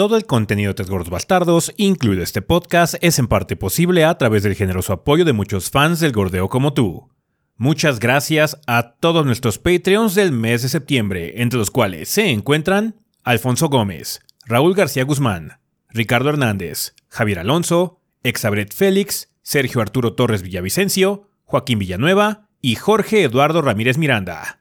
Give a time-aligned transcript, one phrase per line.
[0.00, 4.16] Todo el contenido de Tres Gordos Bastardos, incluido este podcast, es en parte posible a
[4.16, 7.10] través del generoso apoyo de muchos fans del gordeo como tú.
[7.58, 12.94] Muchas gracias a todos nuestros Patreons del mes de septiembre, entre los cuales se encuentran
[13.24, 15.58] Alfonso Gómez, Raúl García Guzmán,
[15.90, 23.60] Ricardo Hernández, Javier Alonso, Exabret Félix, Sergio Arturo Torres Villavicencio, Joaquín Villanueva y Jorge Eduardo
[23.60, 24.59] Ramírez Miranda.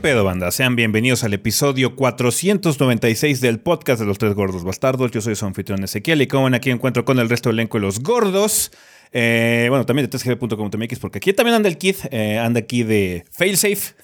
[0.00, 0.50] Pedo, banda?
[0.50, 5.10] Sean bienvenidos al episodio 496 del podcast de los tres gordos bastardos.
[5.10, 7.76] Yo soy su anfitrión Ezequiel y como ven aquí encuentro con el resto del elenco
[7.76, 8.70] de los gordos.
[9.12, 13.24] Eh, bueno, también de 3gb.com.mx porque aquí también anda el kit, eh, anda aquí de
[13.32, 13.94] Failsafe.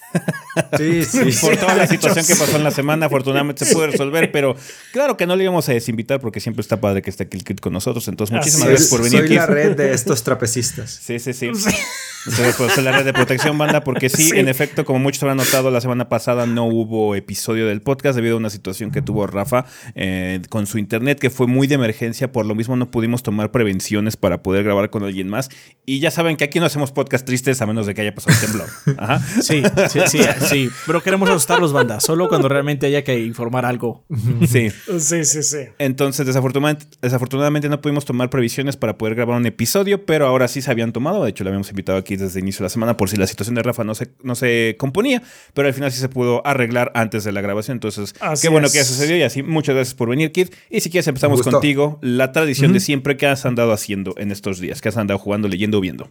[0.77, 1.31] Sí, sí.
[1.47, 4.57] Por toda la situación que pasó en la semana, afortunadamente se pudo resolver, pero
[4.93, 7.45] claro que no le íbamos a desinvitar porque siempre está padre que esté aquí el
[7.45, 8.09] kit con nosotros.
[8.09, 10.91] Entonces, muchísimas Así gracias por venir, Soy la red de estos trapecistas.
[10.91, 11.47] Sí, sí, sí.
[11.47, 14.39] Entonces, pues, la red de protección, banda, porque sí, Sí.
[14.39, 18.34] en efecto, como muchos habrán notado, la semana pasada no hubo episodio del podcast debido
[18.34, 22.33] a una situación que tuvo Rafa eh, con su internet, que fue muy de emergencia.
[22.33, 25.48] Por lo mismo, no pudimos tomar prevenciones para poder grabar con alguien más.
[25.84, 28.36] Y ya saben que aquí no hacemos podcast tristes a menos de que haya pasado
[28.36, 28.69] el temblor.
[28.98, 29.20] Ajá.
[29.41, 30.69] Sí, sí, sí, sí.
[30.86, 34.05] Pero queremos asustar a los bandas, solo cuando realmente haya que informar algo.
[34.47, 34.70] Sí.
[34.98, 35.58] Sí, sí, sí.
[35.78, 40.62] Entonces, desafortunadamente, desafortunadamente no pudimos tomar previsiones para poder grabar un episodio, pero ahora sí
[40.62, 41.25] se habían tomado.
[41.25, 43.27] De hecho, lo habíamos invitado aquí desde el inicio de la semana por si la
[43.27, 45.22] situación de Rafa no se, no se componía,
[45.55, 47.77] pero al final sí se pudo arreglar antes de la grabación.
[47.77, 48.72] Entonces, Así qué bueno es.
[48.72, 49.42] que eso sucedió y así.
[49.42, 50.48] Muchas gracias por venir, Kid.
[50.70, 51.98] Y si quieres, empezamos contigo.
[52.03, 55.48] La tradición de siempre que has andado haciendo en estos días, que has andado jugando,
[55.48, 56.08] leyendo o viendo.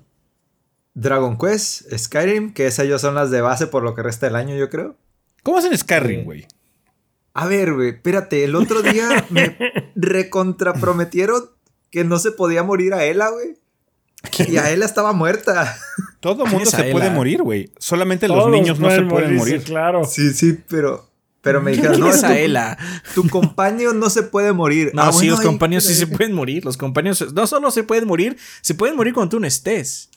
[0.95, 4.35] Dragon Quest, Skyrim, que esas ya son las de base por lo que resta del
[4.35, 4.97] año, yo creo.
[5.43, 6.45] ¿Cómo hacen Skyrim, güey?
[7.33, 9.55] A ver, güey, espérate, el otro día me
[9.95, 11.51] recontraprometieron
[11.89, 13.55] que no se podía morir a Ela, güey.
[14.45, 15.77] Y a Ela estaba muerta.
[16.19, 16.91] Todo el mundo se Aela?
[16.91, 17.71] puede morir, güey.
[17.77, 19.63] Solamente los niños no se pueden morir.
[19.63, 20.03] Claro.
[20.03, 21.09] Sí, sí, pero.
[21.45, 22.77] Pero me dijeron, ¿Quién no, es
[23.13, 24.89] tu, compañero no se puede morir.
[24.95, 26.65] No, Ah, sí, bueno, los compañeros sí se pueden morir.
[26.65, 30.09] Los compañeros no solo se pueden morir, se pueden morir cuando tú no estés.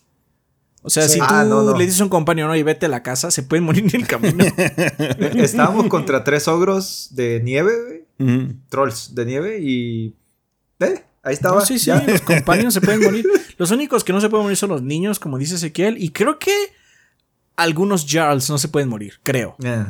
[0.81, 1.15] O sea, Sí.
[1.15, 1.77] si tú Ah, no, no.
[1.77, 4.01] le dices a un compañero, no, y vete a la casa, se pueden morir en
[4.01, 4.43] el camino.
[5.37, 7.73] Estábamos contra tres ogros de nieve,
[8.17, 8.37] güey.
[8.37, 8.55] Ujú.
[8.71, 10.17] Trolls de nieve y.
[10.81, 11.05] ¿Eh?
[11.23, 11.61] Ahí estaba.
[11.61, 12.03] No, sí, sí, ya.
[12.09, 13.27] los compañeros se pueden morir.
[13.59, 16.39] Los únicos que no se pueden morir son los niños, como dice Ezequiel, y creo
[16.39, 16.55] que
[17.55, 19.57] algunos Jarls no se pueden morir, creo.
[19.63, 19.85] Eh.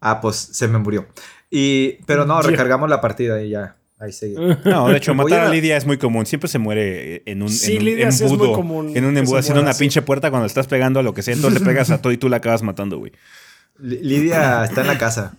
[0.00, 1.06] Ah, pues se me murió.
[1.50, 3.76] Y, pero no, recargamos la partida y ya.
[4.00, 4.36] Ahí seguí.
[4.64, 6.24] No, de hecho, matar a a- Lidia es muy común.
[6.26, 8.52] Siempre se muere en un, Sí, en un Lidia sí es muy embudo.
[8.54, 9.80] común en un embudo haciendo una así.
[9.84, 11.34] pinche puerta cuando estás pegando a lo que sea.
[11.34, 13.12] Entonces le pegas a todo y tú la acabas matando, güey.
[13.80, 15.34] Li- Lidia está en la casa.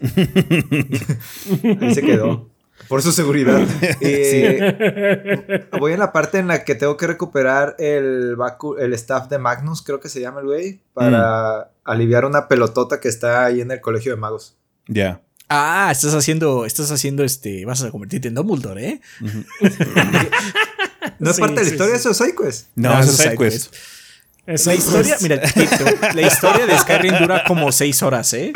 [1.81, 2.49] Ahí se quedó.
[2.87, 3.61] Por su seguridad.
[4.01, 8.35] Eh, voy en la parte en la que tengo que recuperar el,
[8.79, 13.07] el staff de Magnus, creo que se llama el güey, para aliviar una pelotota que
[13.09, 14.55] está ahí en el colegio de magos.
[14.87, 15.21] Ya.
[15.49, 19.01] Ah, estás haciendo, estás haciendo este, vas a convertirte en Dumbledore, ¿eh?
[21.19, 21.99] ¿No es Sí, parte de la sí, historia sí.
[22.09, 22.67] eso, Psyquest?
[22.75, 23.73] No, No, eso eso es es side quest.
[24.45, 25.85] Esa La historia, es- mira, Tito,
[26.15, 28.51] la historia de Skyrim dura como seis horas, ¿eh?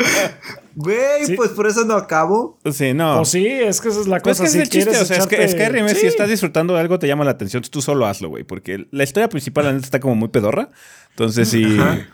[0.74, 1.34] Güey, Sí.
[1.36, 2.58] pues por eso no acabo.
[2.72, 3.18] Sí, no.
[3.18, 4.48] Pues sí, es que esa es la Pues cosa.
[4.48, 6.06] es que es si el chiste, o sea, es que Skyrim es, si Sí.
[6.08, 9.28] estás disfrutando de algo te llama la atención, tú solo hazlo, güey, porque la historia
[9.28, 10.70] principal la neta está como muy pedorra.
[11.10, 12.08] Entonces, si Ajá.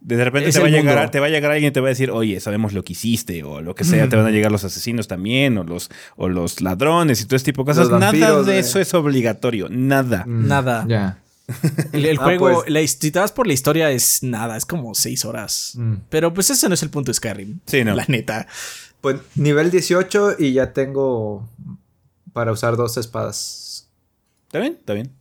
[0.00, 1.90] De repente te va, a llegar, te va a llegar alguien y te va a
[1.90, 4.62] decir, oye, sabemos lo que hiciste, o lo que sea, te van a llegar los
[4.64, 7.88] asesinos también, o los, o los ladrones y todo ese tipo de cosas.
[7.90, 10.24] Nada vampiros, de eso es obligatorio, nada.
[10.26, 10.84] Mm, Nada.
[10.88, 11.18] Ya.
[11.92, 12.70] El, el Ah, juego, pues.
[12.70, 15.72] la, si te vas por la historia es nada, es como seis horas.
[15.76, 15.94] Mm.
[16.08, 17.60] Pero pues ese no es el punto de Skyrim.
[17.66, 17.94] Sí, no.
[17.94, 18.46] La neta.
[19.00, 21.48] Pues nivel 18 y ya tengo
[22.32, 23.88] para usar dos espadas.
[24.46, 24.72] ¿Está bien?
[24.78, 25.12] ¿Está bien?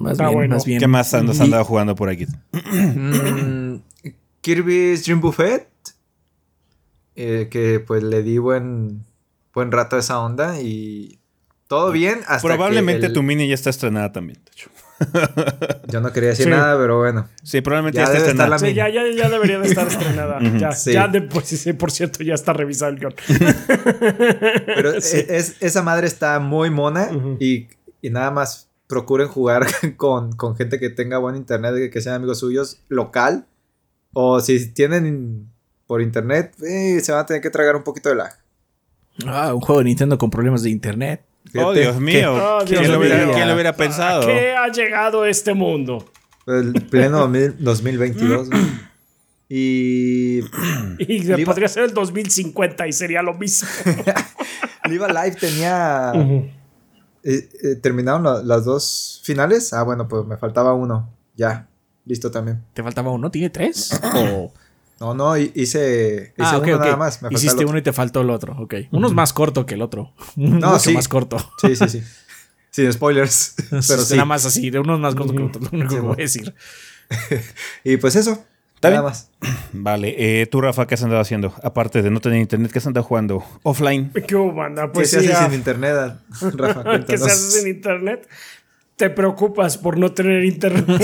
[0.00, 0.54] Más Está bien, bueno.
[0.56, 0.80] más bien.
[0.80, 2.26] ¿Qué más Y- andado jugando por aquí?
[4.54, 5.68] Kirby's Dream Buffet.
[7.20, 9.04] eh, que pues le di buen,
[9.52, 11.18] buen rato a esa onda y
[11.66, 14.70] todo bien hasta Probablemente que el- tu mini ya está estrenada también, de hecho.
[15.88, 16.50] Yo no quería decir Sí.
[16.50, 17.28] nada, pero bueno.
[17.42, 18.50] Sí, probablemente Ya ya, está debe estar estrenada.
[18.50, 20.38] la Sí, ya, ya, ya debería de estar estrenada.
[20.60, 20.92] Ya, Sí.
[20.92, 23.14] ya de, pues, sí, por cierto, ya está revisado el guion.
[24.66, 25.18] Pero Sí.
[25.18, 27.10] es- es- esa madre está muy mona
[27.40, 27.68] y,
[28.00, 29.66] y nada más procuren jugar
[29.96, 33.46] con, con gente que tenga buen internet, que sean amigos suyos, local.
[34.20, 35.48] O si tienen
[35.86, 38.32] por internet, eh, se van a tener que tragar un poquito de lag.
[39.26, 41.22] Ah, un juego de Nintendo con problemas de internet.
[41.56, 42.34] Oh, Dios mío.
[42.34, 43.32] Oh, ¿Quién, Dios lo hubiera, mío.
[43.32, 44.22] quién lo hubiera pensado?
[44.22, 46.04] ¿A qué ha llegado este mundo?
[46.48, 48.50] El pleno 2000 2022.
[48.50, 48.62] güey.
[49.50, 50.40] Y
[50.98, 53.66] Y Liva- podría ser el 2050 y sería lo mismo.
[54.90, 56.12] Liva Live tenía.
[56.14, 59.72] eh, eh, terminaron la- las dos finales.
[59.72, 61.08] Ah, bueno, pues me faltaba uno.
[61.34, 61.66] Ya,
[62.08, 62.64] listo también.
[62.74, 63.30] ¿Te faltaba uno?
[63.30, 63.90] ¿Tiene tres?
[64.14, 64.52] ¿O-
[65.00, 67.22] No, no, hi- hice, hice Ah, ok, uno nada más.
[67.22, 68.56] Me Hiciste uno y te faltó el otro.
[68.58, 68.74] Ok.
[68.90, 70.12] Uno es más corto que el otro.
[70.36, 70.92] Mucho sí.
[70.94, 71.36] más corto.
[71.60, 72.02] Sí, sí, sí.
[72.70, 73.54] Sin spoilers.
[73.70, 74.14] Pero sí.
[74.14, 74.70] Nada más así.
[74.70, 75.60] De uno es más corto que el otro.
[75.60, 76.54] Lo único Sí, que voy a decir.
[77.84, 78.44] Y pues eso.
[78.82, 79.04] Nada bien.
[79.04, 79.30] más.
[79.72, 81.52] Vale, eh, tú, Rafa, ¿qué has andado haciendo?
[81.62, 83.44] Aparte de no tener internet, ¿qué has andado jugando?
[83.64, 84.12] Offline.
[84.26, 84.82] ¿Qué hubo, banda?
[84.86, 86.14] ¿Qué Pues se sí, hace sin internet,
[86.54, 87.04] Rafa?
[87.04, 88.28] ¿Qué se hace sin internet?
[88.98, 91.00] Te preocupas por no tener internet.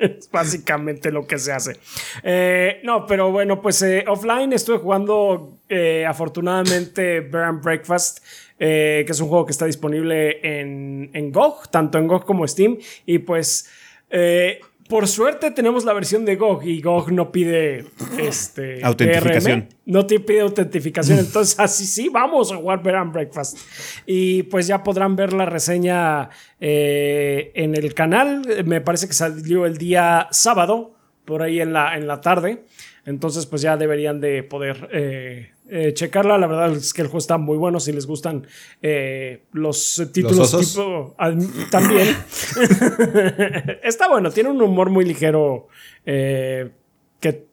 [0.00, 1.76] es básicamente lo que se hace.
[2.24, 8.24] Eh, no, pero bueno, pues eh, offline estuve jugando eh, afortunadamente Bear and Breakfast.
[8.58, 11.32] eh, que es un juego que está disponible en, en
[11.70, 12.76] tanto en GOG como Steam.
[13.06, 13.70] Y pues,
[14.88, 17.84] por suerte tenemos la versión de GOG y GOG no pide
[18.18, 19.60] este, Autentificación.
[19.60, 21.18] DRM, no te pide autentificación.
[21.18, 23.58] Entonces, así sí, vamos a jugar and Breakfast.
[24.06, 26.30] Y pues ya podrán ver la reseña
[26.60, 28.64] eh, en el canal.
[28.64, 30.94] Me parece que salió el día sábado,
[31.24, 32.64] por ahí en la, en la tarde.
[33.08, 36.36] Entonces, pues ya deberían de poder eh, eh, checarla.
[36.36, 37.80] La verdad es que el juego está muy bueno.
[37.80, 38.46] Si les gustan
[38.82, 41.16] eh, los títulos tipo.
[41.70, 42.08] también.
[43.82, 45.68] está bueno, tiene un humor muy ligero.
[46.04, 47.46] que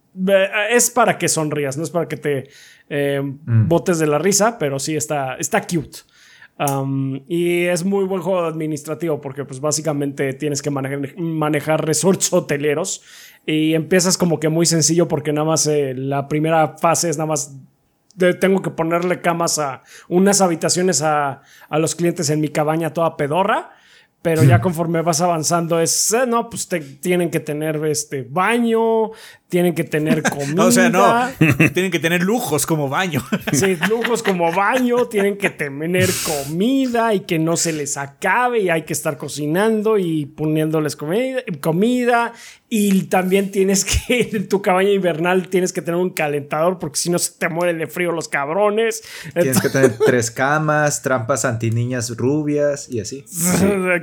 [0.69, 2.49] es para que sonrías, no es para que te
[2.89, 5.99] eh, botes de la risa, pero sí está, está cute.
[6.57, 12.31] Um, y es muy buen juego administrativo porque pues básicamente tienes que manejar, manejar resorts
[12.33, 13.03] hoteleros
[13.45, 17.27] y empiezas como que muy sencillo porque nada más eh, la primera fase es nada
[17.27, 17.57] más
[18.15, 22.93] de- tengo que ponerle camas a unas habitaciones a, a los clientes en mi cabaña
[22.93, 23.71] toda pedorra.
[24.21, 29.11] Pero ya conforme vas avanzando es, eh, no, pues te- tienen que tener este baño,
[29.55, 30.65] tienen que tener comida.
[30.65, 31.29] O sea, no.
[31.73, 33.23] Tienen que tener lujos como baño.
[33.53, 38.69] Sí, lujos como baño, tienen que tener comida y que no se les acabe y
[38.69, 42.33] hay que estar cocinando y poniéndoles comida, comida
[42.67, 47.09] y también tienes que, en tu cabaña invernal tienes que tener un calentador porque si
[47.09, 49.03] no se te mueren de frío los cabrones.
[49.33, 53.23] Tienes que tener tres camas, trampas antiniñas rubias y así.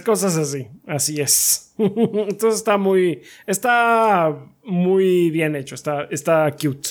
[0.06, 1.74] Cosas así, así es.
[1.76, 6.90] Entonces está muy, está muy bien hecho, está, está cute.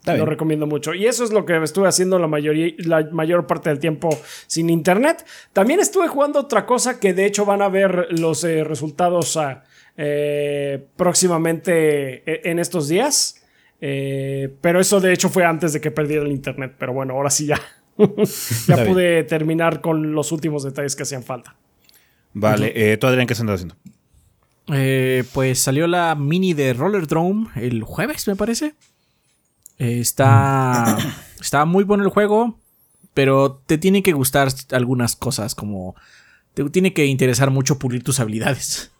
[0.00, 0.94] Está lo recomiendo mucho.
[0.94, 4.08] Y eso es lo que estuve haciendo la, mayoría, la mayor parte del tiempo
[4.46, 5.26] sin internet.
[5.52, 9.62] También estuve jugando otra cosa que de hecho van a ver los eh, resultados ah,
[9.98, 13.44] eh, próximamente eh, en estos días.
[13.82, 16.76] Eh, pero eso de hecho fue antes de que perdiera el internet.
[16.78, 17.60] Pero bueno, ahora sí ya.
[17.98, 21.56] ya Está pude terminar con los últimos detalles que hacían falta.
[22.32, 23.76] Vale, eh, tú, Adrián, ¿qué has andado haciendo?
[24.72, 28.74] Eh, pues salió la mini de Roller Drome el jueves, me parece.
[29.78, 30.98] Eh, está,
[31.40, 32.58] está muy bueno el juego,
[33.14, 35.94] pero te tiene que gustar algunas cosas, como
[36.54, 38.92] te tiene que interesar mucho pulir tus habilidades.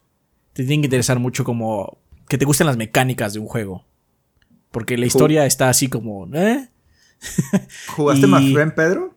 [0.53, 3.85] Te tiene que interesar mucho como que te gusten las mecánicas de un juego.
[4.71, 6.29] Porque la historia está así como...
[6.35, 6.69] ¿eh?
[7.89, 9.15] ¿Jugaste Y- My Friend Pedro?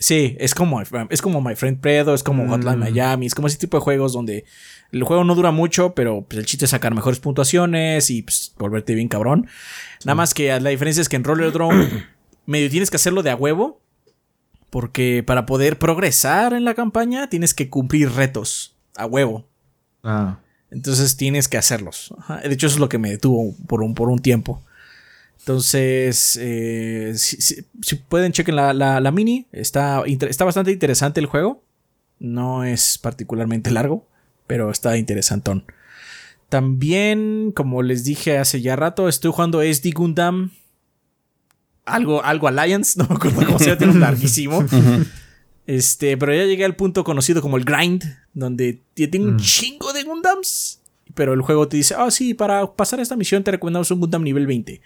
[0.00, 3.58] Sí, es como, es como My Friend Predo, es como Hotline Miami, es como ese
[3.58, 4.44] tipo de juegos donde
[4.92, 8.54] el juego no dura mucho, pero pues, el chiste es sacar mejores puntuaciones y pues,
[8.58, 9.48] volverte bien cabrón.
[10.04, 12.06] Nada más que la diferencia es que en Roller Drone
[12.46, 13.80] medio tienes que hacerlo de a huevo,
[14.70, 19.48] porque para poder progresar en la campaña tienes que cumplir retos a huevo.
[20.04, 20.38] Ah.
[20.70, 22.14] Entonces tienes que hacerlos.
[22.18, 22.36] Ajá.
[22.36, 24.62] De hecho, eso es lo que me detuvo por un, por un tiempo.
[25.52, 29.46] Entonces, eh, si, si- si pueden, chequen la, la- la mini.
[29.50, 30.04] Está,
[30.44, 31.64] bastante interesante el juego.
[32.18, 34.06] No es particularmente largo,
[34.46, 35.64] pero está interesantón.
[36.50, 40.50] También, como les dije hace ya rato, estoy jugando SD Gundam.
[41.86, 44.62] Algo, algo Alliance, no me acuerdo cómo se llama, tiene larguísimo.
[45.66, 48.02] Este, pero ya llegué al punto conocido como el grind,
[48.32, 50.80] donde tengo un chingo de Gundams.
[51.14, 54.22] Pero el juego te dice, ah, sí, para pasar esta misión te recomendamos un Gundam
[54.24, 54.80] nivel 20.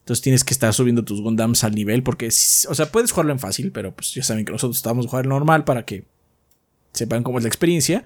[0.00, 3.38] Entonces tienes que estar subiendo tus Gundams al nivel porque, o sea, puedes jugarlo en
[3.38, 6.04] fácil, pero pues ya saben que nosotros estamos jugando normal para que
[6.92, 8.04] sepan cómo es la experiencia.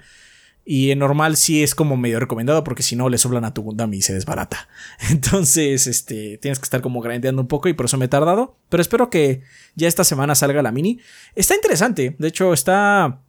[0.67, 3.63] Y en normal sí es como medio recomendado porque si no le soblan a tu
[3.63, 4.69] Gundam y se desbarata.
[5.11, 8.57] Entonces, este, tienes que estar como grindeando un poco y por eso me he tardado.
[8.71, 9.43] Pero espero que
[9.75, 11.01] ya esta semana salga la mini.
[11.35, 12.17] Está interesante.
[12.19, 13.21] De hecho, está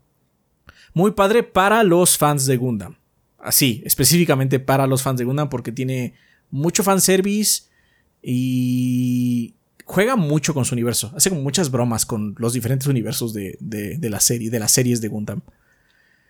[0.94, 2.96] muy padre para los fans de Gundam.
[3.38, 6.14] Así, específicamente para los fans de Gundam porque tiene
[6.50, 7.64] mucho fanservice
[8.28, 9.54] y
[9.86, 11.14] juega mucho con su universo.
[11.16, 13.58] Hace como muchas bromas con los diferentes universos de,
[14.02, 15.42] la serie, de las series de Gundam.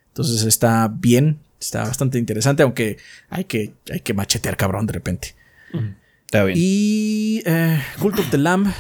[0.10, 2.98] Entonces está bien, está bastante interesante, aunque
[3.30, 5.36] hay que, hay que machetear cabrón de repente.
[6.26, 6.58] Está bien.
[6.60, 8.74] Y eh, Cult of the Lamb.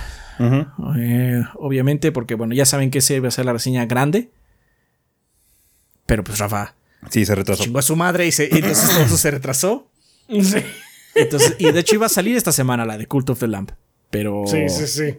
[0.98, 4.30] Eh, obviamente, porque bueno, ya saben que ese va a ser la reseña grande.
[6.06, 6.76] Pero pues Rafa.
[7.10, 7.64] Sí, se retrasó.
[7.64, 9.90] Chingó a su madre y, entonces todo eso se retrasó.
[10.28, 10.58] Sí.
[11.16, 13.72] Entonces, y de hecho iba a salir esta semana la de Cult of the Lamb.
[14.10, 14.44] Pero.
[14.46, 15.18] Sí, sí, sí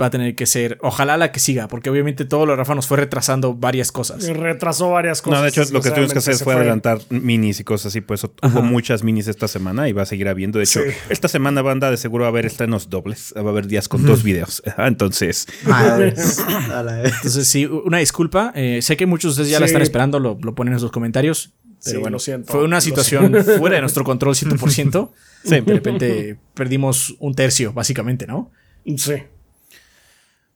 [0.00, 2.86] va a tener que ser, ojalá la que siga, porque obviamente todo lo Rafa nos
[2.86, 4.26] fue retrasando varias cosas.
[4.28, 5.38] retrasó varias cosas.
[5.38, 8.24] No, de hecho, lo que tuvimos que hacer fue, adelantar minis y cosas así, pues
[8.24, 10.58] hubo muchas minis esta semana y va a seguir habiendo.
[10.58, 13.66] De hecho, esta semana, banda, de seguro va a haber estrenos dobles, va a haber
[13.66, 14.62] días con dos videos.
[14.78, 15.46] Entonces.
[15.66, 18.52] Entonces, sí, una disculpa.
[18.54, 21.52] Eh, sé que muchos de ustedes ya la están esperando, lo, ponen en sus comentarios.
[21.84, 25.10] Pero bueno, fue una situación fuera de nuestro control 100%.
[25.44, 25.60] sí.
[25.60, 28.50] De repente perdimos un tercio, básicamente, ¿no?
[28.96, 29.14] Sí.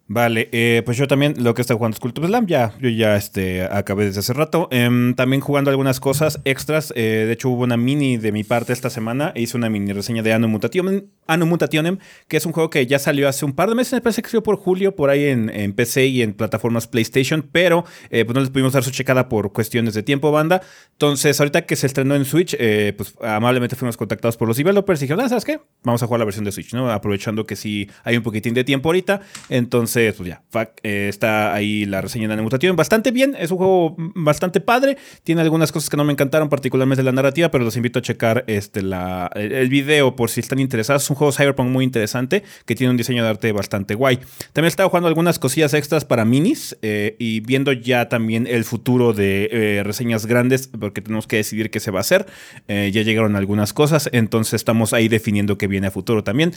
[0.06, 2.90] Vale, eh, pues yo también lo que está jugando es Cult of Slam, ya, yo
[2.90, 4.68] ya este, acabé desde hace rato.
[4.70, 6.92] Em, también jugando algunas cosas extras.
[6.94, 9.32] Eh, de hecho, hubo una mini de mi parte esta semana.
[9.34, 13.46] Hice una mini reseña de Anno Mutationem, que es un juego que ya salió hace
[13.46, 16.20] un par de meses, me parece que salió por julio, por ahí en, PC y
[16.20, 20.02] en plataformas PlayStation, pero eh, pues no les pudimos dar su checada por cuestiones de
[20.02, 20.60] tiempo, banda.
[20.92, 22.54] Entonces, ahorita que se estrenó en Switch,
[22.96, 25.60] pues amablemente fuimos contactados por los developers y dijeron, ah, ¿sabes qué?
[25.82, 26.90] Vamos a jugar la versión de Switch, ¿no?
[26.92, 29.22] Aprovechando que sí hay un poquitín de tiempo ahorita.
[29.48, 32.76] Entonces, entonces, pues ya, eh, está ahí la reseña de Mutación.
[32.76, 34.96] Bastante bien, es un juego bastante padre.
[35.22, 38.44] Tiene algunas cosas que no me encantaron, particularmente la narrativa, pero los invito a checar
[38.46, 41.04] este, la, el, video por si están interesados.
[41.04, 44.16] Es un juego Cyberpunk muy interesante que tiene un diseño de arte bastante guay.
[44.52, 48.64] También he estado jugando algunas cosillas extras para minis eh, y viendo ya también el
[48.64, 52.26] futuro de eh, reseñas grandes, porque tenemos que decidir qué se va a hacer.
[52.68, 56.52] ya llegaron algunas cosas, entonces estamos ahí definiendo qué viene a futuro también.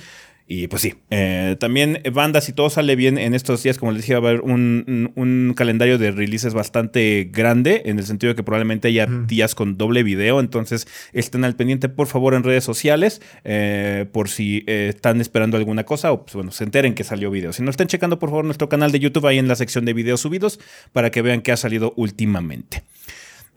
[0.49, 3.91] Y pues sí, eh, también eh, banda, si todo sale bien en estos días, como
[3.91, 8.35] les dije, va a haber un, calendario de releases bastante grande, en el sentido de
[8.37, 12.63] que probablemente haya días con doble video, entonces estén al pendiente por favor en redes
[12.63, 17.29] sociales, eh, por si están esperando alguna cosa o pues bueno, se enteren que salió
[17.29, 17.51] video.
[17.51, 19.93] Si no están checando por favor nuestro canal de YouTube ahí en la sección de
[19.93, 20.59] videos subidos
[20.93, 22.83] para que vean qué ha salido últimamente.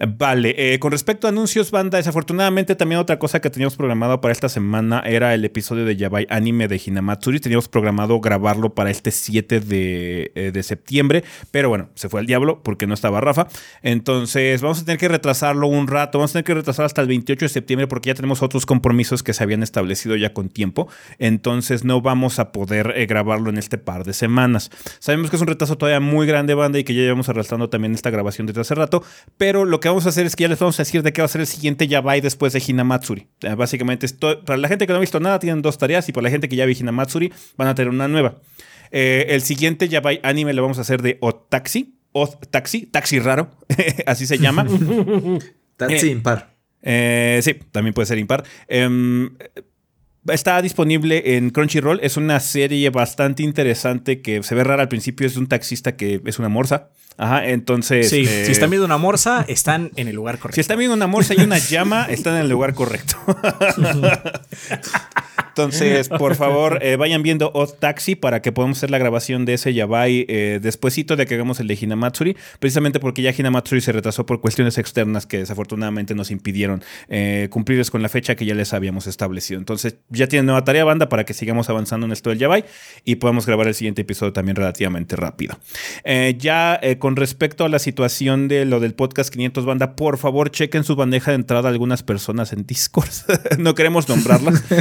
[0.09, 4.33] Vale, eh, con respecto a anuncios, banda, desafortunadamente también otra cosa que teníamos programado para
[4.33, 7.38] esta semana era el episodio de Yabai Anime de Hinamatsuri.
[7.38, 12.25] Teníamos programado grabarlo para este 7 de, eh, de, septiembre, pero bueno, se fue al
[12.25, 13.49] diablo porque no estaba Rafa.
[13.83, 17.09] Entonces vamos a tener que retrasarlo un rato, vamos a tener que retrasarlo hasta el
[17.09, 20.88] 28 de septiembre porque ya tenemos otros compromisos que se habían establecido ya con tiempo.
[21.19, 24.71] Entonces no vamos a poder eh, grabarlo en este par de semanas.
[24.99, 27.92] Sabemos que es un retraso todavía muy grande, banda, y que ya llevamos arrastrando también
[27.92, 29.04] esta grabación desde hace rato,
[29.37, 31.20] pero lo que vamos a hacer es que ya les vamos a decir de qué
[31.20, 33.28] va a ser el siguiente Yabai después de Hinamatsuri.
[33.56, 34.06] Básicamente,
[34.44, 36.49] para la gente que no ha visto nada, tienen dos tareas y para la gente
[36.49, 38.40] que ya vi Hinamatsuri, van a tener una nueva.
[38.90, 41.97] Eh, el siguiente Yabai anime lo vamos a hacer de Otaxi.
[42.50, 43.50] Taxi, taxi raro,
[44.06, 44.66] así se llama.
[45.76, 46.56] taxi eh, impar.
[46.82, 48.42] Eh, sí, también puede ser impar.
[48.66, 49.30] Em,
[50.28, 52.00] Está disponible en Crunchyroll.
[52.02, 55.26] Es una serie bastante interesante que se ve rara al principio.
[55.26, 56.90] Es de un taxista que es una morsa.
[57.21, 58.09] Ajá, entonces.
[58.09, 60.55] Sí, si están viendo una morsa, están en el lugar correcto.
[60.55, 63.19] Si están viendo una morsa y una llama, están en el lugar correcto.
[65.50, 69.55] Entonces, por favor, eh, vayan viendo Odd Taxi para que podamos hacer la grabación de
[69.55, 73.93] ese Yabai eh, despuésito de que hagamos el de Hinamatsuri, precisamente porque ya Hinamatsuri se
[73.93, 78.55] retrasó por cuestiones externas que desafortunadamente nos impidieron eh, cumplirles con la fecha que ya
[78.55, 79.59] les habíamos establecido.
[79.59, 82.65] Entonces, ya tienen nueva tarea, banda, para que sigamos avanzando en esto del Yabai
[83.05, 85.59] y podamos grabar el siguiente episodio también relativamente rápido.
[86.39, 90.85] ya con respecto a la situación de lo del podcast 500 banda, por favor, chequen
[90.85, 93.09] su bandeja de entrada algunas personas en Discord.
[93.59, 94.62] no queremos nombrarlas.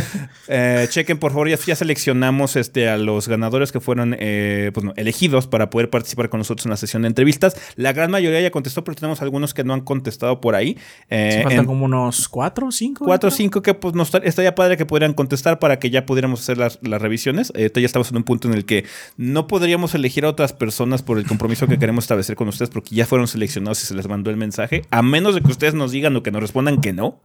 [0.52, 5.46] Eh, chequen, por favor, ya, seleccionamos este, a los ganadores que fueron eh, pues elegidos
[5.46, 7.56] para poder participar con nosotros en la sesión de entrevistas.
[7.76, 10.76] La gran mayoría ya contestó, pero tenemos algunos que no han contestado por ahí.
[11.12, 13.06] Eh, faltan como unos cuatro o cinco.
[13.06, 16.42] Cuatro o cinco que pues nos estaría padre que pudieran contestar para que ya pudiéramos
[16.42, 17.54] hacer las, revisiones.
[17.56, 18.86] ya estamos en un punto en el que
[19.18, 22.96] no podríamos elegir a otras personas por el compromiso que queremos establecer con ustedes porque
[22.96, 24.84] ya fueron seleccionados y se les mandó el mensaje.
[24.92, 27.22] A menos de que ustedes nos digan o que nos respondan que no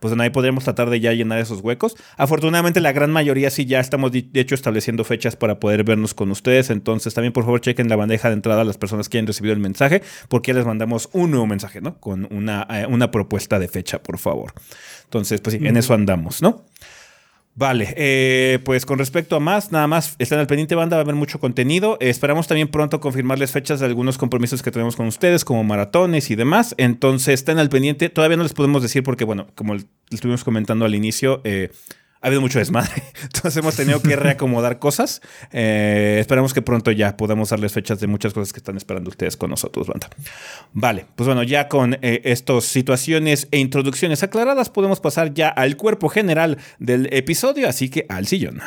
[0.00, 1.96] pues ahí podríamos tratar de ya llenar esos huecos.
[2.16, 6.30] Afortunadamente la gran mayoría sí ya estamos de hecho estableciendo fechas para poder vernos con
[6.30, 9.26] ustedes, entonces también por favor chequen la bandeja de entrada a las personas que hayan
[9.26, 11.98] recibido el mensaje, porque ya les mandamos un nuevo mensaje, ¿no?
[11.98, 14.52] Con una, eh, una propuesta de fecha, por favor.
[15.04, 16.64] Entonces, pues sí, en eso andamos, ¿no?
[17.58, 21.02] Vale, eh, pues con respecto a más, nada más están al pendiente banda, va a
[21.02, 21.96] haber mucho contenido.
[21.98, 26.36] esperamos también pronto confirmarles fechas de algunos compromisos que tenemos con ustedes, como maratones y
[26.36, 26.76] demás.
[26.78, 28.10] Entonces estén al pendiente.
[28.10, 29.74] Todavía no les podemos decir porque, bueno, como
[30.08, 31.72] estuvimos comentando al inicio, eh,
[32.20, 33.02] ha habido mucho desmadre.
[33.22, 35.20] Entonces hemos tenido que reacomodar cosas.
[35.52, 39.36] Eh, esperamos que pronto ya podamos darles fechas de muchas cosas que están esperando ustedes
[39.36, 40.08] con nosotros, banda.
[40.72, 45.76] Vale, pues bueno, ya con eh, estas situaciones e introducciones aclaradas, podemos pasar ya al
[45.76, 48.60] cuerpo general del episodio, así que al sillón.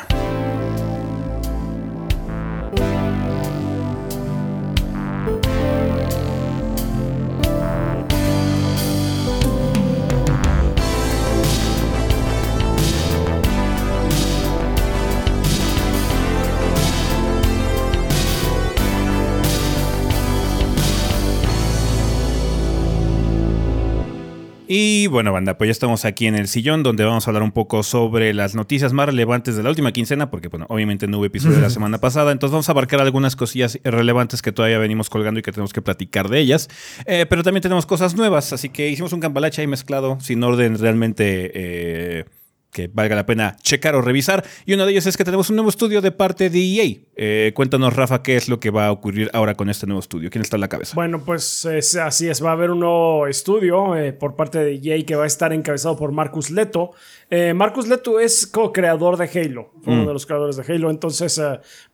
[24.74, 27.52] Y bueno, banda, pues ya estamos aquí en el sillón donde vamos a hablar un
[27.52, 31.26] poco sobre las noticias más relevantes de la última quincena, porque bueno, obviamente no hubo
[31.26, 35.10] episodio de la semana pasada, entonces vamos a abarcar algunas cosillas relevantes que todavía venimos
[35.10, 36.70] colgando y que tenemos que platicar de ellas.
[37.04, 40.78] Eh, pero también tenemos cosas nuevas, así que hicimos un cambalache ahí mezclado, sin orden
[40.78, 41.50] realmente...
[41.52, 42.24] Eh,
[42.72, 44.44] que valga la pena checar o revisar.
[44.64, 46.96] Y uno de ellos es que tenemos un nuevo estudio de parte de EA.
[47.14, 50.30] Eh, cuéntanos, Rafa, qué es lo que va a ocurrir ahora con este nuevo estudio.
[50.30, 50.94] ¿Quién está en la cabeza?
[50.94, 52.42] Bueno, pues así es.
[52.42, 55.52] Va a haber un nuevo estudio eh, por parte de EA que va a estar
[55.52, 56.92] encabezado por Marcus Leto.
[57.28, 59.70] Eh, Marcus Leto es co-creador de Halo.
[59.82, 60.06] Fue uno mm.
[60.06, 60.90] de los creadores de Halo.
[60.90, 61.40] Entonces,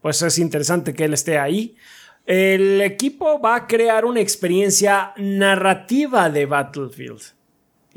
[0.00, 1.76] pues es interesante que él esté ahí.
[2.24, 7.37] El equipo va a crear una experiencia narrativa de Battlefield.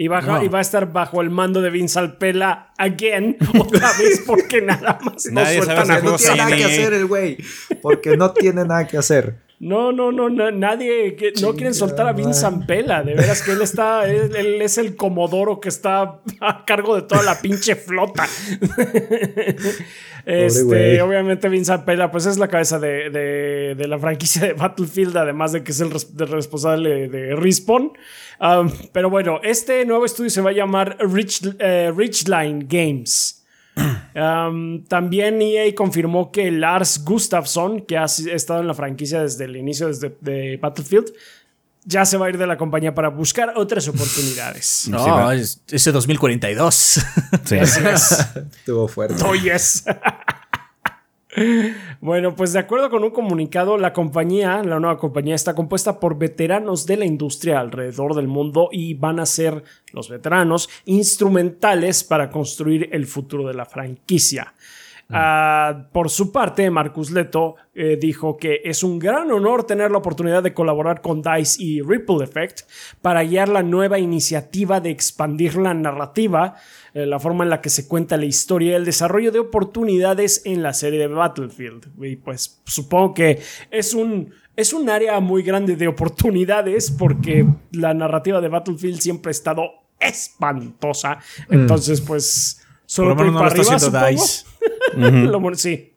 [0.01, 4.98] Y, va a estar bajo el mando de Vince Alpela again, otra vez, porque nada
[5.03, 7.38] más no sueltan a No tiene nada que hacer el güey.
[7.84, 9.36] Porque no tiene nada que hacer.
[9.62, 14.12] No, no, no, nadie, no quieren soltar a Vince Ampela, de veras que él está,
[14.12, 18.27] él, es el comodoro que está a cargo de toda la pinche flota.
[20.25, 25.63] este, obviamente Vince Ampela, pues es la cabeza de, la franquicia de Battlefield, además de
[25.63, 27.94] que es el, responsable de Respawn.
[28.39, 33.40] Um, pero bueno, este nuevo estudio se va a llamar Rich, eh, Richline Games.
[34.13, 39.56] Um, también EA confirmó que Lars Gustafsson, que ha estado en la franquicia desde el
[39.56, 41.12] inicio desde, de Battlefield,
[41.84, 44.88] ya se va a ir de la compañía para buscar otras oportunidades.
[44.91, 46.75] No, ese 2042.
[47.45, 47.56] Sí.
[47.56, 49.23] Estuvo fuerte.
[49.25, 49.84] Oh, yes.
[52.01, 56.17] Bueno, pues de acuerdo con un comunicado, la compañía, la nueva compañía, está compuesta por
[56.17, 62.31] veteranos de la industria alrededor del mundo y van a ser los veteranos instrumentales para
[62.31, 64.55] construir el futuro de la franquicia.
[65.12, 69.97] Ah, por su parte, Marcus Leto eh, dijo que es un gran honor tener la
[69.97, 72.62] oportunidad de colaborar con DICE y Ripple Effect
[73.02, 76.56] para guiar la nueva iniciativa de expandir la narrativa,
[76.93, 80.41] eh, la forma en la que se cuenta la historia y el desarrollo de oportunidades
[80.45, 81.88] en la serie de Battlefield.
[82.04, 87.93] Y pues supongo que es un, es un área muy grande de oportunidades porque la
[87.93, 89.63] narrativa de Battlefield siempre ha estado
[90.00, 91.19] espantosa.
[91.50, 91.54] Mm.
[91.54, 93.26] Entonces, pues Solo por,
[94.97, 95.93] arriba, sí,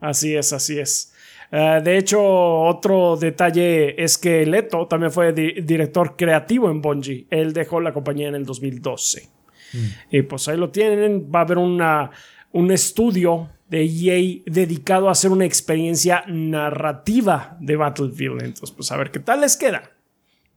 [0.00, 1.14] así es, así es.
[1.50, 7.26] Eh, de hecho, otro detalle es que Leto también fue director creativo en Bungie.
[7.30, 9.28] Él dejó la compañía en el 2012.
[9.72, 9.86] Mm.
[10.10, 11.30] Y pues ahí lo tienen.
[11.34, 12.10] Va a haber una,
[12.52, 18.42] un estudio de EA dedicado a hacer una experiencia narrativa de Battlefield.
[18.42, 19.90] Entonces, pues a ver qué tal les queda.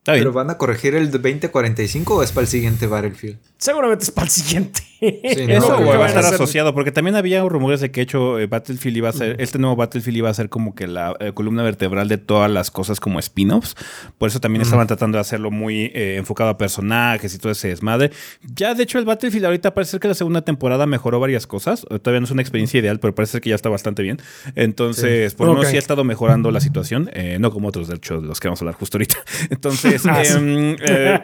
[0.03, 3.37] ¿Pero van a corregir el 2045 o es para el siguiente Battlefield?
[3.57, 4.81] Seguramente es para el siguiente.
[5.01, 9.09] Eso va a estar asociado, porque también había rumores de que hecho eh, Battlefield iba
[9.09, 12.17] a ser, este nuevo Battlefield iba a ser como que la eh, columna vertebral de
[12.17, 13.75] todas las cosas como spin-offs.
[14.17, 17.67] Por eso también estaban tratando de hacerlo muy eh, enfocado a personajes y todo ese
[17.67, 18.11] desmadre.
[18.55, 21.81] Ya, de hecho, el Battlefield ahorita parece que la segunda temporada mejoró varias cosas.
[21.81, 24.19] Todavía no es una experiencia ideal, pero parece que ya está bastante bien.
[24.55, 27.09] Entonces, por lo menos sí ha estado mejorando la situación.
[27.39, 29.17] no como otros, de hecho, de los que vamos a hablar justo ahorita.
[29.49, 31.19] Entonces, Ah, em, eh,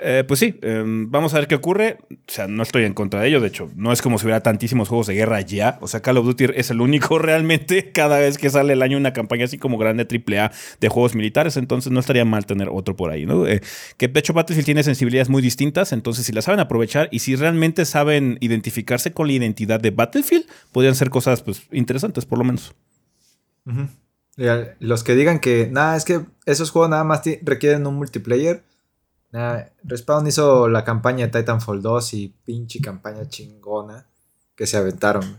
[0.00, 1.98] eh, pues sí, em, vamos a ver qué ocurre.
[2.10, 3.40] O sea, no estoy en contra de ello.
[3.40, 5.78] De hecho, no es como si hubiera tantísimos juegos de guerra ya.
[5.80, 8.96] O sea, Call of Duty es el único realmente cada vez que sale el año
[8.96, 11.56] una campaña así como grande AAA de juegos militares.
[11.56, 13.46] Entonces no estaría mal tener otro por ahí, ¿no?
[13.46, 13.60] Eh,
[13.96, 15.92] que de hecho Battlefield tiene sensibilidades muy distintas.
[15.92, 20.46] Entonces, si la saben aprovechar y si realmente saben identificarse con la identidad de Battlefield,
[20.72, 22.74] podrían ser cosas pues interesantes, por lo menos.
[24.78, 28.62] Los que digan que, nada, es que esos juegos nada más requieren un multiplayer.
[29.82, 34.06] Respawn hizo la campaña de Titanfall 2 y pinche campaña chingona
[34.54, 35.38] que se aventaron.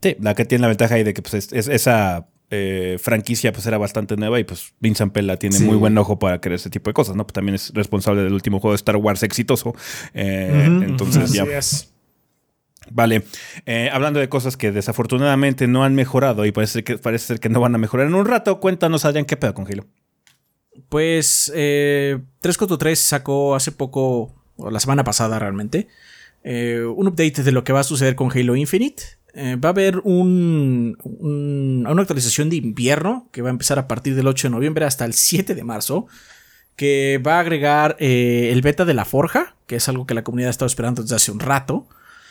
[0.00, 3.76] Sí, la que tiene la ventaja ahí de que pues, esa eh, franquicia pues era
[3.76, 6.94] bastante nueva y pues Vincent Pella tiene muy buen ojo para crear ese tipo de
[6.94, 7.26] cosas, ¿no?
[7.26, 9.74] Pues, también es responsable del último juego de Star Wars exitoso.
[10.14, 11.44] Eh, entonces ya.
[12.90, 13.24] Vale,
[13.66, 17.48] eh, hablando de cosas que desafortunadamente no han mejorado y parece, que, parece ser que
[17.48, 19.86] no van a mejorar en un rato, cuéntanos, Adrián, ¿qué pedo con Halo?
[20.88, 25.88] Pues eh, 343 sacó hace poco, o la semana pasada realmente,
[26.44, 29.02] eh, un update de lo que va a suceder con Halo Infinite.
[29.34, 34.14] Eh, va a haber un, una actualización de invierno que va a empezar a partir
[34.14, 36.06] del 8 de noviembre hasta el 7 de marzo.
[36.76, 40.46] Que va a agregar el beta de la Forja, que es algo que la comunidad
[40.46, 41.88] ha estado esperando desde hace un rato.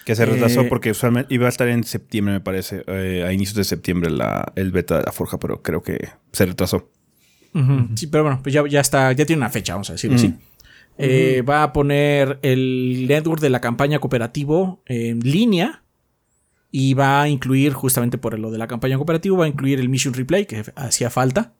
[0.08, 3.65] Que se retrasó porque usualmente iba a estar en septiembre, me parece, a inicios de
[3.65, 5.98] septiembre la, el beta de la Forja, pero creo que
[6.32, 6.89] se retrasó.
[7.96, 10.34] Sí, pero bueno, pues ya, ya está, ya tiene una fecha, vamos a decirlo así.
[10.98, 15.84] Eh, va a poner el network de la campaña cooperativo en línea.
[16.72, 19.89] Y va a incluir, justamente por lo de la campaña cooperativo, va a incluir el
[19.89, 21.52] Mission Replay, que hacía falta.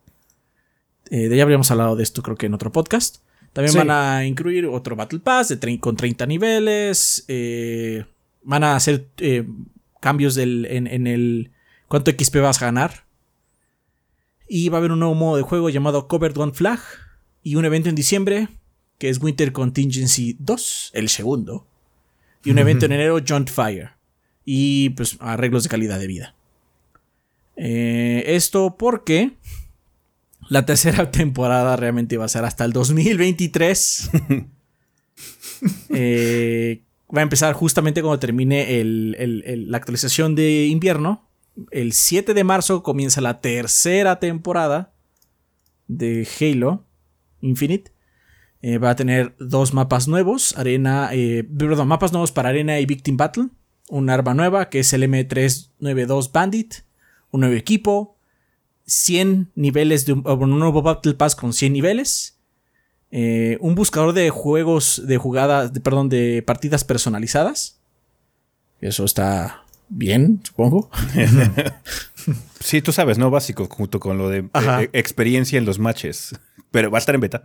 [1.10, 3.18] Eh, de ya habríamos hablado de esto, creo que en otro podcast.
[3.52, 7.26] También van a incluir otro Battle Pass de con 30 niveles.
[7.28, 8.06] Eh,
[8.42, 9.08] van a hacer
[10.00, 11.52] cambios en, en, el
[11.88, 13.04] cuánto XP vas a ganar.
[14.48, 16.80] Y va a haber un nuevo modo de juego llamado Covered One Flag.
[17.42, 18.48] Y un evento en diciembre
[18.98, 21.66] que es Winter Contingency 2, el segundo.
[22.44, 23.90] Y un evento en enero, John Fire.
[24.44, 26.34] Y pues arreglos de calidad de vida.
[27.56, 29.32] Eh, esto porque
[30.48, 34.10] la tercera temporada realmente va a ser hasta el 2023.
[35.90, 41.28] Eh, va a empezar justamente cuando termine la actualización de invierno.
[41.70, 44.92] El 7 de marzo comienza la tercera temporada
[45.88, 46.84] de Halo
[47.40, 47.92] Infinite.
[48.60, 52.86] Eh, va a tener dos mapas nuevos, arena, eh, perdón, mapas nuevos para arena y
[52.86, 53.48] victim battle,
[53.88, 56.74] un arma nueva que es el M392 Bandit,
[57.30, 58.18] un nuevo equipo,
[58.86, 62.37] 100 niveles de un, nuevo battle pass con 100 niveles,
[63.10, 67.78] eh, un buscador de juegos de jugadas, perdón, de partidas personalizadas.
[68.80, 70.90] Eso está bien, supongo.
[72.60, 73.30] sí, tú sabes, ¿no?
[73.30, 74.48] Básico, junto con lo de
[74.92, 76.38] experiencia en los matches.
[76.70, 77.44] Pero va a estar en beta.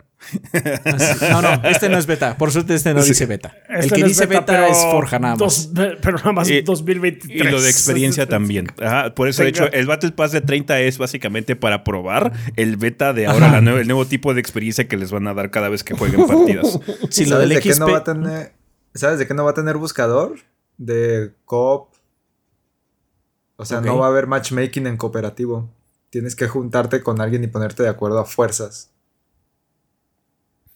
[1.32, 2.38] no, no, este no es beta.
[2.38, 3.56] Por suerte este no dice beta.
[3.70, 5.70] el este que dice beta, es Forja nada más.
[5.74, 7.42] pero nada más 2023.
[7.42, 8.68] Y lo de experiencia también.
[9.16, 13.14] por eso, de hecho, el Battle Pass de 30 es básicamente para probar el beta
[13.14, 15.94] de ahora, el nuevo tipo de experiencia que les van a dar cada vez que
[15.94, 16.80] jueguen partidas.
[17.10, 18.54] Sí, ¿Sabes, de qué no va a tener,
[18.94, 20.36] ¿Sabes de qué no va a tener buscador?
[20.78, 21.90] De coop.
[23.56, 25.70] O sea, no va a haber matchmaking en cooperativo.
[26.10, 28.93] Tienes que juntarte con alguien y ponerte de acuerdo a fuerzas.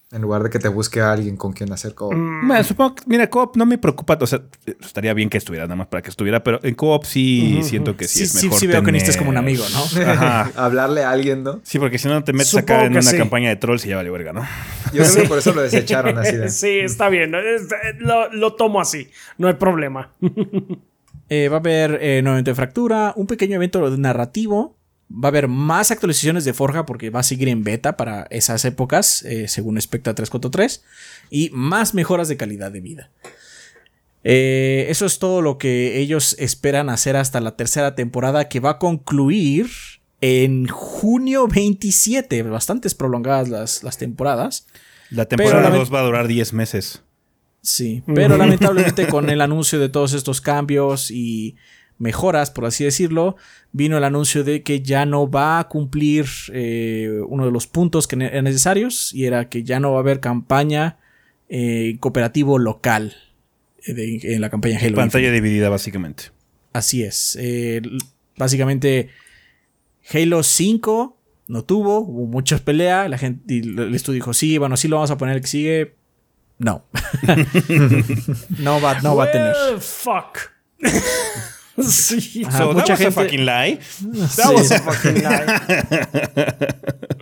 [0.10, 2.14] En lugar de que te busque a alguien con quien hacer co-op.
[2.14, 2.48] Mm.
[2.48, 4.18] Bueno, supongo que, mira, co-op no me preocupa.
[4.22, 7.60] O sea, estaría bien que estuviera nada más para que estuviera, pero en co-op sí
[7.64, 8.52] siento que sí, es mejor.
[8.52, 10.02] Sí, sí, veo que necesitas como un amigo, ¿no?
[10.08, 10.52] Ajá.
[10.56, 11.60] Hablarle a alguien, ¿no?
[11.64, 14.10] Sí, porque si no te metes acá en una campaña de trolls y ya vale
[14.10, 14.48] verga, ¿no?
[14.94, 16.38] Yo creo que por eso lo desecharon así.
[16.38, 16.50] De...
[16.50, 17.34] Sí, está bien.
[18.00, 19.10] Lo, lo tomo así.
[19.38, 20.14] No hay problema.
[21.30, 24.77] Eh, va a haber eh, nuevamente fractura, un pequeño evento narrativo
[25.12, 28.66] Va a haber más actualizaciones de Forja porque va a seguir en beta para esas
[28.66, 30.84] épocas, eh, según Spectra 343,
[31.30, 33.10] y más mejoras de calidad de vida.
[34.24, 38.72] Eh, eso es todo lo que ellos esperan hacer hasta la tercera temporada que va
[38.72, 39.68] a concluir
[40.22, 42.44] en junio 27.
[42.44, 44.68] Bastantes prolongadas las, las temporadas.
[45.10, 47.04] La temporada 2 va a durar 10 meses.
[47.62, 51.56] Sí, pero lamentablemente con el anuncio de todos estos cambios y
[52.00, 53.36] mejoras, por así decirlo,
[53.72, 58.08] vino el anuncio de que ya no va a cumplir eh, uno de los puntos
[58.08, 60.98] que eran necesarios y era que ya no va a haber campaña
[61.50, 63.16] eh, cooperativo local
[63.86, 64.96] eh, en la campaña Halo.
[64.96, 66.26] Pantalla dividida, básicamente.
[66.74, 67.38] Así es.
[68.38, 69.10] básicamente,
[70.14, 74.78] Halo 5 no tuvo, hubo muchas peleas, la gente, y el estudio dijo, sí, bueno,
[74.78, 75.96] sí lo vamos a poner el que sigue.
[76.60, 76.86] No.
[78.60, 79.56] no va, no va a tener.
[79.80, 80.52] Fuck.
[81.82, 82.46] Sí.
[82.74, 83.12] mucha gente...
[83.12, 83.80] fucking lie.
[83.82, 85.46] fucking lie.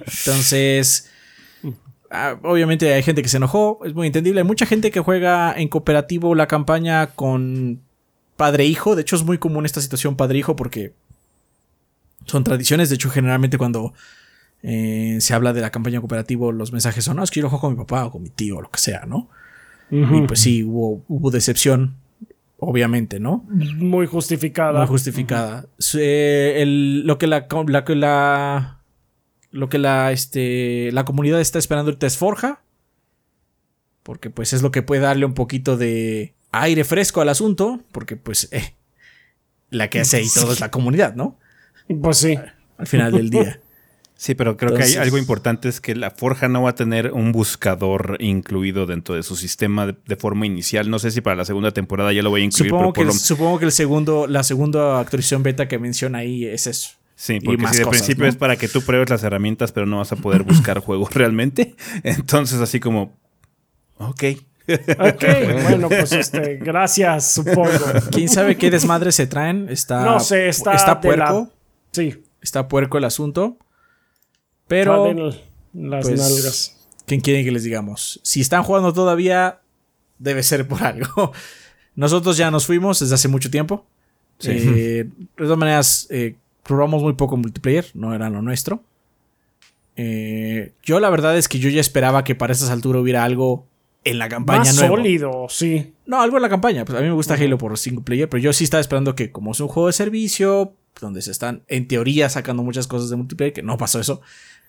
[0.05, 1.09] Entonces,
[2.09, 4.41] ah, obviamente hay gente que se enojó, es muy entendible.
[4.41, 7.81] Hay mucha gente que juega en cooperativo la campaña con
[8.37, 8.95] padre-hijo.
[8.95, 10.93] De hecho, es muy común esta situación padre-hijo porque
[12.25, 12.89] son tradiciones.
[12.89, 13.93] De hecho, generalmente cuando
[14.63, 17.49] eh, se habla de la campaña cooperativo, los mensajes son, no, es que yo lo
[17.49, 19.29] juego con mi papá o con mi tío o lo que sea, ¿no?
[19.91, 21.95] Y pues sí, hubo, hubo decepción
[22.57, 23.45] obviamente, ¿no?
[23.49, 24.79] Muy justificada.
[24.79, 25.67] Muy justificada.
[25.93, 27.47] lo que la,
[27.95, 28.81] la,
[29.51, 32.61] lo que la, este, la comunidad está esperando ahorita es Forja.
[34.03, 37.81] Porque pues es lo que puede darle un poquito de aire fresco al asunto.
[37.91, 38.75] Porque pues eh,
[39.69, 41.39] la que hace ahí todo es la comunidad, ¿no?
[42.01, 42.37] Pues sí.
[42.77, 43.59] Al final del día.
[44.17, 47.11] Sí, pero creo que hay algo importante es que la Forja no va a tener
[47.11, 50.89] un buscador incluido dentro de su sistema de, forma inicial.
[50.89, 52.71] No sé si para la segunda temporada ya lo voy a incluir.
[52.71, 56.65] Supongo, que, el, supongo que el segundo, la segunda actualización beta que menciona ahí es
[56.65, 56.91] eso.
[57.15, 60.11] Sí, porque si de principio es para que tú pruebes las herramientas, pero no vas
[60.11, 61.75] a poder buscar juegos realmente.
[62.03, 63.13] Entonces, así como,
[63.97, 64.23] ok.
[64.97, 65.23] Ok,
[65.69, 67.69] bueno, pues este, gracias, supongo.
[68.11, 69.67] ¿Quién sabe qué desmadre se traen?
[69.69, 71.51] Está, No sé, está está la- puerco.
[71.91, 73.57] Sí, Está puerco el asunto.
[74.67, 75.13] Pero,
[75.73, 76.75] las pues, nalgas.
[77.05, 78.19] ¿quién quiere que les digamos?
[78.23, 79.61] Si están jugando todavía,
[80.19, 81.31] debe ser por algo.
[81.95, 83.85] Nosotros ya nos fuimos desde hace mucho tiempo.
[84.43, 88.83] Eh, de todas maneras, eh, probamos muy poco multiplayer, no era lo nuestro.
[89.95, 93.65] Eh, yo la verdad es que yo ya esperaba que para estas alturas hubiera algo
[94.03, 94.97] en la campaña Más nuevo.
[94.97, 95.93] sólido, sí.
[96.05, 96.85] No, algo en la campaña.
[96.85, 99.31] Pues a mí me gusta Halo por single player, pero yo sí estaba esperando que,
[99.31, 103.15] como es un juego de servicio, donde se están, en teoría, sacando muchas cosas de
[103.15, 104.21] multiplayer, que no pasó eso.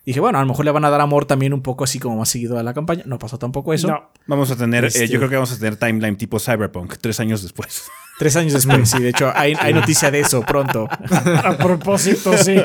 [0.07, 2.17] Dije, bueno, a lo mejor le van a dar amor también un poco así como
[2.17, 3.03] más seguido a la campaña.
[3.07, 3.89] No pasó tampoco eso.
[3.89, 4.09] No.
[4.29, 7.19] Vamos a tener, eh, Este- yo creo que vamos a tener timeline tipo Cyberpunk, tres
[7.19, 7.83] años después.
[8.19, 8.99] Tres años después, sí.
[9.03, 10.89] De hecho, hay, hay noticia de eso pronto.
[11.45, 12.57] A propósito, sí.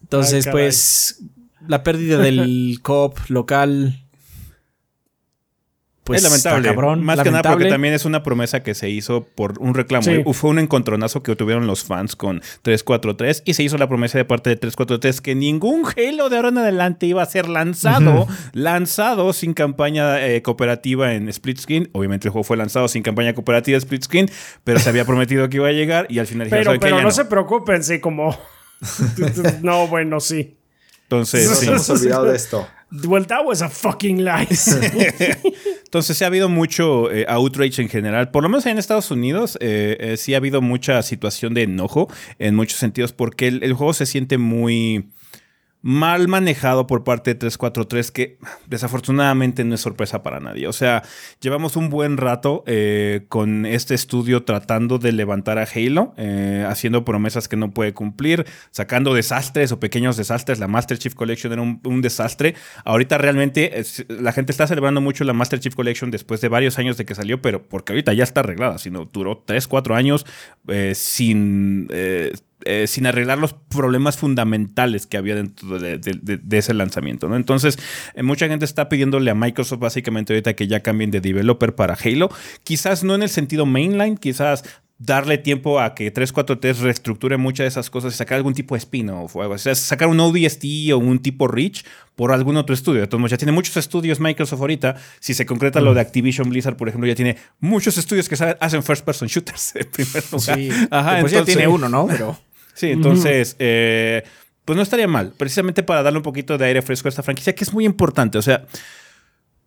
[0.00, 1.22] Entonces, Ay, pues,
[1.68, 4.01] la pérdida del co-op local.
[6.12, 6.68] Pues es lamentable.
[6.68, 7.04] está cabrón.
[7.04, 10.02] Más que nada porque también es una promesa que se hizo por un reclamo.
[10.04, 10.22] Sí.
[10.32, 14.24] Fue un encontronazo que tuvieron los fans con 343 y se hizo la promesa de
[14.24, 19.32] parte de 343 que ningún Halo de ahora en adelante iba a ser lanzado, lanzado
[19.32, 21.88] sin campaña eh, cooperativa en split screen.
[21.92, 24.30] Obviamente el juego fue lanzado sin campaña cooperativa en split screen,
[24.64, 26.84] pero se había prometido que iba a llegar y al final Pero, "¿Saben qué?
[26.86, 27.14] pero Ya no, no".
[27.14, 28.36] se preocupen, sí, como.
[29.62, 30.56] no, bueno, sí.
[31.04, 31.66] Entonces, Nos sí.
[31.68, 32.66] hemos olvidado de esto.
[33.06, 34.48] Well, that was a fucking lie.
[35.92, 39.58] Entonces sí ha habido mucho eh, outrage en general, por lo menos en Estados Unidos,
[39.60, 43.74] eh, eh, sí ha habido mucha situación de enojo en muchos sentidos porque el, el
[43.74, 45.10] juego se siente muy
[45.82, 50.68] mal manejado por parte de 343 que desafortunadamente no es sorpresa para nadie.
[50.68, 51.02] O sea,
[51.40, 57.04] llevamos un buen rato eh, con este estudio tratando de levantar a Halo, eh, haciendo
[57.04, 60.60] promesas que no puede cumplir, sacando desastres o pequeños desastres.
[60.60, 62.54] La Master Chief Collection era un, desastre.
[62.84, 66.78] Ahorita realmente es- la gente está celebrando mucho la Master Chief Collection después de varios
[66.78, 70.26] años de que salió, pero porque ahorita ya está arreglada, sino duró 3, 4 años
[70.68, 71.88] eh, sin...
[72.64, 77.28] eh, sin arreglar los problemas fundamentales que había dentro de, de- de- de ese lanzamiento,
[77.28, 77.36] ¿no?
[77.36, 77.78] Entonces,
[78.14, 81.94] eh, mucha gente está pidiéndole a Microsoft básicamente ahorita que ya cambien de developer para
[82.02, 82.30] Halo.
[82.64, 84.64] Quizás no en el sentido mainline, quizás
[84.98, 88.78] darle tiempo a que 343 reestructure muchas de esas cosas y sacar algún tipo de
[88.78, 89.54] spin-off o algo.
[89.54, 93.04] O sea, sacar un ODST o un tipo Reach por algún otro estudio.
[93.18, 94.94] Modos, ya tiene muchos estudios Microsoft ahorita.
[95.18, 98.82] Si se concreta lo de Activision Blizzard, por ejemplo, ya tiene muchos estudios que hacen
[98.84, 100.56] first person shooters en primer lugar.
[100.56, 102.06] Sí, Ajá, pues ya entonces- tiene uno, ¿no?
[102.06, 102.38] Pero.
[102.74, 104.22] Sí, entonces, eh,
[104.64, 107.54] pues no estaría mal, precisamente para darle un poquito de aire fresco a esta franquicia,
[107.54, 108.38] que es muy importante.
[108.38, 108.64] O sea,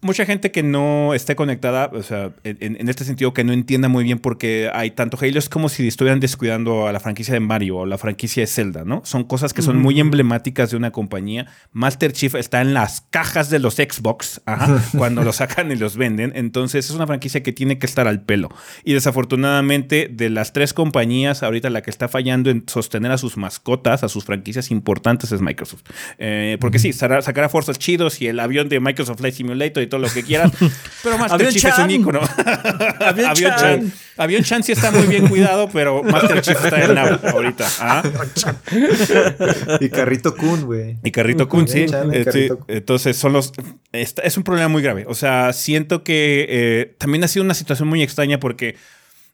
[0.05, 3.89] mucha gente que no esté conectada, o sea, en, en este sentido, que no entienda
[3.89, 7.33] muy bien por qué hay tanto Halo, es como si estuvieran descuidando a la franquicia
[7.33, 9.01] de Mario o la franquicia de Zelda, ¿no?
[9.05, 11.47] Son cosas que son muy emblemáticas de una compañía.
[11.71, 15.97] Master Chief está en las cajas de los Xbox, ajá, cuando los sacan y los
[15.97, 16.31] venden.
[16.35, 18.49] Entonces, es una franquicia que tiene que estar al pelo.
[18.83, 23.37] Y desafortunadamente, de las tres compañías, ahorita la que está fallando en sostener a sus
[23.37, 25.83] mascotas, a sus franquicias importantes, es Microsoft.
[26.19, 29.87] Eh, porque sí, sacar sacará fuerzas chidos y el avión de Microsoft Flight Simulator y
[29.87, 30.51] todo lo que quieras.
[31.03, 32.19] Pero Master Avión Chief es un ícono.
[32.99, 33.59] Avión Avión Chan.
[33.59, 33.93] Chan.
[34.17, 37.67] Avión Chan sí está muy bien cuidado, pero Master Chief está en now ahorita.
[37.81, 38.01] ¿ah?
[39.79, 40.97] Y Carrito Kun, güey.
[41.03, 41.85] Y Carrito Kun, sí.
[41.85, 42.23] Chan Eh.
[42.23, 42.59] Carrito.
[42.67, 43.51] Entonces, son los.
[43.91, 45.05] es un problema muy grave.
[45.07, 48.77] O sea, siento que eh, también ha sido una situación muy extraña porque.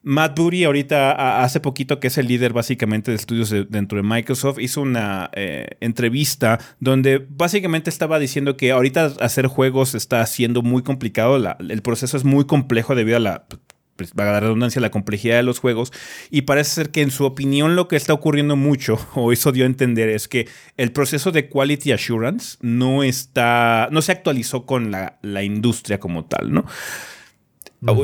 [0.02, 4.02] Matt Booty ahorita hace poquito que es el líder básicamente de estudios de- dentro de
[4.02, 10.62] Microsoft hizo una eh, entrevista donde básicamente estaba diciendo que ahorita hacer juegos está siendo
[10.62, 13.46] muy complicado, el proceso es muy complejo debido a la
[13.94, 15.92] pues, la redundancia, la complejidad de los juegos.
[16.30, 19.64] Y parece ser que en su opinión lo que está ocurriendo mucho, o eso dio
[19.64, 24.90] a entender, es que el proceso de quality assurance no está, no se actualizó con
[24.90, 26.64] la, la industria como tal, ¿no?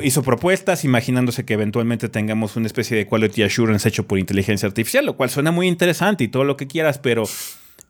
[0.03, 5.07] Hizo propuestas imaginándose que eventualmente tengamos una especie de quality assurance hecho por inteligencia artificial,
[5.07, 7.23] lo cual suena muy interesante y todo lo que quieras, pero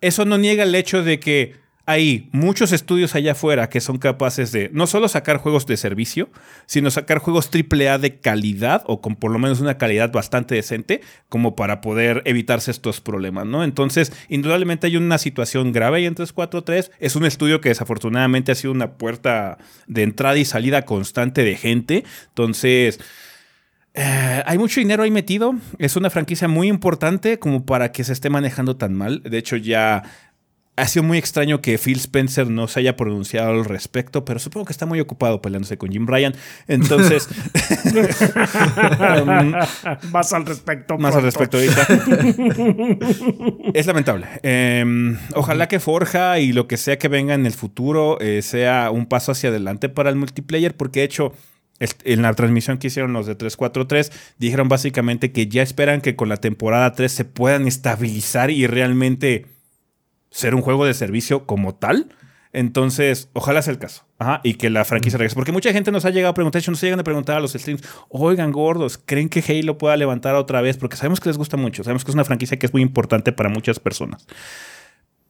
[0.02, 1.54] eso no niega el hecho de que
[1.88, 6.28] hay muchos estudios allá afuera que son capaces de no solo sacar juegos de servicio,
[6.66, 11.00] sino sacar juegos AAA de calidad o con por lo menos una calidad bastante decente
[11.30, 13.64] como para poder evitarse estos problemas, ¿no?
[13.64, 16.90] Entonces, indudablemente hay una situación grave ahí en 343.
[16.98, 21.56] Es un estudio que desafortunadamente ha sido una puerta de entrada y salida constante de
[21.56, 22.04] gente.
[22.28, 23.00] Entonces...
[23.94, 25.56] Eh, hay mucho dinero ahí metido.
[25.78, 29.22] Es una franquicia muy importante como para que se esté manejando tan mal.
[29.24, 30.04] De hecho, ya
[30.78, 34.66] ha sido muy extraño que Phil Spencer no se haya pronunciado al respecto, pero supongo
[34.66, 36.34] que está muy ocupado peleándose con Jim Ryan.
[36.66, 37.28] Entonces.
[39.22, 39.52] um,
[40.12, 40.98] más al respecto.
[40.98, 41.86] Más al respecto ahorita.
[43.74, 44.26] es lamentable.
[44.42, 48.90] Em, ojalá que Forja y lo que sea que venga en el futuro eh, sea
[48.90, 51.32] un paso hacia adelante para el multiplayer, porque de hecho
[52.04, 56.28] en la transmisión que hicieron los de 343, dijeron básicamente que ya esperan que con
[56.28, 59.46] la temporada 3 se puedan estabilizar y realmente
[60.30, 62.08] ser un juego de servicio como tal.
[62.52, 64.06] Entonces, ojalá sea el caso.
[64.18, 65.34] Ajá, y que la franquicia regrese.
[65.34, 67.40] Porque mucha gente nos ha llegado a preguntar, de hecho, nos llegan a preguntar a
[67.40, 70.76] los streams, oigan, gordos, ¿creen que Halo pueda levantar otra vez?
[70.76, 73.32] Porque sabemos que les gusta mucho, sabemos que es una franquicia que es muy importante
[73.32, 74.26] para muchas personas.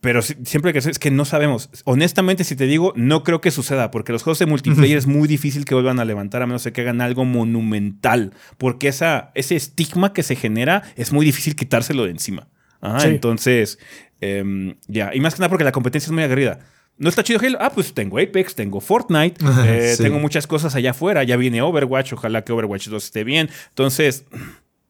[0.01, 1.71] Pero siempre que es que no sabemos.
[1.85, 5.27] Honestamente, si te digo, no creo que suceda, porque los juegos de multiplayer es muy
[5.27, 8.33] difícil que vuelvan a levantar a menos de que hagan algo monumental.
[8.59, 12.47] Porque esa, ese estigma que se genera es muy difícil quitárselo de encima.
[12.81, 13.81] Entonces,
[14.21, 15.15] em, ya.
[15.15, 16.61] Y más que nada porque la competencia es muy aguerrida.
[16.97, 17.59] ¿No está chido Halo?
[17.61, 21.23] Ah, pues tengo Apex, tengo Fortnite, eh, tengo muchas cosas allá afuera.
[21.23, 23.49] Ya viene Overwatch, ojalá que Overwatch 2 esté bien.
[23.69, 24.25] Entonces,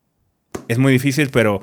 [0.69, 1.61] es muy difícil, pero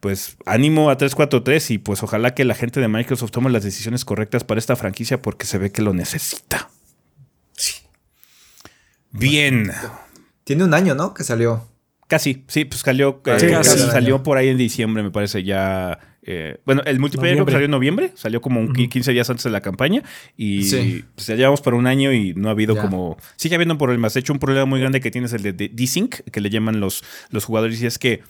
[0.00, 4.04] pues ánimo a 343 y pues ojalá que la gente de Microsoft tome las decisiones
[4.04, 6.70] correctas para esta franquicia porque se ve que lo necesita.
[7.52, 7.82] Sí.
[9.10, 9.72] Bien.
[10.44, 11.14] Tiene un año, ¿no?
[11.14, 11.66] Que salió.
[12.08, 15.98] Casi, sí, pues salió, eh, salió por ahí en diciembre, me parece ya.
[16.28, 19.60] Eh, bueno, el multiplayer salió en noviembre, salió como un 15 días antes de la
[19.60, 20.02] campaña
[20.36, 23.16] y pues ya llevamos por un año y no ha habido como...
[23.36, 24.14] Sigue habiendo problemas.
[24.14, 26.80] De hecho, un problema muy grande que tienes el de, de desync, que le llaman
[26.80, 28.22] los, los jugadores, y es que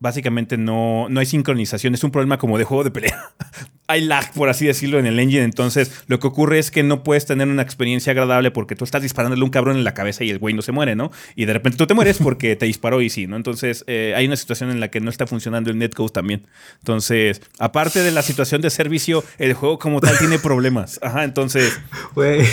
[0.00, 1.94] básicamente no, no hay sincronización.
[1.94, 3.18] Es un problema como de juego de pelea.
[3.90, 5.44] hay lag, por así decirlo, en el engine.
[5.44, 9.00] Entonces, lo que ocurre es que no puedes tener una experiencia agradable porque tú estás
[9.00, 11.10] disparándole a un cabrón en la cabeza y el güey no se muere, ¿no?
[11.34, 13.36] Y de repente tú te mueres porque te disparó y sí, ¿no?
[13.36, 16.46] Entonces, eh, hay una situación en la que no está funcionando el netcode también.
[16.80, 21.00] Entonces, aparte de la situación de servicio, el juego como tal tiene problemas.
[21.02, 21.80] Ajá, entonces.
[22.14, 22.44] Güey,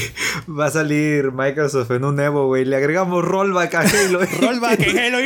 [0.47, 2.63] va a salir Microsoft en un Evo, güey.
[2.63, 4.21] Le agregamos rollback a Halo.
[4.41, 5.17] rollback a Halo,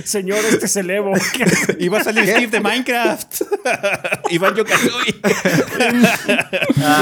[0.04, 1.14] Señor, este es el Evo.
[1.78, 3.42] y va a salir De Minecraft.
[4.30, 4.64] Iván Yo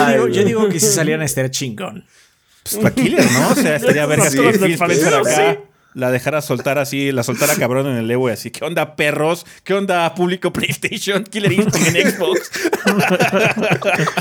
[0.06, 2.04] digo, yo digo que si salían a estar chingón.
[2.62, 3.48] Pues para killer, ¿no?
[3.48, 5.58] O sea, estaría ver sí, acá.
[5.94, 8.50] La dejara soltar así, la soltara cabrón en el Evo y así.
[8.50, 9.46] ¿Qué onda, perros?
[9.64, 11.24] ¿Qué onda, público PlayStation?
[11.24, 12.50] Killer Instinct en Xbox.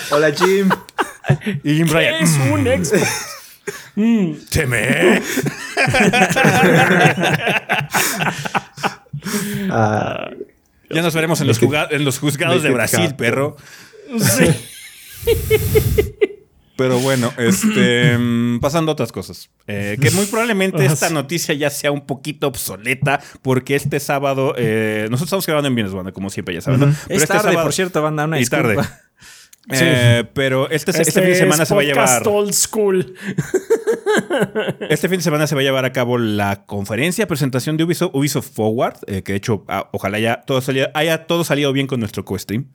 [0.12, 0.70] Hola, Jim.
[1.64, 2.16] Y Jim Ryan.
[2.24, 3.38] es un Xbox?
[3.96, 4.34] Mm.
[4.50, 5.22] Teme.
[9.70, 10.30] Ah,
[10.90, 13.58] ya nos veremos en los, en los juzgados de Brasil, perro.
[14.18, 14.46] Sí.
[16.78, 19.50] Pero bueno, este, mm, pasando a otras cosas.
[19.66, 25.08] Eh, que muy probablemente esta noticia ya sea un poquito obsoleta porque este sábado, eh,
[25.10, 26.96] nosotros estamos grabando en Bienes, banda, como siempre ya saben.
[27.10, 28.78] es este tarde, por cierto, banda, una y tarde.
[29.70, 32.28] Eh, pero este, este, este, fin de semana se va a llevar.
[32.28, 33.16] Old school.
[34.90, 38.16] este fin de semana se va a llevar a cabo la conferencia, presentación de Ubisoft,
[38.16, 40.62] Ubisoft Forward, que de hecho, ah, ojalá ya todo
[40.94, 42.70] haya todo salido bien con nuestro co-stream.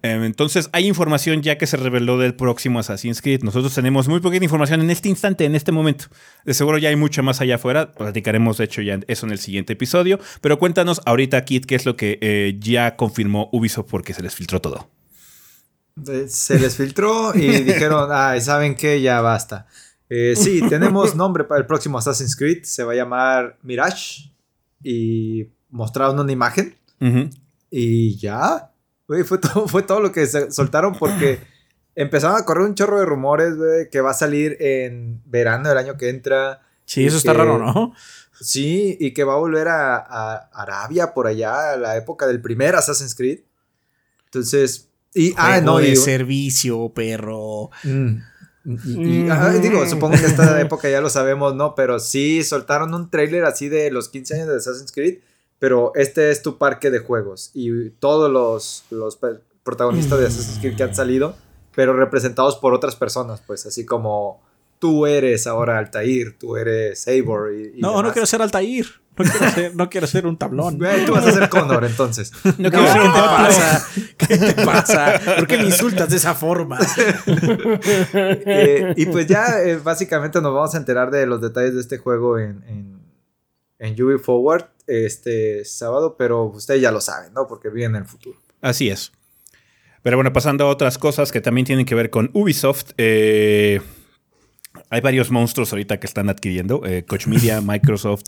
[0.00, 3.42] Em, entonces hay información ya que se reveló del próximo Assassin's Creed.
[3.42, 6.06] Nosotros tenemos muy poquita información en este instante, en este momento.
[6.44, 7.92] De seguro ya hay mucha más allá afuera.
[7.92, 10.20] Platicaremos de hecho ya eso en el siguiente episodio.
[10.40, 14.34] Pero cuéntanos ahorita, Kit, qué es lo que eh, ya confirmó Ubisoft porque se les
[14.34, 14.88] filtró todo.
[16.28, 19.00] Se les filtró y dijeron, ay, ¿saben qué?
[19.00, 19.66] Ya basta.
[20.08, 22.64] Eh, sí, tenemos nombre para el próximo Assassin's Creed.
[22.64, 24.32] Se va a llamar Mirage.
[24.82, 26.76] Y mostraron una imagen.
[27.70, 28.72] Y ya
[29.24, 31.40] fue todo, fue todo lo que soltaron porque
[31.94, 35.78] empezaron a correr un chorro de rumores, güey, que va a salir en verano del
[35.78, 36.62] año que entra.
[36.84, 37.94] Sí, eso está raro, ¿no?
[38.40, 42.76] Sí, y que va a volver a, Arabia por allá, a la época del primer
[42.76, 43.40] Assassin's Creed.
[44.26, 44.87] Entonces,
[45.20, 47.70] y ah, no, de servicio, perro.
[47.84, 48.16] Mm,
[48.64, 49.24] y,
[49.60, 51.74] digo, supongo que esta época ya lo sabemos, ¿no?
[51.74, 55.18] Pero sí soltaron un trailer así de los 15 años de Assassin's Creed
[55.58, 59.18] pero este es tu parque de juegos y todos los, los
[59.62, 61.36] protagonistas de Assassin's Creed que han salido,
[61.74, 64.40] pero representados por otras personas, pues así como
[64.78, 68.86] tú eres ahora Altair, tú eres Eivor y, No, no quiero ser Altair.
[69.18, 70.78] No quiero ser, no quiero ser un tablón.
[71.06, 72.32] tú vas a ser Connor entonces.
[72.58, 73.88] No quiero ser ¿Qué te pasa?
[74.16, 75.20] ¿Qué te pasa?
[75.36, 76.78] ¿Por qué me insultas de esa forma?
[78.50, 81.98] Eh, y pues ya eh, básicamente nos vamos a enterar de los detalles de este
[81.98, 83.00] juego en, en,
[83.78, 87.46] en Ubi Forward este sábado, pero ustedes ya lo saben, ¿no?
[87.46, 88.38] Porque viene en el futuro.
[88.60, 89.12] Así es.
[90.02, 92.92] Pero bueno, pasando a otras cosas que también tienen que ver con Ubisoft.
[92.96, 93.80] Eh,
[94.90, 96.82] Hay varios monstruos ahorita que están adquiriendo.
[96.84, 98.22] Eh, Coach Media, Microsoft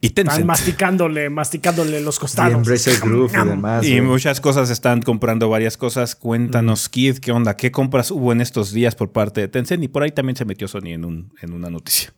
[0.00, 0.32] y Tencent.
[0.32, 2.54] Están masticándole, masticándole los Y costados.
[2.54, 3.86] Embracer Group y demás.
[3.86, 6.14] Y muchas cosas están comprando varias cosas.
[6.14, 7.56] Cuéntanos, Kid, ¿qué onda?
[7.56, 9.82] ¿Qué compras hubo en estos días por parte de Tencent?
[9.82, 12.12] Y por ahí también se metió Sony en, un, en una noticia.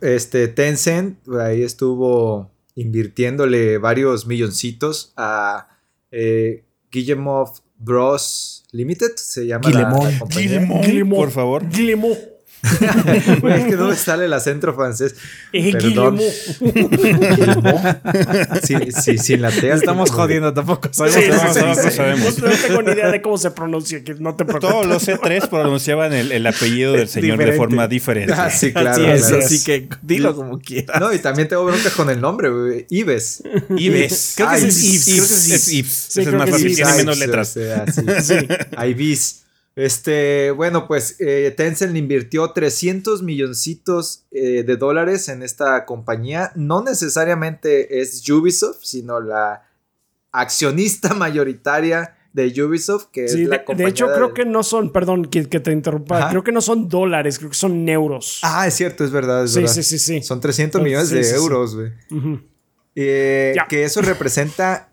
[0.00, 5.68] Este, Tencent ahí estuvo invirtiéndole varios milloncitos a
[6.10, 10.18] eh, Guillemot Bros Limited, se llama la- la, Guillemot.
[10.18, 10.82] compañía.
[10.86, 11.16] Guillemot.
[11.18, 11.68] por favor.
[11.68, 12.18] Guillemot.
[12.62, 15.16] Es que no me sale el acento francés.
[15.52, 16.18] Eh, Perdón.
[18.62, 19.70] Sí, sí, sin la T.
[19.72, 21.20] Estamos jodiendo, tampoco sabemos
[21.54, 22.38] sí, no, sabemos.
[22.38, 24.70] No tengo ni idea de cómo se pronuncia, que no te preocupes.
[24.70, 28.32] Todos los C3 pronunciaban el, el apellido del señor de forma diferente.
[28.36, 28.90] Ah, sí, claro.
[28.90, 29.44] así es, claro.
[29.44, 31.00] así que dilo como quieras.
[31.00, 32.86] No, y también tengo bronca con el nombre, güey.
[32.90, 33.42] Ives.
[33.76, 34.34] Ives.
[34.36, 35.04] Creo que Ay, es Ives.
[35.04, 36.16] Creo que es Es Ives.
[36.16, 37.48] Es más fácil, tiene menos letras.
[38.22, 38.34] sí.
[38.88, 39.41] Ives.
[39.74, 46.52] Este, bueno, pues eh, Tencent le invirtió 300 milloncitos eh, de dólares en esta compañía.
[46.56, 49.62] No necesariamente es Ubisoft, sino la
[50.30, 53.88] accionista mayoritaria de Ubisoft, que Sí, es la de, de compañía.
[53.90, 56.28] hecho, de- creo que no son, perdón que, que te interrumpa, Ajá.
[56.30, 58.40] creo que no son dólares, creo que son euros.
[58.42, 59.44] Ah, es cierto, es verdad.
[59.44, 59.74] Es sí, verdad.
[59.74, 60.22] sí, sí, sí.
[60.22, 61.92] Son 300 Oh, millones sí, de sí, euros, güey.
[62.94, 63.54] Eh.
[63.68, 64.91] Que eso representa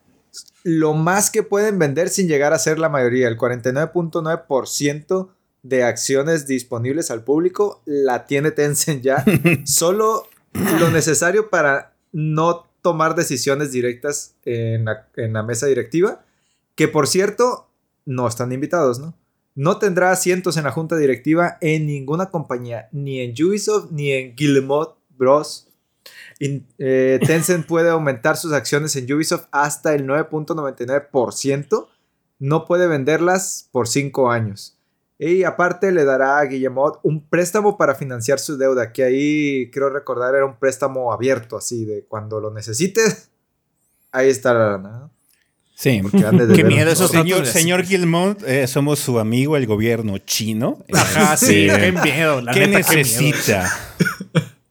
[0.63, 3.27] lo más que pueden vender sin llegar a ser la mayoría.
[3.27, 5.29] El 49.9%
[5.63, 9.23] de acciones disponibles al público la tiene Tencent ya.
[9.65, 10.27] Solo
[10.79, 16.23] lo necesario para no tomar decisiones directas en la, en la mesa directiva.
[16.75, 17.67] Que por cierto,
[18.05, 19.15] no están invitados, ¿no?
[19.55, 24.35] No tendrá asientos en la junta directiva en ninguna compañía, ni en Ubisoft ni en
[24.35, 25.68] Guillemot Bros.
[26.39, 31.87] In- eh, Tencent puede aumentar sus acciones en Ubisoft hasta el 9.99%.
[32.39, 34.75] No puede venderlas por 5 años.
[35.17, 39.89] Y aparte le dará a Guillemot un préstamo para financiar su deuda, que ahí creo
[39.89, 43.29] recordar era un préstamo abierto, así de cuando lo necesites,
[44.13, 45.09] ahí está la lana.
[45.75, 46.01] Sí.
[46.55, 47.11] Qué miedo esos.
[47.11, 50.83] Señor, señor Gilmont, eh, somos su amigo, el gobierno chino.
[50.93, 52.41] Ajá, sí, Este, qué miedo.
[52.41, 53.37] La ¿Qué neta, qué miedo.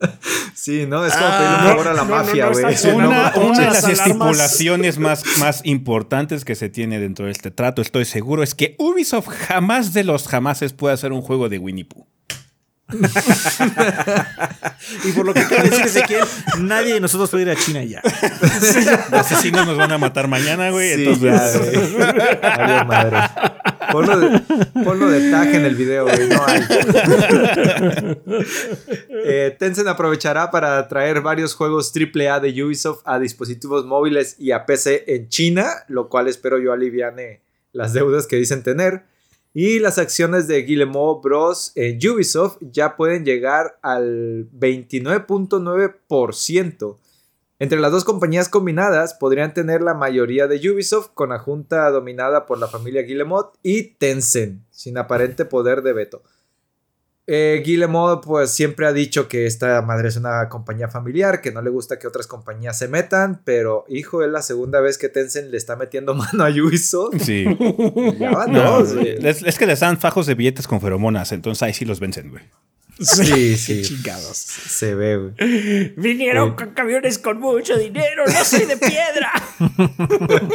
[0.68, 1.02] Sí, ¿no?
[1.06, 2.74] Es como Ah, pedirle un no, favor a la mafia, güey.
[2.74, 7.32] está Una, no, una de las estipulaciones más, más importantes que se tiene dentro de
[7.32, 11.48] este trato, estoy seguro, es que Ubisoft jamás de los jamases puede hacer un juego
[11.48, 12.06] de Winnie Pooh.
[15.04, 16.24] Y por lo que de decir Ezequiel,
[16.58, 18.02] nadie de nosotros puede ir a China ya.
[19.10, 20.94] Los asesinos nos van a matar mañana, güey.
[20.94, 22.84] Sí, entonces, ya, güey.
[22.86, 23.18] Madre.
[23.92, 24.40] Ponlo de,
[24.84, 26.28] ponlo de tag en el video, güey.
[26.28, 26.62] No hay.
[29.30, 34.64] Eh, Tencent aprovechará para traer varios juegos AAA de Ubisoft a dispositivos móviles y a
[34.64, 39.02] PC en China, lo cual espero yo aliviane las deudas que dicen tener.
[39.52, 41.72] Y las acciones de Guillemot Bros.
[41.74, 46.96] en Ubisoft ya pueden llegar al 29.9%.
[47.60, 52.46] Entre las dos compañías combinadas podrían tener la mayoría de Ubisoft con la junta dominada
[52.46, 56.22] por la familia Guillemot y Tencent, sin aparente poder de veto.
[57.30, 61.60] Eh, Guillemot pues siempre ha dicho que esta madre es una compañía familiar, que no
[61.60, 65.50] le gusta que otras compañías se metan, pero hijo, es la segunda vez que Tencent
[65.50, 67.20] le está metiendo mano a Ubisoft.
[67.20, 67.44] sí.
[68.18, 69.18] Ya van No, dos, güey.
[69.26, 72.30] es, es que les dan fajos de billetes con feromonas, entonces ahí sí los vencen,
[72.30, 72.44] güey.
[73.00, 74.36] Sí, sí, Chingados.
[74.36, 75.92] se ve, güey.
[75.96, 76.54] Vinieron Eh.
[76.56, 79.32] con camiones con mucho dinero, no soy de piedra.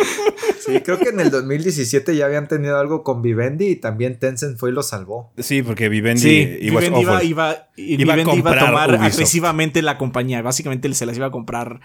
[0.66, 4.58] Sí, creo que en el 2017 ya habían tenido algo con Vivendi y también Tencent
[4.58, 5.34] fue y lo salvó.
[5.38, 8.24] Sí, porque Vivendi Sí, iba, a iba a
[8.60, 9.04] tomar Ubisoft.
[9.14, 10.42] agresivamente la compañía.
[10.42, 11.82] Básicamente se las iba a comprar.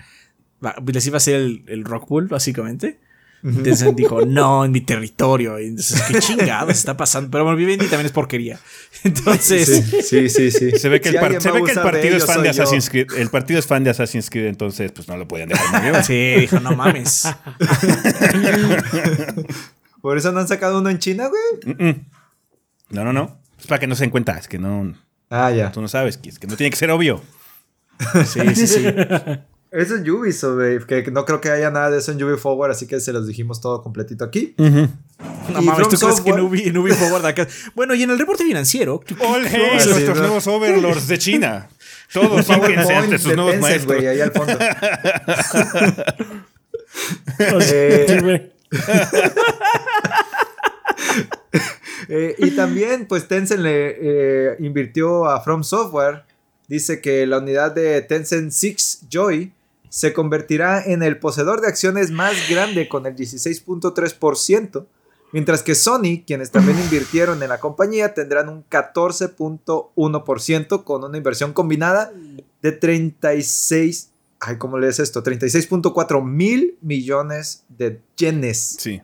[0.86, 3.00] Les iba a hacer el, el Rock Pool, básicamente.
[3.42, 5.58] Tencent dijo, no, en mi territorio.
[5.60, 7.30] Y entonces, qué chingados está pasando.
[7.30, 8.58] Pero bueno, Vivendi también es porquería.
[9.04, 10.70] Entonces, Sí, sí, sí, sí.
[10.72, 11.90] Se ve que, el, Si par- alguien se va a ve que el abusar de
[11.92, 12.50] partido es fan de yo.
[12.50, 13.12] Assassin's Creed.
[13.16, 16.04] El partido es fan de Assassin's Creed, entonces pues no lo podían dejar morir.
[16.04, 17.28] sí, dijo, no mames.
[20.00, 21.96] Por eso no han sacado uno en China, güey.
[22.90, 23.38] No, no, no.
[23.58, 24.38] Es para que no se den cuenta.
[24.38, 24.94] Es que no.
[25.30, 25.72] Ah, ya.
[25.72, 26.18] Tú no sabes.
[26.24, 27.22] Es que no tiene que ser obvio.
[28.24, 28.84] Sí, sí, sí.
[29.70, 30.78] Eso es Ubisoft, güey.
[31.04, 33.26] Que no creo que haya nada de eso en Ubi Forward, así que se los
[33.26, 34.54] dijimos todo completito aquí.
[34.56, 37.46] No Y mames, From ¿tú crees que en Ubi, en Ubi Forward acá?
[37.74, 39.02] Bueno, y en el reporte financiero.
[39.20, 40.22] All hail sí, nuestros ¿no?
[40.22, 41.68] nuevos overlords de China.
[42.12, 43.96] Todos fíjense ante PowerPoint sus nuevos maestros.
[43.96, 44.58] güey, ahí al fondo.
[47.40, 48.52] Eh.
[52.10, 56.24] Eh, y también, pues Tencent le eh, invirtió a From Software.
[56.66, 59.52] Dice que la unidad de Tencent Six Joy
[59.88, 64.86] se convertirá en el poseedor de acciones más grande con el 16.3%,
[65.32, 71.52] Mientras que Sony, quienes también invirtieron en la compañía, tendrán un 14.1% con una inversión
[71.52, 72.10] combinada
[72.62, 74.10] de 36,
[74.40, 75.22] ay, ¿cómo lees esto?
[75.22, 78.76] 36.4 mil millones de yenes.
[78.78, 79.02] Sí.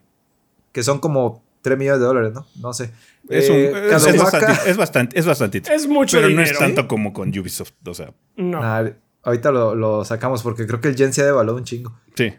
[0.72, 2.47] Que son como 3 millones de dólares, ¿no?
[2.61, 2.91] No sé.
[3.28, 5.70] Es, un, Eh, es, bastante, es bastante, es bastantito.
[5.70, 6.87] Es mucho Pero no es tanto ¿eh?
[6.87, 7.72] como con Ubisoft.
[7.87, 8.61] O sea, No.
[8.61, 8.91] Nah,
[9.25, 11.99] ahorita lo, lo sacamos porque creo que el yen se ha devaluado un chingo.
[12.14, 12.33] sí.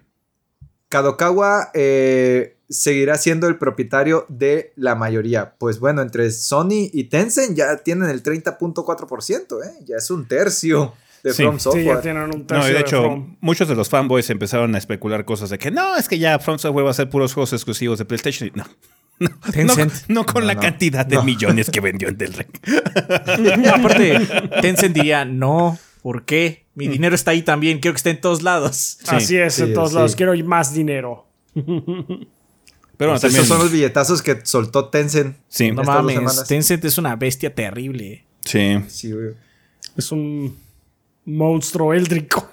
[0.87, 5.55] Kadokawa eh, seguirá siendo el propietario de la mayoría.
[5.57, 9.83] Pues bueno, entre Sony y Tencent ya tienen el 30.4%, ¿eh?
[9.85, 11.41] Ya es un tercio de Sí.
[11.41, 12.01] From Sí, ya Software.
[12.01, 13.35] tienen un No, tercio y de hecho, From.
[13.41, 16.59] muchos de los fanboys empezaron a especular cosas de que no, es que ya From
[16.59, 18.51] Software va a hacer puros juegos exclusivos de PlayStation.
[18.53, 18.63] No.
[19.17, 19.93] No, Tencent.
[20.09, 20.61] no, no con No, la no.
[20.61, 21.23] cantidad de No.
[21.23, 22.47] millones que vendió en Del Rey.
[23.73, 24.19] Aparte,
[24.61, 26.64] Tencent diría, no, ¿por qué?
[26.75, 28.97] Mi dinero está ahí también, quiero que esté en todos lados.
[29.03, 29.95] Sí, Así es, en todos sí.
[29.95, 30.15] lados.
[30.15, 31.25] Quiero más dinero.
[31.53, 33.41] Pero bueno, también.
[33.43, 35.37] Esos son los billetazos que soltó Tencent.
[35.47, 36.43] Sí, No mames.
[36.47, 38.25] Tencent es una bestia terrible.
[38.43, 39.31] sí, Sí, güey.
[39.97, 40.57] Es un
[41.25, 42.49] monstruo éldrico.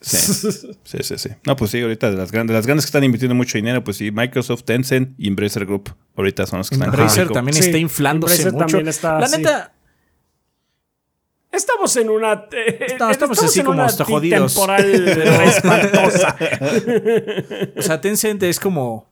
[0.00, 0.16] sí,
[0.84, 1.28] sí, sí, sí.
[1.44, 3.96] No, pues sí, ahorita de las grandes, las grandes que están invirtiendo mucho dinero, pues
[3.96, 5.92] sí, Microsoft, Tencent y Embracer Group.
[6.16, 6.90] Ahorita son los que están.
[6.90, 8.66] Embracer también Sí, está inflándose Embracer mucho.
[8.66, 9.73] también está La neta,
[11.54, 12.46] Estamos en una.
[12.52, 14.52] eh, Estamos- estamos así en como una hasta jodidos.
[14.54, 15.08] temporal
[15.44, 16.36] espantosa.
[17.76, 19.08] o sea, Tencent es como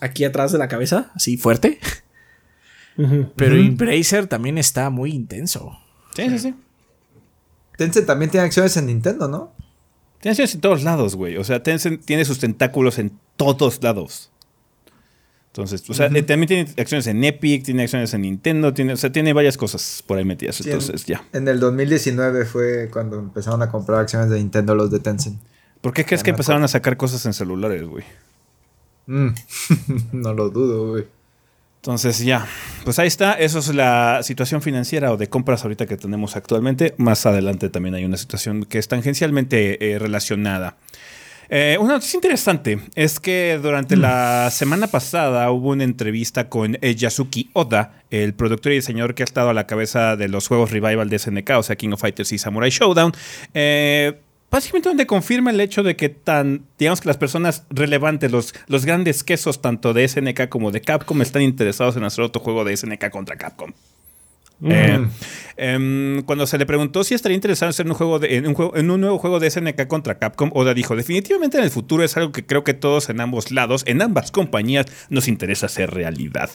[0.00, 1.78] aquí atrás de la cabeza, así fuerte.
[3.36, 5.78] Pero Embracer también está muy intenso.
[6.14, 6.54] Sí, sí, sí.
[7.78, 9.52] Tencent también tiene acciones en Nintendo, ¿no?
[10.20, 11.38] Tiene acciones en todos lados, güey.
[11.38, 14.30] O sea, Tencent tiene sus tentáculos en todos lados.
[15.52, 19.10] Entonces, o sea, también tiene acciones en Epic, tiene acciones en Nintendo, tiene, o sea,
[19.10, 20.54] tiene varias cosas por ahí metidas.
[20.56, 21.24] Sí, en- Entonces, ya.
[21.32, 25.40] En el 2019 fue cuando empezaron a comprar acciones de Nintendo los de Tencent.
[25.80, 28.04] ¿Por qué crees Ya que empezaron a sacar cosas en celulares, güey?
[29.06, 29.28] Mm.
[30.12, 31.04] no lo dudo, güey.
[31.82, 32.46] Entonces, ya.
[32.84, 33.32] Pues ahí está.
[33.32, 36.94] Eso es la situación financiera o de compras ahorita que tenemos actualmente.
[36.98, 40.76] Más adelante también hay una situación que es tangencialmente eh, relacionada.
[41.52, 47.50] Eh, una noticia interesante es que durante la semana pasada hubo una entrevista con Yasuki
[47.54, 51.08] Oda, el productor y diseñador que ha estado a la cabeza de los juegos Revival
[51.08, 53.12] de SNK, o sea, King of Fighters y Samurai Showdown.
[53.52, 54.20] Eh,
[54.50, 58.84] Básicamente donde confirma el hecho de que tan, digamos que las personas relevantes, los, los
[58.84, 62.76] grandes quesos tanto de SNK como de Capcom están interesados en hacer otro juego de
[62.76, 63.72] SNK contra Capcom.
[64.62, 65.06] Eh,
[65.60, 68.54] em, cuando se le preguntó si estaría interesado en hacer un juego de- en, un
[68.54, 72.02] juego- en un nuevo juego de SNK contra Capcom, Oda dijo, definitivamente en el futuro
[72.02, 75.90] es algo que creo que todos en ambos lados, en ambas compañías, nos interesa hacer
[75.90, 76.50] realidad.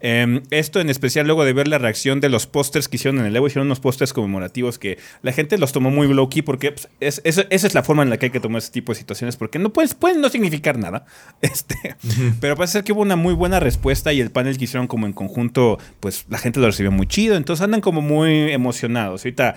[0.00, 3.26] Em, esto en especial luego de ver la reacción de los pósters que hicieron en
[3.26, 6.88] el Evo, hicieron unos pósters conmemorativos que la gente los tomó muy low-key porque pues,
[7.00, 8.98] es- es- esa es la forma en la que hay que tomar ese tipo de
[8.98, 11.04] situaciones porque no puedes, pueden no significar nada.
[11.42, 11.96] Este,
[12.40, 15.06] Pero parece ser que hubo una muy buena respuesta y el panel que hicieron como
[15.06, 18.00] en conjunto, pues la gente lo recibió muy chido, entonces andan como
[18.46, 19.24] muy emocionados.
[19.24, 19.54] Ahorita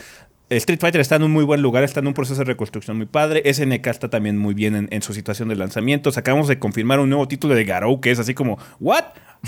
[0.49, 3.05] Street Fighter está en un muy buen lugar, está en un proceso de reconstrucción muy
[3.05, 3.43] padre.
[3.53, 6.17] SNK está también muy bien en, en su situación de lanzamientos.
[6.17, 9.03] Acabamos de confirmar un nuevo título de Garou que es así como, ¿what?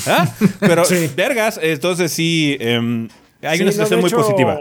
[0.08, 0.30] ¿Ah?
[0.60, 1.10] Pero, Sí.
[1.16, 3.08] vergas, entonces sí, em,
[3.42, 4.60] hay Sí, una situación muy hecho, positiva.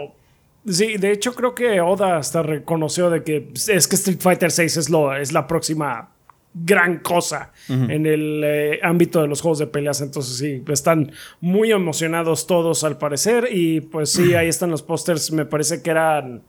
[0.67, 4.77] Sí, de hecho creo que Oda hasta reconoció de que es que Street Fighter 6
[4.77, 6.09] es, lo, es la próxima
[6.53, 10.01] gran cosa en el eh, ámbito de los juegos de peleas.
[10.01, 13.47] Entonces sí, están muy emocionados todos al parecer.
[13.51, 15.31] Y pues sí, ahí están los pósters.
[15.31, 16.41] Me parece que eran...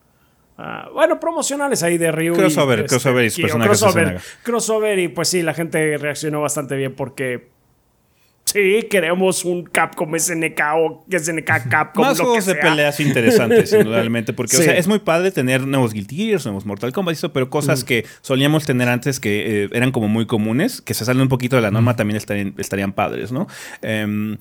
[0.58, 2.34] ah, bueno, promocionales ahí de Ryu.
[2.34, 6.76] y, Crossover, crossover y sus personajes crossover, crossover y pues sí, la gente reaccionó bastante
[6.76, 7.51] bien porque
[8.44, 12.04] sí, queremos un Capcom SNK o SNK Capcom.
[12.04, 12.70] Más lo juegos que de sea.
[12.70, 14.32] peleas interesantes, indudablemente.
[14.32, 17.50] Porque, o sea, es muy padre tener nuevos Guilty Gears, nuevos Mortal Kombat, eso, pero
[17.50, 21.28] cosas que solíamos tener antes que eh, eran como muy comunes, que se salen un
[21.28, 23.46] poquito de la norma, también estarían, estarían padres, ¿no?
[23.80, 24.36] Em,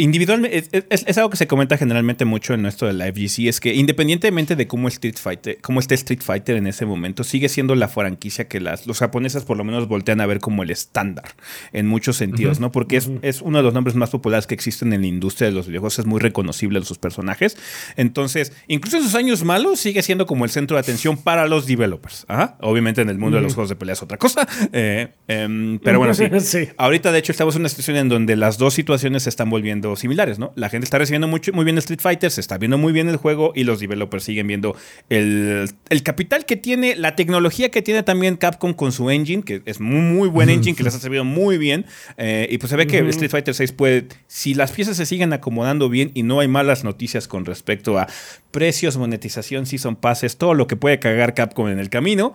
[0.00, 3.48] Individualmente, es, es- es algo que se comenta generalmente mucho en nuestro de la FGC,
[3.48, 7.48] es que independientemente de cómo, Street Fighter, cómo esté Street Fighter en ese momento, sigue
[7.48, 10.70] siendo la franquicia que las, los japoneses por lo menos voltean a ver como el
[10.70, 11.34] estándar
[11.72, 12.72] en muchos sentidos, ¿no?
[12.72, 15.54] Porque es, es uno de los nombres más populares que existen en la industria de
[15.54, 17.56] los videojuegos, es muy reconocible en sus personajes.
[17.96, 21.66] Entonces, incluso en sus años malos, sigue siendo como el centro de atención para los
[21.66, 22.24] developers.
[22.28, 22.56] Ajá.
[22.60, 24.46] Obviamente en el mundo de los juegos de pelea es otra cosa.
[24.72, 26.24] eh, em, pero bueno, sí.
[26.40, 26.68] Sí.
[26.78, 29.89] Ahorita, de hecho, estamos en una situación en donde las dos situaciones se están volviendo
[29.98, 30.52] similares, ¿no?
[30.54, 33.16] La gente está recibiendo mucho, muy bien Street Fighter, se está viendo muy bien el
[33.16, 34.76] juego y los developers siguen viendo
[35.08, 35.68] el,
[36.04, 40.00] capital que tiene, la tecnología que tiene también Capcom con su engine, que es muy,
[40.00, 41.86] muy buen engine, que les ha servido muy bien.
[42.16, 45.32] Eh, y pues se ve que Street Fighter 6 puede, si las piezas se siguen
[45.32, 48.06] acomodando bien y no hay malas noticias con respecto a
[48.50, 52.34] precios, monetización, season passes, todo lo que puede cagar Capcom en el camino,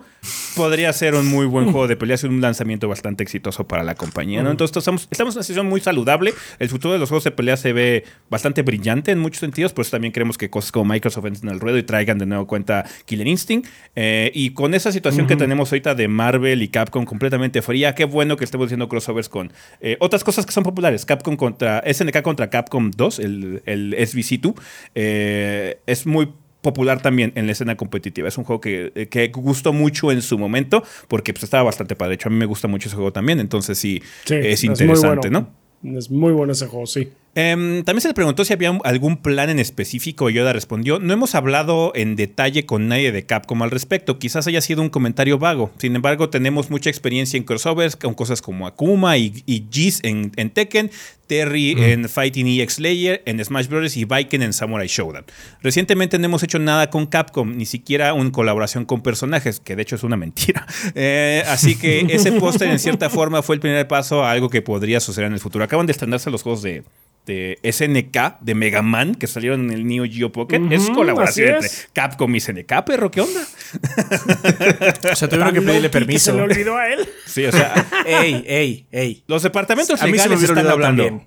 [0.54, 3.94] podría ser un muy buen juego de peleas y un lanzamiento bastante exitoso para la
[3.94, 4.50] compañía, ¿no?
[4.50, 6.32] Entonces estamos, estamos en una situación muy saludable.
[6.58, 9.82] El futuro de los juegos de pelea se ve bastante brillante en muchos sentidos, por
[9.82, 12.84] eso también queremos que cosas como Microsoft entren al ruedo y traigan de nuevo cuenta
[13.04, 13.68] Killer Instinct.
[13.94, 18.04] Eh, y con esa situación que tenemos ahorita de Marvel y Capcom completamente fría, qué
[18.04, 21.06] bueno que estemos haciendo crossovers con eh, otras cosas que son populares.
[21.06, 24.54] Capcom contra SNK contra Capcom 2, el, el SBC2.
[24.96, 26.28] Eh, es muy
[26.62, 28.26] popular también en la escena competitiva.
[28.26, 32.10] Es un juego que, que gustó mucho en su momento porque pues, estaba bastante padre.
[32.10, 35.48] De hecho, a mí me gusta mucho ese juego también, entonces sí, es interesante, ¿no?
[35.84, 37.12] Es muy bueno ese juego, sí.
[37.38, 40.30] Em, también se le preguntó si había algún plan en específico.
[40.30, 44.18] Yoda respondió: No hemos hablado en detalle con nadie de Capcom al respecto.
[44.18, 45.70] Quizás haya sido un comentario vago.
[45.76, 49.66] Sin embargo, tenemos mucha experiencia en crossovers con cosas como Akuma y, y
[50.02, 50.90] en, Tekken,
[51.26, 53.98] Terry en Fighting EX Layer, en Smash Bros.
[53.98, 55.26] y Viking en Samurai Showdown.
[55.60, 59.82] Recientemente no hemos hecho nada con Capcom, ni siquiera una colaboración con personajes, que de
[59.82, 60.66] hecho es una mentira.
[60.94, 64.62] Eh, así que ese póster en cierta forma fue el primer paso a algo que
[64.62, 65.64] podría suceder en el futuro.
[65.64, 66.84] Acaban de estrenarse los juegos de
[67.26, 70.60] de SNK de Mega Man que salieron en el Neo Geo Pocket.
[70.70, 73.40] es colaboración entre Capcom y SNK, perro, ¿qué onda?
[75.12, 76.32] o sea, tuvieron que pedirle permiso.
[76.32, 77.08] se le olvidó a él.
[77.26, 77.74] Sí, o sea.
[78.06, 79.24] ey, ey, ey.
[79.26, 81.04] Los departamentos a legales mí se me están hablando.
[81.04, 81.26] También.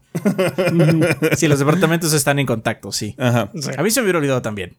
[1.38, 3.16] sí, los departamentos están en contacto, sí.
[3.18, 3.52] Ajá.
[3.78, 4.78] A mí se me hubiera olvidado también.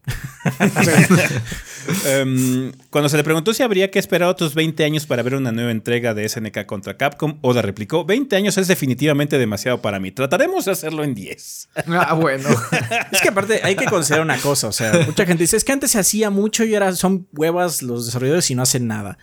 [2.23, 5.51] um, cuando se le preguntó si habría que esperar otros 20 años para ver una
[5.51, 10.11] nueva entrega de SNK contra Capcom, Oda replicó: 20 años es definitivamente demasiado para mí.
[10.11, 11.69] Trataremos de hacerlo en 10.
[11.87, 12.49] Ah, bueno.
[13.11, 14.67] es que aparte hay que considerar una cosa.
[14.67, 17.81] O sea, mucha gente dice: es que antes se hacía mucho y ahora son huevas
[17.81, 19.17] los desarrolladores y no hacen nada.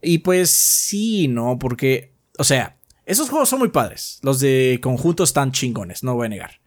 [0.00, 2.76] Y pues sí, no, porque, o sea,
[3.06, 4.18] esos juegos son muy padres.
[4.22, 6.60] Los de conjuntos están chingones, no voy a negar.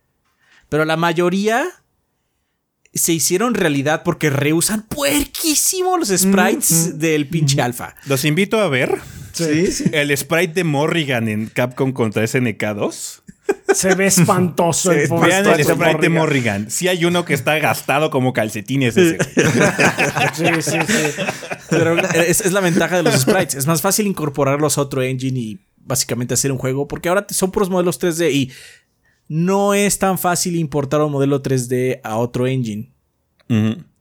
[0.69, 1.65] Pero la mayoría
[2.93, 7.95] se hicieron realidad porque rehusan puerquísimo los sprites del pinche alfa.
[8.07, 8.99] Los invito a ver.
[9.33, 13.23] Sí, El sprite de Morrigan en Capcom contra SNK 2.
[13.73, 16.71] Se ve espantoso el Vean el sprite de Morrigan.
[16.71, 19.17] Sí hay uno que está gastado como calcetines ese.
[20.33, 21.23] sí, sí, sí.
[21.69, 23.55] Pero es, la ventaja de los sprites.
[23.55, 27.51] Es más fácil incorporarlos a otro engine y básicamente hacer un juego porque ahora son
[27.51, 28.51] puros modelos 3D y
[29.27, 32.91] no es tan fácil importar un modelo 3D a otro engine.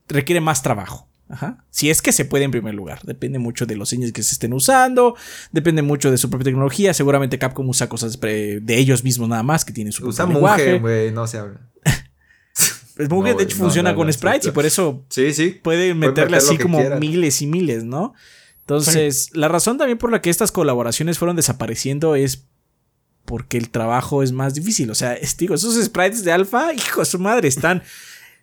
[0.08, 1.08] Requiere más trabajo.
[1.34, 1.64] Ajá.
[1.70, 3.00] Si es que se puede en primer lugar.
[3.02, 5.16] Depende mucho de los engines que se estén usando.
[5.50, 6.94] Depende mucho de su propia tecnología.
[6.94, 11.10] Seguramente Capcom usa cosas de ellos mismos nada más que tienen su Usa Mugen, güey,
[11.10, 11.60] no se habla.
[12.98, 15.58] El Mugen, de hecho, funciona con sprites y por eso sí, sí.
[15.60, 18.14] puede meterle así como miles y miles, ¿no?
[18.60, 22.46] Entonces, la razón también por la que estas colaboraciones fueron desapareciendo es
[23.24, 24.88] porque el trabajo es más difícil.
[24.90, 27.82] O sea, digo, esos sprites de alfa, hijo de su madre, están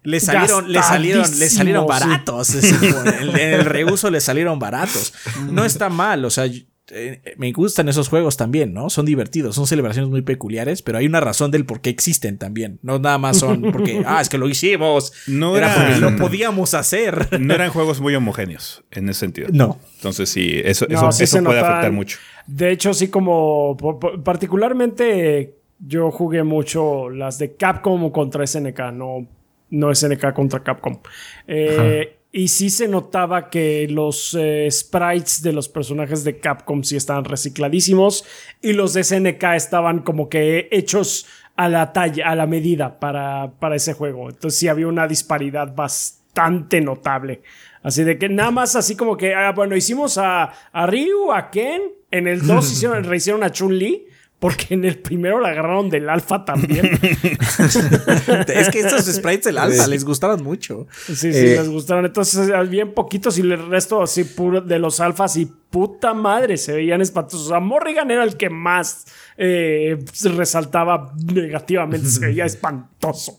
[0.04, 2.56] le salieron, le salieron, le salieron baratos.
[2.56, 5.14] en, el, reuso le salieron baratos.
[5.50, 6.46] No está mal, o sea,
[6.94, 8.90] eh, me gustan esos juegos también, ¿no?
[8.90, 12.80] Son divertidos, son celebraciones muy peculiares, pero hay una razón del por qué existen también.
[12.82, 15.14] No nada más son porque, ah, es que lo hicimos.
[15.28, 17.40] No era porque lo podíamos hacer.
[17.40, 19.50] No eran juegos muy homogéneos en ese sentido.
[19.54, 19.80] No.
[19.96, 22.18] Entonces sí, eso, eso, puede afectar mucho.
[22.48, 23.78] De hecho, sí, como
[24.24, 29.28] particularmente yo jugué mucho las de Capcom contra SNK, no
[29.72, 31.00] no SNK contra Capcom.
[31.48, 36.96] Eh, y sí se notaba que los eh, sprites de los personajes de Capcom sí
[36.96, 38.24] estaban recicladísimos
[38.62, 41.26] y los de SNK estaban como que hechos
[41.58, 44.30] a la talla, a la medida para, para ese juego.
[44.30, 47.42] Entonces sí había una disparidad bastante notable.
[47.84, 51.50] Así de que nada más así como que, ah, bueno, hicimos a, a Ryu, a
[51.50, 54.08] Ken, en el 2 hicieron, rehicieron a Chun-Li
[54.42, 56.84] porque en el primero la agarraron del alfa también.
[57.04, 60.88] es que estos sprites del alfa les gustaron mucho.
[61.06, 62.08] Sí, sí, eh, les gustaron.
[62.08, 66.74] Entonces, bien poquitos y el resto así puro de los alfas y puta madre se
[66.74, 67.46] veían espantosos.
[67.46, 69.06] O sea, Morrigan era el que más
[69.38, 70.04] eh,
[70.36, 72.08] resaltaba negativamente.
[72.08, 73.38] Se veía espantoso.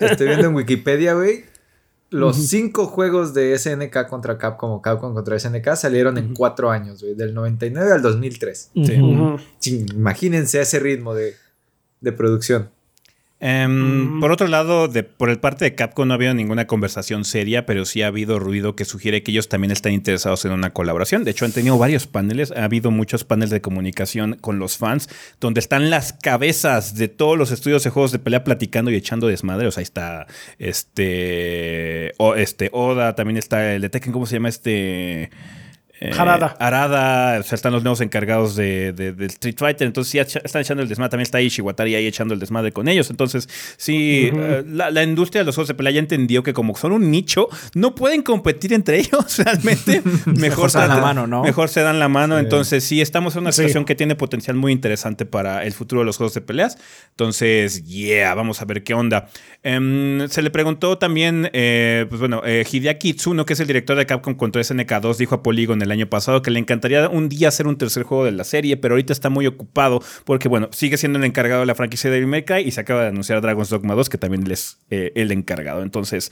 [0.00, 1.44] Estoy viendo en Wikipedia, güey.
[2.10, 7.02] Los cinco juegos de SNK contra Capcom o Capcom contra SNK salieron en cuatro años,
[7.02, 8.70] güey, del 99 al 2003.
[9.60, 9.86] Sí.
[9.94, 11.34] imagínense ese ritmo de,
[12.16, 12.70] producción.
[13.42, 17.24] Em, por otro lado, de, por el parte de Capcom no ha habido ninguna conversación
[17.24, 20.74] seria, pero sí ha habido ruido que sugiere que ellos también están interesados en una
[20.74, 21.24] colaboración.
[21.24, 25.08] De hecho, han tenido varios paneles, ha habido muchos paneles de comunicación con los fans,
[25.40, 29.26] donde están las cabezas de todos los estudios de juegos de pelea platicando y echando
[29.26, 29.66] desmadre.
[29.66, 30.26] O sea, ahí está
[30.58, 35.30] este, o, este Oda, también está el de Tekken, ¿cómo se llama este?
[36.02, 36.56] Eh, Arada.
[36.58, 40.82] Arada, o sea, están los nuevos encargados de, de, Street Fighter, entonces sí están echando
[40.82, 45.02] el desmadre, también está Ishiwatari ahí echando el desmadre con ellos, entonces sí, eh, la,
[45.02, 48.22] industria de los juegos de pelea ya entendió que como son un nicho, no pueden
[48.22, 51.42] competir entre ellos realmente, mejor, se dan la mano, ¿no?
[51.42, 54.72] Mejor se dan la mano, entonces sí, estamos en una situación que tiene potencial muy
[54.72, 56.78] interesante para el futuro de los juegos de peleas,
[57.10, 59.28] entonces, yeah, vamos a ver qué onda.
[59.62, 64.06] Em, se le preguntó también, eh, pues bueno, Hideaki Itsuno, que es el director de
[64.06, 67.66] Capcom contra SNK2, dijo a Polygon el año pasado que le encantaría un día hacer
[67.66, 71.18] un tercer juego de la serie, pero ahorita está muy ocupado porque, bueno, sigue siendo
[71.18, 73.70] el encargado de la franquicia de Devil May Cry y se acaba de anunciar Dragon's
[73.70, 75.82] Dogma 2, que también es eh, el encargado.
[75.82, 76.30] Entonces,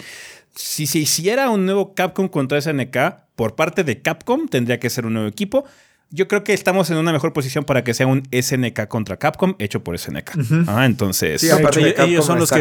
[0.54, 2.96] si se hiciera un nuevo Capcom contra SNK
[3.36, 5.64] por parte de Capcom, tendría que ser un nuevo equipo.
[6.10, 9.54] Yo creo que estamos en una mejor posición para que sea un SNK contra Capcom
[9.58, 10.30] hecho por SNK.
[10.66, 11.42] Ah, entonces.
[11.42, 12.60] Sí, aparte de ellos son los que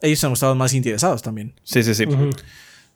[0.00, 1.54] Ellos han estado más interesados también.
[1.62, 2.06] Sí, sí, sí.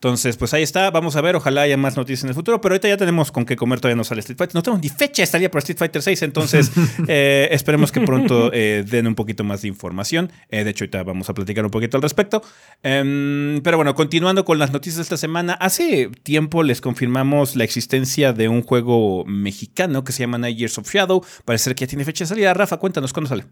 [0.03, 0.91] Entonces, pues ahí está.
[0.91, 1.37] Vamos a ver.
[1.37, 2.61] Ojalá haya más noticias en el futuro.
[2.61, 3.79] Pero ahorita ya tenemos con qué comer.
[3.79, 4.57] Todavía no sale Street Fighter.
[4.57, 5.23] No tenemos ni fecha.
[5.23, 6.23] Estaría por Street Fighter 6.
[6.23, 6.73] Entonces,
[7.07, 10.33] eh, esperemos que pronto eh, den un poquito más de información.
[10.49, 12.43] Eh, de hecho, ahorita vamos a platicar un poquito al respecto.
[12.83, 15.53] Em, pero bueno, continuando con las noticias de esta semana.
[15.53, 20.79] Hace tiempo les confirmamos la existencia de un juego mexicano que se llama Night Years
[20.79, 21.25] of Shadow.
[21.45, 22.53] Parece que ya tiene fecha de salida.
[22.55, 23.45] Rafa, cuéntanos cuándo sale.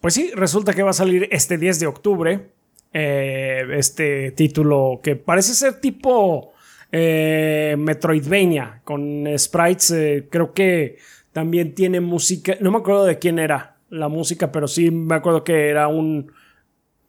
[0.00, 2.50] Pues sí, resulta que va a salir este 10 de octubre.
[2.96, 6.52] Eh, este título que parece ser tipo
[6.92, 9.90] eh, Metroidvania con sprites.
[9.90, 10.98] Eh, creo que
[11.32, 12.54] también tiene música.
[12.60, 16.30] No me acuerdo de quién era la música, pero sí me acuerdo que era un.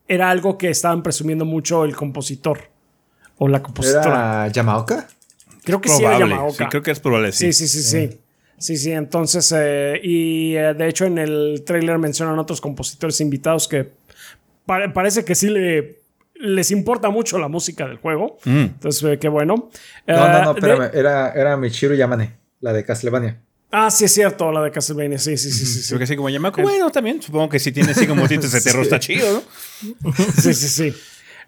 [0.08, 2.62] Era algo que estaban presumiendo mucho el compositor.
[3.38, 4.46] O la compositora.
[4.46, 5.08] ¿Era Yamaoka?
[5.64, 6.58] Creo que sí era Yamaoka.
[6.58, 7.54] Sí, creo que es probable, sí.
[7.54, 8.20] Sí, sí, sí, sí.
[8.58, 9.54] Sí, sí, entonces,
[10.02, 13.92] y de hecho en el trailer mencionan otros compositores invitados que
[14.66, 16.06] parece que sí le,
[16.36, 18.38] les importa mucho la música del juego.
[18.46, 18.60] Mm.
[18.60, 19.70] Entonces, eh, qué bueno.
[20.08, 20.90] No, no, no, eh, espérame.
[20.94, 23.42] Era, era Michiru Yamane, la de Castlevania.
[23.72, 25.18] Ah, sí, es cierto, la de Castlevania.
[25.18, 25.66] Sí, sí, sí.
[25.66, 25.90] sí, sí.
[25.94, 27.22] Porque así como Yamako, bueno, también.
[27.22, 29.44] Supongo que si tiene así como tintes de terror está chido,
[29.82, 30.14] ¿no?
[30.42, 30.94] sí, sí, sí.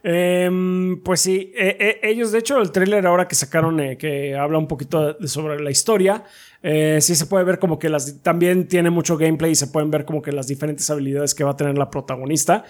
[0.03, 4.67] Em, pues sí, eh, ellos, de hecho, el tráiler ahora que sacaron, que habla un
[4.67, 6.23] poquito sobre la historia,
[6.61, 10.05] sí se puede ver como que las también tiene mucho gameplay y se pueden ver
[10.05, 12.63] como que las diferentes habilidades que va a tener la protagonista.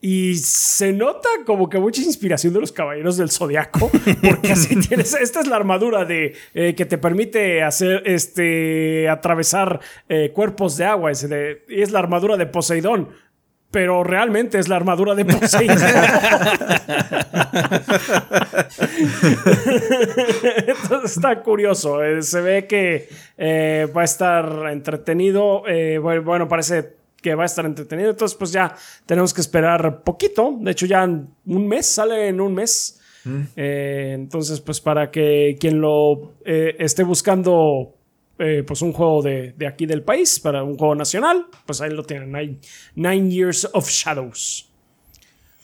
[0.00, 3.90] Y se nota como que mucha inspiración de los caballeros del zodiaco,
[4.22, 5.14] porque así tienes.
[5.14, 10.84] Esta es la armadura de eh, que te permite hacer este atravesar eh, cuerpos de
[10.84, 11.10] agua.
[11.10, 13.08] Es, es la armadura de Poseidón
[13.68, 15.76] pero realmente es la armadura de Poseidón.
[20.66, 22.02] Entonces está curioso.
[22.02, 23.08] Eh, se ve que
[23.94, 25.64] va a estar entretenido.
[26.00, 26.96] bueno, parece
[27.26, 28.10] que va a estar entretenido.
[28.10, 28.72] Entonces, pues ya
[29.04, 30.56] tenemos que esperar poquito.
[30.60, 33.00] De hecho, ya un mes, sale en un mes.
[33.24, 33.40] Mm.
[33.56, 37.96] Eh, entonces, pues para que quien lo eh, esté buscando,
[38.38, 41.90] eh, pues un juego de, de, aquí del país, para un juego nacional, pues ahí
[41.90, 42.60] lo tienen.
[42.94, 44.70] Nine Years of Shadows.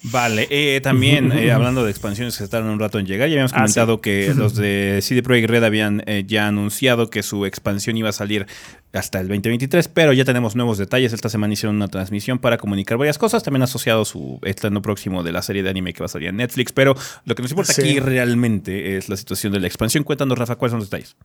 [0.05, 3.53] Vale, eh, también eh, hablando de expansiones que tardan un rato en llegar, ya habíamos
[3.53, 7.97] ah, comentado que los de CD Projekt Red habían eh, ya anunciado que su expansión
[7.97, 8.47] iba a salir
[8.93, 11.13] hasta el 2023, pero ya tenemos nuevos detalles.
[11.13, 15.33] Esta semana hicieron una transmisión para comunicar varias cosas, también asociado su estreno próximo de
[15.33, 16.95] la serie de anime que va a salir en Netflix, pero
[17.25, 20.03] lo que nos importa aquí realmente es la situación de la expansión.
[20.03, 21.17] Cuéntanos, Rafa, cuáles son los detalles.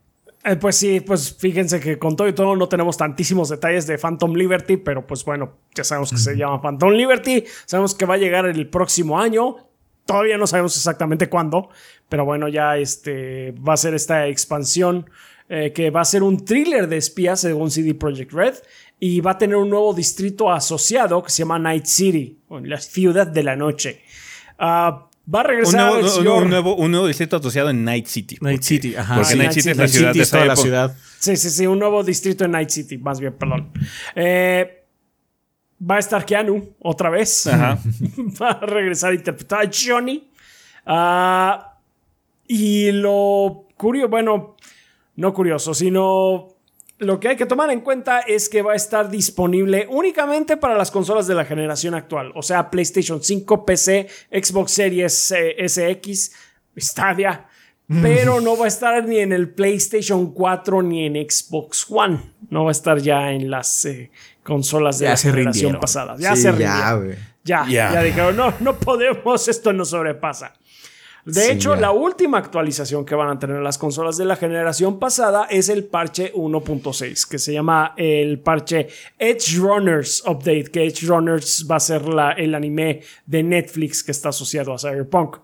[0.48, 3.98] Eh, pues sí, pues fíjense que con todo y todo no tenemos tantísimos detalles de
[3.98, 8.14] Phantom Liberty, pero pues bueno, ya sabemos que se llama Phantom Liberty, sabemos que va
[8.14, 9.58] a llegar el próximo año,
[10.06, 11.70] todavía no sabemos exactamente cuándo,
[12.08, 15.10] pero bueno, ya este va a ser esta expansión
[15.50, 18.56] eh, que va a ser un thriller de espías según CD Projekt Red
[19.02, 23.28] y va a tener un nuevo distrito asociado que se llama Night City, la ciudad
[23.28, 24.02] de la noche.
[24.60, 28.38] Uh, Va a regresar un nuevo, un, nuevo, un nuevo, distrito asociado en Night City.
[28.40, 29.16] Night City, ajá.
[29.16, 30.96] Porque Night, City, es la ciudad de toda la ciudad.
[31.20, 33.72] Sí, sí, sí, un nuevo distrito en Night City, más bien, perdón.
[34.16, 34.86] Eh,
[35.80, 37.46] va a estar Keanu otra vez.
[37.48, 37.78] Ajá.
[38.42, 40.30] va a regresar a interpretar a Johnny.
[40.86, 41.62] Uh,
[42.48, 44.56] y lo curioso, bueno,
[45.18, 46.57] no curioso, sino
[47.00, 50.76] lo que hay que tomar en cuenta es que va a estar disponible únicamente para
[50.76, 56.32] las consolas de la generación actual, o sea, PlayStation 5, PC, Xbox Series eh, SX,
[56.78, 57.46] Stadia,
[58.02, 62.34] pero no va a estar ni en el PlayStation 4 ni en Xbox One.
[62.50, 64.12] No va a estar ya en las eh,
[64.44, 65.80] consolas de Ya la generación rindieron.
[65.80, 66.16] pasada.
[66.20, 67.16] Ya Sí, se rindieron.
[67.46, 67.94] Ya, Ya.
[67.94, 70.54] ya dijeron, no, no podemos, esto nos sobrepasa.
[71.28, 71.82] De Sí, hecho, ya.
[71.82, 75.84] la última actualización que van a tener las consolas de la generación pasada es el
[75.84, 78.88] parche 1.6, que se llama el parche
[79.20, 84.12] Edge Runners Update, que Edge Runners va a ser la- el anime de Netflix que
[84.12, 85.38] está asociado a Cyberpunk.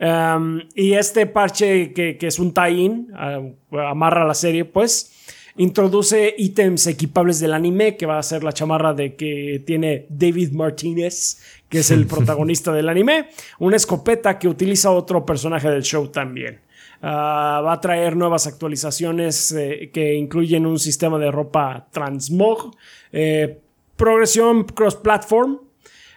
[0.00, 5.13] Um, y este parche, que, que es un tie-in, uh, amarra la serie, pues,
[5.56, 10.52] introduce ítems equipables del anime, que va a ser la chamarra de que tiene David
[10.52, 13.28] Martínez, que es el protagonista del anime,
[13.58, 16.60] una escopeta que utiliza otro personaje del show también.
[17.02, 22.74] Ah, va a traer nuevas actualizaciones eh, que incluyen un sistema de ropa transmog,
[23.12, 23.58] eh,
[23.96, 25.58] progresión cross-platform,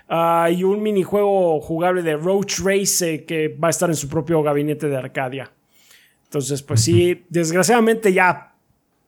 [0.09, 4.07] Ah, y un minijuego jugable de Roach Race eh, que va a estar en su
[4.07, 5.51] propio gabinete de Arcadia.
[6.23, 8.46] Entonces, pues sí, desgraciadamente ya,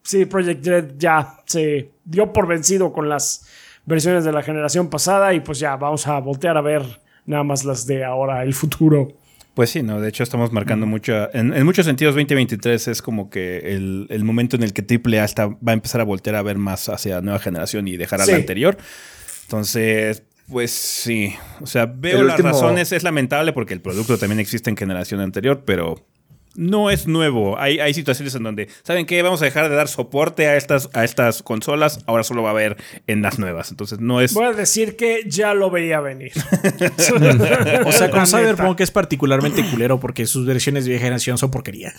[0.10, 3.46] sí, Project Red ya se dio por vencido con las
[3.86, 6.84] versiones de la generación pasada y pues ya vamos a voltear a ver
[7.26, 9.10] nada más las de ahora, el futuro.
[9.54, 13.30] Pues sí, no, de hecho estamos marcando mucho, en, en muchos sentidos 2023 es como
[13.30, 16.42] que el, el momento en el que AAA está, va a empezar a voltear a
[16.42, 18.32] ver más hacia nueva generación y dejar a Sí.
[18.32, 18.78] la anterior.
[19.44, 24.18] Entonces, pues sí, o sea, veo El las último- razones, es lamentable porque el producto
[24.18, 26.06] también existe en generación anterior, pero
[26.60, 27.58] no es nuevo.
[27.58, 29.22] Hay, hay situaciones en donde, ¿saben qué?
[29.22, 32.52] Vamos a dejar de dar soporte a estas, a estas consolas, ahora solo va a
[32.52, 32.76] haber
[33.08, 33.72] en las nuevas.
[33.72, 34.34] Entonces no es...
[34.34, 36.34] Voy a decir que ya lo veía venir.
[37.86, 41.94] O sea, con Cyberpunk es particularmente culero porque sus versiones de vieja generación son porquería.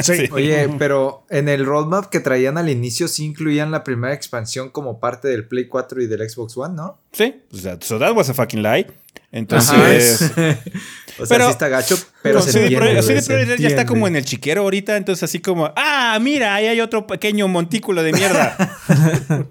[0.00, 0.28] Sí.
[0.32, 4.98] Oye, pero en el roadmap que traían al inicio sí incluían la primera expansión como
[4.98, 6.98] parte del Play 4 y del Xbox One, ¿no?
[7.12, 8.86] Sí, o sea, so that was a fucking lie.
[9.30, 10.32] Entonces...
[11.18, 13.02] o sea, Pero- sí está gacho, pero No, se CD entiende.
[13.02, 16.66] CD Projekt ya está como en el chiquero ahorita, entonces así como, ah, mira, ahí
[16.66, 18.56] hay otro pequeño montículo de mierda.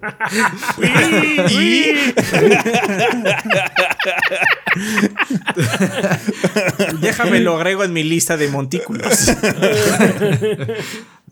[1.50, 1.94] Y-
[7.00, 9.28] Déjame lo agrego en mi lista de montículos.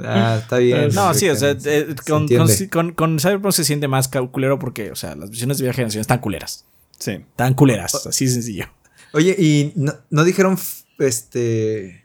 [0.03, 0.89] Ah, está bien.
[0.95, 4.59] No, sí, o sea, Se eh, con, con, con- con Cyberpunk se siente más culero
[4.59, 6.64] porque, o sea, las versiones de vieja generación están culeras.
[6.99, 7.12] Sí.
[7.12, 8.66] Están culeras, así de sencillo.
[9.13, 10.57] Oye, y no, no dijeron
[10.99, 12.05] este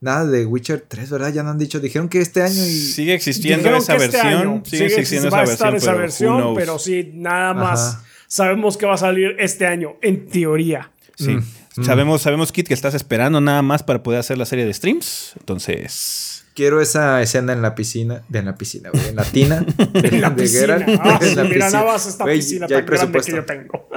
[0.00, 1.32] nada de Witcher 3, ¿verdad?
[1.32, 4.32] Ya no han dicho, dijeron que este año y Sigue existiendo Dijeron esa este versión.
[4.48, 5.92] año sigue existiendo va a esa estar versión.
[5.94, 8.04] esa versión, pero sí, nada más Ajá.
[8.26, 10.90] sabemos que va a salir este año, en teoría.
[11.16, 11.30] Sí.
[11.76, 11.84] Mm.
[11.84, 15.34] Sabemos, sabemos, Kit, que estás esperando nada más para poder hacer la serie de streams.
[15.38, 16.44] Entonces.
[16.54, 20.08] quiero esa escena en la piscina, de en la piscina, güey, en la tina de,
[20.08, 20.60] En la de piscina.
[20.78, 21.70] Geralt, Ah, en la mira, piscina.
[21.70, 23.88] nada más esta Güey, piscina tan grande que yo tengo.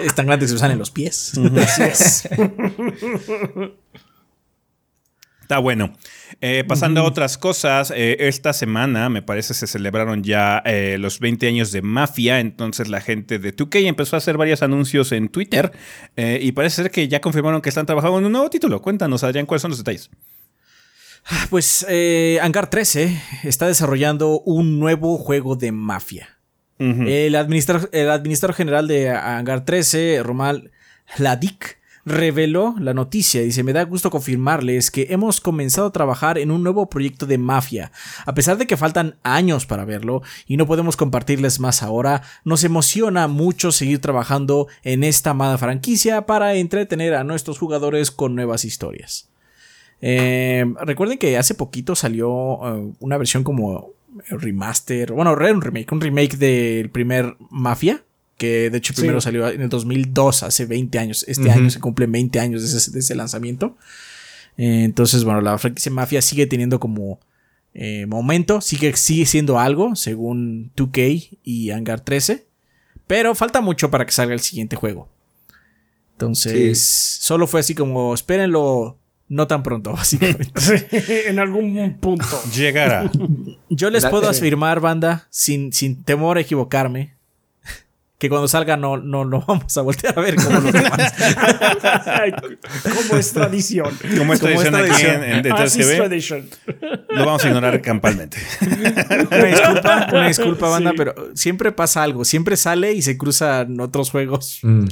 [0.00, 1.32] Es tan grande que se usan en los pies.
[1.60, 2.28] Así es.
[5.42, 5.92] Está bueno.
[6.40, 11.20] Eh, pasando a otras cosas, eh, esta semana me parece se celebraron ya eh, los
[11.20, 15.28] 20 años de Mafia, entonces la gente de 2K empezó a hacer varios anuncios en
[15.28, 15.70] Twitter
[16.16, 18.82] y parece ser que ya confirmaron que están trabajando en un nuevo título.
[18.82, 20.10] Cuéntanos, Adrián, cuáles son los detalles.
[21.50, 26.35] Pues eh, Hangar 13 está desarrollando un nuevo juego de mafia.
[26.78, 30.70] El, administrador, el administrador general de Hangar 13, Romal
[31.18, 33.42] Ladik, reveló la noticia.
[33.42, 37.36] Dice, me da gusto confirmarles que hemos comenzado a trabajar en un nuevo proyecto de
[37.36, 37.90] mafia.
[38.24, 42.62] A pesar de que faltan años para verlo y no podemos compartirles más ahora, nos
[42.64, 48.64] emociona mucho seguir trabajando en esta amada franquicia para entretener a nuestros jugadores con nuevas
[48.64, 49.28] historias.
[50.00, 52.30] Eh, recuerden que hace poquito salió
[52.62, 53.95] eh, una versión como
[54.28, 58.02] remaster, bueno, un remake, un remake del primer Mafia,
[58.38, 59.00] que de hecho Sí.
[59.00, 61.24] primero salió en el 2002, hace 20 años.
[61.28, 63.76] Este año se cumplen 20 años de ese, de ese lanzamiento.
[64.58, 67.20] Eh, entonces, bueno, la franquicia Mafia sigue teniendo como
[67.74, 72.46] eh, momento, sigue, sigue siendo algo, según 2K y Hangar 13,
[73.06, 75.08] pero falta mucho para que salga el siguiente juego.
[76.12, 76.82] Entonces,
[77.20, 78.98] solo fue así como, espérenlo
[79.28, 81.28] no tan pronto, básicamente.
[81.28, 82.42] en algún punto.
[82.54, 83.10] Llegará.
[83.68, 87.14] Yo les puedo afirmar, banda, sin, sin temor a equivocarme,
[88.18, 91.12] que cuando salga no, no, no vamos a voltear a ver como los demás.
[92.96, 93.90] Como es tradición.
[94.16, 95.24] Como es Como es tradición aquí tradición.
[95.24, 96.48] en, en de Así es 3GB, tradition.
[97.10, 98.38] lo vamos a ignorar campalmente.
[98.60, 100.96] Una disculpa, una disculpa, banda, Sí.
[100.96, 102.24] pero siempre pasa algo.
[102.24, 104.60] Siempre sale y se cruzan otros juegos.
[104.62, 104.86] Mm.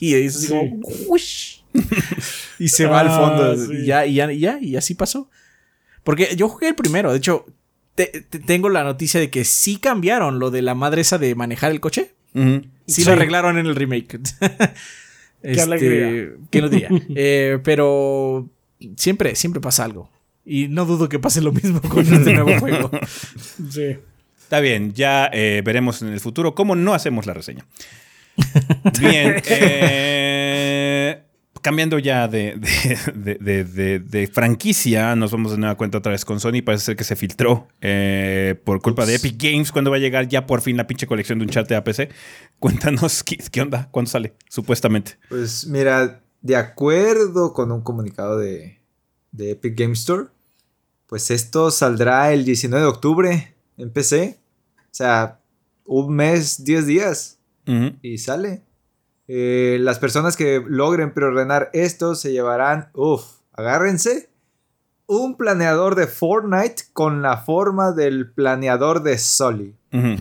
[0.00, 0.52] Y es así Sí.
[0.52, 1.61] como, "Uish".
[2.58, 3.56] Y se va al Ah, fondo.
[3.66, 3.72] sí.
[3.82, 5.28] Y ya, y ya, y ya, y así pasó.
[6.04, 7.10] Porque yo jugué el primero.
[7.12, 7.46] De hecho,
[7.94, 11.34] te- te- tengo la noticia de que sí cambiaron lo de la madre esa de
[11.34, 12.14] manejar el coche.
[12.34, 12.62] Ujú.
[12.86, 13.04] Sí, Sí.
[13.04, 14.20] lo arreglaron en el remake.
[15.42, 16.34] Este, alegría.
[16.50, 16.88] Qué alegría.
[17.16, 18.48] Eh, pero
[18.96, 20.08] siempre, siempre pasa algo.
[20.44, 22.90] Y no dudo que pase lo mismo con este nuevo juego.
[23.70, 23.96] Sí.
[24.40, 27.64] Está bien, ya eh, veremos en el futuro cómo no hacemos la reseña.
[29.00, 31.22] Bien, eh,
[31.62, 32.56] cambiando ya de,
[33.14, 36.60] de- de- de- de franquicia, nos vamos de nueva cuenta otra vez con Sony.
[36.64, 40.28] Parece ser que se filtró eh, por culpa de Epic Games cuando va a llegar
[40.28, 42.10] ya por fin la pinche colección de un chat de APC.
[42.58, 45.16] Cuéntanos qué, qué onda, cuándo sale, supuestamente.
[45.28, 48.80] Pues mira, de acuerdo con un comunicado de,
[49.30, 50.26] de Epic Game Store,
[51.06, 54.38] pues esto saldrá el 19 de octubre en PC.
[54.78, 55.38] O sea,
[55.84, 57.38] un mes, 10 días
[58.02, 58.62] y sale.
[59.34, 63.22] Eh, las personas que logren preordenar esto se llevarán, uff,
[63.54, 64.28] agárrense,
[65.06, 69.74] un planeador de Fortnite con la forma del planeador de Sully.
[69.90, 70.16] Ujú.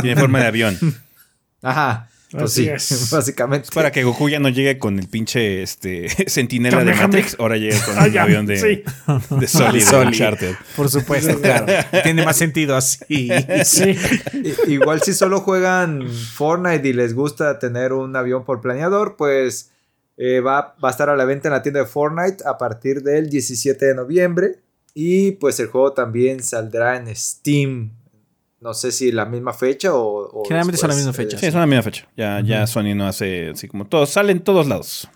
[0.00, 0.78] Tiene forma de avión.
[1.62, 2.08] Ajá.
[2.32, 3.10] Pues Así sí, es.
[3.12, 3.68] básicamente.
[3.74, 6.94] Para que Goku ya no llegue con el pinche este, sentinela de.
[6.94, 8.82] Matrix, ahora llegue con Ah, el ya, avión de, sí.
[10.40, 10.56] de.
[10.74, 11.66] Por supuesto, claro.
[12.02, 13.28] Tiene más sentido así.
[13.64, 13.96] Sí.
[14.66, 19.70] Igual si solo juegan Fortnite y les gusta tener un avión por planeador, pues
[20.16, 23.02] eh, va, va a estar a la venta en la tienda de Fortnite a partir
[23.02, 24.60] del 17 de noviembre.
[24.94, 27.92] Y pues el juego también saldrá en Steam.
[28.62, 30.28] No sé si la misma fecha o...
[30.32, 31.36] o Generalmente son la misma fecha.
[31.36, 32.08] eh, Sí, es una misma fecha.
[32.16, 34.10] Ya, ya Sony no hace así como todos.
[34.10, 35.08] Sale en todos lados.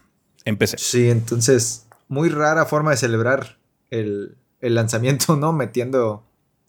[0.44, 0.76] En PC.
[0.78, 3.58] Sí, entonces, muy rara forma de celebrar
[3.90, 5.52] el, el lanzamiento, ¿no?
[5.52, 6.24] Metiendo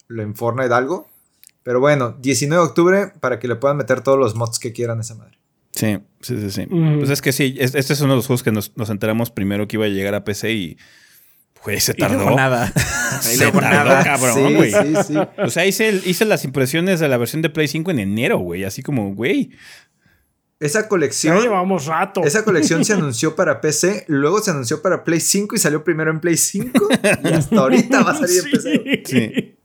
[0.10, 1.10] en Fortnite algo.
[1.64, 5.00] Pero bueno, 19 de octubre para que le puedan meter todos los mods que quieran
[5.00, 5.38] a esa madre.
[5.74, 6.50] Sí, sí, sí.
[6.52, 6.62] sí.
[6.72, 7.00] Ujú.
[7.00, 9.32] Pues es que sí, es- este es uno de los juegos que nos, nos enteramos
[9.32, 10.78] primero que iba a llegar a PC y.
[11.64, 12.36] Güey, se Y tardó.
[12.36, 12.72] nada.
[13.22, 14.04] Se Y tardó, nada.
[14.04, 14.72] cabrón, sí, güey.
[14.72, 15.14] sí, sí.
[15.38, 18.64] O sea, hice, hice las impresiones de la versión de Play 5 en enero, güey.
[18.64, 19.52] Así como, güey.
[20.60, 21.40] Esa Ya colección...
[21.42, 22.24] llevamos rato.
[22.24, 26.10] Esa colección se anunció para PC, luego se anunció para Play 5 y salió primero
[26.12, 26.88] en Play 5
[27.24, 29.04] y hasta ahorita va a salir en PC.
[29.06, 29.57] Sí.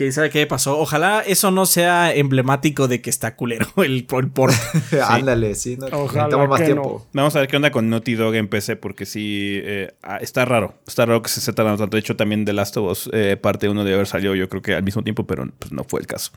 [0.00, 0.78] ¿Quién sabe qué pasó?
[0.78, 4.54] Ojalá eso no sea emblemático de que está culero el, el port.
[5.06, 7.06] Ándale, sí, no, Ojalá necesitamos más que tiempo.
[7.12, 10.46] Vamos a ver qué onda con Naughty Dog en PC, porque sí, eh, ah, está
[10.46, 10.72] raro.
[10.86, 11.98] Está raro que se esté tardando tanto.
[11.98, 14.62] De hecho, también The Last of Us eh, parte 1 de haber salido, yo creo
[14.62, 16.32] que al mismo tiempo, pero pues, no fue el caso.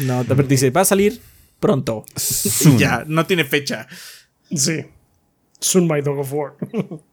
[0.00, 1.20] No, te dice, va a salir
[1.60, 2.04] pronto.
[2.16, 2.74] Soon.
[2.74, 3.86] Y ya, no tiene fecha.
[4.52, 4.86] Sí.
[5.60, 6.54] Soon my dog of war.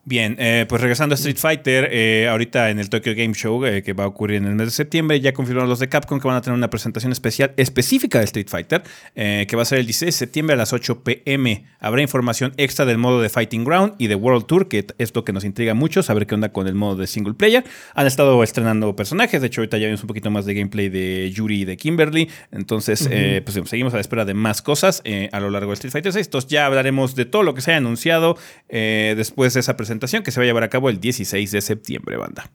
[0.04, 3.84] Bien, eh, pues regresando a Street Fighter, eh, ahorita en el Tokyo Game Show eh,
[3.84, 6.28] que va a ocurrir en el mes de septiembre, ya confirmaron los de Capcom que
[6.28, 8.82] van a tener una presentación especial específica de Street Fighter,
[9.14, 11.66] que va a ser el 16 de septiembre a las 8 pm.
[11.80, 15.24] Habrá información extra del modo de Fighting Ground y de World Tour, que es lo
[15.24, 17.64] que nos intriga mucho, saber qué onda con el modo de single player.
[17.94, 21.30] Han estado estrenando personajes, de hecho ahorita ya vimos un poquito más de gameplay de
[21.32, 25.40] Yuri y de Kimberly, entonces eh, pues seguimos a la espera de más cosas a
[25.40, 26.26] lo largo de Street Fighter 6.
[26.26, 28.36] Entonces ya hablaremos de todo lo que se haya anunciado
[28.68, 29.91] después de esa presentación
[30.24, 32.50] que se va a llevar a cabo el 16 de septiembre, banda.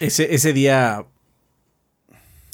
[0.00, 1.04] Ese, ese día.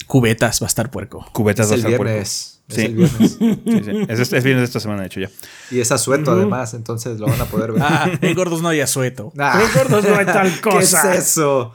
[0.06, 1.24] Cubetas va a estar puerco.
[1.32, 2.04] Cubetas Es va a el estar puerco.
[2.12, 2.56] viernes.
[2.68, 2.82] Es Sí.
[2.82, 3.38] el viernes.
[3.40, 4.06] Sí, sí.
[4.08, 5.30] Es, es viernes de esta semana, de hecho, ya.
[5.72, 7.82] Y es asueto además, entonces lo van a poder ver.
[7.84, 9.32] Ah, en gordos no hay asueto.
[9.38, 11.14] Ah, Los gordos no hay tal ¿Qué cosa.
[11.14, 11.74] es eso?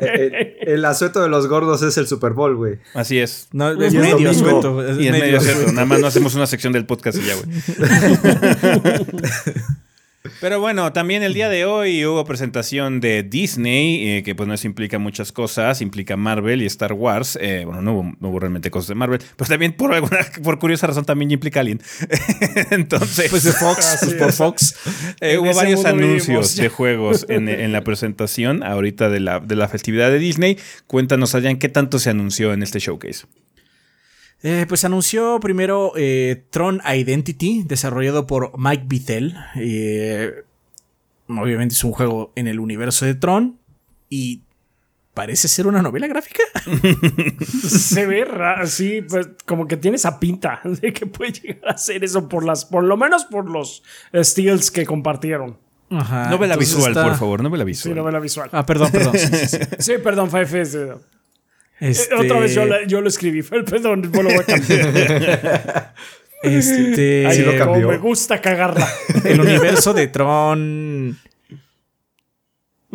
[0.00, 2.78] el, el asueto de los gordos es el Super Bowl, güey.
[2.94, 3.48] Así es.
[3.52, 4.84] No, Y es es medio asueto.
[4.86, 5.72] Es Y en medio asueto.
[5.72, 7.48] nada más no hacemos una sección del podcast y ya, güey.
[10.40, 14.54] Pero bueno, también el día de hoy hubo presentación de Disney, eh, que pues no
[14.54, 17.38] eso implica muchas cosas, implica Marvel y Star Wars.
[17.40, 20.58] Eh, bueno, no hubo, no hubo realmente cosas de Marvel, pues también por alguna, por
[20.58, 21.80] curiosa razón también implica Alien.
[22.70, 24.32] Entonces, Pues de Fox, pues por.
[24.32, 24.76] Fox.
[25.20, 29.68] eh, hubo varios anuncios de juegos en, en la presentación ahorita de la, de la
[29.68, 30.58] festividad de Disney.
[30.86, 33.26] Cuéntanos, Adrián, qué tanto se anunció en este showcase.
[34.42, 39.34] Eh, pues anunció primero eh, Tron Identity, desarrollado por Mike Bithell.
[39.56, 40.32] Eh,
[41.28, 43.58] obviamente es un juego en el universo de Tron.
[44.10, 44.42] Y
[45.12, 46.42] parece ser una novela gráfica.
[47.44, 48.22] Se ve
[48.56, 52.44] así, pues, como que tiene esa pinta de que puede llegar a ser eso por
[52.44, 53.82] las, por lo menos por los
[54.14, 55.58] steals que compartieron.
[55.90, 56.28] Ajá.
[56.28, 57.96] novela visual, está- por favor, novela Sí, visual.
[57.96, 58.48] novela visual.
[58.52, 59.14] Ah, perdón, perdón.
[59.18, 59.58] sí, sí, sí.
[59.78, 60.46] Sí, perdón, Five
[61.80, 63.42] Este, Otra vez yo, la- yo lo escribí.
[63.70, 65.94] Perdón, yo lo voy a cambiar.
[66.40, 67.88] Este, lo cambió.
[67.88, 68.88] me gusta cagarla.
[69.24, 71.18] el universo de Tron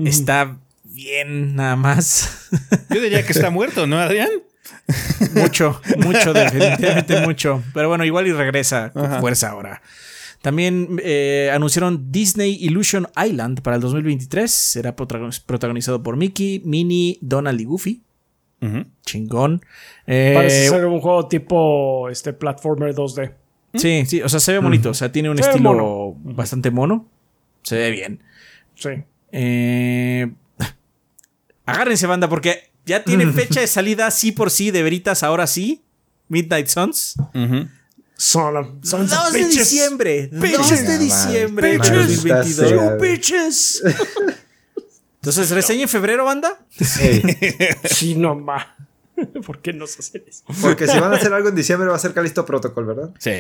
[0.06, 2.50] está bien, nada más.
[2.90, 4.30] Yo diría que está muerto, ¿no, Adrián?
[5.36, 7.62] mucho, mucho, definitivamente mucho.
[7.74, 9.20] Pero bueno, igual y regresa con Ajá.
[9.20, 9.82] fuerza ahora.
[10.42, 14.50] También eh, anunciaron Disney Illusion Island para el 2023.
[14.52, 18.04] Será protagon- protagonizado por Mickey, Minnie, Donald y Goofy.
[18.66, 18.86] Ujú.
[19.06, 19.62] Chingón.
[20.08, 23.34] Eh, Parece ser un juego tipo este platformer 2D.
[23.76, 24.90] Sí, sí, o sea, se ve bonito.
[24.92, 26.16] O sea, tiene un Se estilo mono.
[26.36, 27.08] bastante mono.
[27.64, 28.22] Se ve bien.
[28.76, 28.90] Sí.
[29.32, 30.32] Eh,
[31.66, 35.82] agárrense, banda, porque ya tiene fecha de salida sí por sí, de veritas, ahora sí.
[36.30, 37.16] Midnight Suns.
[38.16, 39.58] Son, of- sons 2 of de bitches.
[39.58, 40.28] diciembre.
[40.28, 40.88] 2 Bitches.
[40.88, 41.92] de diciembre Bitches.
[42.24, 42.70] 2022.
[42.72, 43.84] You You bitches.
[45.24, 46.66] Entonces, ¿reseña en febrero, banda?
[47.00, 47.24] Ey,
[47.86, 48.76] sí, no ma.
[49.46, 50.44] ¿Por qué nos hacen eso?
[50.62, 53.12] porque si van a hacer algo en diciembre va a ser Calisto Protocol, ¿verdad?
[53.20, 53.32] Sí.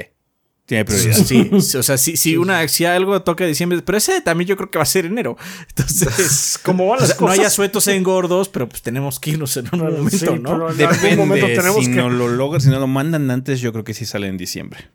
[0.65, 1.13] Tiene prioridad.
[1.17, 4.55] Sí, sí, o sea, si, si una, si algo toca diciembre, pero ese también yo
[4.55, 5.35] creo que va a ser enero.
[5.67, 7.39] Entonces, Como van o las sea, no cosas.
[7.39, 10.31] hay asuetos en gordos, pero pues tenemos que irnos en un momento, Sí, ¿no?
[10.43, 11.15] pero en algún Depende.
[11.17, 11.97] momento tenemos si que.
[11.97, 14.89] no lo logran, si no lo mandan antes, yo creo que sí sale en diciembre.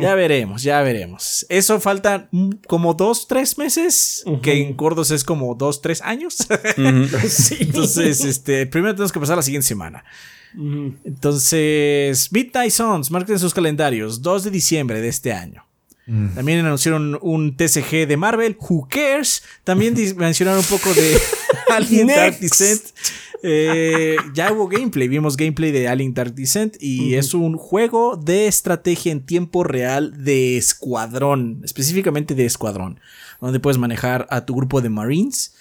[0.00, 1.44] Ya veremos, ya veremos.
[1.48, 6.36] Eso falta mm, como dos, tres meses, que en gordos es como dos, tres años.
[7.28, 7.56] sí.
[7.60, 10.04] Entonces, este, primero tenemos que pasar la siguiente semana.
[11.04, 15.64] Entonces, Midnight Suns, marquen sus calendarios, 2 de diciembre de este año.
[16.34, 19.44] También anunciaron un TCG de Marvel, Who Cares.
[19.64, 21.16] También mencionaron un poco de
[21.76, 22.82] Alien Dark Descent.
[23.44, 28.46] Eh, ya hubo gameplay, vimos gameplay de Alien Dark Descent y es un juego de
[28.46, 33.00] estrategia en tiempo real de escuadrón, específicamente de escuadrón,
[33.40, 35.54] donde puedes manejar a tu grupo de Marines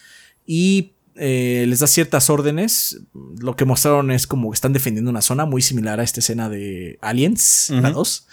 [0.45, 3.01] y eh, les da ciertas órdenes.
[3.39, 6.49] Lo que mostraron es como que están defendiendo una zona muy similar a esta escena
[6.49, 7.97] de Aliens, la Ujú.
[7.99, 8.28] 2,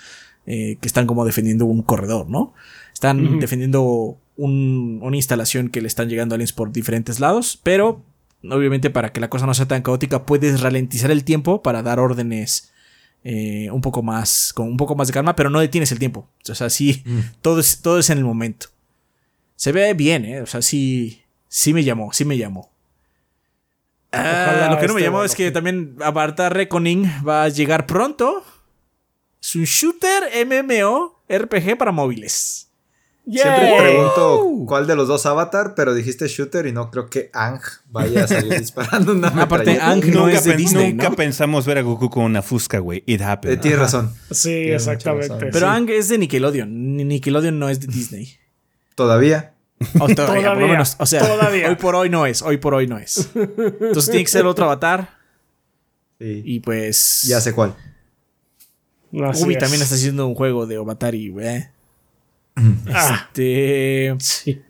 [0.46, 2.52] eh, que están como defendiendo un corredor, ¿no?
[2.92, 8.02] Están defendiendo un- una instalación que le están llegando aliens por diferentes lados, pero
[8.48, 11.98] obviamente para que la cosa no sea tan caótica puedes ralentizar el tiempo para dar
[12.00, 12.72] órdenes
[13.24, 16.30] eh, un poco más, con un poco más de calma, pero no detienes el tiempo.
[16.48, 17.02] O sea, sí,
[17.42, 18.68] todo, es, todo es en el momento.
[19.56, 20.40] Se ve bien, ¿eh?
[20.40, 22.70] O sea, sí, sí me llamó, sí me llamó.
[24.12, 25.52] Ah, lo que no me llamó bueno, es que sí.
[25.52, 28.42] también Avatar Reckoning va a llegar pronto.
[29.42, 32.67] Es un shooter MMO RPG para móviles.
[33.30, 37.60] Siempre pregunto cuál de los dos Avatar, pero dijiste shooter y no creo que Ang
[37.90, 39.78] vaya a salir disparando una Aparte.
[39.80, 41.16] Ang no nunca es de pen- Disney, nunca ¿no?
[41.16, 43.02] pensamos ver a Goku con una fusca, güey.
[43.06, 43.60] It Eh, happened.
[43.60, 44.14] tienes razón.
[44.30, 45.28] Sí, Tienes exactamente.
[45.28, 45.48] razón.
[45.52, 45.76] Pero sí.
[45.76, 46.96] Ang es de Nickelodeon.
[46.96, 48.36] Ni- Nickelodeon no es de Disney.
[48.94, 49.52] Todavía.
[50.00, 50.96] O todavía, por lo Todavía, menos.
[50.98, 51.68] O sea, todavía.
[51.68, 52.42] hoy por hoy no es.
[52.42, 53.28] Hoy por hoy no es.
[53.34, 55.18] Entonces tiene que ser otro avatar.
[56.18, 56.42] Sí.
[56.44, 57.22] Y pues.
[57.28, 57.76] Ya sé cuál.
[59.24, 59.60] Así Ubi es.
[59.60, 61.32] también está haciendo un juego de avatar y.
[62.92, 64.14] Ah, Este.
[64.20, 64.62] sí.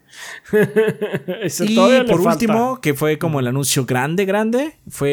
[1.61, 2.29] Y por falta.
[2.31, 5.11] último, que fue como el anuncio grande, grande, fue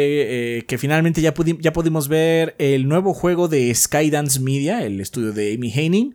[0.59, 5.01] eh, que finalmente ya, pudi- ya pudimos ver el nuevo juego de Skydance Media, el
[5.01, 6.15] estudio de Amy Heining,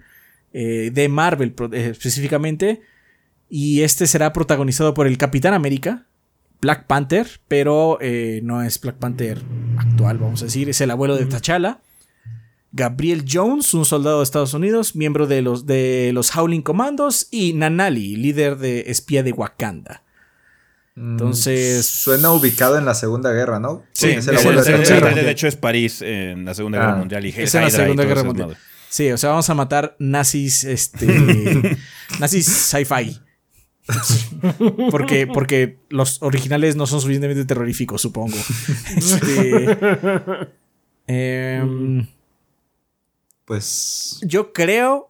[0.54, 2.82] eh, de Marvel eh, específicamente.
[3.50, 6.06] Y este será protagonizado por el Capitán América,
[6.62, 9.42] Black Panther, pero eh, no es Black Panther
[9.78, 11.80] actual, vamos a decir, es el abuelo de T'Challa.
[12.74, 17.54] Gabriel Jones, un soldado de Estados Unidos, miembro de los, de los Howling Commandos, y
[17.54, 20.04] Nanali, líder de espía de Wakanda.
[20.96, 23.84] Entonces- Suena ubicado en la Segunda Guerra, ¿no?
[23.94, 26.94] Sí, es el abuelo el- de el- de hecho es París en la Segunda Guerra
[26.94, 26.98] Ah.
[26.98, 27.26] Mundial.
[27.26, 28.58] Y Es en la Segunda Guerra Mundial.
[28.90, 31.08] Sí, o sea, vamos a matar nazis, este,
[32.20, 33.20] nazis sci-fi.
[34.92, 38.36] Porque, porque los originales no son suficientemente terroríficos, supongo.
[38.96, 39.78] Este,
[41.08, 42.06] em,
[43.46, 44.20] Pues.
[44.24, 45.10] yo creo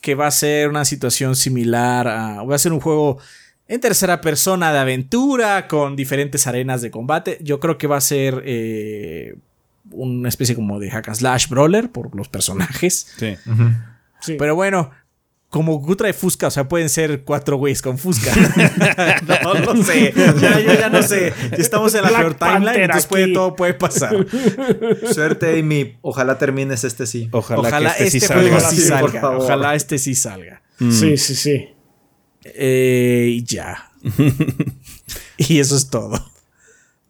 [0.00, 2.42] que va a ser una situación similar a.
[2.42, 3.18] Va a ser un juego
[3.68, 7.38] en tercera persona de aventura con diferentes arenas de combate.
[7.42, 9.36] Yo creo que va a ser eh,
[9.90, 13.08] una especie como de hack and slash brawler por los personajes.
[13.18, 13.36] Sí.
[14.20, 14.36] Sí.
[14.38, 14.90] Pero bueno,
[15.48, 18.32] como Goku trae Fusca, o sea, pueden ser cuatro güeyes con Fusca.
[19.42, 20.12] no lo sé.
[20.40, 21.32] Ya, yo ya no sé.
[21.50, 24.26] Ya estamos en la Black peor timeline, Panther entonces puede, todo puede pasar.
[25.12, 25.96] Suerte, Amy.
[26.02, 27.28] Ojalá termines este sí.
[27.32, 28.70] Ojalá, Ojalá que este, este sí juego salga.
[28.70, 29.20] sí Sí, por salga.
[29.20, 29.42] favor.
[29.42, 30.62] Ojalá este sí salga.
[30.78, 30.90] Mm.
[30.92, 31.68] Sí, sí, sí.
[32.44, 33.90] Eh, y ya.
[35.38, 36.12] y eso es todo.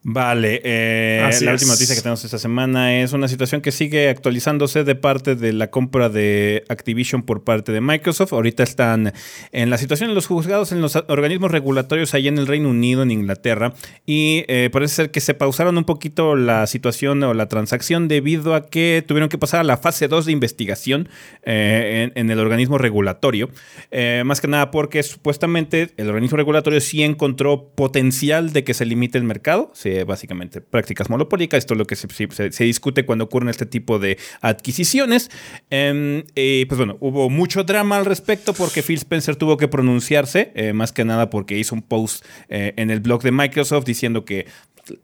[0.09, 1.43] Vale, eh, la es.
[1.43, 5.53] última noticia que tenemos esta semana es una situación que sigue actualizándose de parte de
[5.53, 8.33] la compra de Activision por parte de Microsoft.
[8.33, 9.13] Ahorita están
[9.51, 13.03] en la situación de los juzgados en los organismos regulatorios allá en el Reino Unido,
[13.03, 13.75] en Inglaterra,
[14.07, 18.55] y eh, parece ser que se pausaron un poquito la situación o la transacción debido
[18.55, 21.09] a que tuvieron que pasar a la fase 2 de investigación
[21.43, 23.51] eh, en, en el organismo regulatorio.
[23.91, 28.87] Eh, más que nada porque supuestamente el organismo regulatorio sí encontró potencial de que se
[28.87, 29.73] limite el mercado.
[30.01, 31.59] Sí, básicamente prácticas monopólicas.
[31.59, 32.09] Esto es lo que se,
[32.51, 35.31] se- discute cuando ocurren este tipo de adquisiciones.
[35.71, 40.53] Em, y pues bueno, hubo mucho drama al respecto porque Phil Spencer tuvo que pronunciarse,
[40.55, 44.25] eh, más que nada porque hizo un post eh, en el blog de Microsoft diciendo
[44.25, 44.47] que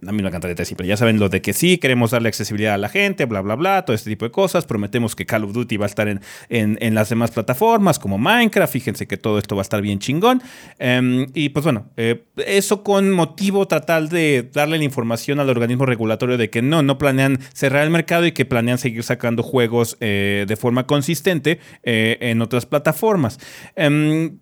[0.00, 0.86] la misma cantaleta siempre.
[0.86, 3.84] Ya saben lo de que sí, queremos darle accesibilidad a la gente, bla, bla, bla,
[3.84, 4.66] todo este tipo de cosas.
[4.66, 8.72] Prometemos que Call of Duty va a estar en, en, las demás plataformas como Minecraft.
[8.72, 10.42] Fíjense que todo esto va a estar bien chingón.
[10.78, 15.86] Em, y pues bueno, eh, eso con motivo tratar de darle la información al organismo
[15.86, 19.96] regulatorio de que no, no planean cerrar el mercado y que planean seguir sacando juegos
[20.00, 23.38] eh, de forma consistente eh, en otras plataformas.
[23.76, 24.38] Em,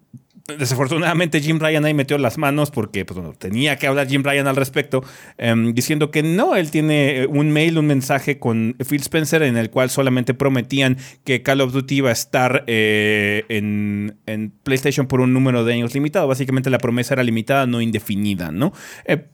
[0.59, 4.57] desafortunadamente Jim Ryan ahí metió las manos porque pues, tenía que hablar Jim Ryan al
[4.57, 5.03] respecto,
[5.39, 9.71] em, diciendo que no, él tiene un mail, un mensaje con Phil Spencer en el
[9.71, 14.17] cual solamente prometían que Call of Duty iba a estar eh, en,
[14.63, 16.29] PlayStation por un número de años limitado.
[16.29, 18.73] Básicamente la promesa era limitada, no indefinida, ¿no?
[19.05, 19.27] Eh,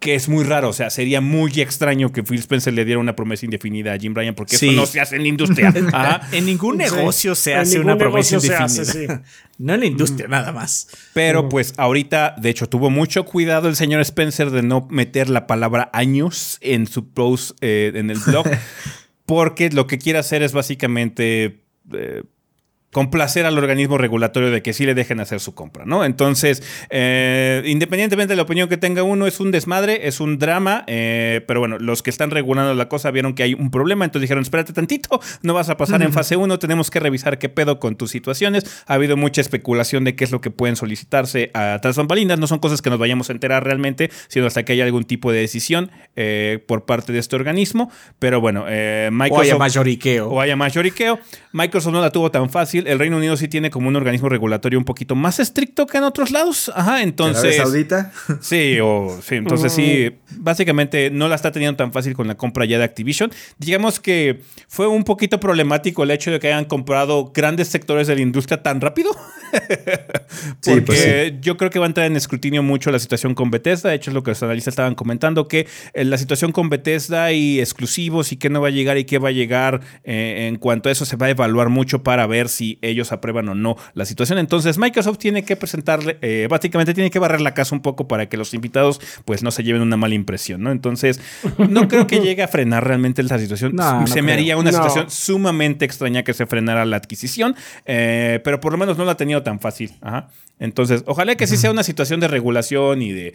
[0.00, 0.70] que es muy raro.
[0.70, 4.14] O sea, sería muy extraño que Phil Spencer le diera una promesa indefinida a Jim
[4.14, 5.72] Ryan, porque eso no se hace en la industria.
[6.32, 9.22] En ningún negocio se hace una promesa indefinida.
[9.58, 10.88] no en la industria, nada más.
[11.12, 15.46] Pero pues ahorita, de hecho, tuvo mucho cuidado el señor Spencer de no meter la
[15.46, 18.46] palabra años en su post eh, en el blog,
[19.26, 21.62] porque lo que quiere hacer es básicamente.
[21.92, 22.22] Eh,
[22.92, 26.04] complacer al organismo regulatorio de que sí le dejen hacer su compra, ¿no?
[26.04, 30.84] Entonces, eh, independientemente de la opinión que tenga uno, es un desmadre, es un drama,
[30.88, 34.22] eh, pero bueno, los que están regulando la cosa vieron que hay un problema, entonces
[34.22, 37.78] dijeron, espérate tantito, no vas a pasar en fase 1, tenemos que revisar qué pedo
[37.78, 38.82] con tus situaciones.
[38.86, 42.48] Ha habido mucha especulación de qué es lo que pueden solicitarse a tras bambalinas, no
[42.48, 45.40] son cosas que nos vayamos a enterar realmente, sino hasta que haya algún tipo de
[45.40, 48.64] decisión eh, por parte de este organismo, pero bueno,
[49.12, 49.38] Microsoft...
[49.38, 50.28] O haya mayoriqueo.
[50.28, 51.20] O haya mayoriqueo.
[51.52, 54.78] Microsoft no la tuvo tan fácil el Reino Unido sí tiene como un organismo regulatorio
[54.78, 56.70] un poquito más estricto que en otros lados.
[56.74, 57.56] Ajá, entonces.
[57.56, 58.12] Saudita?
[58.40, 62.64] Sí, o sí, entonces sí, básicamente no la está teniendo tan fácil con la compra
[62.64, 63.30] ya de Activision.
[63.58, 68.14] Digamos que fue un poquito problemático el hecho de que hayan comprado grandes sectores de
[68.14, 69.10] la industria tan rápido.
[70.64, 73.90] Porque pues yo creo que va a entrar en escrutinio mucho la situación con Bethesda.
[73.90, 77.32] De hecho, es lo que los analistas estaban comentando, que eh, la situación con Bethesda
[77.32, 80.56] y exclusivos y qué no va a llegar y qué va a llegar eh, en
[80.56, 83.76] cuanto a eso se va a evaluar mucho para ver si ellos aprueban o no
[83.94, 84.38] la situación.
[84.38, 88.28] Entonces Microsoft tiene que presentarle, eh, básicamente tiene que barrer la casa un poco para
[88.28, 90.70] que los invitados pues no se lleven una mala impresión, ¿no?
[90.70, 91.20] Entonces
[91.58, 93.76] no creo que llegue a frenar realmente esta situación.
[94.06, 97.54] se me haría una situación sumamente extraña que se frenara la adquisición,
[97.86, 99.94] eh, pero por lo menos no la ha tenido tan fácil.
[100.58, 103.34] Entonces, ojalá que sí sea una situación de regulación y de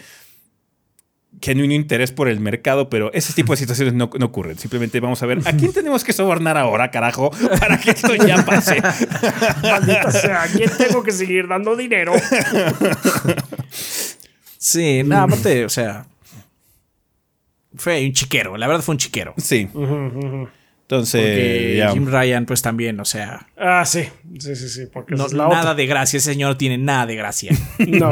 [1.41, 4.57] genuino interés por el mercado, pero ese tipo de situaciones no, ocurren.
[4.57, 8.43] Simplemente vamos a ver a quién tenemos que sobornar ahora, carajo, para que esto ya
[8.45, 8.81] pase.
[9.61, 12.13] Maldita sea, ¿a quién tengo que seguir dando dinero?
[14.57, 16.05] sí, nada, aparte, o sea,
[17.75, 19.33] fue un chiquero, la verdad fue un chiquero.
[19.37, 19.69] Sí.
[20.87, 23.47] Entonces, Jim Ryan, pues también, o sea.
[23.57, 24.03] Ah, sí.
[24.37, 24.85] Sí, sí, sí.
[24.85, 26.17] Porque no, nada de gracia.
[26.17, 27.51] Ese señor no tiene nada de gracia.
[27.79, 28.11] no.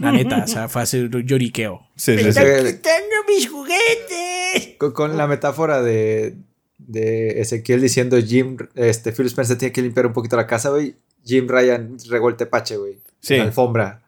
[0.00, 1.86] La neta, o sea, fue hacer lloriqueo.
[1.94, 2.40] Sí, sí, sí.
[2.40, 4.76] Tengo mis juguetes.
[4.94, 6.36] Con, la metáfora de,
[6.78, 10.96] de Ezequiel diciendo Jim, este, Phil Spencer tiene que limpiar un poquito la casa, güey.
[11.22, 12.98] Jim Ryan regó el tepache, güey.
[13.20, 13.36] Sí.
[13.36, 14.00] La alfombra.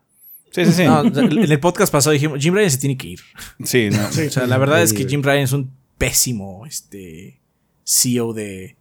[0.50, 0.82] Sí, sí, sí.
[0.82, 3.20] en el podcast pasado dijimos, Jim Ryan se tiene que ir.
[3.64, 3.98] Sí, no.
[4.08, 7.40] o sea, la verdad es que Jim Ryan es un pésimo este,
[7.84, 8.76] CEO de,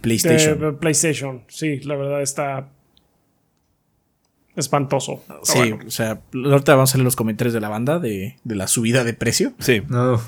[0.00, 0.58] PlayStation.
[0.60, 2.70] De PlayStation, sí, la verdad está
[4.56, 5.22] espantoso.
[5.42, 8.66] Sí, o sea, ahorita vamos a leer los comentarios de la banda de, de la
[8.66, 9.52] subida de precio.
[9.58, 9.82] Sí.
[9.88, 10.20] No.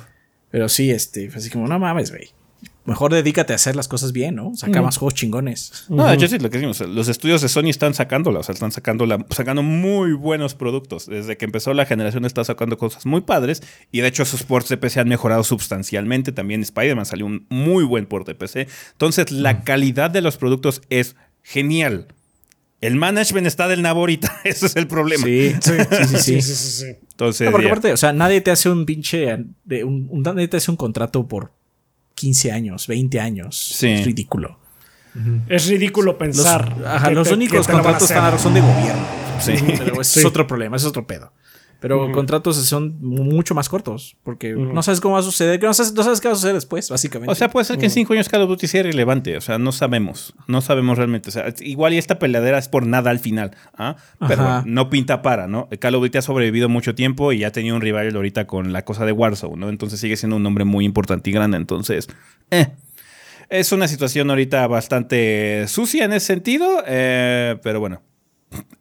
[0.51, 2.31] Pero sí, este, así como, no mames, güey
[2.91, 4.53] mejor dedícate a hacer las cosas bien, ¿no?
[4.55, 5.85] Saca más juegos chingones.
[5.89, 8.53] No, de hecho sí, lo que decimos, los estudios de Sony están sacándola, o sea,
[8.53, 11.07] están sacando, sacando muy buenos productos.
[11.07, 13.63] Desde que empezó la generación está sacando cosas muy padres
[13.93, 16.33] y de hecho esos ports de PC han mejorado sustancialmente.
[16.33, 18.67] También Spider-Man salió un muy buen port de PC.
[18.93, 22.09] Entonces, la calidad de los productos es genial.
[22.81, 25.25] El management está del nabo ahorita, ese es el problema.
[25.25, 26.87] Sí, sí, sí, sí.
[27.11, 29.37] Entonces, porque aparte, o sea, nadie te hace un pinche,
[29.85, 31.53] un, nadie te hace un contrato por
[32.21, 33.83] 15 años, 20 años.
[33.83, 34.59] Es ridículo.
[35.49, 36.77] Es ridículo pensar.
[36.77, 38.09] Los, los únicos contratos
[38.41, 39.03] son de gobierno.
[39.41, 39.55] Sí.
[39.79, 41.33] Pero es otro problema, es otro pedo.
[41.81, 46.21] Pero contratos son mucho más cortos, porque no sabes cómo va a suceder, no sabes,
[46.21, 47.33] qué va a suceder después, básicamente.
[47.33, 49.59] O sea, puede ser que en cinco años Call of Duty sea irrelevante, o sea,
[49.59, 51.31] no sabemos, no sabemos realmente.
[51.31, 53.97] O sea, igual y esta peleadera es por nada al final, ¿ah?
[54.29, 55.69] pero no pinta para, ¿no?
[55.79, 58.73] Call of Duty ha sobrevivido mucho tiempo y ya ha tenido un rival ahorita con
[58.73, 59.69] la cosa de Warzone, ¿no?
[59.71, 62.09] Entonces sigue siendo un nombre muy importante y grande, entonces,
[62.51, 62.69] eh.
[63.49, 68.01] Es una situación ahorita bastante sucia en ese sentido, eh, pero bueno,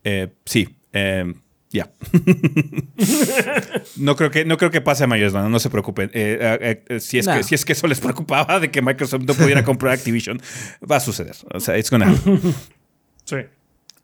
[0.03, 0.75] eh, sí.
[0.93, 1.33] Eh,
[1.69, 1.91] ya.
[3.97, 6.09] no, creo que, no creo que pase a mayores, no, no se preocupen.
[6.13, 9.23] Eh, eh, eh, si, es que, si es que eso les preocupaba de que Microsoft
[9.23, 10.41] no pudiera comprar Activision,
[10.89, 11.35] va a suceder.
[11.53, 12.13] O sea, it's gonna
[13.25, 13.37] Sí.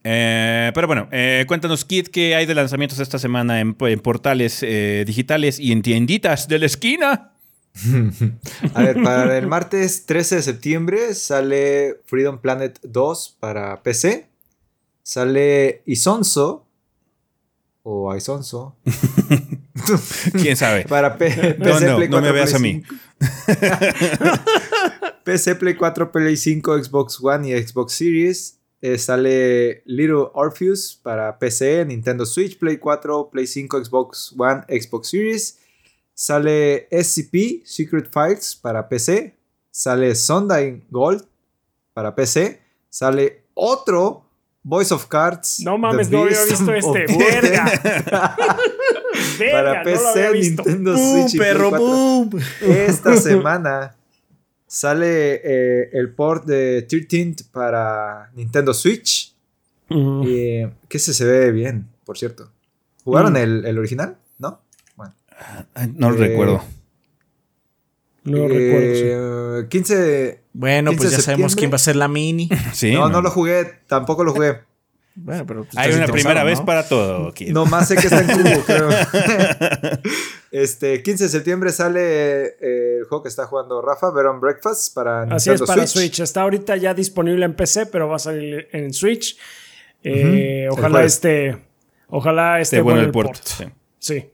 [0.07, 4.61] Eh, pero bueno, eh, cuéntanos, Kit, qué hay de lanzamientos esta semana en, en portales
[4.61, 7.31] eh, digitales y en tienditas de la esquina.
[8.75, 14.27] A ver, para el martes 13 de septiembre sale Freedom Planet 2 para PC.
[15.01, 16.64] Sale Isonzo.
[17.87, 18.75] O Isonzo.
[20.41, 20.85] ¿Quién sabe?
[20.89, 22.83] Para P- No, PC, no, Play no me 4, veas a Play mí.
[22.83, 22.95] 5.
[25.23, 28.57] PC, Play 4, Play 5, Xbox One y Xbox Series.
[28.81, 35.09] Eh, sale Little Orpheus para PC, Nintendo Switch, Play 4, Play 5, Xbox One, Xbox
[35.09, 35.59] Series.
[36.13, 39.35] Sale SCP, Secret Files para PC.
[39.71, 41.23] Sale Sunday Gold
[41.93, 42.61] para PC.
[42.89, 44.24] Sale otro
[44.67, 45.59] Voice of Cards.
[45.63, 47.05] No mames, no había visto este.
[47.13, 47.65] Burden Verga.
[47.83, 48.35] para
[49.39, 50.63] Verga, no lo había PC, visto.
[50.65, 51.85] Nintendo ¡Boom, Switch perro, 4.
[51.87, 52.29] boom!
[52.61, 53.95] Esta semana
[54.67, 59.33] sale eh, el port de 13 para Nintendo Switch.
[59.89, 62.51] Eh, que ese se ve bien, por cierto.
[63.03, 63.37] ¿Jugaron Mm.
[63.37, 64.17] el, el original?
[64.39, 64.61] ¿No?
[64.95, 65.13] Bueno.
[65.75, 66.63] Ay, No lo Eh, recuerdo.
[68.25, 68.95] No recuerdo.
[68.95, 69.03] sí.
[69.05, 70.41] Eh, 15.
[70.53, 72.49] Bueno, 15 pues ya sabemos quién va a ser la mini.
[72.73, 72.91] Sí.
[72.91, 74.59] no, no lo jugué, tampoco lo jugué.
[75.17, 76.65] Bueno, pero pues, Hay una te primera vez ¿no?
[76.65, 77.47] para todo, Kit.
[77.49, 78.89] Nomás sé que está en cubo, creo.
[80.51, 85.23] Este, 15 de septiembre sale eh, el juego que está jugando Rafa, Veron Breakfast, para
[85.23, 86.03] Así es Nintendo para Switch.
[86.15, 86.19] Switch.
[86.21, 89.37] Está ahorita ya disponible en PC, pero va a salir en Switch.
[90.03, 91.57] Eh, Ojalá este.
[92.07, 93.35] Ojalá esté Esté bueno bueno el port.
[93.43, 93.65] sí.
[93.99, 94.29] Sí.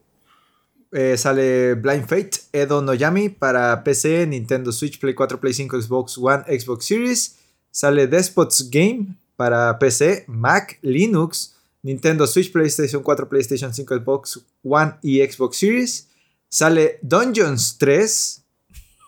[0.93, 6.17] Eh, sale Blind Fate, Edo Noyami para PC, Nintendo Switch, Play 4, Play 5, Xbox
[6.17, 7.35] One, Xbox Series.
[7.71, 14.95] Sale Despots Game para PC, Mac, Linux, Nintendo Switch, PlayStation 4, PlayStation 5, Xbox One
[15.01, 16.07] y Xbox Series.
[16.49, 18.40] Sale Dungeons 3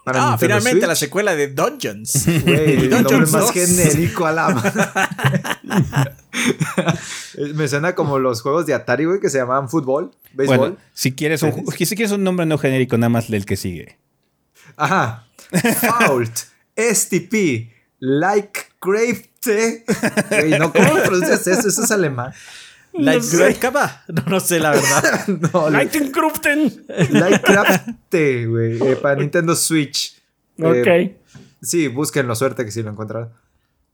[0.03, 2.25] para Ah, Nintendo finalmente la secuela de Dungeons.
[2.43, 3.51] Güey, el nombre Dungeons más 2.
[3.51, 4.47] genérico a la
[7.55, 10.57] Me suena como los juegos de Atari, güey, que se llamaban fútbol, béisbol.
[10.57, 13.97] Bueno, si quieres, un, si quieres un nombre no genérico, nada más del que sigue.
[14.75, 15.27] Ajá.
[15.81, 16.31] Fault,
[16.77, 19.85] STP, Like Crafte.
[20.29, 21.67] Güey, no, ¿cómo pronuncias eso?
[21.67, 22.33] Eso es alemán.
[22.93, 24.03] Great Kaba.
[24.07, 25.27] No, no sé, la verdad.
[25.53, 25.99] No, like
[27.41, 30.21] Crafte, güey, eh, para Nintendo Switch.
[30.61, 30.75] Ok.
[30.87, 31.17] Eh,
[31.61, 33.29] sí, búsquenlo, suerte que sí lo encontrarán.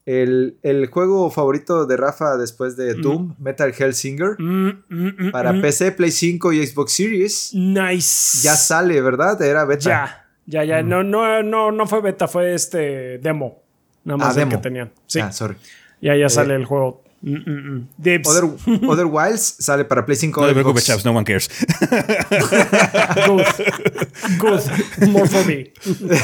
[0.05, 5.53] El, el juego favorito de Rafa después de Doom, Metal Hellsinger, Mm, mm, mm, para
[5.53, 5.61] mm.
[5.61, 7.51] PC, Play 5 y Xbox Series.
[7.53, 8.39] Nice.
[8.41, 9.39] Ya sale, ¿verdad?
[9.41, 9.83] Era beta.
[9.83, 10.81] Ya, ya, ya.
[10.81, 13.61] No, no, no, no fue beta, fue este demo.
[14.03, 14.51] Nada más Ah, el demo.
[14.51, 14.91] que tenían.
[15.05, 15.19] Sí.
[15.19, 15.55] Ah, sorry.
[16.01, 17.03] ya, ya sale el juego.
[17.21, 17.87] Mm, mm, mm.
[17.97, 18.27] Dibs.
[18.29, 18.49] Other,
[18.87, 21.49] Other Wilds sale para Play 5 No te preocupes, chaps, no one cares.
[23.27, 23.43] Good.
[24.39, 25.09] Good.
[25.09, 25.73] More for me.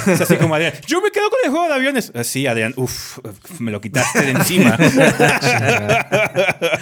[0.08, 0.74] Es así como Adrián.
[0.88, 2.12] Yo me quedo con el juego de aviones.
[2.16, 2.74] Ah, Sí, Adrián.
[2.78, 3.20] Uf,
[3.60, 4.78] me lo quitaste de encima.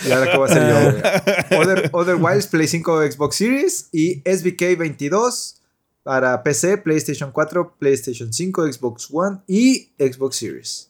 [0.05, 1.61] Y ahora qué voy a hacer yo, güey?
[1.61, 5.61] Other, Other Wilds, Play 5 Xbox Series y SBK 22
[6.03, 10.89] para PC, PlayStation 4, PlayStation 5, Xbox One y Xbox Series.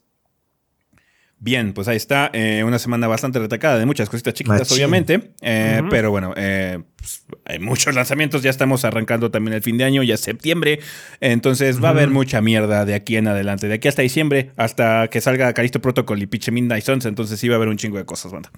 [1.43, 2.29] Bien, pues ahí está.
[2.31, 4.75] eh, una semana bastante retacada de muchas cositas chiquitas, Machín.
[4.77, 5.33] obviamente.
[5.41, 8.43] Eh, Pero bueno, eh, pues, hay muchos lanzamientos.
[8.43, 10.79] Ya estamos arrancando también el fin de año, ya es septiembre.
[11.19, 13.67] Entonces va a haber mucha mierda de aquí en adelante.
[13.67, 17.05] De aquí hasta diciembre, hasta que salga Calisto Protocol y pinche Midnight Suns.
[17.05, 18.49] Entonces sí va a haber un chingo de cosas, banda.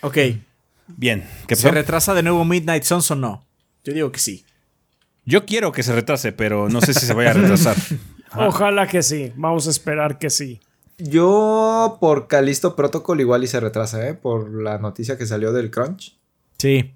[0.00, 0.18] Ok.
[0.88, 3.46] Bien, ¿qué ¿Se retrasa de nuevo Midnight Suns o no?
[3.84, 4.44] Yo digo que sí.
[5.24, 7.76] Yo quiero que se retrase, pero no sé si se vaya a retrasar.
[8.34, 9.32] Ojalá que sí.
[9.36, 10.60] Vamos a esperar que sí.
[10.98, 14.14] Yo por Calisto Protocol igual y se retrasa, ¿eh?
[14.14, 16.18] Por la noticia que salió del Crunch.
[16.58, 16.92] Sí.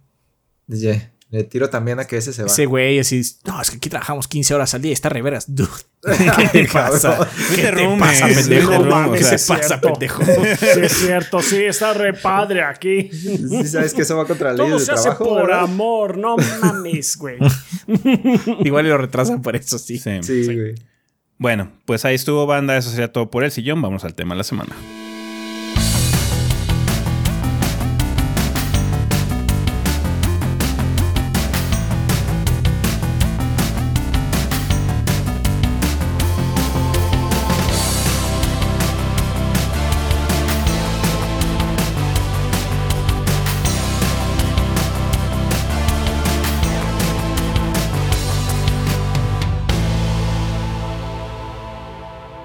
[0.67, 2.49] Ye, Le tiro también a que ese se va.
[2.49, 5.45] Ese güey así, no, es que aquí trabajamos 15 horas al día y está reveras.
[5.55, 5.71] Dude,
[6.03, 7.29] ¿Qué te pasa?
[7.55, 9.13] ¿Qué te pasa, pendejo?
[9.13, 9.89] ¿Qué pasa, cierto.
[9.93, 10.23] pendejo?
[10.59, 11.41] Sí, es cierto.
[11.41, 13.09] Sí, está re padre aquí.
[13.13, 15.61] Sí, sabes que eso va contra la ley Todo de se hace por ¿verdad?
[15.65, 16.19] amor.
[16.19, 17.39] No mames, güey.
[18.65, 19.99] Igual y lo retrasan por eso, sí.
[19.99, 20.23] Sí.
[20.23, 20.75] Sí, güey.
[21.39, 22.77] Bueno, pues ahí estuvo, banda.
[22.77, 23.83] Eso sería todo por el sillón.
[23.83, 24.75] Vamos al tema de la semana.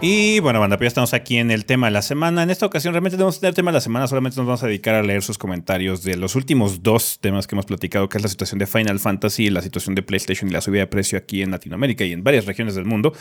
[0.09, 2.41] Y bueno, banda, pues ya estamos aquí en el tema de la semana.
[2.41, 4.95] En esta ocasión realmente no vamos tema de la semana, solamente nos vamos a dedicar
[4.95, 8.29] a leer sus comentarios de los últimos dos temas que hemos platicado, que es la
[8.29, 11.51] situación de Final Fantasy la situación de PlayStation y la subida de precio aquí en
[11.51, 13.11] Latinoamérica y en varias regiones del mundo.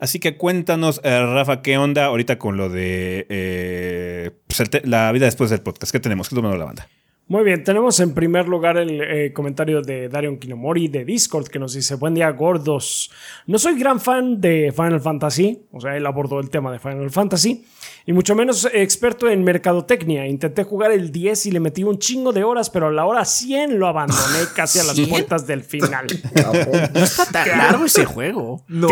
[0.00, 5.24] Así que cuéntanos, eh, Rafa, ¿qué onda ahorita con lo de eh, pues, la vida
[5.24, 5.92] después del podcast?
[5.92, 6.28] ¿Qué tenemos?
[6.28, 6.86] ¿Qué de la banda?
[7.26, 11.58] Muy bien, tenemos en primer lugar el eh, comentario de Darion Kinomori de Discord que
[11.58, 13.10] nos dice, buen día gordos,
[13.46, 17.10] no soy gran fan de Final Fantasy, o sea, él abordó el tema de Final
[17.10, 17.64] Fantasy,
[18.04, 22.30] y mucho menos experto en mercadotecnia, intenté jugar el 10 y le metí un chingo
[22.30, 26.06] de horas, pero a la hora 100 lo abandoné casi a las puertas del final.
[26.94, 28.62] no está tan largo ese juego.
[28.68, 28.88] No,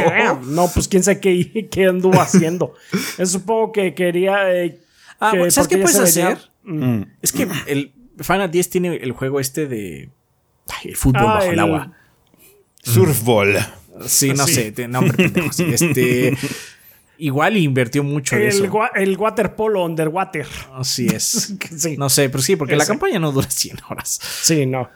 [0.47, 2.73] no pues quién sabe qué, qué anduvo haciendo.
[3.23, 4.55] supongo que quería...
[4.55, 4.81] Eh,
[5.21, 6.39] ah, ¿Sabes qué puedes hacer?
[6.65, 7.03] Mm.
[7.21, 10.11] Es que el Final 10 tiene el juego este de
[10.85, 11.93] el fútbol ah, bajo el, agua.
[12.83, 13.59] Surfball.
[14.07, 16.37] Sí, no sé, nombre Este,
[17.19, 18.81] igual invirtió mucho el, en eso.
[18.95, 20.47] el waterpolo underwater.
[20.75, 21.55] Así es.
[21.99, 24.19] No sé, pero sí, porque la campaña no dura 100 horas.
[24.43, 24.89] Sí, no.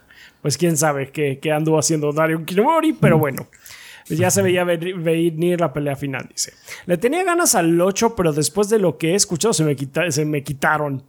[0.43, 3.49] Pues quién sabe qué, qué anduvo haciendo Dario Kinomori, pero bueno.
[4.09, 6.53] Ya se veía venir la pelea final, dice.
[6.87, 9.77] Le tenía ganas al 8, pero después de lo que he escuchado se me,
[10.13, 11.03] se me quitaron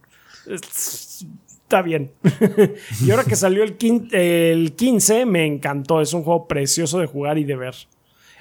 [1.68, 2.10] está bien.
[3.04, 6.00] y ahora que salió el 15, me encantó.
[6.00, 7.74] Es un juego precioso de jugar y de ver.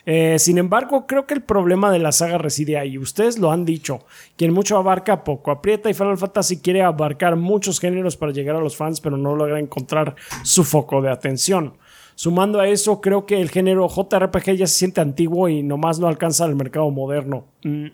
[0.06, 2.98] Eh, sin embargo, creo que el problema de la saga reside ahí.
[2.98, 4.00] Ustedes lo han dicho.
[4.38, 5.90] Quien mucho abarca, poco aprieta.
[5.90, 9.60] Y Final Fantasy quiere abarcar muchos géneros para llegar a los fans, pero no logra
[9.60, 11.74] encontrar su foco de atención.
[12.16, 16.08] Sumando a eso, creo que el género JRPG ya se siente antiguo y nomás no
[16.08, 17.46] alcanza el mercado moderno.
[17.64, 17.88] Mm,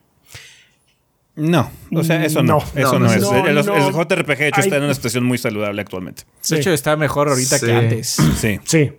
[1.35, 2.63] no, o sea, eso no.
[2.75, 3.15] eso no, es.
[3.15, 6.23] el, JRPG, de hecho, está en una situación muy saludable actualmente.
[6.47, 8.17] De hecho, está mejor ahorita que antes.
[8.37, 8.59] Sí.
[8.63, 8.91] Sí.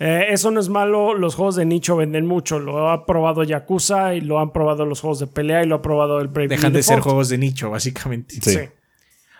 [0.00, 2.58] Eh, eso no es malo, los juegos de nicho venden mucho.
[2.58, 5.82] Lo ha probado Yakuza y lo han probado los juegos de pelea y lo ha
[5.82, 8.36] probado el Brave Dejan de ser juegos de nicho, básicamente.
[8.40, 8.58] sí.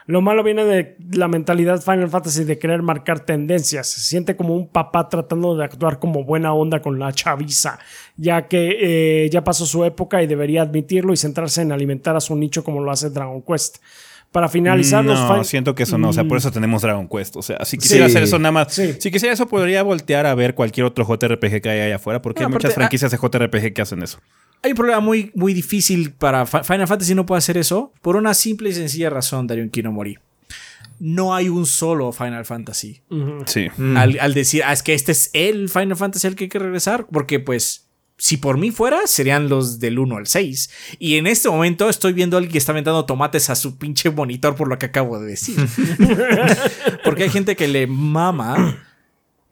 [0.08, 3.88] Lo malo viene de la mentalidad Final Fantasy de querer marcar tendencias.
[3.88, 7.78] Se siente como un papá tratando de actuar como buena onda con la chaviza,
[8.16, 12.20] ya que eh, ya pasó su época y debería admitirlo y centrarse en alimentar a
[12.20, 13.80] su nicho como lo hace Dragon Quest.
[14.32, 16.10] Para finalizar, no, los siento que eso no.
[16.10, 16.38] O sea, por mm.
[16.38, 17.36] eso tenemos Dragon Quest.
[17.36, 18.72] O sea, si quisiera hacer eso nada más.
[18.72, 22.42] Si quisiera eso, podría voltear a ver cualquier otro JRPG que hay allá afuera, porque
[22.42, 24.20] hay muchas franquicias de JRPG que hacen eso.
[24.62, 28.34] Hay un problema muy, muy difícil para Final Fantasy no puede hacer eso por una
[28.34, 30.18] simple y sencilla razón, Darion Kinomori.
[30.98, 33.00] No hay un solo Final Fantasy.
[33.46, 33.68] Sí.
[33.76, 33.96] Mm.
[33.96, 37.06] Al, decir, ah, es que este es el Final Fantasy al que hay que regresar,
[37.06, 37.87] porque pues
[38.18, 40.70] si por mí fuera, serían los del 1 al 6.
[40.98, 44.10] Y en este momento estoy viendo a alguien que está aventando tomates a su pinche
[44.10, 45.56] monitor por lo que acabo de decir.
[47.04, 48.84] Porque hay gente que le mama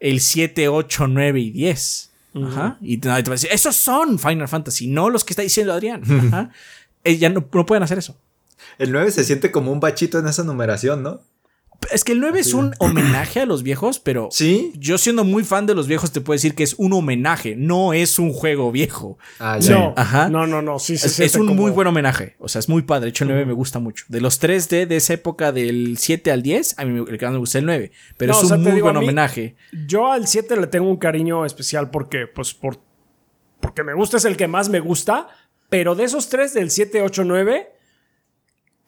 [0.01, 2.11] el 7, 8, 9 y 10.
[2.43, 2.77] Ajá.
[2.81, 6.03] Y te va a decir, esos son Final Fantasy, no los que está diciendo Adrián.
[6.27, 6.51] Ajá.
[7.05, 8.17] Ya no, no pueden hacer eso.
[8.77, 11.21] El 9 se siente como un bachito en esa numeración, ¿no?
[11.91, 14.73] Es que el 9 es un homenaje a los viejos, pero ¿Sí?
[14.75, 17.93] yo siendo muy fan de los viejos te puedo decir que es un homenaje, no
[17.93, 19.17] es un juego viejo.
[19.39, 20.29] Ah, no, Ajá.
[20.29, 23.09] no, no, no, sí, es, un muy buen homenaje, o sea, es muy padre, de
[23.09, 24.05] hecho el 9 me gusta mucho.
[24.07, 27.33] De los 3D de esa época del 7 al 10, a mí el que más
[27.33, 29.55] me gusta es el 9, pero es un muy buen homenaje.
[29.87, 32.79] Yo al 7 le tengo un cariño especial porque, pues, por,
[33.59, 35.27] porque me gusta, es el que más me gusta,
[35.69, 37.76] pero de esos tres, del 7, 8, 9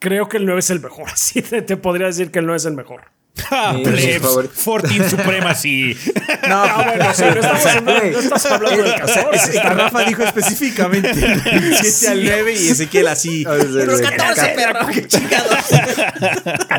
[0.00, 1.08] creo que el 9 es el mejor.
[1.12, 3.02] Así te, te podría decir que el 9 es el mejor.
[3.52, 4.26] Ah, plebs,
[4.64, 5.96] 14 Supremacy.
[6.48, 9.60] No, bueno, o sea, no, estamos hablando, no estás hablando del 14.
[9.60, 13.44] Rafa dijo específicamente el 7 al 9 y Ezequiel así.
[13.44, 15.58] Los 14, pero qué chingados.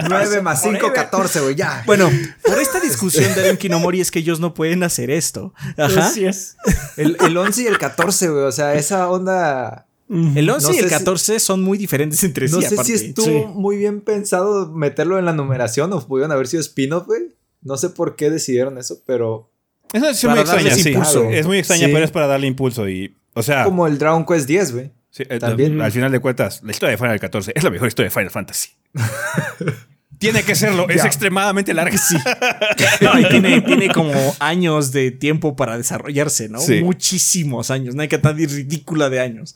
[0.07, 1.83] 9 más 5, 14, güey, ya.
[1.85, 2.09] Bueno,
[2.43, 5.53] por esta discusión de Kinomori es que ellos no pueden hacer esto.
[5.77, 6.07] Ajá.
[6.07, 6.57] Así es.
[6.95, 10.89] El, el 11 y el 14, güey, o sea, esa onda el 11 y el
[10.89, 12.55] 14 son muy diferentes entre sí.
[12.55, 16.61] No sé si estuvo muy bien pensado meterlo en la numeración o pudieron haber sido
[16.61, 17.33] spin-off, güey.
[17.61, 19.49] No sé por qué decidieron eso, pero.
[19.93, 20.93] Es una decisión muy extraña, sí.
[21.31, 23.15] Es muy extraña, pero es para darle impulso y.
[23.33, 23.63] O sea.
[23.63, 24.91] Como el Dragon Quest 10, güey.
[25.11, 25.79] Sí, eh, También.
[25.81, 28.31] Al final de cuentas, la historia de Final 14 es la mejor historia de Final
[28.31, 28.69] Fantasy.
[30.17, 31.97] Tiene que serlo, es extremadamente larga.
[31.97, 32.15] Sí.
[33.19, 36.59] y tiene, tiene, como años de tiempo para desarrollarse, ¿no?
[36.83, 39.55] Muchísimos años, no hay que tan ridícula de años.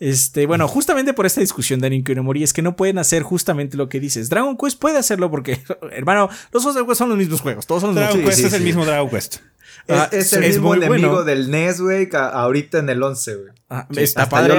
[0.00, 3.88] Este, bueno, justamente por esta discusión de Mori es que no pueden hacer justamente lo
[3.88, 4.28] que dices.
[4.28, 5.60] Dragon Quest puede hacerlo porque,
[5.92, 7.66] hermano, los juegos de Quest son los mismos juegos.
[7.66, 9.38] Todos son los Dragon Quest es el mismo Dragon Quest.
[9.88, 13.48] Ah, es, el mismo enemigo del NES, güey, ahorita en el 11, güey.
[13.70, 14.54] Ah, está padre.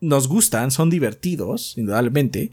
[0.00, 2.52] nos gustan, son divertidos, indudablemente.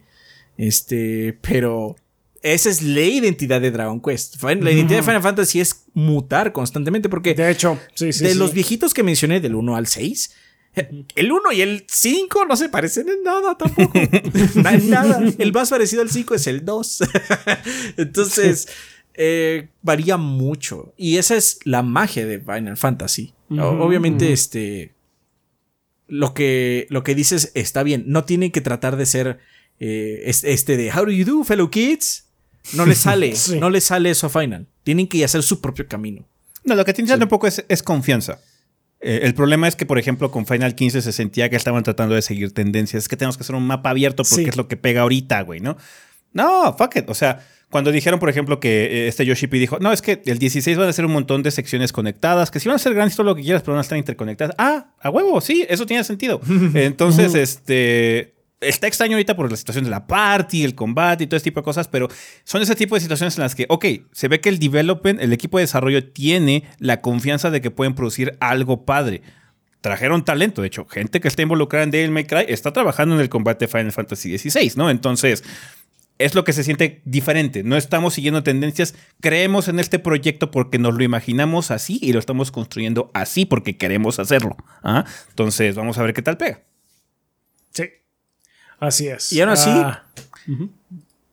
[0.56, 1.96] Este, pero
[2.44, 4.42] esa es la identidad de Dragon Quest.
[4.44, 7.34] La identidad de Final Fantasy es mutar constantemente porque...
[7.34, 8.24] De hecho, sí, sí.
[8.24, 10.32] De los viejitos que mencioné, del 1 al 6,
[11.16, 13.94] El 1 y el 5 no se parecen en nada tampoco.
[14.86, 15.22] nada.
[15.38, 17.04] El más parecido al 5 es el 2.
[17.98, 18.68] Entonces,
[19.14, 20.94] eh, varía mucho.
[20.98, 23.34] Y esa es la magia de Final Fantasy.
[23.50, 24.94] Obviamente, este.
[26.08, 28.06] Lo que, lo que dices está bien.
[28.08, 29.40] No tienen que tratar de ser
[29.80, 32.30] eh, este de How do you do, fellow kids?
[32.74, 34.68] No le sale, no le sale eso a Final.
[34.84, 36.26] Tienen que hacer su propio camino.
[36.64, 38.40] No, lo que tienen un poco es, es confianza.
[39.04, 42.16] Eh, el problema es que, por ejemplo, con Final 15 se sentía que estaban tratando
[42.16, 43.04] de seguir tendencias.
[43.04, 45.60] Es que tenemos que hacer un mapa abierto porque es lo que pega ahorita, güey,
[45.60, 45.78] ¿no?
[46.32, 47.10] No, fuck it.
[47.10, 50.22] O sea, cuando dijeron, por ejemplo, que eh, este Yoshi P dijo, no, es que
[50.26, 52.94] el 16 van a ser un montón de secciones conectadas, que si van a ser
[52.94, 54.56] grandes todo lo que quieras, pero van a estar interconectadas.
[54.58, 56.40] Ah, a huevo, sí, eso tiene sentido.
[56.74, 61.38] Entonces, este, está extraño ahorita por la situación de la party, el combate y todo
[61.38, 62.08] ese tipo de cosas, pero
[62.44, 65.34] son ese tipo de situaciones en las que, ok, se ve que el development, el
[65.34, 69.22] equipo de desarrollo tiene la confianza de que pueden producir algo padre.
[69.82, 73.22] Trajeron talento, de hecho, gente que está involucrada en Devil May Cry está trabajando en
[73.22, 74.90] el combate de Final Fantasy XVI, ¿no?
[74.90, 75.44] Entonces,
[76.20, 77.64] es lo que se siente diferente.
[77.64, 82.20] No estamos siguiendo tendencias, creemos en este proyecto porque nos lo imaginamos así y lo
[82.20, 84.56] estamos construyendo así porque queremos hacerlo.
[84.84, 85.06] ¿ah?
[85.30, 86.62] Entonces, vamos a ver qué tal pega.
[88.92, 89.08] Sí.
[89.08, 89.34] Así es.
[89.34, 90.04] Y aún así, ah,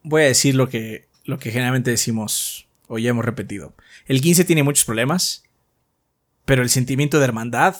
[0.02, 3.74] voy a decir lo que, lo que generalmente decimos o ya hemos repetido.
[4.06, 5.44] El 15 tiene muchos problemas,
[6.44, 7.76] pero el sentimiento de hermandad,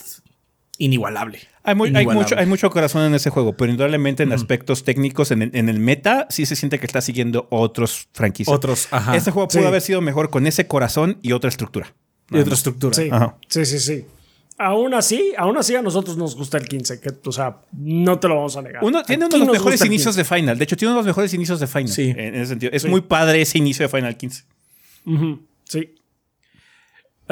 [0.79, 1.41] inigualable.
[1.63, 5.79] Hay, mucho, hay mucho corazón en ese juego, pero indudablemente en aspectos técnicos, en el,
[5.79, 8.55] meta, sí se siente que está siguiendo otros franquicias.
[8.55, 9.15] Otros, ajá.
[9.15, 11.95] Este juego pudo haber sido mejor con ese corazón y otra estructura.
[12.31, 12.95] Y otra estructura.
[12.95, 13.11] Sí,
[13.49, 13.79] sí, sí.
[13.79, 14.05] sí
[14.61, 18.29] aún así, aún así a nosotros nos gusta el 15, que, o sea, no te
[18.29, 18.85] lo vamos a negar.
[18.85, 20.59] Uno, tiene uno de los mejores inicios de Final.
[20.59, 21.89] De hecho, tiene uno de los mejores inicios de Final.
[21.89, 22.15] Sí.
[22.15, 22.71] En ese sentido.
[22.73, 24.45] Es muy padre ese inicio de Final 15.
[25.65, 25.95] Sí.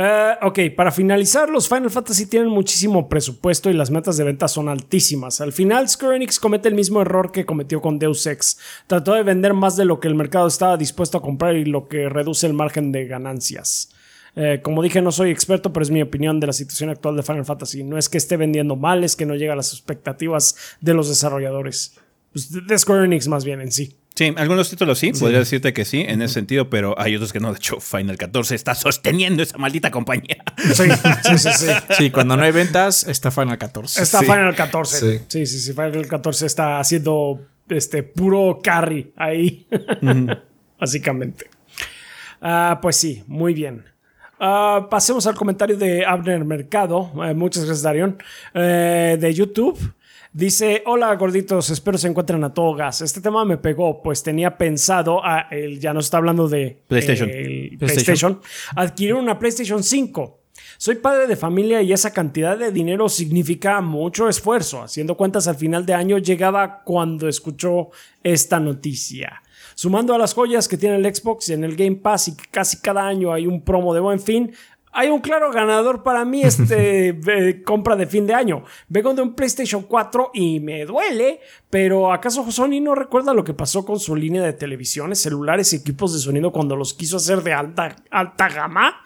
[0.01, 4.49] Eh, ok, para finalizar, los Final Fantasy tienen muchísimo presupuesto y las metas de venta
[4.49, 5.43] son altísimas.
[5.43, 8.59] Al final, Square Enix comete el mismo error que cometió con Deus Ex.
[8.87, 11.89] Trató de vender más de lo que el mercado estaba dispuesto a comprar y lo
[11.89, 13.91] que reduce el margen de ganancias.
[14.40, 17.24] Eh, como dije, no soy experto, pero es mi opinión de la situación actual de
[17.24, 17.82] Final Fantasy.
[17.82, 21.09] No es que esté vendiendo mal, es que no llega a las expectativas de los
[21.09, 21.97] desarrolladores.
[22.32, 23.97] Pues, de Square Enix más bien en sí.
[24.15, 27.40] Sí, algunos títulos sí, podría decirte que sí, en ese sentido, pero hay otros que
[27.40, 27.52] no.
[27.52, 30.43] De hecho, Final 14 está sosteniendo esa maldita compañía.
[30.73, 30.85] Sí,
[31.39, 31.66] sí, sí.
[31.97, 34.02] Sí, cuando no hay ventas, está Final 14.
[34.02, 35.20] Está Final 14.
[35.28, 35.47] Sí.
[35.47, 39.66] sí, sí, Final 14 está haciendo este puro carry ahí.
[40.81, 41.48] Básicamente.
[42.40, 43.85] Ah, pues sí, muy bien.
[44.40, 47.10] Ah, pasemos al comentario de Abner Mercado.
[47.24, 48.19] Eh, muchas gracias, Darion.
[48.55, 49.78] Eh, de YouTube.
[50.31, 53.01] Dice, hola gorditos, espero se encuentren a todo gas.
[53.01, 57.28] Este tema me pegó, pues tenía pensado, a el, ya no está hablando de PlayStation.
[57.78, 58.40] PlayStation,
[58.77, 60.39] adquirir una PlayStation 5.
[60.77, 64.82] Soy padre de familia y esa cantidad de dinero significa mucho esfuerzo.
[64.82, 67.90] Haciendo cuentas al final de año llegaba cuando escuchó
[68.23, 69.43] esta noticia.
[69.79, 72.81] Sumando a las joyas que tiene el Xbox en el Game Pass y que casi
[72.81, 74.53] cada año hay un promo de buen fin,
[74.91, 78.65] hay un claro ganador para mí este compra de fin de año.
[78.89, 81.39] Vengo de un PlayStation 4 y me duele,
[81.71, 85.77] pero ¿acaso Sony no recuerda lo que pasó con su línea de televisiones, celulares y
[85.77, 88.97] equipos de sonido cuando los quiso hacer de alta, alta gama?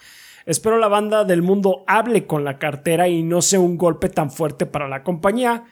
[0.47, 4.31] Espero la banda del mundo hable con la cartera y no sea un golpe tan
[4.31, 5.65] fuerte para la compañía.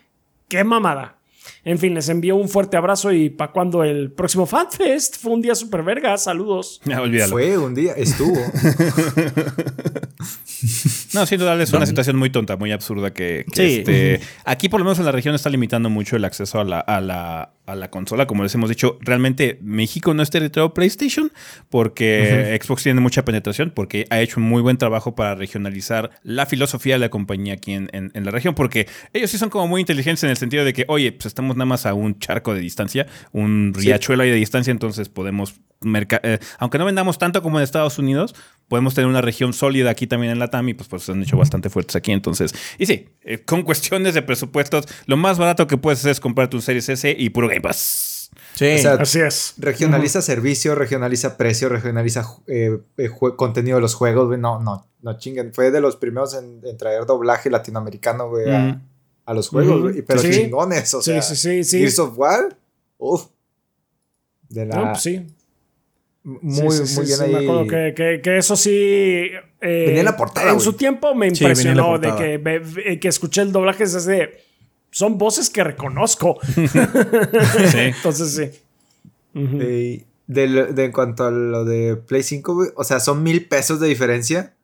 [0.47, 1.21] ¡Qué mamada!
[1.65, 5.43] En fin, les envío un fuerte abrazo y para cuando el próximo FanFest fue un
[5.43, 6.17] día super verga.
[6.17, 6.81] Saludos.
[6.85, 6.97] Me
[7.29, 8.35] Fue un día, estuvo.
[11.15, 14.85] no, sin duda es una situación muy tonta, muy absurda que, este, aquí por lo
[14.85, 17.91] menos en la región está limitando mucho el acceso a la, a la, a la
[17.91, 18.27] consola.
[18.27, 21.31] Como les hemos dicho, realmente México no es territorio PlayStation
[21.69, 26.47] porque Xbox tiene mucha penetración, porque ha hecho un muy buen trabajo para regionalizar la
[26.47, 29.81] filosofía de la compañía aquí en, en, la región, porque ellos sí son como muy
[29.81, 32.61] inteligentes en el sentido de que, oye, pues estamos nada más a un charco de
[32.61, 37.65] distancia, un riachuelo ahí de distancia, entonces podemos eh, aunque no vendamos tanto como en
[37.65, 38.35] Estados Unidos,
[38.69, 41.23] podemos tener una región sólida aquí también en la TAM y pues, pues se han
[41.23, 42.13] hecho bastante fuertes aquí.
[42.13, 46.21] Entonces, y sí, eh, con cuestiones de presupuestos, lo más barato que puedes hacer es
[46.21, 48.31] comprarte un Series S y puro Game Pass.
[48.55, 49.55] Sí, así es.
[49.57, 52.79] Regionaliza servicio, regionaliza precio, regionaliza eh,
[53.37, 55.55] contenido de los juegos, No, no, no chinguen.
[55.55, 58.45] Fue de los primeros en, traer doblaje latinoamericano, güey,
[59.25, 61.23] a, los juegos, Pero chingones, o sea.
[61.23, 61.79] Sí, sí, sí.
[61.79, 62.57] Gears of War,
[62.99, 63.27] uff.
[64.49, 64.77] De la...
[64.77, 65.27] No, pues sí.
[66.23, 67.33] Muy, muy bien ahí.
[67.33, 69.31] Me acuerdo que, que, eso sí.
[69.61, 70.53] Eh, la portada.
[70.53, 74.45] En su tiempo me impresionó de que, que escuché el doblaje es de.
[74.91, 76.39] Son voces que reconozco.
[77.75, 80.05] Entonces sí.
[80.27, 83.89] de, de, en cuanto a lo de Play 5, o sea, son mil pesos de
[83.89, 84.55] diferencia.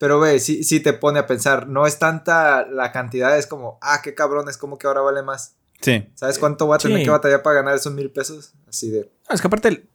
[0.00, 3.78] Pero ve, sí, sí te pone a pensar, no es tanta la cantidad, es como,
[3.82, 5.56] ah, qué cabrón, es como que ahora vale más.
[5.82, 6.08] Sí.
[6.14, 7.04] ¿Sabes cuánto voy a tener Sí.
[7.04, 8.54] que batallar para ganar esos mil pesos?
[8.66, 9.10] Así de.
[9.28, 9.88] No, es que aparte el-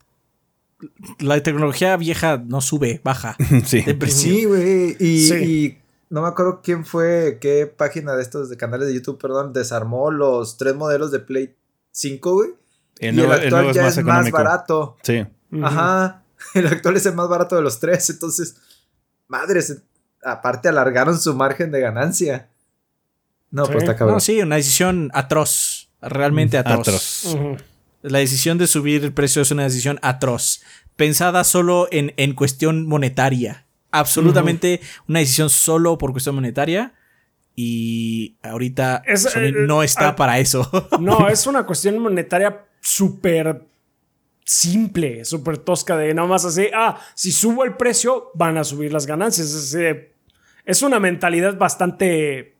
[1.20, 3.36] la tecnología vieja no sube, baja.
[3.66, 3.82] Sí.
[3.82, 4.34] Precio.
[4.34, 4.96] Sí, güey.
[5.00, 5.34] Y, Sí.
[5.36, 9.54] y no me acuerdo quién fue, qué página de estos de canales de YouTube, perdón,
[9.54, 11.56] desarmó los tres modelos de Play
[11.92, 12.52] 5, güey.
[13.00, 14.98] El y el actual nuevo es ya más es más barato.
[15.02, 15.26] Sí.
[15.64, 16.22] Ajá.
[16.54, 18.10] El actual es el más barato de los tres.
[18.12, 18.56] Entonces,
[19.28, 19.82] madres,
[20.26, 22.50] aparte alargaron su margen de ganancia.
[23.52, 23.72] No, Sí.
[23.72, 24.16] pues está cabrón.
[24.16, 25.90] No, sí, una decisión atroz.
[26.02, 26.80] Realmente atroz.
[26.80, 27.26] Atroz.
[27.36, 27.58] Ujú.
[28.02, 30.62] La decisión de subir el precio es una decisión atroz.
[30.96, 33.66] Pensada solo en, en cuestión monetaria.
[33.92, 36.94] Absolutamente una decisión solo por cuestión monetaria.
[37.56, 40.70] Y ahorita Es, Sony eh, no está para eso.
[41.00, 43.64] No, es una cuestión monetaria súper
[44.44, 48.94] simple, súper tosca de nada más así, ah, si subo el precio, van a subir
[48.94, 49.48] las ganancias.
[49.48, 50.15] Es, así de-
[50.66, 52.56] es una mentalidad bastante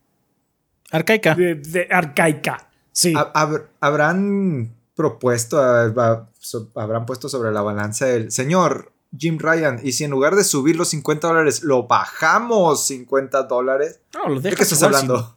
[0.92, 1.36] Arcaica.
[1.36, 2.68] de- de arcaica.
[2.92, 3.14] Sí.
[3.16, 9.38] Ha- hab- habrán propuesto, a- a- so- habrán puesto sobre la balanza el señor Jim
[9.40, 9.80] Ryan.
[9.84, 14.00] Y si en lugar de subir los 50 dólares, lo bajamos 50 dólares.
[14.14, 15.36] No, lo ¿De dejas qué estás igual, hablando?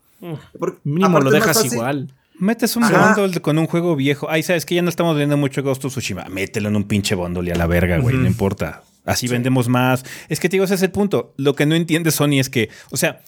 [0.59, 0.78] Porque.
[0.85, 2.15] Mínimo aparte lo dejas igual.
[2.40, 3.15] Metes un Ajá.
[3.16, 4.28] bundle con un juego viejo.
[4.31, 6.24] Ay, sabes que ya no estamos viendo mucho Ghost of Tsushima.
[6.28, 8.16] Mételo en un pinche bundle y a la verga, güey.
[8.16, 8.82] No importa.
[9.09, 10.05] Así vendemos más.
[10.28, 11.35] Es que te digo, ese es el punto.
[11.39, 13.22] Lo que no entiende Sony es que, o sea,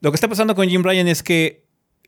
[0.00, 1.64] lo que está pasando con Jim Ryan es que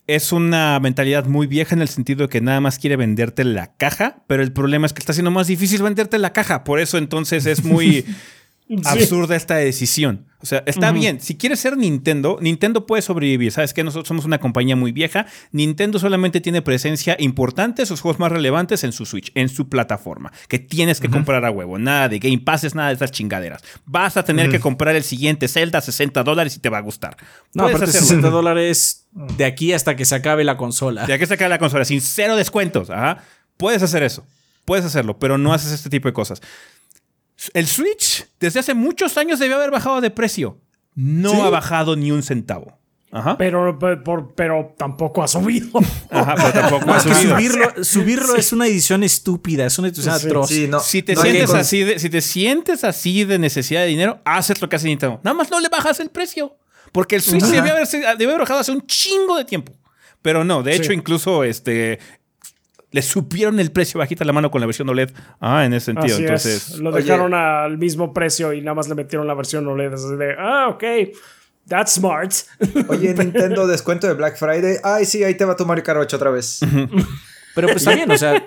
[0.06, 3.74] es una mentalidad muy vieja en el sentido de que nada más quiere venderte la
[3.76, 6.62] caja, pero el problema es que está haciendo más difícil venderte la caja.
[6.62, 8.04] Por eso entonces es muy
[8.84, 10.26] absurda esta decisión.
[10.40, 11.20] O sea, está bien.
[11.20, 13.50] Si quieres ser Nintendo, Nintendo puede sobrevivir.
[13.50, 15.24] Sabes que nosotros somos una compañía muy vieja.
[15.52, 20.32] Nintendo solamente tiene presencia importante, sus juegos más relevantes en su Switch, en su plataforma,
[20.48, 21.78] que tienes que comprar a huevo.
[21.78, 23.62] Nada de Game Passes, nada de esas chingaderas.
[23.86, 26.82] Vas a tener que comprar el siguiente Zelda a 60 dólares y te va a
[26.82, 27.16] gustar.
[27.54, 27.86] No, hacerlo.
[27.86, 29.06] 60 dólares
[29.38, 31.06] de aquí hasta que se acabe la consola.
[31.06, 32.90] Ya que sacar la consola sin cero descuentos.
[32.90, 33.24] Ajá.
[33.56, 34.26] Puedes hacer eso.
[34.64, 36.40] Puedes hacerlo, pero no haces este tipo de cosas.
[37.52, 40.58] El Switch desde hace muchos años debió haber bajado de precio.
[40.94, 41.40] No ¿Sí?
[41.40, 42.78] ha bajado ni un centavo.
[43.10, 43.36] Ajá.
[43.38, 45.68] Pero, pe- por- pero tampoco ha subido.
[46.10, 47.36] Ajá, pero tampoco ha subido.
[47.36, 50.48] subirlo, subirlo es una edición estúpida, es una edición Sí, atroz.
[50.48, 50.80] Sí, no.
[50.80, 54.60] Si te, no sientes así de, si te sientes así de necesidad de dinero, haces
[54.60, 55.20] lo que hace Nintendo.
[55.22, 56.56] Nada más no le bajas el precio.
[56.90, 59.72] Porque el Switch debió, haber bajado hace un chingo de tiempo.
[60.22, 61.98] Pero no, de hecho, incluso este,
[62.94, 65.10] le supieron el precio bajita la mano con la versión OLED.
[65.40, 66.14] Ah, en ese sentido.
[66.14, 66.78] Así Entonces, es.
[66.78, 67.02] Lo Oye.
[67.02, 69.94] dejaron al mismo precio y nada más le metieron la versión OLED.
[69.94, 70.84] Así de, ah, ok.
[71.66, 72.32] That's smart.
[72.88, 74.76] Oye, Nintendo, descuento de Black Friday.
[74.84, 76.60] Ay, sí, ahí te va tu Mario Kart 8 otra vez.
[77.56, 78.40] Pero pues está bien, o sea,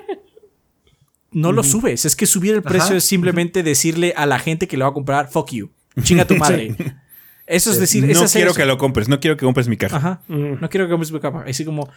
[1.32, 2.06] no lo subes.
[2.06, 2.96] Es que subir el precio Ajá.
[2.96, 5.72] es simplemente decirle a la gente que lo va a comprar, fuck you,
[6.04, 6.74] chinga tu madre.
[7.48, 8.58] Eso es decir, es no quiero eso.
[8.58, 9.98] que lo compres, no quiero que compres mi caja.
[9.98, 10.22] Ajá.
[10.30, 11.44] No quiero que compres mi capa.
[11.46, 11.90] Así como,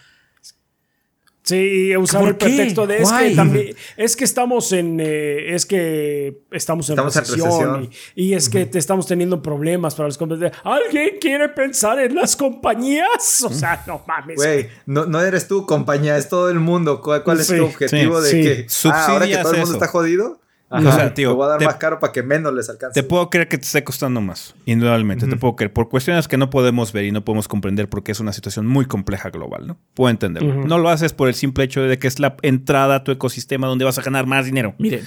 [1.43, 1.57] Sí,
[1.89, 2.45] y usar ¿Por el qué?
[2.47, 7.17] pretexto de es que también es que estamos en eh, es que estamos en Estamos
[7.17, 7.91] en recesión.
[8.15, 10.53] Y, y es que te estamos teniendo problemas para las compañías.
[10.65, 13.43] ¿Alguien quiere pensar en las compañías?
[13.45, 14.37] O sea, no mames.
[14.37, 17.01] Güey, no, no eres tú, compañía, es todo el mundo.
[17.01, 18.89] ¿Cuál, cuál es Sí, tu objetivo sí, de sí.
[18.89, 19.85] que ah, ahora que todo el mundo eso.
[19.85, 20.40] está jodido?
[20.73, 23.01] O sea, tío, te voy a dar te- más caro para que menos les alcance.
[23.01, 25.27] Te puedo creer que te esté costando más, indudablemente.
[25.27, 25.73] Te puedo creer.
[25.73, 28.85] Por cuestiones que no podemos ver y no podemos comprender porque es una situación muy
[28.87, 29.79] compleja global, ¿no?
[29.95, 30.65] Puedo entenderlo.
[30.65, 33.67] No lo haces por el simple hecho de que es la entrada a tu ecosistema
[33.67, 34.75] donde vas a ganar más dinero.
[34.79, 35.05] miren,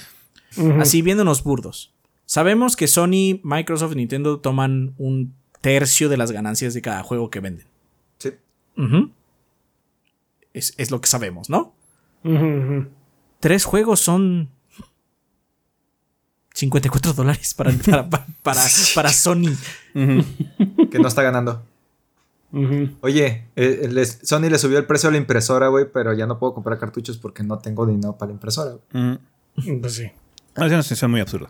[0.80, 1.94] así viéndonos burdos.
[2.26, 7.30] Sabemos que Sony, Microsoft y Nintendo toman un tercio de las ganancias de cada juego
[7.30, 7.66] que venden.
[8.18, 8.30] Sí.
[10.52, 11.74] Es, es lo que sabemos, ¿no?
[13.40, 14.48] Tres juegos son
[16.54, 18.60] 54 dólares para, para, para, para,
[18.94, 19.52] para Sony.
[19.92, 21.62] Que no está ganando.
[23.00, 26.38] Oye, eh, les- Sony le subió el precio a la impresora, güey, pero ya no
[26.38, 28.76] puedo comprar cartuchos porque no tengo dinero para la impresora.
[28.92, 29.18] güey.
[29.58, 29.80] Ujú.
[29.80, 30.04] Pues sí.
[30.04, 31.48] Es una situación muy absurda.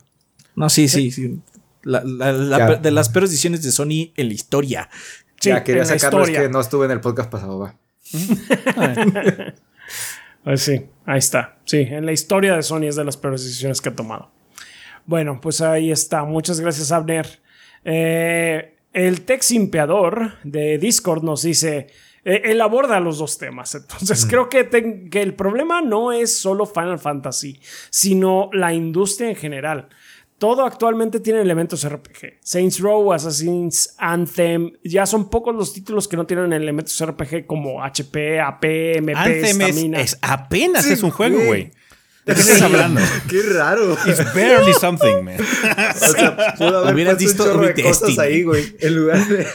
[0.56, 1.38] No, sí, sí, sí.
[1.82, 2.74] La- la- la- Ya.
[2.76, 4.88] de las peores decisiones de Sony en la historia.
[5.38, 7.76] Sí, ya quería sacarlo, es que no estuve en el podcast pasado, va.
[10.44, 11.56] Pues sí, ahí está.
[11.64, 14.30] Sí, en la historia de Sony es de las peores decisiones que ha tomado.
[15.06, 16.24] Bueno, pues ahí está.
[16.24, 17.40] Muchas gracias, Abner.
[17.84, 21.88] Eh, el Tex Impeador de Discord nos dice.
[22.24, 23.74] eh, él aborda los dos temas.
[23.74, 24.68] Entonces, creo que,
[25.12, 27.60] el problema no es solo Final Fantasy,
[27.90, 29.88] sino la industria en general.
[30.38, 32.38] Todo actualmente tiene elementos RPG.
[32.40, 34.72] Saints Row, Assassin's Anthem.
[34.82, 39.94] Ya son pocos los títulos que no tienen elementos RPG como HP, AP, MP, Anthem
[39.94, 41.70] es, apenas Sí, es un juego, güey.
[42.24, 43.00] ¿De qué estás hablando?
[43.28, 43.92] Qué raro.
[44.06, 45.36] It's barely something, man.
[45.40, 47.90] O sea, pudo haber Hubieras un visto chorro de Destiny.
[47.90, 48.76] cosas ahí, güey.
[48.80, 49.46] En lugar de.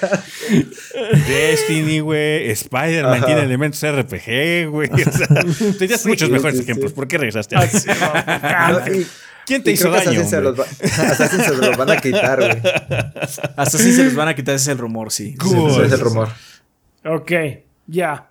[1.28, 2.50] Destiny, güey.
[2.52, 4.90] Spider-Man tiene elementos RPG, güey.
[4.92, 5.28] O sea,
[5.80, 6.92] tenías muchos sí, mejores sí, ejemplos.
[6.92, 6.96] sí.
[6.96, 9.08] ¿Por qué regresaste a Así, no, No, y-
[9.46, 10.02] ¿Quién te y hizo daño?
[10.12, 12.62] Assassin se, los va, Assassin se los van a quitar, güey.
[13.56, 15.36] Hasta sí se los van a quitar, ese es el rumor, sí.
[15.44, 16.30] Ese es el rumor.
[17.04, 17.64] Ok, ya.
[17.88, 18.29] Yeah,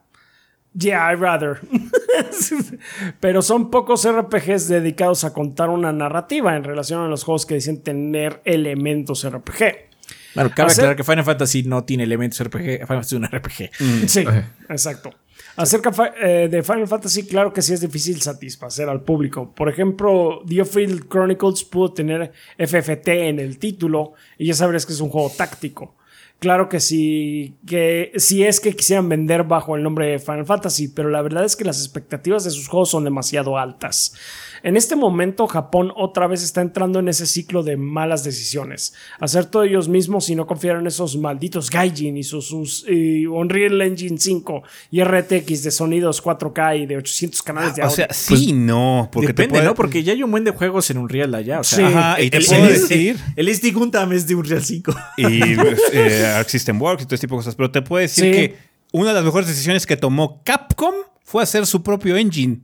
[0.74, 1.60] I'd rather.
[3.20, 7.54] Pero son pocos RPGs dedicados a contar una narrativa en relación a los juegos que
[7.54, 9.88] dicen tener elementos RPG.
[10.34, 12.62] Bueno, cabe aclarar que Final Fantasy no tiene elementos RPG.
[12.62, 14.08] Final Fantasy es un RPG.
[14.08, 14.52] Sí, Ajá.
[14.68, 15.10] exacto.
[15.56, 19.52] Acerca fa- eh, de Final Fantasy, claro que sí es difícil satisfacer al público.
[19.54, 25.00] Por ejemplo, Diofield Chronicles pudo tener FFT en el título y ya sabrás que es
[25.00, 25.96] un juego táctico.
[26.40, 30.86] Claro que sí, que si es que quisieran vender bajo el nombre de Final Fantasy,
[30.86, 34.14] pero la verdad es que las expectativas de sus juegos son demasiado altas.
[34.62, 38.92] En este momento Japón otra vez está entrando en ese ciclo de malas decisiones.
[39.20, 42.84] Hacer todo ellos mismos y no confiar en esos malditos Gaijin y sus, sus,
[43.28, 44.62] Unreal Engine 5
[44.92, 47.96] y RTX de sonidos 4K y de 800 canales de O audio.
[47.96, 49.08] sea, sí, no.
[49.12, 49.74] Porque te Depende, puede- ¿no?
[49.74, 51.60] Porque ya hay un buen de juegos en Unreal allá.
[51.60, 51.94] O sea, Sí.
[51.94, 53.16] Ajá, y te el, puedo el- decir...
[53.36, 54.94] el SD Gundam es de Unreal 5.
[55.18, 55.24] y
[55.92, 57.54] eh, Arc System Works y todo ese tipo de cosas.
[57.54, 58.30] Pero te puedo decir Sí.
[58.32, 58.56] que
[58.92, 60.94] una de las mejores decisiones que tomó Capcom
[61.24, 62.60] fue hacer su propio engine.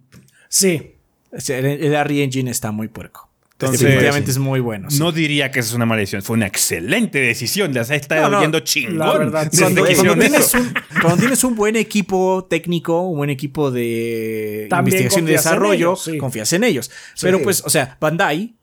[0.48, 0.90] sí.
[1.48, 3.28] El, el RE Engine está muy puerco.
[3.54, 4.88] Entonces, Definitivamente es muy bueno.
[4.88, 4.98] sí.
[5.00, 6.22] No diría que esa es una mala decisión.
[6.22, 7.76] Fue una excelente decisión.
[7.76, 8.98] Ha estado No, no, yendo chingón.
[8.98, 10.58] la verdad, cuando- tienes, eso.
[10.58, 15.36] un, cuando tienes un buen equipo técnico, un buen equipo de También investigación y en
[15.36, 16.18] desarrollo, ellos, sí.
[16.18, 16.90] confías en ellos.
[17.20, 18.54] Pero pues, o sea, Bandai,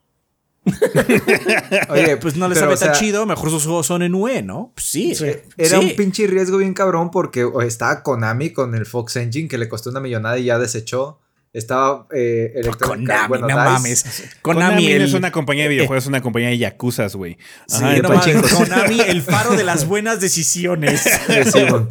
[1.90, 4.14] Oye, pues no les pero, sabe o sea, tan chido, mejor sus juegos son en
[4.14, 4.72] UE, ¿no?
[4.76, 5.16] Pues sí.
[5.16, 5.26] Sí.
[5.58, 5.86] Era Sí.
[5.86, 9.90] un pinche riesgo bien cabrón porque estaba Konami con el Fox Engine que le costó
[9.90, 11.20] una millonada y ya desechó.
[11.54, 13.70] Estaba eh, Electronic Konami, bueno, no Dice.
[13.70, 14.04] mames.
[14.42, 17.38] Konami, Konami, el, es una compañía de videojuegos, es una compañía de yakuzas, güey.
[17.68, 18.10] Sí, no
[18.58, 21.02] Konami, el faro de las buenas decisiones.
[21.28, 21.90] Sí, Simón.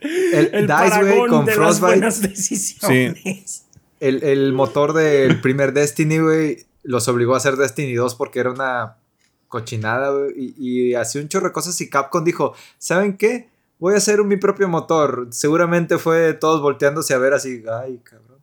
[0.00, 3.64] El, El Dice, güey, con de las buenas decisiones.
[4.00, 8.50] El, el motor del primer Destiny, güey, los obligó a hacer Destiny 2 porque era
[8.50, 8.96] una
[9.48, 10.32] cochinada, güey.
[10.36, 10.54] Y,
[10.90, 13.48] y hacía un chorro de cosas y Capcom dijo, ¿saben qué?
[13.78, 15.28] Voy a hacer un- mi propio motor.
[15.30, 18.38] Seguramente fue todos volteándose a ver así, ay, cabrón.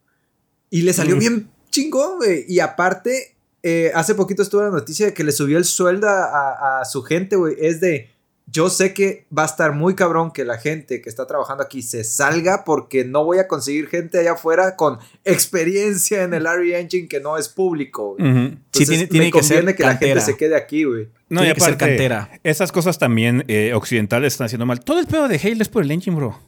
[0.70, 1.20] Y le salió Mm.
[1.20, 2.46] bien chingón, güey.
[2.48, 6.24] Y aparte, eh, hace poquito estuvo la noticia de que le subió el sueldo a,
[6.26, 7.56] a- a su gente, güey.
[7.60, 8.10] Es de,
[8.52, 11.82] yo sé que va a estar muy cabrón que la gente que está trabajando aquí
[11.82, 16.80] se salga porque no voy a conseguir gente allá afuera con experiencia en el RE
[16.80, 18.12] Engine que no es público.
[18.20, 18.58] Ujú.
[18.72, 20.22] Sí, tiene- tiene me que ser conviene que la gente cantera.
[20.22, 21.10] se quede aquí, güey.
[21.30, 22.30] No, Tiene y que ser cantera.
[22.44, 24.80] esas cosas también eh, occidentales están haciendo mal.
[24.84, 26.40] Todo el pedo de Halo es por el engine, bro.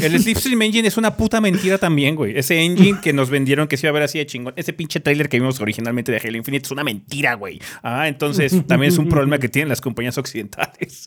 [0.00, 2.36] El Slipstream Engine es una puta mentira también, güey.
[2.36, 4.54] Ese engine que nos vendieron que se iba a ver así de chingón.
[4.56, 7.60] Ese pinche trailer que vimos originalmente de Halo Infinite es una mentira, güey.
[7.82, 11.06] Ah, entonces también es un problema que tienen las compañías occidentales.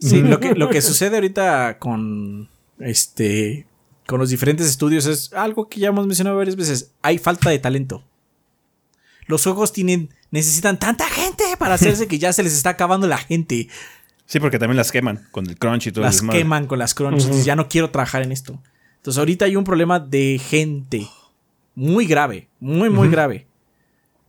[0.00, 3.66] Sí, lo que, lo que sucede ahorita con este
[4.06, 6.92] con los diferentes estudios es algo que ya hemos mencionado varias veces.
[7.02, 8.04] Hay falta de talento.
[9.26, 13.16] Los juegos tienen, necesitan tanta gente para hacerse que ya se les está acabando la
[13.16, 13.68] gente.
[14.26, 17.28] Sí, porque también las queman con el crunch y todo Las queman con las crunches.
[17.28, 18.60] Dices, Ya no quiero trabajar en esto.
[18.96, 21.06] Entonces ahorita hay un problema de gente.
[21.74, 22.48] Muy grave.
[22.58, 23.46] Muy, muy grave.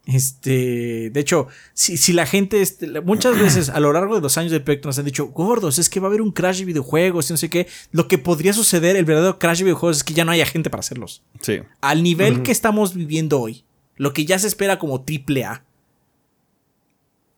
[0.05, 4.37] Este, de hecho, si, si la gente, este, muchas veces a lo largo de los
[4.37, 6.65] años del proyecto nos han dicho, gordos, es que va a haber un crash de
[6.65, 7.67] videojuegos y no sé qué.
[7.91, 10.69] Lo que podría suceder, el verdadero crash de videojuegos es que ya no haya gente
[10.69, 11.23] para hacerlos.
[11.41, 11.61] Sí.
[11.81, 13.63] Al nivel que estamos viviendo hoy,
[13.95, 15.63] lo que ya se espera como triple A,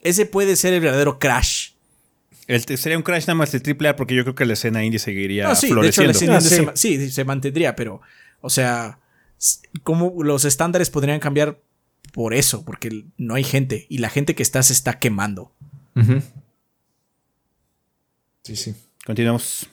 [0.02, 1.67] ese puede ser el verdadero crash.
[2.48, 4.84] El, sería un crash nada más de triple A porque yo creo que la escena
[4.84, 6.12] indie seguiría No, sí, de hecho, floreciendo.
[6.12, 6.56] la escena Ah, indie sí.
[6.56, 8.02] se, ma- sí, se mantendría, pero,
[8.42, 9.00] o sea,
[9.84, 11.60] ¿cómo los estándares podrían cambiar
[12.14, 12.64] por eso?
[12.64, 15.52] Porque no hay gente y la gente que está se está quemando.
[18.44, 18.76] Sí, sí.
[19.06, 19.68] Continuamos.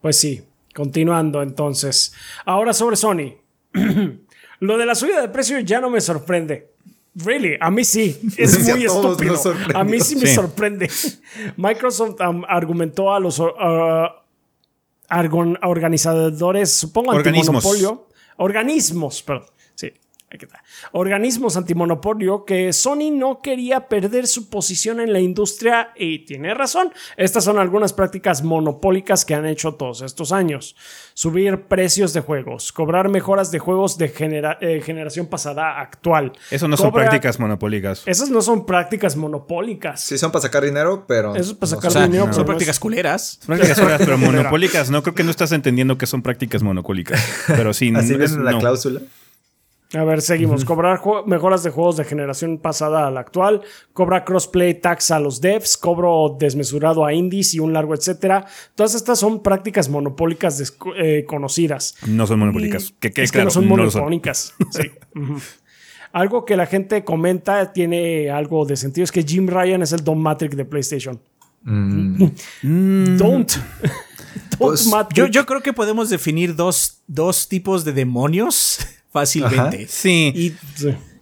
[0.00, 0.42] Pues sí,
[0.74, 2.14] continuando entonces.
[2.44, 3.34] Ahora sobre Sony.
[4.60, 6.70] Lo de la subida de precio ya no me sorprende.
[7.16, 8.18] Really, a mí sí.
[8.36, 9.78] Es Sí, a muy todos estúpido.
[9.78, 10.34] A mí sí me Sí.
[10.34, 10.90] sorprende.
[11.56, 13.44] Microsoft um, argumentó a los uh,
[15.62, 17.48] organizadores, supongo, Organismos.
[17.64, 18.08] antimonopolio.
[18.36, 19.46] Organismos, perdón.
[19.76, 19.92] Sí,
[20.36, 20.62] aquí está.
[20.92, 26.92] Organismos antimonopolio que Sony no quería perder su posición en la industria y tiene razón.
[27.16, 30.76] Estas son algunas prácticas monopólicas que han hecho todos estos años.
[31.14, 36.32] Subir precios de juegos, cobrar mejoras de juegos de genera- eh, generación pasada actual.
[36.50, 38.02] Eso no son prácticas monopólicas.
[38.06, 40.00] Esas no son prácticas monopólicas.
[40.00, 41.34] Sí son para sacar dinero, pero...
[41.36, 43.40] Eso es para no sacar O sea, dinero, son no prácticas es- culeras.
[43.46, 44.90] Prácticas feas, pero monopólicas.
[44.90, 47.20] No creo que no estás entendiendo que son prácticas monopólicas.
[47.46, 48.58] Pero sí, Así no, viene es- en la no.
[48.58, 49.00] cláusula.
[49.94, 50.64] A ver, seguimos.
[50.64, 53.62] Cobrar mejoras de juegos de generación pasada a la actual.
[53.92, 55.76] Cobra crossplay tax a los devs.
[55.76, 58.46] Cobro desmesurado a indies y un largo etcétera.
[58.74, 61.96] Todas estas son prácticas monopólicas eh, conocidas.
[62.06, 62.92] No son monopólicas.
[62.98, 64.54] Que, es que no son monopólicas.
[64.70, 64.90] sí.
[66.12, 69.04] Algo que la gente comenta tiene algo de sentido.
[69.04, 71.20] Es que Jim Ryan es el Don Matrix de PlayStation.
[71.62, 73.16] Mm.
[73.16, 73.52] Don't.
[74.58, 78.78] Pues, yo, yo, creo que podemos definir dos, dos tipos de demonios
[79.14, 79.86] fácilmente.
[79.88, 80.32] Sí.
[80.34, 80.54] Y,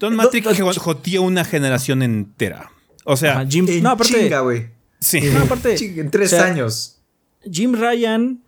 [0.00, 0.48] Don Matrix
[0.78, 2.72] jodió una generación entera.
[3.04, 4.68] O sea, Jim, no, aparte, chinga, güey.
[4.98, 5.20] Sí.
[5.20, 7.02] No, aparte, en tres años.
[7.44, 8.40] Jim Ryan,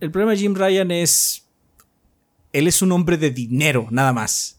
[0.00, 1.44] el problema de Jim Ryan es,
[2.54, 4.58] él es un hombre de dinero, nada más.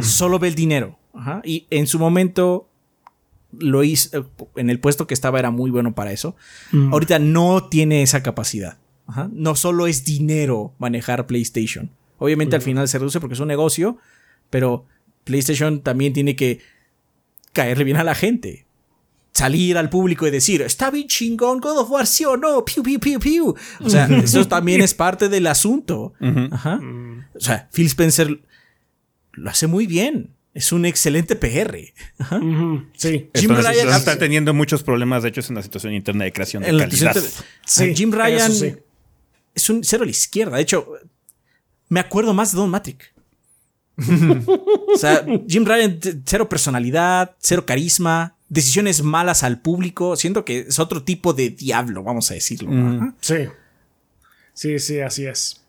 [0.00, 0.96] Solo ve el dinero.
[1.42, 2.68] Y en su momento
[3.58, 6.36] lo hizo, en el puesto que estaba era muy bueno para eso.
[6.92, 8.78] Ahorita no tiene esa capacidad.
[9.32, 11.90] No solo es dinero manejar PlayStation.
[12.20, 13.98] Obviamente al final se reduce porque es un negocio,
[14.50, 14.86] pero
[15.24, 16.60] PlayStation también tiene que
[17.52, 18.66] caerle bien a la gente.
[19.32, 22.82] Salir al público y decir, está bien chingón God of War, sí o no, piu,
[22.82, 23.54] piu, piu, piu.
[23.80, 26.12] O sea, eso también es parte del asunto.
[26.20, 28.40] O sea, Phil Spencer
[29.32, 30.30] lo hace muy bien.
[30.52, 31.78] Es un excelente PR.
[32.96, 33.30] Sí.
[33.34, 36.76] Jim Ryan está teniendo muchos problemas, de hecho, en la situación interna de creación de
[36.76, 37.16] calidad.
[37.94, 38.52] Jim Ryan
[39.54, 40.56] es un cero a la izquierda.
[40.56, 40.92] De hecho,
[41.90, 43.12] me acuerdo más de Don Matrix.
[43.98, 50.16] o sea, Jim Ryan, cero personalidad, cero carisma, decisiones malas al público.
[50.16, 52.70] Siento que es otro tipo de diablo, vamos a decirlo.
[52.70, 53.14] Mm.
[53.20, 53.48] Sí.
[54.54, 55.60] Sí, sí, así es.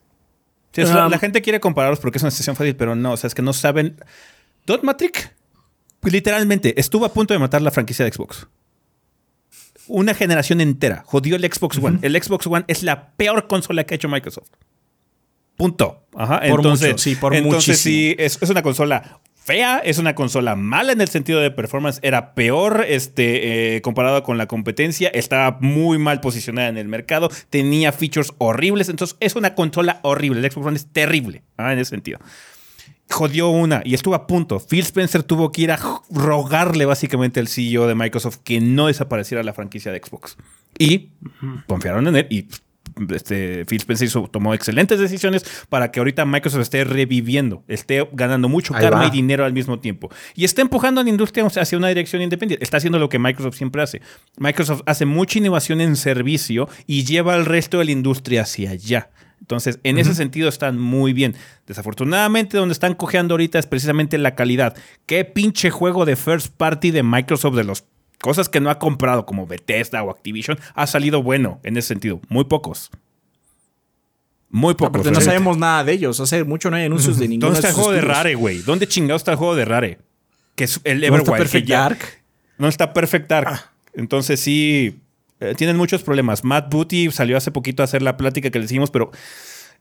[0.76, 3.36] la, um, gente quiere compararlos porque es una decisión fácil, pero no, o sea, es
[3.36, 3.98] que no saben.
[4.66, 5.32] Don Matrix,
[6.04, 8.48] literalmente, estuvo a punto de matar la franquicia de Xbox.
[9.88, 11.04] Una generación entera.
[11.06, 12.00] Jodió el Xbox One.
[12.04, 14.50] El Xbox One es la peor consola que ha hecho Microsoft.
[15.58, 16.06] Punto.
[16.16, 16.42] Ajá.
[16.44, 21.08] entonces, sí, por entonces sí, es, una consola fea, es una consola mala en el
[21.08, 26.68] sentido de performance, era peor este, eh, comparado con la competencia, estaba muy mal posicionada
[26.68, 30.88] en el mercado, tenía features horribles, entonces es una consola horrible, el Xbox One es
[30.88, 32.20] terrible en ese sentido.
[33.10, 34.60] Jodió una y estuvo a punto.
[34.60, 35.80] Phil Spencer tuvo que ir a
[36.10, 40.38] rogarle básicamente al CEO de Microsoft que no desapareciera la franquicia de Xbox.
[40.80, 41.10] Y
[41.68, 42.48] confiaron en él y
[43.14, 48.74] este, Phil Spencer tomó excelentes decisiones para que ahorita Microsoft esté reviviendo, esté ganando mucho
[48.74, 50.10] karma y dinero al mismo tiempo.
[50.36, 52.64] Y está empujando a la industria hacia una dirección independiente.
[52.64, 54.02] Está haciendo lo que Microsoft siempre hace.
[54.38, 59.10] Microsoft hace mucha innovación en servicio y lleva al resto de la industria hacia allá.
[59.42, 61.36] Entonces, en ese sentido están muy bien.
[61.66, 64.78] Desafortunadamente, donde están cojeando ahorita es precisamente la calidad.
[65.08, 67.84] ¿Qué pinche juego de first party de Microsoft de los
[68.22, 72.22] cosas que no ha comprado como Bethesda o Activision, ha salido bueno en ese sentido.
[72.30, 72.92] Muy pocos.
[74.50, 75.06] Muy pocos.
[75.06, 76.20] No, no sabemos nada de ellos.
[76.20, 78.62] Hace mucho no hay anuncios de ninguno ¿Dónde está el juego de Rare, güey?
[78.62, 80.00] ¿Dónde chingado está el juego de Rare?
[80.56, 81.28] Que es el Everwild.
[81.28, 82.00] ¿No está Perfect Dark?
[82.58, 83.48] No está Perfect Dark.
[83.50, 83.72] Ah.
[83.94, 85.00] Entonces sí,
[85.40, 86.44] eh, tienen muchos problemas.
[86.44, 89.12] Matt Booty salió hace poquito a hacer la plática que le hicimos, pero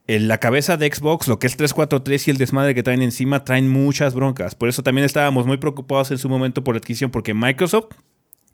[0.06, 3.44] en la cabeza de Xbox, lo que es 343 y el desmadre que traen encima,
[3.44, 4.54] traen muchas broncas.
[4.54, 7.92] Por eso también estábamos muy preocupados en su momento por la adquisición, porque Microsoft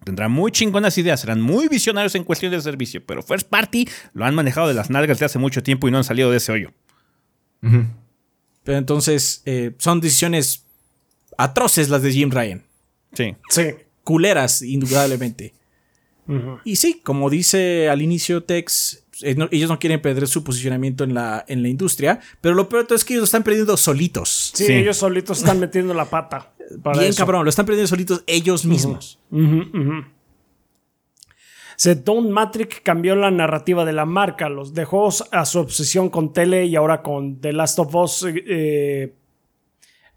[0.04, 4.24] Tendrán muy chingonas ideas, serán muy visionarios en cuestión de servicio, pero First Party lo
[4.24, 6.52] han manejado de las nalgas de hace mucho tiempo y no han salido de ese
[6.52, 6.70] hoyo.
[7.60, 10.64] Pero entonces eh, son decisiones
[11.36, 12.62] atroces las de Jim Ryan.
[13.14, 13.34] Sí.
[13.48, 13.74] Sí.
[14.04, 15.54] Culeras, indudablemente.
[16.64, 21.44] Y sí, como dice al inicio Tex, ellos no quieren perder su posicionamiento en la,
[21.48, 24.52] en la industria, pero lo peor es que ellos lo están perdiendo solitos.
[24.54, 26.52] Sí, ellos solitos están metiendo la pata.
[26.98, 29.18] Bien cabrón, lo están perdiendo solitos ellos mismos.
[32.04, 36.66] Don Matrix cambió la narrativa de la marca, los dejó a su obsesión con tele
[36.66, 39.12] y ahora con The Last of Us, eh,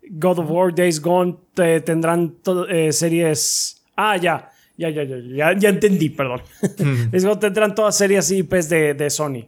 [0.10, 2.38] God of War, Days Gone, tendrán
[2.70, 3.84] eh, series...
[3.96, 4.50] Ah, ya,
[4.80, 6.42] ya, ya, ya, ya, entendí, perdón.
[7.40, 9.48] tendrán todas series IPs de, de Sony.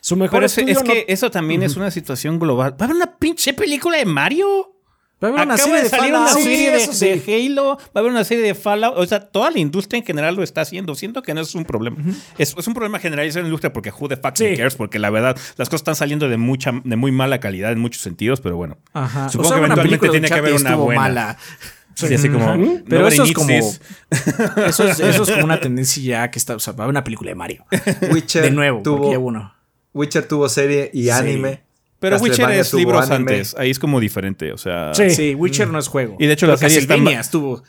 [0.00, 2.72] Su mejor es, es que eso también es una situación global.
[2.72, 4.74] ¿Va a haber una pinche película de Mario?
[5.22, 6.22] Va a haber una serie de Fallout.
[6.22, 8.96] Una serie de, Halo, va a haber una serie de Fallout.
[8.96, 10.94] O sea, toda la industria en general lo está haciendo.
[10.94, 11.98] Siento que no es un problema.
[12.38, 15.36] es, un problema generalizado en la industria porque who the fuck cares, porque la verdad,
[15.56, 18.78] las cosas están saliendo de mucha, de muy mala calidad en muchos sentidos, pero bueno.
[19.30, 21.00] Supongo que eventualmente tiene que haber una buena.
[21.02, 21.38] Mala.
[22.08, 22.82] Sí, así como.
[22.88, 23.50] Pero eso es como.
[23.50, 26.56] eso, es, como una tendencia ya que está.
[26.56, 27.64] O sea, va a haber una película de Mario.
[28.12, 28.42] Witcher.
[28.42, 29.54] De nuevo, tuvo, uno.
[29.92, 31.62] Witcher tuvo serie y anime.
[31.98, 33.54] Pero Witcher es libros antes.
[33.56, 34.52] Ahí es como diferente.
[34.52, 34.92] O sea.
[34.94, 36.16] Sí, Witcher no es juego.
[36.18, 37.62] Y de hecho, la serie Castlevania estuvo.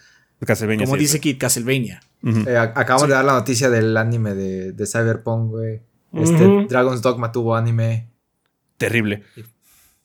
[0.46, 2.02] Castlevania, como dice Kid, Castlevania.
[2.24, 5.82] Eh, acabamos de dar la noticia del anime de, de Cyberpunk, güey.
[6.14, 8.08] Este, Dragon's Dogma tuvo anime.
[8.78, 9.24] Terrible.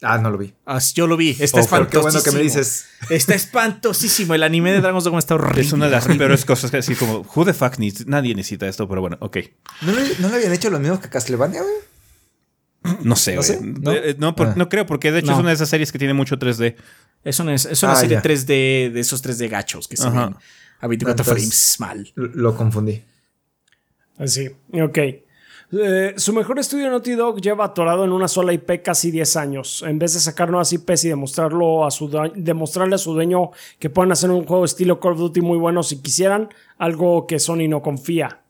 [0.03, 0.53] Ah, no lo vi.
[0.67, 1.31] Ah, yo lo vi.
[1.41, 1.89] Está Oh, espantosísimo.
[1.91, 2.87] qué bueno que me dices.
[3.09, 4.35] Está espantosísimo.
[4.35, 5.63] El anime de Dragon's Dogma está horrible.
[5.63, 8.69] Es una de las peores cosas que así como, who the fuck needs, nadie necesita
[8.69, 9.39] esto, pero bueno, ok.
[9.83, 12.97] ¿No le, no le habían hecho lo mismo que Castlevania, güey?
[13.03, 13.49] No sé, ¿No güey.
[13.49, 13.61] sé?
[13.63, 13.93] ¿No?
[13.93, 14.01] ¿No?
[14.19, 14.55] no, por- Ah.
[14.55, 15.33] no creo, porque de hecho No.
[15.35, 16.77] es una de esas series que tiene mucho 3D.
[17.25, 18.23] Es una, es una Ah, serie ya.
[18.23, 22.13] 3D de esos 3D gachos que se ven a 24 Entonces- frames mal.
[22.15, 23.03] Lo, lo confundí.
[24.19, 24.99] Así, ok.
[25.73, 29.83] Eh, su mejor estudio Naughty Dog lleva atorado en una sola IP casi 10 años.
[29.87, 33.91] En vez de sacar nuevas IPs y demostrarlo a su demostrarle a su dueño que
[33.91, 36.49] pueden hacer un juego estilo Call of Duty muy bueno si quisieran,
[36.79, 38.43] algo que Sony no confía.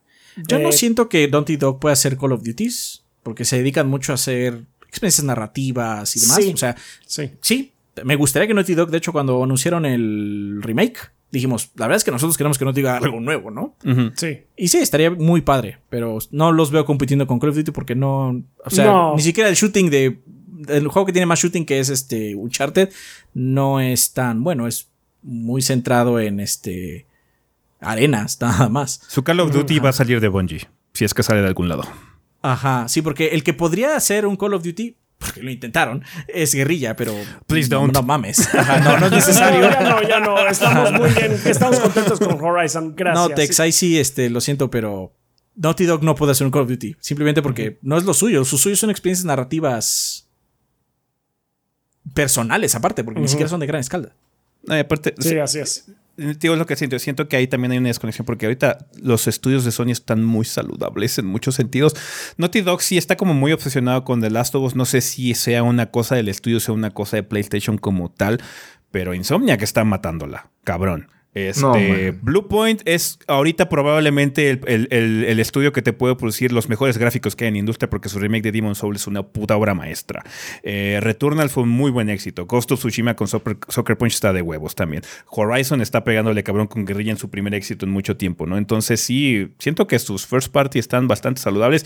[0.48, 3.88] Yo no Eh, siento que Naughty Dog pueda hacer Call of Duties porque se dedican
[3.88, 6.36] mucho a hacer experiencias narrativas y demás.
[6.36, 6.52] Sí.
[6.52, 6.76] O sea,
[7.06, 7.30] Sí.
[7.40, 7.72] sí,
[8.04, 10.98] me gustaría que Naughty Dog, de hecho, cuando anunciaron el remake,
[11.30, 13.74] dijimos, la verdad es que nosotros queremos que Dog haga algo nuevo, ¿no?
[14.16, 14.38] Sí.
[14.56, 17.94] Y sí, estaría muy padre, pero no los veo compitiendo con Call of Duty porque
[17.94, 18.42] no.
[18.64, 19.14] O sea, No.
[19.16, 20.20] ni siquiera el shooting de.
[20.68, 22.90] El juego que tiene más shooting, que es este Uncharted,
[23.34, 24.66] no es tan bueno.
[24.66, 24.88] Es
[25.22, 27.06] muy centrado en este.
[27.80, 29.00] Arenas, nada más.
[29.08, 31.68] Su Call of Duty va a salir de Bungie, si es que sale de algún
[31.68, 31.84] lado.
[32.42, 36.54] Ajá, sí, porque el que podría hacer un Call of Duty, porque lo intentaron, es
[36.54, 37.14] guerrilla, pero.
[37.46, 37.94] Please no- don't.
[37.94, 38.54] No, mames.
[38.54, 39.60] Ajá, no, no es No, necesario.
[39.62, 40.46] ya no, ya no.
[40.48, 41.32] Estamos muy bien.
[41.44, 42.94] Estamos contentos con Horizon.
[42.94, 43.28] Gracias.
[43.28, 45.12] No, Tex, ahí sí, este, lo siento, pero
[45.56, 46.96] Naughty Dog no puede hacer un Call of Duty.
[47.00, 48.44] Simplemente porque no es lo suyo.
[48.44, 50.28] Su suyo son experiencias narrativas
[52.14, 54.12] personales, aparte, porque ni siquiera son de gran escala.
[54.68, 55.86] Eh, aparte, Sí, así es.
[56.16, 56.98] Digo, es lo que siento.
[56.98, 60.44] Siento que ahí también hay una desconexión porque ahorita los estudios de Sony están muy
[60.46, 61.94] saludables en muchos sentidos.
[62.38, 64.76] Naughty Dog sí está como muy obsesionado con The Last of Us.
[64.76, 68.40] No sé si sea una cosa del estudio, sea una cosa de PlayStation como tal,
[68.90, 71.10] pero Insomnia que está matándola, cabrón.
[71.36, 72.18] Este, No, man.
[72.22, 76.70] Blue Point es ahorita probablemente el, el- el- el estudio que te puede producir los
[76.70, 79.22] mejores gráficos que hay en la industria porque su remake de Demon Souls es una
[79.22, 80.24] puta obra maestra.
[80.62, 82.46] Eh, Returnal fue un muy buen éxito.
[82.46, 85.02] Ghost of Tsushima con Soccer, Soccer Punch está de huevos también.
[85.28, 88.56] Horizon está pegándole cabrón con guerrilla en su primer éxito en mucho tiempo, ¿no?
[88.56, 91.84] Entonces sí, siento que sus first party están bastante saludables.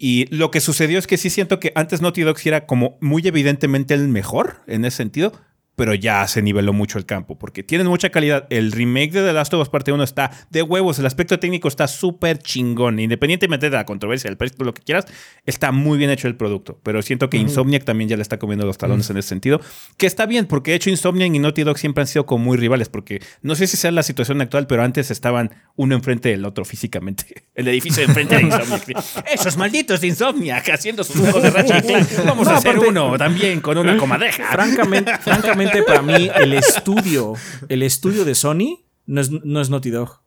[0.00, 2.96] Y lo que sucedió es que sí siento que antes Naughty Dog sí era como
[3.00, 5.32] muy evidentemente el mejor en ese sentido,
[5.78, 8.46] pero ya se niveló mucho el campo porque tienen mucha calidad.
[8.50, 11.68] El remake de The Last of Us Parte 1 está de huevos, el aspecto técnico
[11.68, 15.06] está súper chingón, independientemente de la controversia, del precio, lo que quieras,
[15.46, 16.80] está muy bien hecho el producto.
[16.82, 19.60] Pero siento que Insomniac también ya le está comiendo los talones en ese sentido,
[19.96, 22.56] que está bien, porque de hecho Insomniac y Naughty Dog siempre han sido como muy
[22.56, 26.44] rivales, porque no sé si sea la situación actual, pero antes estaban uno enfrente del
[26.44, 27.24] otro físicamente.
[27.54, 29.24] El edificio de enfrente de Insomniac.
[29.32, 32.08] Esos malditos de Insomniac haciendo sus juegos de Clank.
[32.24, 34.50] Vamos a hacer aparte- uno también con una comadeja.
[34.50, 37.34] Francamente, francamente, para mí, el estudio,
[37.68, 40.20] el estudio de Sony no es, no es Naughty Dog.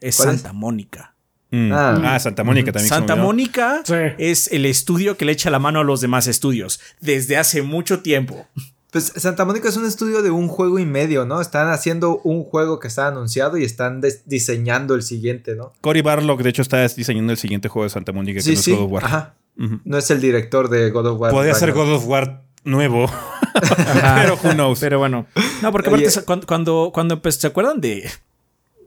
[0.00, 0.16] Es.
[0.16, 1.14] Santa Mónica.
[1.50, 1.70] Mm.
[1.72, 2.00] Ah.
[2.14, 2.88] Ah, Santa Mónica también.
[2.88, 3.14] Santa.
[3.14, 3.94] Mónica Sí.
[4.18, 8.00] es el estudio que le echa la mano a los demás estudios desde hace mucho
[8.00, 8.46] tiempo.
[8.90, 11.40] Pues Santa Mónica es un estudio de un juego y medio, ¿no?
[11.40, 15.72] Están haciendo un juego que está anunciado y están diseñando el siguiente, ¿no?
[15.80, 18.54] Cory Barlock, de hecho, está diseñando el siguiente juego de Santa Mónica, que Sí, no
[18.58, 18.72] es sí.
[18.72, 19.04] God of War.
[19.04, 19.34] Ajá.
[19.56, 21.30] No es el director de God of War.
[21.32, 21.72] Podría ser.
[21.72, 23.10] God of War nuevo.
[24.22, 24.80] Pero who knows.
[24.80, 25.26] Pero bueno.
[25.62, 28.10] No, porque aparte, cuando, cuando, cuando empezó- ¿se acuerdan de,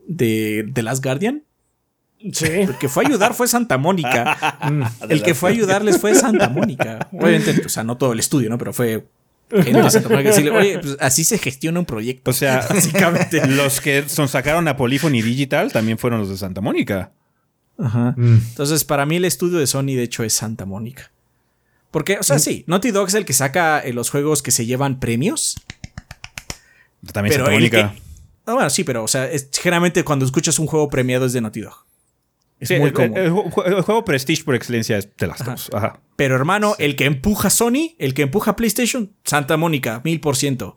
[0.06, 1.42] de, de Last Guardian?
[2.32, 2.46] Sí.
[2.46, 4.36] El que fue a ayudar fue Santa Mónica.
[4.66, 4.82] Mm.
[5.10, 7.08] El que fue a ayudarles fue Santa Mónica.
[7.12, 8.58] Obviamente, o sea, no todo el estudio, ¿no?
[8.58, 9.04] Pero fue
[9.48, 12.30] decirle, oye, pues así se gestiona un proyecto.
[12.30, 13.46] O sea, Básicamente.
[13.46, 17.12] los que son, sacaron a Polyphony Digital también fueron los de Santa Mónica.
[17.78, 18.14] Ajá.
[18.16, 18.38] Mm.
[18.48, 21.12] Entonces, para mí el estudio de Sony, de hecho, es Santa Mónica.
[21.96, 24.66] Porque, o sea, sí, Naughty Dog es el que saca eh, los juegos que se
[24.66, 25.56] llevan premios.
[27.10, 27.94] También Pero Santa Mónica.
[28.44, 31.40] que- bueno, sí, pero, o sea, es- generalmente cuando escuchas un juego premiado es de
[31.40, 31.86] Naughty Dog.
[32.60, 33.16] Es Sí, muy común.
[33.16, 35.70] el- el ju- el juego Prestige por excelencia es de las dos.
[35.72, 35.98] Ajá.
[36.16, 40.76] Pero hermano, el que empuja Sony, el que empuja PlayStation, Santa Mónica, mil por ciento.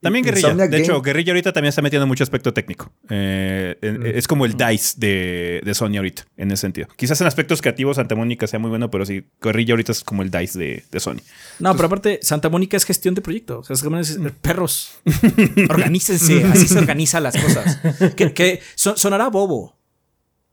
[0.00, 0.48] También Guerrilla.
[0.48, 2.92] Insomniac De hecho, Game- Guerrilla ahorita también está metiendo mucho aspecto técnico.
[3.08, 6.86] Eh, en- Es como el DICE de, de Sony ahorita, en ese sentido.
[6.96, 10.22] Quizás en aspectos creativos Santa Mónica sea muy bueno, pero sí, Guerrilla ahorita es como
[10.22, 11.16] el DICE de, de Sony.
[11.58, 13.60] No, pero aparte, Santa Mónica es gestión de proyecto.
[13.60, 14.98] O sea, es como es- perros.
[15.70, 17.78] Organícense, así se organizan las cosas.
[18.14, 19.76] Que, que so- sonará bobo.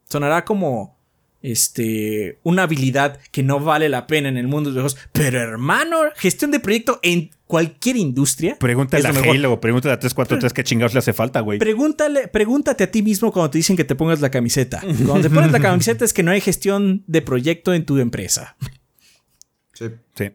[0.09, 0.97] Sonará como
[1.43, 5.09] este una habilidad que no vale la pena en el mundo de los juegos.
[5.11, 8.55] Pero hermano, gestión de proyecto en cualquier industria.
[8.57, 9.11] Pregúntale a.
[9.11, 11.59] Halo, pregúntale a 343 qué chingados le hace falta, güey.
[11.59, 14.79] Pregúntale, pregúntate a ti mismo cuando te dicen que te pongas la camiseta.
[14.81, 18.55] Cuando te pones la camiseta es que no hay gestión de proyecto en tu empresa.
[19.73, 19.85] Sí.
[20.15, 20.31] Sí.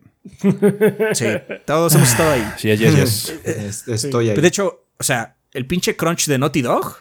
[1.14, 1.26] Sí,
[1.64, 2.44] todos hemos estado ahí.
[2.58, 3.34] Sí, yes, yes.
[3.44, 4.30] Es- estoy ahí.
[4.34, 6.96] Pero de hecho, o sea, el pinche crunch de Naughty Dog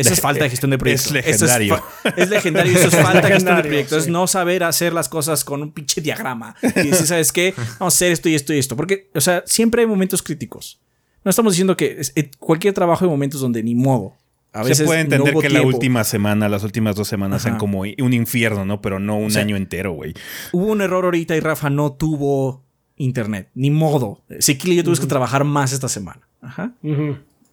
[0.00, 1.06] Eso es falta de gestión de proyectos.
[1.06, 1.74] Es legendario.
[1.76, 2.72] Eso es, es, legendario.
[2.78, 4.04] Eso es falta de gestión de proyectos.
[4.04, 4.08] sí.
[4.08, 6.54] Es no saber hacer las cosas con un pinche diagrama.
[6.62, 7.54] Y decir, ¿sabes qué?
[7.78, 8.76] Vamos a hacer esto y esto y esto.
[8.76, 10.80] Porque, o sea, siempre hay momentos críticos.
[11.24, 14.14] No estamos diciendo que es- eh, cualquier trabajo hay momentos donde ni modo.
[14.52, 17.58] A veces Se puede entender que la última semana, las últimas dos semanas sean Ajá.
[17.60, 18.80] como un infierno, ¿no?
[18.80, 20.14] Pero no un sea, año entero, güey.
[20.52, 22.64] Hubo un error ahorita y Rafa no tuvo
[22.96, 23.50] internet.
[23.54, 24.22] Ni modo.
[24.38, 26.20] Sequil y yo tuvimos que trabajar más esta semana.
[26.40, 26.72] Ajá.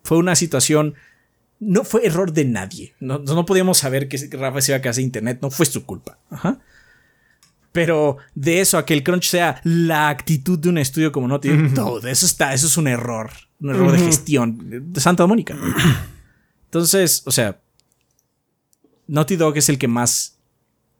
[0.03, 0.95] Fue una situación.
[1.59, 2.95] No fue error de nadie.
[2.99, 5.39] No, no podíamos saber que Rafa se iba a quedar sin internet.
[5.41, 6.19] No fue su culpa.
[6.29, 6.59] Ajá.
[7.75, 11.49] Pero de eso a que el crunch sea la actitud de un estudio como Naughty
[11.49, 13.31] Dog, no, de eso está, eso es un error.
[13.59, 15.57] Un error de gestión de Santa Mónica.
[16.65, 17.59] Entonces, o sea,
[19.07, 20.37] Naughty Dog es el que más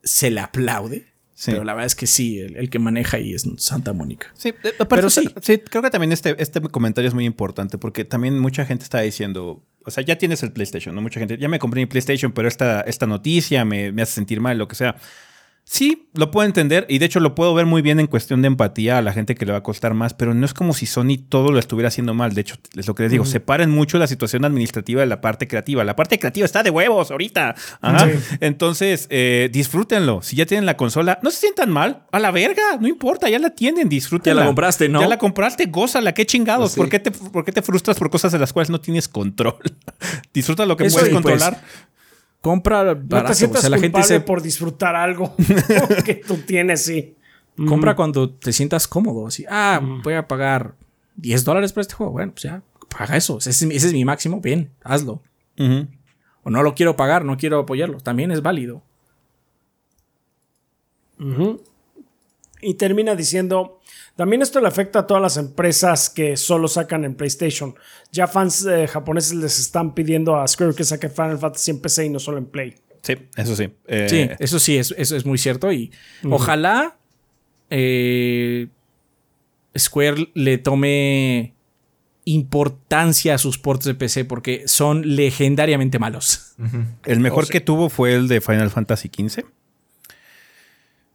[0.04, 1.08] se le aplaude.
[1.34, 1.52] Sí.
[1.52, 4.28] Pero la verdad es que sí, el, el que maneja ahí es Santa Mónica.
[4.36, 5.22] Sí, eh, Pero pero sí.
[5.22, 5.34] sí.
[5.42, 9.00] sí, creo que también este, este comentario es muy importante porque también mucha gente está
[9.00, 11.02] diciendo, o sea, ya tienes el PlayStation, ¿no?
[11.02, 14.42] Mucha gente, ya me compré mi PlayStation, pero esta, esta noticia me, me hace sentir
[14.42, 14.96] mal, lo que sea.
[15.68, 18.48] Sí, lo puedo entender y de hecho lo puedo ver muy bien en cuestión de
[18.48, 20.86] empatía a la gente que le va a costar más, pero no es como si
[20.86, 22.36] Sony todo lo estuviera haciendo mal.
[22.36, 25.48] De hecho, es lo que les digo, separen mucho la situación administrativa de la parte
[25.48, 25.84] creativa.
[25.84, 27.56] La parte creativa está de huevos ahorita.
[27.82, 28.08] Ajá.
[28.08, 28.38] Sí.
[28.42, 30.22] Entonces, eh, disfrútenlo.
[30.22, 32.04] Si ya tienen la consola, no se sientan mal.
[32.12, 34.42] A la verga, no importa, ya la tienen, disfrútenla.
[34.42, 35.02] Ya la compraste, ¿no?
[35.02, 36.74] Ya la compraste, gózala, qué chingados.
[36.74, 36.80] Sí.
[36.80, 39.58] ¿Por, qué te, ¿Por qué te frustras por cosas de las cuales no tienes control?
[40.34, 41.44] Disfruta lo que Eso puedes pues,
[42.46, 43.30] Compra No barato.
[43.30, 45.34] te sientas o sea, la gente se por disfrutar algo
[46.06, 47.16] que tú tienes, sí.
[47.68, 49.26] compra cuando te sientas cómodo.
[49.26, 50.76] Así, ah, voy a pagar
[51.16, 52.12] 10 dólares por este juego.
[52.12, 52.62] Bueno, pues ya,
[52.96, 53.40] paga eso.
[53.40, 54.42] Ese es, ese es mi máximo.
[54.42, 55.24] Bien, hazlo.
[56.44, 57.98] O no lo quiero pagar, no quiero apoyarlo.
[58.00, 58.84] También es válido.
[61.20, 61.64] Ujú.
[62.66, 63.80] Y termina diciendo,
[64.16, 67.76] también esto le afecta a todas las empresas que solo sacan en PlayStation.
[68.12, 72.06] Ya fans eh, japoneses les están pidiendo a Square que saque Final Fantasy en PC
[72.06, 72.76] y no solo en Play.
[73.02, 73.70] Sí, eso sí.
[73.88, 75.72] Eh, Sí, eso sí, es, eso es muy cierto.
[75.72, 75.92] Y
[76.30, 76.98] ojalá
[77.70, 78.68] eh,
[79.78, 81.54] Square le tome
[82.24, 86.56] importancia a sus ports de PC porque son legendariamente malos.
[87.06, 89.46] El mejor O sea- que tuvo fue el de Final Fantasy XV.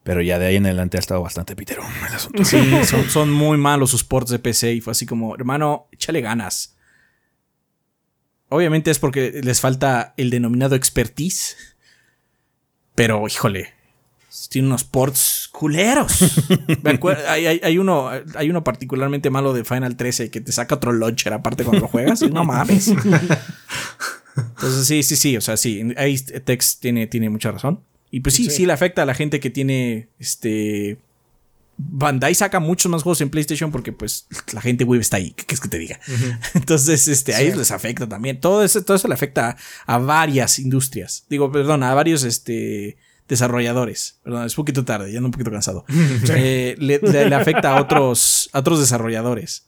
[0.02, 2.44] Pero ya de ahí en adelante ha estado bastante pitero el asunto.
[2.44, 6.20] Sí, son, son muy malos sus ports de PC y fue así como, hermano, échale
[6.22, 6.76] ganas.
[8.48, 11.56] Obviamente es porque les falta el denominado expertise.
[12.94, 13.74] Pero, híjole,
[14.48, 16.18] tiene unos ports culeros.
[16.82, 16.98] Me
[17.28, 20.92] hay, hay- hay uno, hay uno particularmente malo de Final 13 que te saca otro
[20.92, 22.22] launcher aparte cuando lo juegas.
[22.22, 22.88] No mames.
[24.36, 25.36] Entonces, sí, sí, sí.
[25.36, 25.92] O sea, sí.
[25.96, 27.84] Ahí Tex tiene, tiene mucha razón.
[28.10, 28.66] Y pues sí, sí, Sí.
[28.66, 30.98] le afecta a la gente que tiene este.
[31.82, 35.44] Bandai saca muchos más juegos en PlayStation porque pues la gente web está ahí, ¿qué
[35.46, 35.98] quieres que te diga?
[36.54, 38.38] Entonces, este, a ellos les afecta también.
[38.38, 39.56] Todo eso, todo eso le afecta
[39.86, 41.24] a, a varias industrias.
[41.30, 44.18] Digo, perdón, a varios este, desarrolladores.
[44.22, 45.86] Perdón, es un poquito tarde, ya ando un poquito cansado.
[46.36, 49.64] Eh, le, le- le afecta a otros, a otros desarrolladores.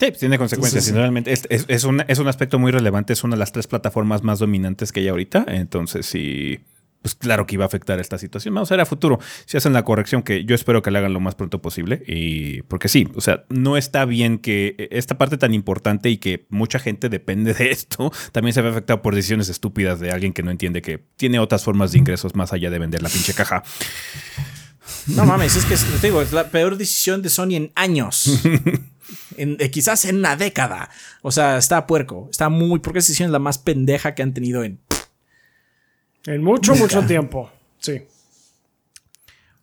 [0.00, 0.84] Sí, pues, tiene consecuencias.
[0.86, 3.12] Entonces, realmente es, es- es un, es un aspecto muy relevante.
[3.12, 5.44] Es una de las tres plataformas más dominantes que hay ahorita.
[5.48, 6.60] Entonces, sí,
[7.08, 8.52] pues claro que iba a afectar esta situación.
[8.54, 11.14] Vamos a ver a futuro si hacen la corrección, que yo espero que la hagan
[11.14, 12.02] lo más pronto posible.
[12.06, 16.46] Y porque sí, o sea, no está bien que esta parte tan importante y que
[16.50, 20.42] mucha gente depende de esto también se ve afectado por decisiones estúpidas de alguien que
[20.42, 23.62] no entiende que tiene otras formas de ingresos más allá de vender la pinche caja.
[25.06, 28.40] No mames, es que te digo, es la peor decisión de Sony en años.
[29.38, 30.90] En- eh, quizás en una década.
[31.22, 32.28] O sea, está puerco.
[32.30, 32.80] Está muy.
[32.80, 34.80] Porque esa decisión es la más pendeja que han tenido en.
[36.28, 37.50] En mucho, mucho tiempo.
[37.78, 38.02] Sí.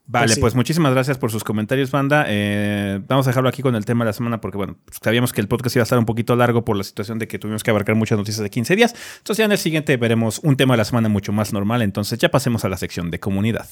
[0.08, 2.26] Vale, Pues pues muchísimas gracias por sus comentarios, banda.
[2.28, 5.42] Eh, vamos a dejarlo aquí con el tema de la semana porque, bueno, sabíamos que
[5.42, 7.70] el podcast iba a estar un poquito largo por la situación de que tuvimos que
[7.70, 8.96] abarcar muchas noticias de 15 días.
[9.18, 11.84] Entonces ya en el siguiente veremos un tema de la semana mucho más normal.
[11.84, 13.68] Entonces ya pasemos a la sección de comunidad.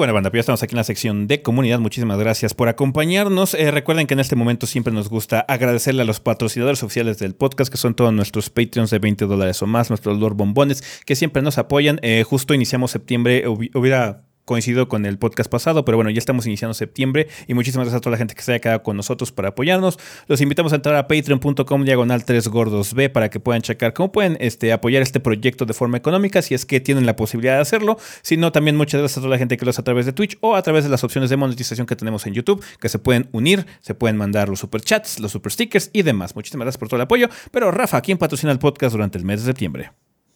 [0.00, 1.78] Bueno, banda, pues ya estamos aquí en la sección de comunidad.
[1.78, 3.52] Muchísimas gracias por acompañarnos.
[3.52, 7.34] Eh, recuerden que en este momento siempre nos gusta agradecerle a los patrocinadores oficiales del
[7.34, 11.16] podcast, que son todos nuestros Patreons de 20 dólares o más, nuestros Lord Bombones, que
[11.16, 11.98] siempre nos apoyan.
[12.00, 16.44] Eh, justo iniciamos septiembre, hubi- hubiera coincidido con el podcast pasado, pero bueno, ya estamos
[16.44, 19.30] iniciando septiembre y muchísimas gracias a toda la gente que se haya quedado con nosotros
[19.30, 19.96] para apoyarnos.
[20.26, 24.10] Los invitamos a entrar a patreon.com diagonal 3 gordos B para que puedan checar cómo
[24.10, 27.60] pueden este, apoyar este proyecto de forma económica si es que tienen la posibilidad de
[27.60, 27.96] hacerlo.
[28.22, 30.12] Si no, también muchas gracias a toda la gente que lo hace a través de
[30.12, 32.98] Twitch o a través de las opciones de monetización que tenemos en YouTube, que se
[32.98, 36.34] pueden unir, se pueden mandar los super chats, los super stickers y demás.
[36.34, 37.28] Muchísimas gracias por todo el apoyo.
[37.52, 39.92] Pero Rafa, ¿quién patrocina el podcast durante el mes de septiembre?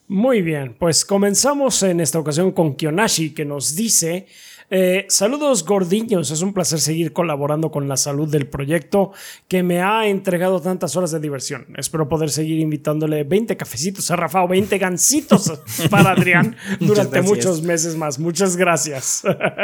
[0.07, 4.27] Muy bien, pues comenzamos en esta ocasión con Kionashi que nos dice
[4.71, 9.13] eh, saludos gordiños, es un placer seguir colaborando con la salud del proyecto
[9.47, 11.67] que me ha entregado tantas horas de diversión.
[11.77, 15.61] Espero poder seguir invitándole 20 cafecitos a Rafa o 20 gancitos
[15.91, 18.19] para Adrián durante muchos meses más.
[18.19, 19.23] Muchas gracias.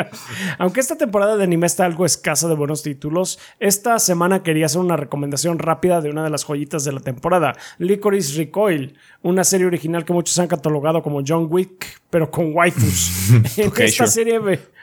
[0.59, 4.81] Aunque esta temporada de anime está algo escasa de buenos títulos, esta semana quería hacer
[4.81, 9.67] una recomendación rápida de una de las joyitas de la temporada, Licorice Recoil, una serie
[9.67, 13.31] original que muchos han catalogado como John Wick, pero con waifus.
[13.57, 14.41] en esta serie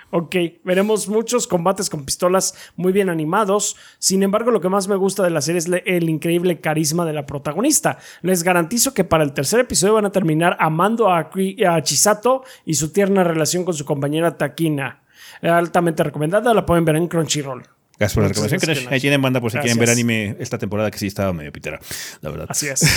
[0.10, 3.76] Ok, veremos muchos combates con pistolas muy bien animados.
[4.00, 7.12] Sin embargo, lo que más me gusta de la serie es el increíble carisma de
[7.12, 7.98] la protagonista.
[8.22, 11.30] Les garantizo que para el tercer episodio van a terminar amando a,
[11.84, 15.04] Chisato y su tierna relación con su compañera Takina.
[15.42, 17.77] Altamente recomendada, la pueden ver en Crunchyroll.
[18.00, 21.00] Gracias por la recomendación, Ahí tienen banda por si quieren ver anime esta temporada que
[21.00, 21.80] sí estaba medio pitera,
[22.22, 22.46] la verdad.
[22.50, 22.82] Así es.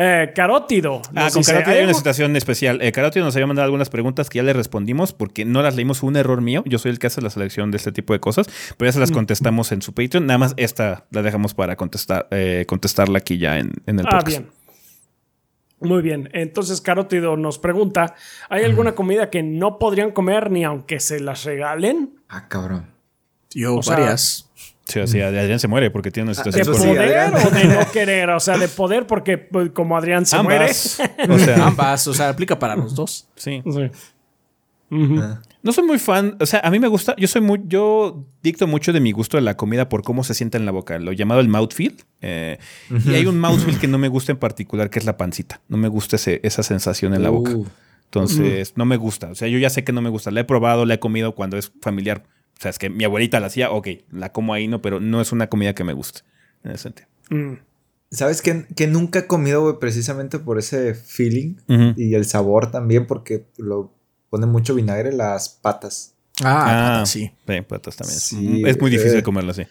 [0.00, 1.02] Eh, carótido.
[1.16, 2.80] Ah, con Carótido hay una situación especial.
[2.82, 5.98] Eh, carótido nos había mandado algunas preguntas que ya le respondimos porque no las leímos.
[5.98, 6.62] Fue un error mío.
[6.66, 8.46] Yo soy el que hace la selección de este tipo de cosas,
[8.76, 9.14] pero ya se las mm.
[9.14, 10.24] contestamos en su Patreon.
[10.24, 14.38] Nada más esta la dejamos para contestar, eh, contestarla aquí ya en, el ah, podcast.
[14.38, 14.57] Ah, bien.
[15.80, 18.14] Muy bien, entonces Carótido nos pregunta,
[18.48, 22.18] ¿hay alguna comida que no podrían comer ni aunque se las regalen?
[22.28, 22.86] Ah, cabrón.
[23.50, 24.50] Yo, varias.
[24.84, 26.66] Sí, o sea, Adrián se muere porque tiene una situación.
[26.66, 28.30] ¿De poder o de no querer?
[28.30, 30.70] O sea, de poder porque pues, como Adrián se muere.
[30.70, 32.06] O sea, ambas.
[32.06, 33.28] O sea, aplica para los dos.
[33.36, 33.62] Sí.
[34.90, 35.40] Ah.
[35.62, 38.66] No soy muy fan, o sea, a mí me gusta, yo soy muy, yo dicto
[38.66, 41.12] mucho de mi gusto de la comida por cómo se sienta en la boca, lo
[41.12, 41.96] llamado el mouthfeel.
[42.20, 42.58] Eh,
[42.90, 45.60] y hay un mouthfeel que no me gusta en particular, que es la pancita.
[45.68, 47.52] No me gusta esa sensación en la boca.
[47.52, 47.66] Uh.
[48.04, 49.28] Entonces, no me gusta.
[49.30, 50.30] O sea, yo ya sé que no me gusta.
[50.30, 52.24] La he probado, la he comido cuando es familiar
[52.58, 54.82] o sea, es que mi abuelita la hacía, ok, la como ahí, ¿no?
[54.82, 56.22] Pero no es una comida que me guste
[56.64, 57.08] en ese sentido.
[57.30, 57.60] Mm.
[58.10, 61.56] ¿Sabes que, que nunca he comido, güey, precisamente por ese feeling
[61.94, 63.92] y el sabor también, porque lo
[64.30, 66.14] pone mucho vinagre las patas.
[66.42, 67.32] Ah, ah sí.
[67.46, 67.60] sí.
[67.62, 68.18] patas también.
[68.18, 69.66] Sí, es muy difícil comerlo así.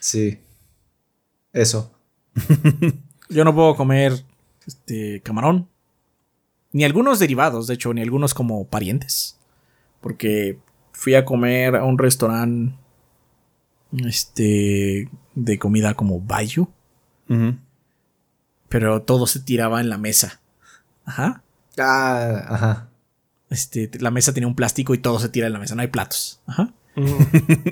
[0.00, 0.38] Sí.
[1.52, 1.92] Eso.
[3.28, 4.24] Yo no puedo comer
[4.66, 5.68] este camarón.
[6.72, 9.38] Ni algunos derivados, de hecho, ni algunos como parientes.
[10.00, 10.58] Porque
[10.92, 12.74] fui a comer a un restaurante
[14.04, 16.68] este de comida como Bayu.
[18.68, 20.40] Pero todo se tiraba en la mesa.
[21.04, 21.42] Ajá.
[21.78, 22.88] Ah, ajá.
[23.54, 25.88] Este, la mesa tenía un plástico y todo se tira en la mesa, no hay
[25.88, 26.40] platos.
[26.46, 26.72] Ajá.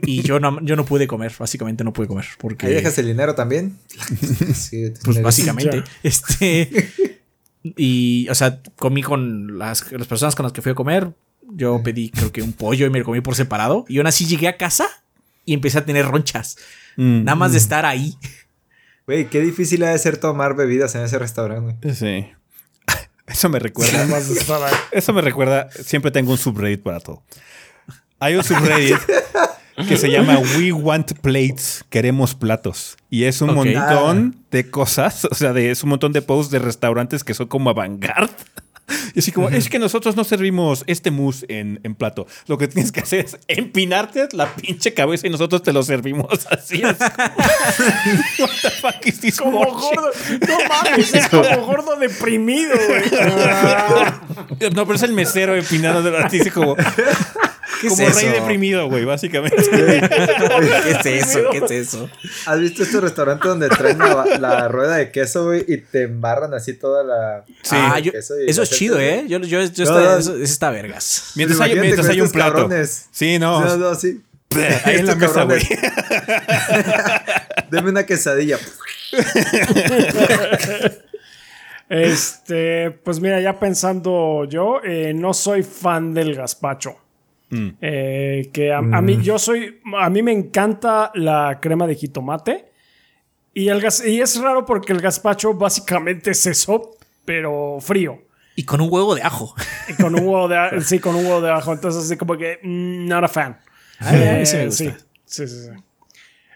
[0.04, 2.26] y yo no, yo no pude comer, básicamente no pude comer.
[2.38, 2.66] Porque...
[2.66, 3.76] ¿Ahí dejas el dinero también?
[4.54, 5.82] sí, pues básicamente.
[6.02, 6.90] Este.
[7.62, 11.12] Y, o sea, comí con las, las personas con las que fui a comer.
[11.54, 13.84] Yo pedí, creo que un pollo y me lo comí por separado.
[13.88, 14.88] Y aún así llegué a casa
[15.44, 16.56] y empecé a tener ronchas.
[16.96, 17.24] Mm.
[17.24, 18.16] Nada más de estar ahí.
[19.06, 21.94] Güey, qué difícil ha de ser tomar bebidas en ese restaurante.
[21.94, 22.26] Sí.
[23.26, 24.06] Eso me recuerda.
[24.92, 25.70] eso me recuerda.
[25.70, 27.22] Siempre tengo un subreddit para todo.
[28.18, 28.98] Hay un subreddit
[29.88, 31.84] que se llama We Want Plates.
[31.88, 32.96] Queremos platos.
[33.10, 35.24] Y es un montón de cosas.
[35.30, 38.32] O sea, de, es un montón de posts de restaurantes que son como avant-garde.
[39.14, 42.26] Y así como, es que nosotros no servimos este mousse en, en, plato.
[42.46, 46.46] Lo que tienes que hacer es empinarte la pinche cabeza y nosotros te lo servimos
[46.50, 46.82] así.
[46.82, 46.98] Es
[48.38, 50.10] What the fuck is this como gordo.
[50.48, 53.02] No mames, es como gordo deprimido, güey.
[54.72, 56.28] No, pero es el mesero empinado de la
[57.82, 59.56] como como rey deprimido, güey, básicamente.
[59.70, 61.40] ¿Qué es eso?
[61.50, 62.10] ¿Qué es eso?
[62.46, 66.74] ¿Has visto este restaurante donde traen la, rueda de queso, güey, y te embarran así
[66.74, 67.44] toda la.
[67.62, 68.00] Sí, ah,
[68.46, 69.24] eso es chido, ¿eh?
[69.28, 71.32] Yo, yo, yo está, eso, está vergas.
[71.34, 72.68] Mientras hay, mientras hay un plato.
[73.10, 73.60] Sí, no.
[73.64, 74.22] No, no, sí.
[74.84, 75.62] Ahí en la mesa, güey.
[77.70, 78.58] Deme una quesadilla.
[81.88, 86.96] Este, pues mira, ya pensando yo, eh, no soy fan del gazpacho.
[87.52, 87.68] Mm.
[87.82, 89.20] Eh, que a, mí, mm.
[89.20, 92.72] yo soy, a mí me encanta la crema de jitomate.
[93.52, 96.96] Y, el gas, y es raro porque el gazpacho básicamente es eso,
[97.26, 98.22] pero frío.
[98.56, 99.54] Y con un huevo de ajo.
[99.86, 100.80] Y con un huevo de ajo.
[100.84, 101.74] sí, con un huevo de ajo.
[101.74, 103.60] Entonces, así como que, mm, not a fan.
[104.00, 104.90] Eh, sí, sí,
[105.26, 105.68] sí, sí.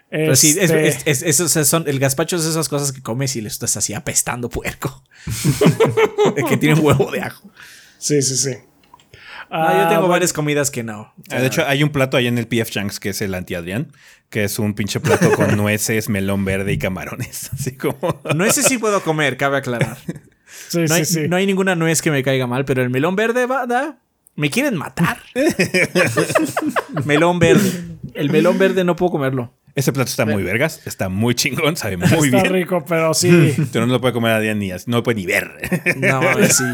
[0.08, 3.92] Pero sí, este son, el gazpacho es esas cosas que comes y le estás así
[3.92, 5.04] apestando puerco.
[6.48, 7.50] que tiene un huevo de ajo.
[7.98, 8.56] Sí, sí, sí.
[9.50, 11.12] Ah, yo tengo bueno, varias comidas que no.
[11.30, 13.92] Ah, de hecho, hay un plato ahí en el PF Chanks que es el anti-Adrián,
[14.30, 17.50] que es un pinche plato con nueces, melón verde y camarones.
[17.54, 18.20] Así como.
[18.34, 19.96] Nueces sí puedo comer, cabe aclarar.
[20.68, 21.28] Sí, No hay, sí, sí.
[21.28, 23.98] no hay ninguna nuez que me caiga mal, pero el melón verde va, da-
[24.36, 25.18] me quieren matar.
[27.04, 27.70] melón verde.
[28.14, 29.52] El melón verde no puedo comerlo.
[29.74, 32.52] Ese plato está muy vergas, está muy chingón, sabe muy Está bien.
[32.52, 33.54] rico, pero sí.
[33.72, 35.52] Pero no lo puede comer ni así, no lo puede ni ver.
[35.98, 36.64] No, mames, sí.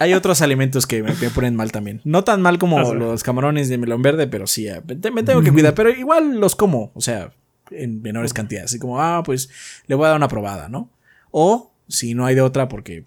[0.00, 2.00] Hay otros alimentos que me, me ponen mal también.
[2.04, 4.80] No tan mal como Ah, los camarones de melón verde, pero sí, eh,
[5.12, 5.74] me, tengo que cuidar.
[5.76, 7.34] Pero igual los como, o sea,
[7.70, 8.70] en menores cantidades.
[8.70, 9.50] Así como, ah, pues
[9.86, 10.88] le voy a dar una probada, ¿no?
[11.30, 13.04] O si no hay de otra porque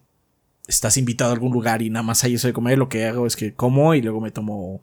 [0.68, 3.26] estás invitado a algún lugar y nada más hay eso de comer, lo que hago
[3.26, 4.82] es que como y luego me tomo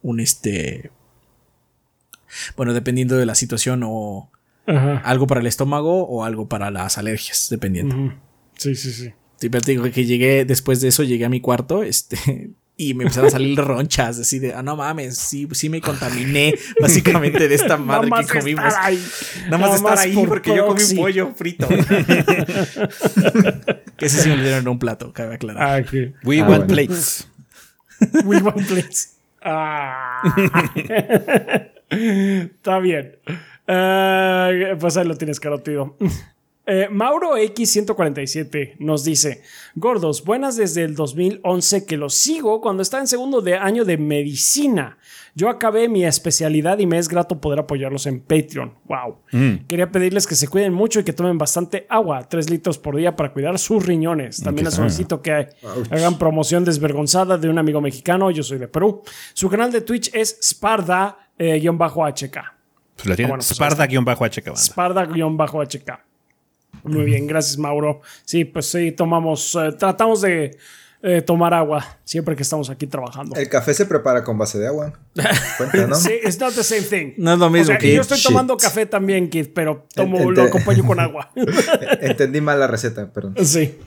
[0.00, 0.90] un este...
[2.56, 4.30] Bueno, dependiendo de la situación o
[4.66, 4.96] Ajá.
[5.04, 8.14] algo para el estómago o algo para las alergias, dependiendo.
[8.56, 9.12] Sí, sí, sí.
[9.38, 12.94] Sí, pero te digo que llegué, después de eso llegué a mi cuarto, este, y
[12.94, 17.46] me empezaron a salir ronchas, así de, ah, no mames, sí, sí me contaminé, básicamente,
[17.48, 18.64] de esta madre Nada más que comimos.
[18.66, 19.06] estar ahí.
[19.44, 21.68] Nada más estar ahí por porque yo comí un pollo frito.
[23.96, 25.62] que ese sí me lo dieron en un plato, cabe aclarar.
[25.62, 25.92] Ah, ok.
[26.24, 26.66] We Ah, want bueno.
[26.66, 27.28] plates.
[28.24, 29.16] We want plates.
[29.42, 30.22] Ah.
[31.90, 33.16] Está bien.
[33.68, 35.96] Eh, pues ahí lo tienes, carotido.
[36.68, 39.42] Eh, Mauro X147 nos dice:
[39.76, 43.96] Gordos, buenas desde el 2011 que los sigo cuando estaba en segundo de año de
[43.96, 44.98] medicina.
[45.36, 48.74] Yo acabé mi especialidad y me es grato poder apoyarlos en Patreon.
[48.86, 49.18] Wow.
[49.68, 53.14] Quería pedirles que se cuiden mucho y que tomen bastante agua, 3 litros por día
[53.14, 54.42] para cuidar sus riñones.
[54.42, 55.48] También les solicito que
[55.90, 58.30] hagan promoción desvergonzada de un amigo mexicano.
[58.30, 59.02] Yo soy de Perú.
[59.34, 62.42] Su canal de Twitch es Sparda-HK.
[62.96, 63.26] Pues lo tiene.
[63.26, 64.56] Ah, bueno, pues Sparda-HK.
[64.56, 66.00] Sparda-HK.
[66.84, 68.00] Muy bien, gracias Mauro.
[68.24, 70.56] Sí, pues sí, tomamos, eh, tratamos de
[71.02, 73.36] eh, tomar agua siempre que estamos aquí trabajando.
[73.36, 74.92] El café se prepara con base de agua.
[75.56, 75.94] Cuenta, ¿no?
[75.94, 77.12] Sí, it's not the same thing.
[77.18, 77.90] No es lo mismo, O sea.
[77.90, 78.26] Yo estoy Shit.
[78.28, 81.30] tomando café también, Kid, pero tomo, lo acompaño con agua.
[82.00, 83.34] Entendí mal la receta, perdón.
[83.44, 83.78] Sí.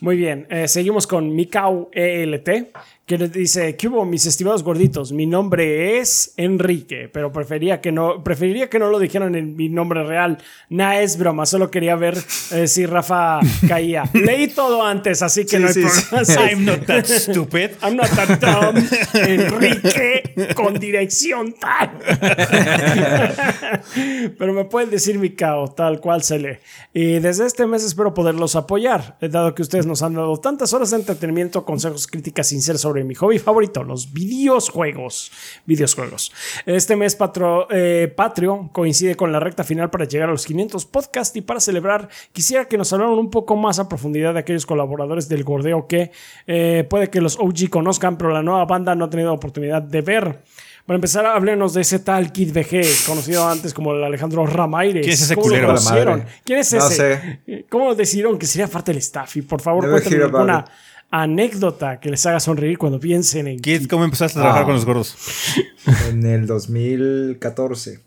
[0.00, 0.46] Muy bien.
[0.50, 2.48] eh, seguimos con Mikau ELT,
[3.10, 5.10] que les dice: ¿Qué hubo, mis estimados gorditos?
[5.10, 9.68] Mi nombre es Enrique, pero prefería que no, preferiría que no lo dijeran en mi
[9.68, 10.38] nombre real.
[10.68, 12.16] Nah, es broma, solo quería ver
[12.52, 14.04] eh, si Rafa caía.
[14.14, 16.24] Leí todo antes, así que Sí, no hay sí, problema.
[16.24, 16.38] sí.
[16.52, 17.70] I'm not that stupid.
[17.82, 18.76] I'm not that dumb.
[19.14, 21.90] Enrique con dirección tal.
[24.38, 26.58] Pero me pueden decir mi cao, tal cual se lee.
[26.94, 30.72] Y desde este mes espero poderlos apoyar, eh, dado que ustedes nos han dado tantas
[30.74, 35.32] horas de entretenimiento, consejos, críticas sinceras sobre mi hobby favorito, los videojuegos.
[35.66, 36.32] Videojuegos.
[36.66, 40.86] Este mes patro, eh, Patreon coincide con la recta final para llegar a los 500
[40.86, 44.66] podcasts y para celebrar quisiera que nos hablaran un poco más a profundidad de aquellos
[44.66, 46.10] colaboradores del gordeo que
[46.46, 50.00] eh, puede que los OG conozcan, pero la nueva banda no ha tenido oportunidad de
[50.02, 50.40] ver.
[50.86, 55.02] Para empezar, háblenos de ese tal Kid VG, conocido antes como el Alejandro Ramaires.
[55.04, 56.24] ¿Quién es ese ¿Cómo lo culero?
[56.44, 57.66] ¿Quién es No ese?
[57.68, 59.36] ¿Cómo decidieron que sería parte del staff?
[59.36, 60.64] Y por favor, cuéntenme alguna
[61.10, 63.58] anécdota que les haga sonreír cuando piensen en
[63.88, 64.64] ¿cómo empezaste a trabajar Ah.
[64.66, 65.16] con los gordos?
[66.08, 68.00] En el 2014.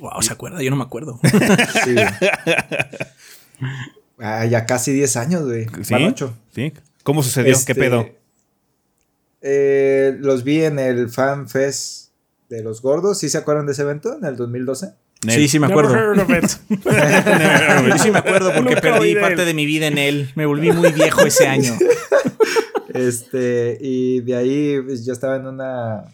[0.00, 0.62] Wow, ¿se acuerda?
[0.62, 1.20] Yo no me acuerdo.
[1.84, 1.94] Sí.
[4.18, 5.66] Ah, ya casi 10 años, güey.
[5.82, 5.92] ¿Sí?
[5.94, 6.34] Van ocho.
[6.54, 6.72] ¿Sí?
[7.02, 7.52] ¿Cómo sucedió?
[7.52, 8.08] Este, ¿Qué pedo?
[9.42, 12.10] eh, los vi en el Fan Fest
[12.48, 13.18] de los gordos.
[13.18, 14.92] ¿Sí se acuerdan de ese evento en el 2012?
[15.32, 16.14] Sí, sí me Never acuerdo.
[16.14, 16.50] heard of it.
[17.88, 19.46] Yo sí me acuerdo porque Nunca perdí parte él.
[19.46, 20.30] de mi vida en él.
[20.34, 21.72] Me volví muy viejo ese año.
[22.92, 26.04] Este, y de ahí pues, yo estaba en una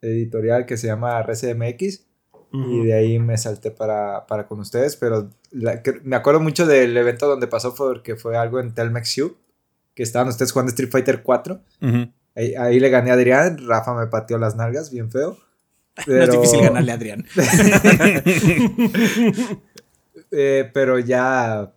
[0.00, 2.04] editorial que se llama RCMX.
[2.52, 6.66] Y de ahí me salté para, para con ustedes, pero la- que- me acuerdo mucho
[6.66, 9.36] del evento donde pasó porque fue algo en Telmex U,
[9.94, 11.60] que estaban ustedes jugando Street Fighter 4.
[11.80, 12.08] Ujú.
[12.34, 15.36] Ahí, ahí le gané a Adrián, Rafa me pateó las nalgas, bien feo.
[16.06, 17.26] No es difícil ganarle a Adrián.
[20.32, 21.72] Eh, pero ya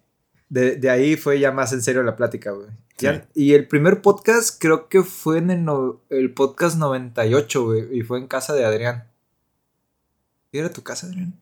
[0.50, 2.68] de, de ahí fue ya más en serio la plática, güey.
[3.34, 8.02] Y el primer podcast creo que fue en el, no- el podcast 98, güey, y
[8.04, 9.06] fue en casa de Adrián.
[10.52, 11.34] ¿Y era tu casa, Adrián?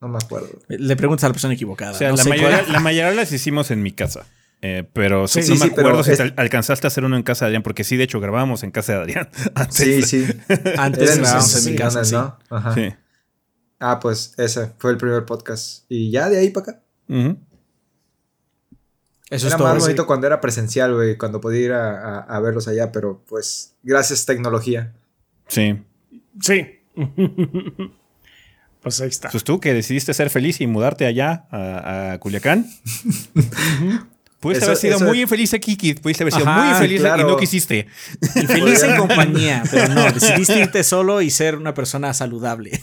[0.00, 0.48] No me acuerdo.
[0.68, 1.92] Le preguntas a la persona equivocada.
[1.92, 4.26] O sea, No la, mayoría, la mayoría las hicimos en mi casa.
[4.62, 7.04] Eh, pero Sí, no sí, me sí, acuerdo si es- te al- alcanzaste a hacer
[7.04, 9.28] uno en casa de Adrián, porque sí, de hecho, grabábamos en casa de Adrián.
[9.54, 10.26] antes Sí, sí.
[10.78, 12.02] Antes grabábamos en mi casa.
[12.50, 12.56] ¿no?
[12.56, 12.74] Ajá.
[12.74, 12.94] Sí.
[13.78, 15.84] Ah, pues ese fue el primer podcast.
[15.88, 16.82] Y ya de ahí para acá.
[19.28, 19.68] Eso era es todo.
[19.68, 19.80] más sí.
[19.88, 23.74] bonito cuando era presencial, güey, cuando podía ir a, a- a verlos allá, pero pues
[23.82, 24.94] gracias tecnología.
[25.48, 25.82] Sí.
[26.40, 26.66] Sí.
[28.82, 29.28] pues ahí está.
[29.30, 32.66] Pues tú que decidiste ser feliz y mudarte allá a, a Culiacán.
[34.46, 35.98] Pudiste Eso- haber sido eso- muy infeliz aquí, Kid.
[36.00, 37.22] Pudiste haber sido Ajá, muy infeliz claro.
[37.22, 37.88] y no quisiste.
[38.36, 42.80] Infeliz en compañía, pero no, decidiste irte solo y ser una persona saludable.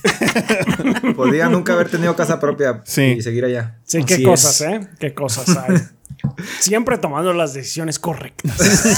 [1.16, 3.16] Podía nunca haber tenido casa propia Sí.
[3.18, 3.78] y seguir allá.
[3.86, 4.60] Sí, qué cosas.
[4.62, 4.82] ¿eh?
[5.00, 5.78] Qué cosas hay.
[6.60, 8.54] Siempre tomando las decisiones correctas.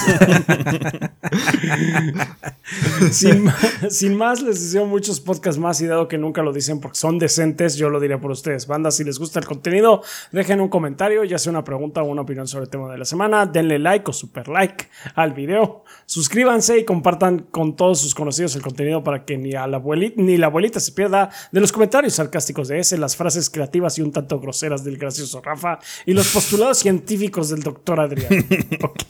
[3.11, 3.51] sin,
[3.89, 7.17] sin más, les deseo muchos podcasts más y dado que nunca lo dicen porque son
[7.19, 8.67] decentes, yo lo diré por ustedes.
[8.67, 12.21] Banda, si les gusta el contenido, dejen un comentario, ya sea una pregunta o una
[12.21, 13.45] opinión sobre el tema de la semana.
[13.45, 15.83] Denle like o super like al video.
[16.05, 20.21] Suscríbanse y compartan con todos sus conocidos el contenido para que ni, a la abuelita,
[20.21, 24.01] ni la abuelita se pierda de los comentarios sarcásticos de ese, las frases creativas y
[24.01, 28.29] un tanto groseras del gracioso Rafa y los postulados científicos del doctor Adrián.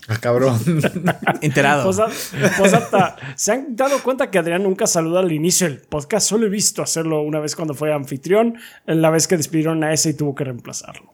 [0.08, 0.60] Ah, cabrón.
[1.42, 1.84] Enterado.
[1.84, 2.10] Posa-
[2.60, 6.30] posata, ¿se han dado cuenta que Adrián nunca saluda al inicio del podcast?
[6.30, 8.56] Solo he visto hacerlo una vez cuando fue anfitrión,
[8.86, 11.12] en la vez que despidieron a ese y tuvo que reemplazarlo.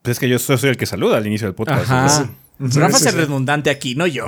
[0.00, 1.82] Pues es que yo soy el que saluda al inicio del podcast.
[1.90, 2.30] Ajá.
[2.58, 3.08] Rafa Sí, es sí.
[3.08, 4.24] el redundante aquí, no yo.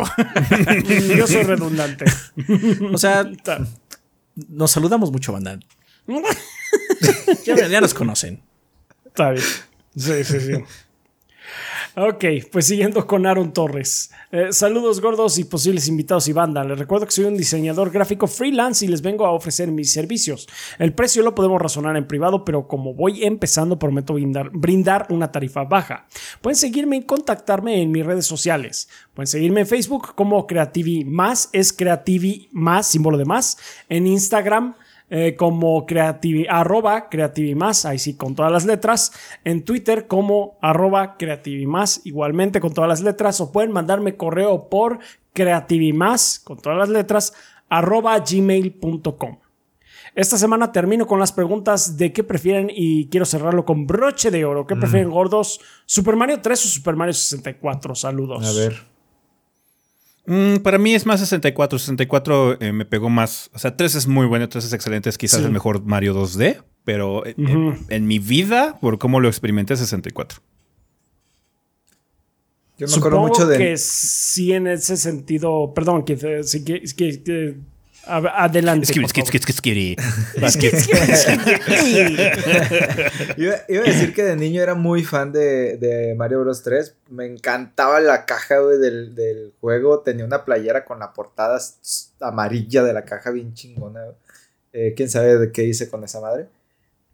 [1.17, 2.05] Yo soy redundante.
[2.93, 3.25] O sea,
[4.51, 5.59] nos saludamos mucho, banda.
[7.47, 8.43] Ya, ya nos conocen.
[9.07, 9.45] Está bien.
[9.97, 10.53] Sí, sí, sí.
[12.01, 14.13] Ok, pues siguiendo con Aaron Torres.
[14.31, 16.63] Eh, saludos gordos y posibles invitados y banda.
[16.63, 20.47] Les recuerdo que soy un diseñador gráfico freelance y les vengo a ofrecer mis servicios.
[20.79, 25.33] El precio lo podemos razonar en privado, pero como voy empezando prometo brindar, brindar una
[25.33, 26.07] tarifa baja.
[26.41, 28.89] Pueden seguirme y contactarme en mis redes sociales.
[29.13, 33.59] Pueden seguirme en Facebook como Creativi Más, es Creativi Más, símbolo de más.
[33.89, 34.77] En Instagram
[35.11, 39.13] eh, como creativi, arroba creativimás, ahí sí con todas las letras,
[39.45, 44.99] en Twitter como arroba creativimás, igualmente con todas las letras, o pueden mandarme correo por
[45.33, 47.33] creativimás, con todas las letras,
[47.69, 49.39] arroba gmail.com.
[50.15, 54.45] Esta semana termino con las preguntas de qué prefieren y quiero cerrarlo con broche de
[54.45, 54.67] oro.
[54.67, 55.61] ¿Qué prefieren gordos?
[55.87, 57.95] ¿Super Mario 3 o Super Mario 64?
[57.95, 58.45] Saludos.
[58.45, 58.88] A ver.
[60.29, 61.79] Mm, para mí es más 64.
[61.79, 63.51] 64 eh, me pegó más.
[63.55, 65.09] O sea, 3 es muy bueno, 3 es excelente.
[65.09, 65.47] Es quizás Sí.
[65.47, 66.63] el mejor Mario 2D.
[66.85, 70.39] Pero eh, en, en mi vida, por cómo lo experimenté, 64.
[72.79, 73.59] Yo me acuerdo Supongo mucho de.
[73.59, 77.57] que sí en ese sentido, perdón, que, eh, sí que, que- que-
[78.07, 78.87] adelante.
[78.87, 79.97] Skitty, skitty.
[83.37, 86.95] Iba, iba a decir que de niño era muy fan de, de Mario Bros 3.
[87.11, 90.01] Me encantaba la caja del, del juego.
[90.01, 91.59] Tenía una playera con la portada
[92.21, 94.01] amarilla de la caja bien chingona.
[94.73, 96.47] Eh, Quién sabe de qué hice con esa madre.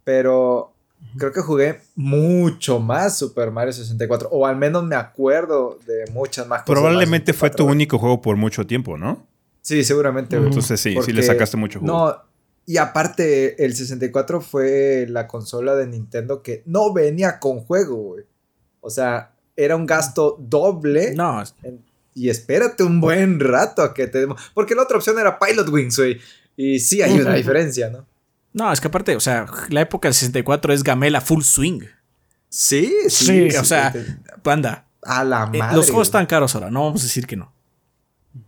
[0.03, 0.71] Pero
[1.17, 4.29] creo que jugué mucho más Super Mario 64.
[4.31, 6.73] O al menos me acuerdo de muchas más cosas.
[6.81, 7.75] Probablemente más fue tu 64, güey.
[7.75, 9.25] único juego por mucho tiempo, ¿no?
[9.65, 10.37] Sí, seguramente.
[10.37, 10.49] güey.
[10.49, 11.91] Entonces sí, sí le sacaste mucho jugo.
[11.91, 12.15] No,
[12.67, 18.25] y aparte, el 64 fue la consola de Nintendo que no venía con juego, güey.
[18.79, 21.15] O sea, era un gasto doble.
[21.15, 21.83] No, en-
[22.13, 24.39] y espérate un buen rato a que te demos.
[24.53, 26.19] Porque la otra opción era Pilot Wings, güey.
[26.55, 28.05] Y sí hay una diferencia, ¿no?
[28.53, 31.81] no, es que aparte, o sea, la época del 64 es Gamela full swing.
[32.49, 33.57] Sí, Sí, sí.
[33.57, 33.91] o sea,
[34.43, 35.75] Banda, a la eh, madre.
[35.75, 37.51] los juegos están caros ahora, no vamos a decir que no.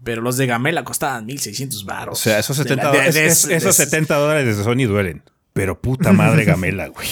[0.03, 2.19] Pero los de Gamela costaban 1600 baros.
[2.19, 4.85] O sea, esos De 70, la- de- de- es- de- esos 70 dólares de Sony
[4.87, 5.23] duelen.
[5.53, 7.07] Pero puta madre Gamela, güey.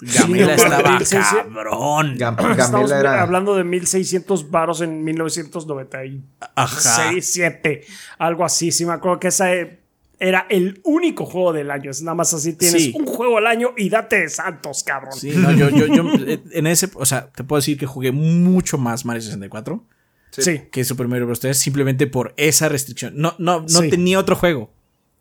[0.00, 2.16] Gamela Sí, estaba 1600 cabrón.
[2.18, 3.22] Gam- Estamos Gamela era.
[3.22, 6.20] hablando de 1600 varos en 1996,
[6.54, 7.10] Ajá.
[7.20, 7.84] 7,
[8.18, 8.70] algo así.
[8.70, 9.80] Sí, me acuerdo que esa eh,
[10.20, 11.90] era el único juego del año.
[11.90, 12.92] Es nada más así: tienes Sí.
[12.96, 15.14] un juego al año y date de santos, cabrón.
[15.18, 18.12] Sí, no, yo, yo, yo, eh, en ese, o sea, te puedo decir que jugué
[18.12, 19.84] mucho más Mario 64
[20.30, 20.62] Sí.
[20.70, 21.40] que Super Mario Bros.
[21.40, 23.14] 3 simplemente por esa restricción.
[23.16, 23.88] No, no, no Sí.
[23.90, 24.70] tenía otro juego.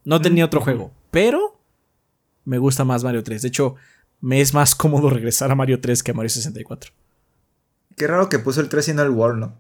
[0.05, 0.91] No tenía otro juego.
[1.11, 1.59] Pero
[2.45, 3.41] me gusta más Mario 3.
[3.41, 3.75] De hecho,
[4.21, 6.91] me es más cómodo regresar a Mario 3 que a Mario 64.
[7.95, 9.59] Qué raro que puso el 3 y no el World, ¿no?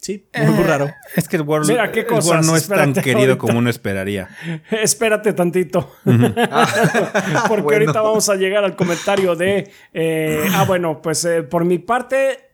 [0.00, 0.90] Sí, muy, muy raro.
[1.14, 2.26] Es que el World, Mira, ¿qué el cosas?
[2.30, 3.38] World no es tan querido ahorita.
[3.38, 4.30] como uno esperaría.
[4.70, 5.92] Espérate tantito.
[6.04, 7.70] Porque Bueno.
[7.80, 9.70] ahorita vamos a llegar al comentario de.
[9.92, 12.49] eh, ah, bueno, pues eh, por mi parte,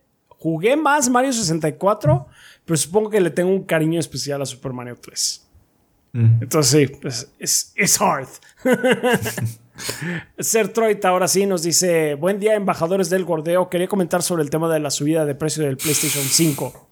[0.47, 2.29] jugué más Mario 64,
[2.65, 5.43] pero supongo que le tengo un cariño especial a Super Mario 3.
[6.41, 8.29] Entonces, sí, pues, es, es hard.
[10.39, 13.69] Ser Troit ahora sí nos dice: Buen día, embajadores del gordeo.
[13.69, 16.86] Quería comentar sobre el tema de la subida de precio del PlayStation 5.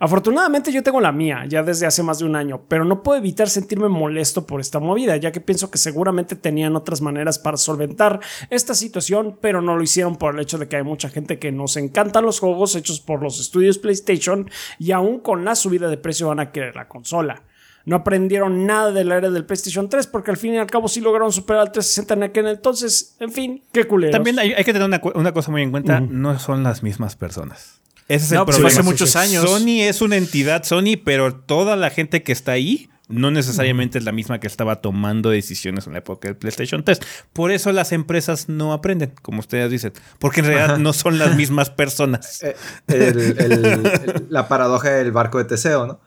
[0.00, 3.18] Afortunadamente yo tengo la mía ya desde hace más de un año, pero no puedo
[3.18, 7.56] evitar sentirme molesto por esta movida, ya que pienso que seguramente tenían otras maneras para
[7.56, 11.40] solventar esta situación, pero no lo hicieron por el hecho de que hay mucha gente
[11.40, 14.48] que nos encantan los juegos hechos por los estudios PlayStation
[14.78, 17.42] y aún con la subida de precio van a querer la consola.
[17.84, 20.86] no aprendieron nada de la era del PlayStation 3 porque al fin y al cabo
[20.88, 23.16] sí lograron superar al 360 en aquel entonces.
[23.18, 24.12] En fin, qué culero.
[24.12, 27.80] También hay, hay que tener una cosa muy en cuenta, no son las mismas personas.
[28.08, 28.80] Ese es No, el pues problema.
[28.80, 29.44] hace muchos años.
[29.48, 34.04] Sony es una entidad Sony, pero toda la gente que está ahí no necesariamente es
[34.04, 37.00] la misma que estaba tomando decisiones en la época del PlayStation 3.
[37.32, 41.34] Por eso las empresas no aprenden, como ustedes dicen, porque en realidad no son las
[41.36, 42.42] mismas personas.
[42.42, 42.54] Eh,
[42.88, 46.00] el- el- el- la paradoja del barco de Teseo, ¿no?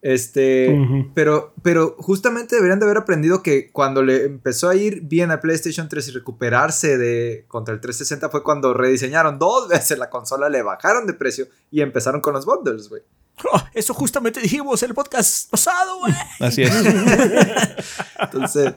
[0.00, 0.78] Este,
[1.14, 5.40] pero, pero justamente deberían de haber aprendido que cuando le empezó a ir bien a
[5.40, 10.48] PlayStation 3 y recuperarse de contra el 360 fue cuando rediseñaron dos veces la consola,
[10.48, 13.02] le bajaron de precio y empezaron con los bundles, güey.
[13.52, 16.12] Oh, eso justamente dijimos en el podcast pasado, güey.
[16.40, 16.72] Así es.
[18.20, 18.74] Entonces,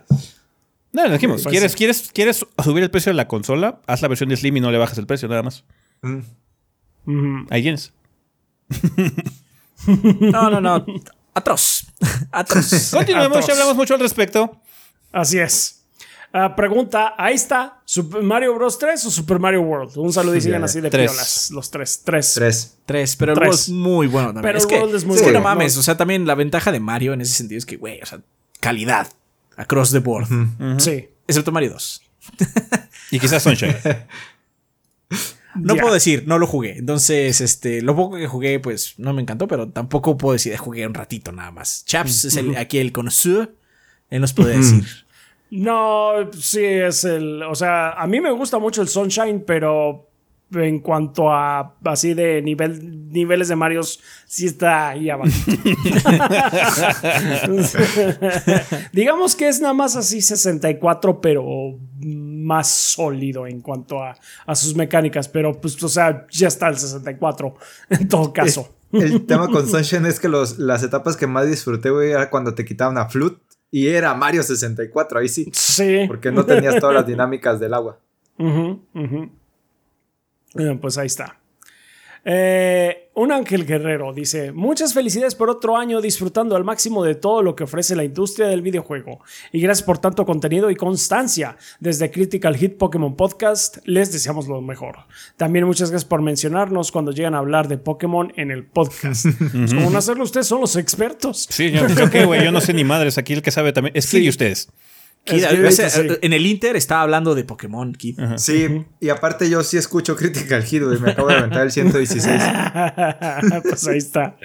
[0.92, 1.44] No, lo dijimos.
[1.44, 1.76] Pues ¿Quieres.
[1.76, 3.80] ¿quieres, ¿Quieres subir el precio de la consola?
[3.88, 5.64] Haz la versión de Slim y no le bajas el precio, nada más.
[6.02, 7.46] mm.
[7.50, 7.94] Ahí tienes.
[10.20, 10.86] No, no, no.
[11.34, 11.86] Atroz.
[12.32, 12.92] Atroz.
[12.92, 13.48] Continuemos, Atroz.
[13.48, 14.62] ya hablamos mucho al respecto.
[15.12, 15.78] Así es.
[16.34, 18.80] Ah, pregunta, ahí está, ¿Super Mario Bros.
[18.80, 19.98] 3 o Super Mario World?
[19.98, 21.12] Un saludo y sigan así de tres.
[21.12, 21.52] piolas.
[21.52, 22.04] Los tres.
[22.06, 22.34] Tres.
[22.34, 22.78] tres.
[22.86, 23.40] Tres, pero el.
[23.40, 24.44] World es muy bueno también.
[24.44, 25.40] Pero es el que, World es muy es que bueno.
[25.40, 28.02] no mames, o sea, también la ventaja de Mario en ese sentido es que, güey,
[28.02, 28.22] o sea,
[28.62, 29.08] calidad.
[29.58, 30.28] Across the board.
[30.80, 31.10] Sí.
[31.28, 32.02] Excepto Mario 2.
[33.12, 33.76] Y quizás Sunshine.
[35.56, 36.78] No puedo decir, no lo jugué.
[36.78, 40.88] Entonces, este, lo poco que jugué, pues no me encantó, pero tampoco puedo decir, jugué
[40.88, 41.84] un ratito nada más.
[41.86, 43.56] Chaps es el, aquí el connoisseur.
[44.10, 44.84] Él nos puede decir.
[45.50, 47.44] No, sí, es el.
[47.44, 50.12] O sea, a mí me gusta mucho el Sunshine, pero
[50.54, 55.30] en cuanto a así de nivel, niveles de Marios, sí está ahí abajo.
[58.94, 61.80] Digamos que es nada más así 64, pero
[62.42, 64.16] más sólido en cuanto a,
[64.46, 65.28] a sus mecánicas.
[65.28, 67.56] Pero pues, o sea, ya está el 64
[67.90, 68.76] en todo caso.
[68.92, 72.54] El tema con Sunshine es que los, las etapas que más disfruté, güey, era cuando
[72.54, 73.42] te quitaban a Flute
[73.72, 75.50] y era Mario 64, ahí sí.
[75.54, 76.04] Sí.
[76.08, 78.00] Porque no tenías todas las dinámicas del agua.
[78.38, 78.82] Ujú.
[80.56, 81.38] Eh, Pues ahí está.
[82.24, 87.42] Eh, un Ángel Guerrero dice: Muchas felicidades por otro año disfrutando al máximo de todo
[87.42, 89.22] lo que ofrece la industria del videojuego.
[89.52, 91.58] Y gracias por tanto contenido y constancia.
[91.80, 95.00] Desde Critical Hit Pokémon Podcast, les deseamos lo mejor.
[95.36, 99.26] También muchas gracias por mencionarnos cuando llegan a hablar de Pokémon en el podcast.
[99.52, 100.24] Pues, ¿Cómo no hacerlo?
[100.24, 101.48] Ustedes son los expertos.
[101.50, 103.18] Sí, yo, yo qué, güey, yo no sé ni madres.
[103.18, 104.70] Aquí el que sabe también es Kid y ustedes.
[105.24, 106.08] Kid, Es que- ese- sí.
[106.24, 108.20] En el Inter estaba hablando de Pokémon, Kid.
[108.38, 111.00] Sí, y aparte yo sí escucho Critical Hit, güey.
[111.00, 112.42] Me acabo de aventar el 116.
[113.64, 114.36] pues ahí está.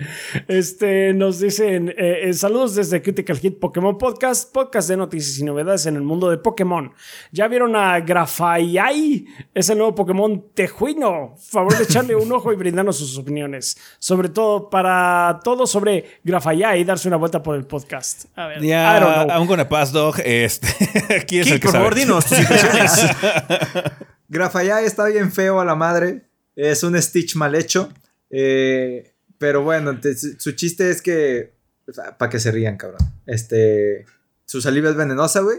[0.49, 5.45] Este nos dicen eh, eh, saludos desde Critical Hit Pokémon Podcast, podcast de noticias y
[5.45, 6.93] novedades en el mundo de Pokémon.
[7.33, 9.27] ¿Ya vieron a Grafaiai?
[9.55, 11.37] Es el nuevo Pokémon tejuino.
[11.39, 13.77] Favor de echarle un ojo y brindarnos sus opiniones.
[13.99, 18.27] Sobre todo para todo sobre Grafaiai y darse una vuelta por el podcast.
[18.37, 19.29] A ver, I don't Ya, know.
[19.41, 20.17] I'm gonna pass, dog.
[20.25, 20.66] Este,
[21.21, 21.85] aquí es el que por sabe.
[21.85, 22.93] favor, dinos tus impresiones.
[24.85, 26.23] Está bien feo a la madre.
[26.55, 27.93] Es un Stitch mal hecho.
[28.31, 31.55] Eh, pero bueno, te- su su chiste es que.
[32.19, 33.01] Para que se rían, cabrón.
[33.27, 34.05] Este.
[34.45, 35.59] Su saliva es venenosa, güey.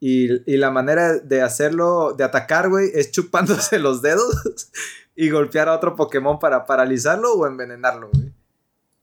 [0.00, 4.70] Y, y la manera de hacerlo, de atacar, güey, es chupándose los dedos
[5.16, 8.32] y golpear a otro Pokémon para paralizarlo o envenenarlo, güey.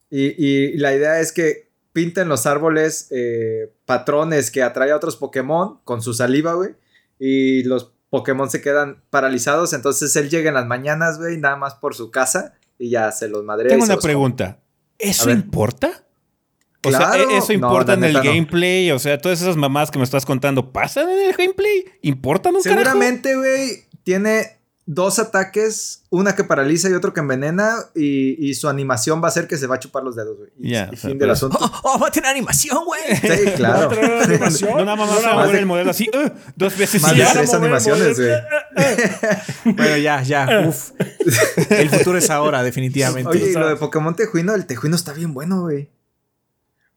[0.10, 5.18] Y, y la idea es que pinten los árboles eh, patrones que atrae a otros
[5.18, 6.72] Pokémon con su saliva, güey.
[7.20, 9.74] Y los Pokémon se quedan paralizados.
[9.74, 13.28] Entonces él llega en las mañanas, güey, nada más por su casa y ya se
[13.28, 13.70] los madrea.
[13.70, 14.04] Tengo una come.
[14.04, 14.60] pregunta.
[14.98, 16.06] ¿Eso importa?
[16.84, 17.14] O Claro.
[17.14, 18.24] sea, ¿e- ¿eso importa en el no.
[18.24, 18.92] gameplay?
[18.92, 21.84] O sea, todas esas mamás que me estás contando, ¿pasan en el gameplay?
[22.02, 22.80] ¿Importan un carajo?
[22.84, 27.76] Seguramente, güey, tiene dos ataques, una que paraliza y otro que envenena.
[27.96, 30.50] Y, y su animación va a ser que se va a chupar los dedos, güey.
[30.60, 31.58] Y, fin pero- del asunto.
[31.62, 33.02] Oh, oh, va a tener animación, güey.
[33.16, 33.88] Sí, claro.
[33.88, 34.72] ¿Otra animación?
[34.72, 37.16] No, nada más vas a mover de- el modelo así, uh, dos veces Más y
[37.18, 37.34] de ya.
[37.34, 38.32] tres animaciones, güey.
[39.76, 40.66] Bueno, ya, ya.
[40.68, 40.92] Uf.
[41.70, 43.30] El futuro es ahora, definitivamente.
[43.30, 45.90] Oye, y lo de Pokémon Tejuino, el Tejuino está bien bueno, güey.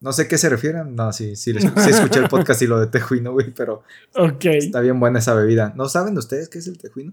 [0.00, 0.94] No sé a qué se refieren.
[0.94, 3.82] No, sí, sí, sí escuché el podcast y lo de Tejuino, güey, pero
[4.14, 4.44] Ok.
[4.46, 5.72] está bien buena esa bebida.
[5.76, 7.12] ¿No saben ustedes qué es el Tejuino?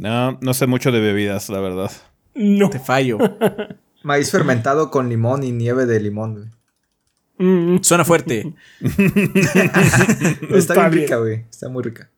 [0.00, 1.92] No, no sé mucho de bebidas, la verdad.
[2.34, 2.70] No.
[2.70, 3.18] Te fallo.
[4.02, 6.46] Maíz fermentado con limón y nieve de limón, güey.
[7.36, 8.54] Mm, Suena fuerte.
[10.54, 11.44] Está, bien rica, güey.
[11.50, 12.10] Está muy rica.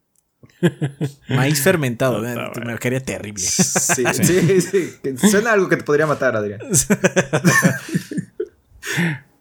[1.28, 2.20] Maíz fermentado.
[2.20, 2.52] Bueno.
[2.64, 3.42] Me quedaría terrible.
[3.42, 4.92] Sí, sí, sí.
[5.02, 6.60] Que Suena algo que te podría matar, Adrián.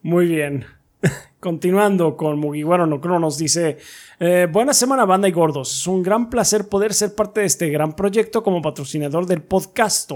[0.01, 0.65] Muy bien.
[1.39, 3.77] Continuando con Mugiwara no Cronos, dice:
[4.23, 5.79] eh, Buena semana, banda y gordos.
[5.79, 10.11] Es un gran placer poder ser parte de este gran proyecto como patrocinador del podcast.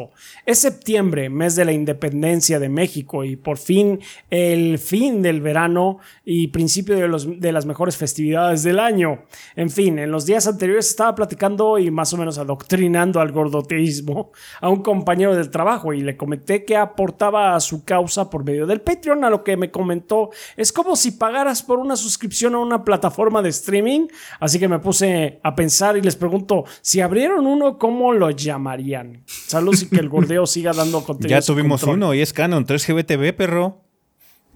[0.46, 4.00] Es septiembre, mes de la independencia de México y por fin
[4.30, 9.24] el fin del verano y principio de, los, de las mejores festividades del año.
[9.56, 14.32] En fin, en los días anteriores estaba platicando y más o menos adoctrinando al gordoteísmo
[14.62, 18.68] a un compañero del trabajo y le comenté que aportaba a su causa por medio
[18.68, 22.60] del Patreon, a lo que me comentó: Es como si pagaras por una suscripción a
[22.60, 23.95] una plataforma de streaming
[24.40, 29.24] Así que me puse a pensar y les pregunto, si abrieron uno, ¿cómo lo llamarían?
[29.26, 31.40] Saludos y que el gordeo siga dando contenido.
[31.40, 33.82] Ya tuvimos uno y es Canon 3GBTV, perro.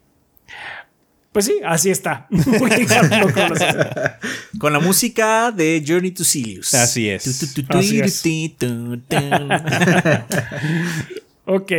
[1.37, 2.27] Pues sí, así está.
[4.57, 6.73] Con la música de Journey to Silius.
[6.73, 7.27] Así es.
[7.69, 8.23] Así es.
[11.45, 11.71] ok.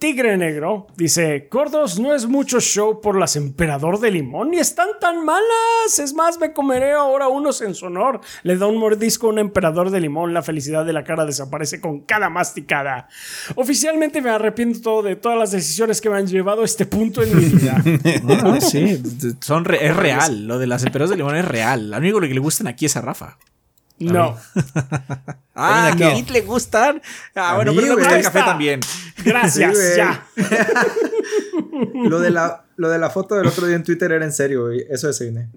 [0.00, 4.88] Tigre Negro dice, Gordos no es mucho show por las emperador de limón ni están
[4.98, 5.98] tan malas.
[6.02, 8.22] Es más, me comeré ahora unos en su honor.
[8.42, 10.32] Le da un mordisco a un emperador de limón.
[10.32, 13.08] La felicidad de la cara desaparece con cada masticada.
[13.56, 17.36] Oficialmente me arrepiento de todas las decisiones que me han llevado a este punto en
[17.36, 17.82] mi vida.
[18.42, 19.00] Ah, sí,
[19.40, 20.46] son re- es real.
[20.46, 21.90] Lo de las emperadores de limón es real.
[21.90, 23.36] Lo único que le gustan aquí es a Rafa.
[24.00, 24.36] No.
[25.62, 25.94] Ah, a.
[26.14, 27.02] Kit le gustan.
[27.34, 28.50] Ah, A bueno, mí, pero le gusta el café Está.
[28.52, 28.80] también.
[29.22, 30.24] Gracias, Sí, ya.
[32.08, 34.66] Lo de, la, lo de la foto del otro día en Twitter era en serio,
[34.66, 34.86] güey.
[34.88, 35.48] Eso desayuné.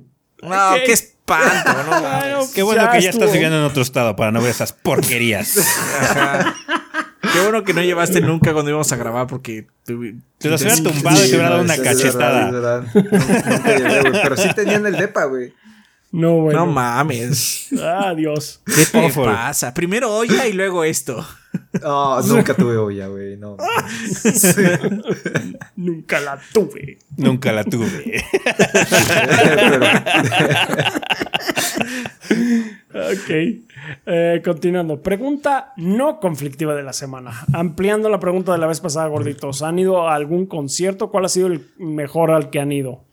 [0.42, 0.80] No, Ok.
[0.86, 1.74] qué espanto.
[1.74, 2.50] No, Bueno, mames.
[2.54, 3.24] Qué bueno que ya estuvo.
[3.24, 5.58] estás viviendo en otro estado para no ver esas porquerías.
[6.02, 6.54] Ajá.
[7.32, 9.94] Qué bueno que no llevaste nunca cuando íbamos a grabar porque Te
[10.50, 12.46] los hubiera Sí, tumbado y te hubiera dado una es verdad, cachetada.
[12.48, 12.84] es verdad.
[12.94, 14.22] Nunca llegué, güey.
[14.24, 15.54] Pero sí tenían el depa, güey.
[16.14, 16.68] No, bueno.
[16.68, 17.70] No mames.
[17.82, 18.62] Adiós.
[18.66, 19.74] ¿Qué te pasa?
[19.74, 21.26] Primero olla y luego esto.
[21.82, 23.36] No, nunca tuve olla, güey.
[23.36, 23.58] No.
[25.76, 27.00] Nunca la tuve.
[27.18, 28.24] Nunca la tuve.
[32.94, 33.30] Ok.
[34.06, 35.02] Eh, continuando.
[35.02, 37.44] Pregunta no conflictiva de la semana.
[37.54, 39.64] Ampliando la pregunta de la vez pasada, gorditos.
[39.64, 41.10] ¿Han ido a algún concierto?
[41.10, 43.04] ¿Cuál ha sido el mejor al que han ido?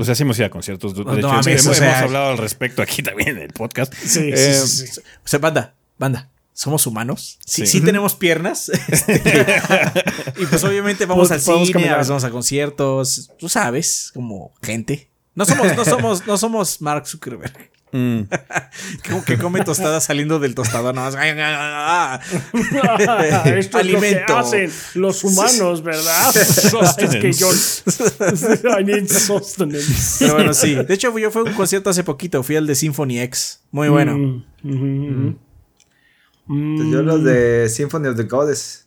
[0.00, 0.94] O sea, sí hemos ido a conciertos.
[0.94, 3.52] De No hecho, mames, hemos, o sea- hemos hablado al respecto aquí también en el
[3.52, 3.92] podcast.
[3.94, 5.00] Sí, Eh, sí, sí, sí.
[5.24, 6.28] O sea, banda, banda.
[6.52, 7.38] Somos humanos.
[7.46, 7.78] Sí, Sí.
[7.78, 8.70] sí tenemos piernas.
[10.36, 11.96] Y pues obviamente vamos Pues, al cine, a caminar.
[11.98, 13.30] veces vamos a conciertos.
[13.38, 15.08] Tú sabes, como gente.
[15.34, 17.70] No somos, no somos, no somos Mark Zuckerberg.
[17.92, 18.20] Mm,
[19.08, 21.14] Como que come tostadas saliendo del tostador más.
[23.44, 24.20] Esto es Alimento.
[24.20, 26.36] lo que hacen los humanos, ¿verdad?
[26.36, 27.50] es que yo.
[28.78, 30.16] I need sustenance.
[30.20, 30.74] Pero bueno, sí.
[30.74, 32.42] De hecho, yo fui a un concierto hace poquito.
[32.42, 33.60] Fui al de Symphony X.
[33.70, 34.16] Muy bueno.
[34.16, 34.86] Mm, ujú,
[36.46, 36.76] ujú.
[36.76, 38.86] pues yo los de Symphony of the Goddess.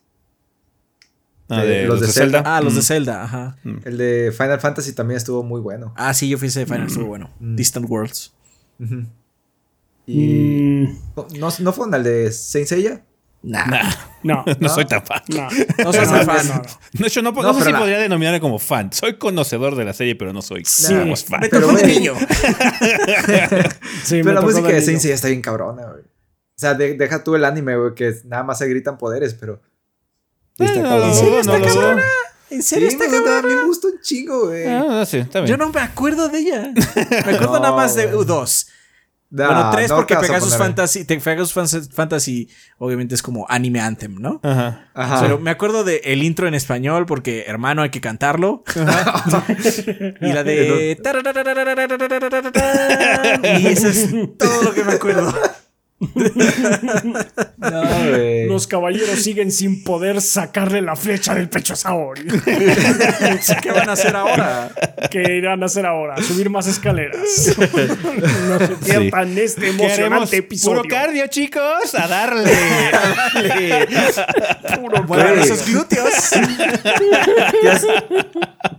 [1.50, 2.44] ah, De- de los de Zelda.
[2.46, 2.84] Ah, los de Mm.
[2.84, 3.56] Zelda, ajá.
[3.86, 5.94] El de Final Fantasy también estuvo muy bueno.
[5.98, 7.30] Ah, sí, yo fui ese de Final, estuvo bueno.
[7.40, 8.34] Distant Worlds.
[8.80, 9.04] Ujú.
[10.06, 10.28] Y.
[10.28, 10.98] Mm,
[11.40, 13.04] ¿No, ¿No fueron al de Saint Seiya?
[13.46, 13.66] Nah.
[13.66, 13.92] Nah,
[14.24, 15.22] no, no soy tan fan.
[15.28, 15.48] no.
[15.84, 16.48] No soy No, fan.
[16.48, 16.62] no, no.
[16.94, 18.92] De hecho, no, no, No, sé si la- podría denominarme como fan.
[18.94, 20.94] Soy conocedor de la serie, pero no soy Sí.
[20.94, 21.42] digamos, fan.
[21.42, 22.14] Me Pero, niño.
[24.04, 24.82] Sí, me Pero la tocó música de.
[24.82, 26.02] Saint Seiya está bien cabrona, güey.
[26.04, 29.62] O sea, de- deja tú el anime, güey, que nada más se gritan poderes, pero.
[30.60, 31.74] Eh, Está no, no, ¿En serio no, está no, no.
[31.74, 32.04] cabrona?
[32.54, 33.56] ¿En Sí, serio está me gusta, a cabrona?
[33.56, 34.66] mí me gusta un chingo, güey.
[34.68, 35.50] Ah, no, sí, está bien.
[35.52, 36.72] Yo no me acuerdo de ella.
[36.74, 36.82] Me
[37.20, 38.68] acuerdo No, nada más de uh, dos.
[39.36, 40.56] Nah, bueno, tres no porque Pegasus.
[40.56, 44.40] Fantasy, te- Pegasus Fan- Fantasy obviamente es como anime anthem, ¿no?
[44.44, 44.92] Ajá.
[44.94, 45.22] Ajá.
[45.22, 48.64] Pero me acuerdo de el intro en español porque hermano hay que cantarlo.
[50.22, 50.98] y la de
[53.44, 55.34] y eso es todo lo que me acuerdo.
[57.58, 58.48] No, güey.
[58.48, 62.24] Los caballeros siguen sin poder sacarle la flecha del pecho a Saori.
[63.62, 64.70] ¿Qué van a hacer ahora?
[65.10, 66.22] ¿Qué irán a hacer ahora?
[66.22, 67.56] Subir más escaleras.
[68.44, 69.82] No se pierdan este ¿Qué haremos?
[69.86, 70.82] emocionante episodio.
[70.82, 71.96] Puro cardio, chicos.
[71.98, 72.52] A darle.
[72.54, 73.88] a darle.
[74.80, 75.40] Puro Güey.
[75.40, 76.10] esos glúteos.
[77.62, 77.88] ¿Qué, hace-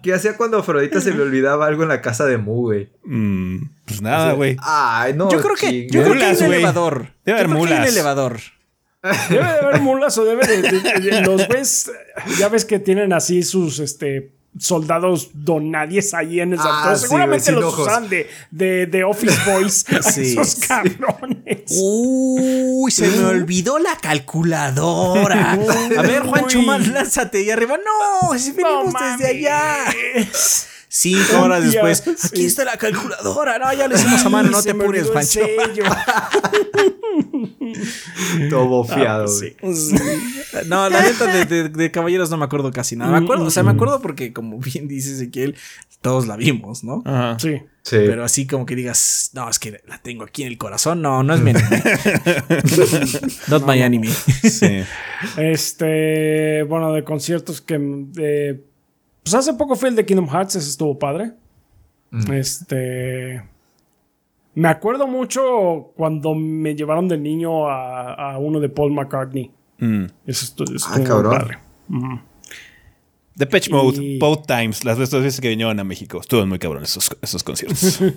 [0.02, 2.88] qué hacía cuando Afrodita se le olvidaba algo en la casa de Mu, güey?
[3.05, 4.56] Mm, pues nada, güey.
[4.61, 5.31] Ay, no.
[5.31, 7.09] Yo creo que, yo creo que hay Mulas, un elevador.
[7.24, 7.89] Debe haber que hay un mulas.
[7.89, 8.40] elevador.
[9.28, 11.90] Debe de haber mulas o debe de, de- de- los ves.
[12.39, 17.51] Ya ves que tienen así sus este soldados donadies ahí en el Ah, sí, Seguramente
[17.52, 17.89] los ojos.
[17.89, 19.85] usan de, de, de Office Boys.
[20.15, 20.61] Sí, esos sí.
[20.69, 21.65] cabrones.
[21.77, 25.52] Uy, se me olvidó la calculadora.
[25.52, 27.77] A ver, Juancho, más lánzate y arriba.
[27.77, 29.77] No, si venimos No desde allá.
[30.97, 32.05] Cinco horas después.
[32.05, 32.27] sí.
[32.29, 33.59] Aquí está la calculadora.
[33.59, 34.51] No, ya lo hicimos a mano.
[34.51, 35.85] No te apures, sello.
[38.51, 39.56] Todo Ah, güey.
[39.74, 39.95] sí.
[40.66, 43.11] No, la neta de, de- de Caballeros no me acuerdo casi nada.
[43.11, 45.56] Me acuerdo, o sea, me acuerdo porque, como bien dice Ezequiel,
[46.01, 47.03] todos la vimos, ¿no?
[47.05, 47.39] Ajá.
[47.40, 47.56] Sí.
[47.82, 47.97] Sí.
[48.06, 51.03] Pero así como que digas, no, es que la tengo aquí en el corazón.
[51.03, 51.82] No, no es mi anime.
[53.48, 54.09] Not my anime.
[54.09, 54.82] Sí.
[55.37, 57.79] Este, bueno, de conciertos que.
[57.79, 58.64] de-
[59.24, 61.32] pues hace poco fue el de Kingdom Hearts, ese estuvo padre.
[62.32, 63.43] Este.
[64.54, 69.51] Me acuerdo mucho cuando me llevaron de niño a, a uno de Paul McCartney.
[69.78, 70.04] Mm.
[70.27, 71.32] Eso estuvo, Ah, muy cabrón.
[71.38, 71.59] padre.
[71.90, 72.20] Ujú.
[73.35, 76.20] Depeche Mode, Y- both times, las dos veces que vinieron a México.
[76.20, 78.01] Estuvo muy cabrón esos, esos conciertos.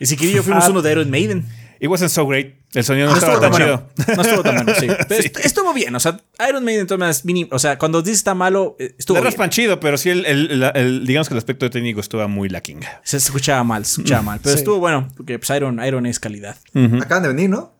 [0.00, 0.70] Y si quería yo fuimos Ah.
[0.70, 1.44] uno de Iron Maiden.
[1.80, 2.54] It wasn't so great.
[2.74, 3.90] El sonido no No estaba estuvo tan chido.
[4.06, 4.14] bueno.
[4.16, 4.86] No estuvo tan bueno, sí.
[5.08, 5.94] Pero est- estuvo bien.
[5.94, 7.48] O sea, Iron Maiden, entonces, mínimo.
[7.52, 9.32] O sea, cuando dices está malo, eh, estuvo Le bien.
[9.32, 12.48] raspan chido, pero sí, el, el- el- el- digamos que el aspecto técnico estuvo muy
[12.48, 12.80] lacking.
[13.04, 14.40] Se escuchaba mal, se escuchaba mal.
[14.42, 14.58] Pero Sí.
[14.58, 16.56] estuvo bueno, porque pues, Iron, Iron es calidad.
[17.00, 17.74] Acaban de venir, ¿no?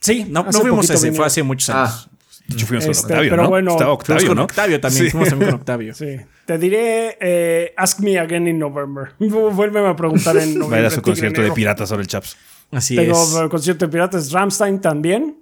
[0.00, 2.08] Sí, no, fuimos ese, fue hace muchos años.
[2.08, 2.10] Ah,
[2.46, 3.48] De hecho, fuimos con Este, Octavio, pero ¿no?
[3.48, 4.44] bueno, Estaba Fuimos Octavio, con ¿no?
[4.44, 5.04] Octavio también.
[5.06, 5.10] Sí.
[5.10, 5.94] Fuimos también con Octavio.
[5.98, 6.16] Sí.
[6.44, 9.12] Te diré, eh, ask me again in November.
[9.18, 10.68] Vuélveme a preguntar en noviembre.
[10.68, 12.36] Va a ir a su concierto de piratas sobre el Chaps.
[12.70, 13.34] Así Tengo es.
[13.36, 15.38] el concierto de piratas Ramstein también.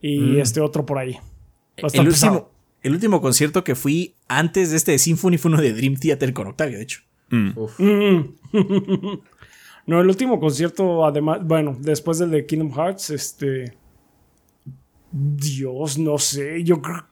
[0.00, 1.18] Y este otro por ahí.
[1.76, 2.50] El último,
[2.82, 6.32] el último concierto que fui antes de este de Symphony fue uno de Dream Theater
[6.32, 7.00] con Octavio, de hecho.
[9.86, 13.76] No, el último concierto, además, bueno, después del de Kingdom Hearts, este.
[15.10, 17.06] Dios, no sé, yo creo.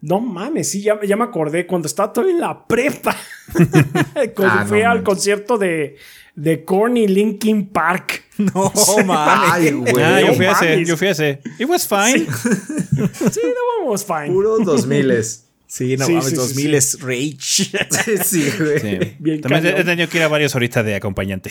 [0.00, 3.16] No mames, sí, ya, ya me acordé cuando estaba todo en la prepa.
[4.34, 5.04] cuando Ah, no fui al manches.
[5.04, 5.96] concierto de,
[6.34, 8.22] de Korn y Linkin Park.
[8.38, 8.72] No
[9.06, 9.52] mames.
[9.52, 10.02] Ay, güey.
[10.02, 11.40] Ah, yo no fui a ese, yo fui a ese.
[11.58, 12.26] It was fine.
[12.26, 14.26] Sí, no vamos fine.
[14.28, 15.24] Puros 2000
[15.66, 16.74] Sí, no Sí, mames, sí, sí, 2000 sí.
[16.76, 18.24] es Rage.
[18.24, 18.78] sí, güey.
[18.78, 19.16] Sí.
[19.18, 21.50] Bien También he tenido que ir a varios ahorita de acompañante.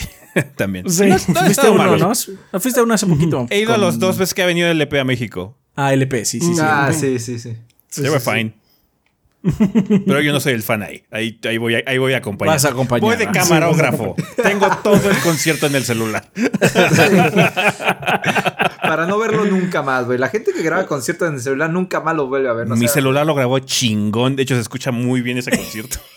[0.54, 0.88] También.
[0.88, 1.06] Sí.
[1.06, 1.96] No, no Fuiste a uno.
[1.96, 2.12] ¿no?
[2.52, 3.48] ¿No Fuiste a uno hace poquito.
[3.50, 5.58] He ido a Con- los dos veces que ha venido el EP a México.
[5.74, 6.60] Ah, LP, sí, sí, sí.
[6.62, 7.56] Ah, sí, sí, sí.
[7.88, 8.30] Sí, They sí, were sí.
[8.30, 8.54] fine.
[10.06, 11.02] Pero yo no soy el fan ahí.
[11.10, 12.54] Ahí, ahí, voy, a, ahí voy a acompañar.
[12.54, 13.32] Vas a acompañar, Voy de ¿no?
[13.32, 14.14] camarógrafo.
[14.42, 16.24] Tengo todo el concierto en el celular.
[18.82, 20.18] Para no verlo nunca más, güey.
[20.18, 22.68] La gente que graba conciertos en el celular nunca más lo vuelve a ver.
[22.68, 22.74] ¿no?
[22.74, 24.36] O Mi sea, celular lo grabó chingón.
[24.36, 25.98] De hecho, se escucha muy bien ese concierto.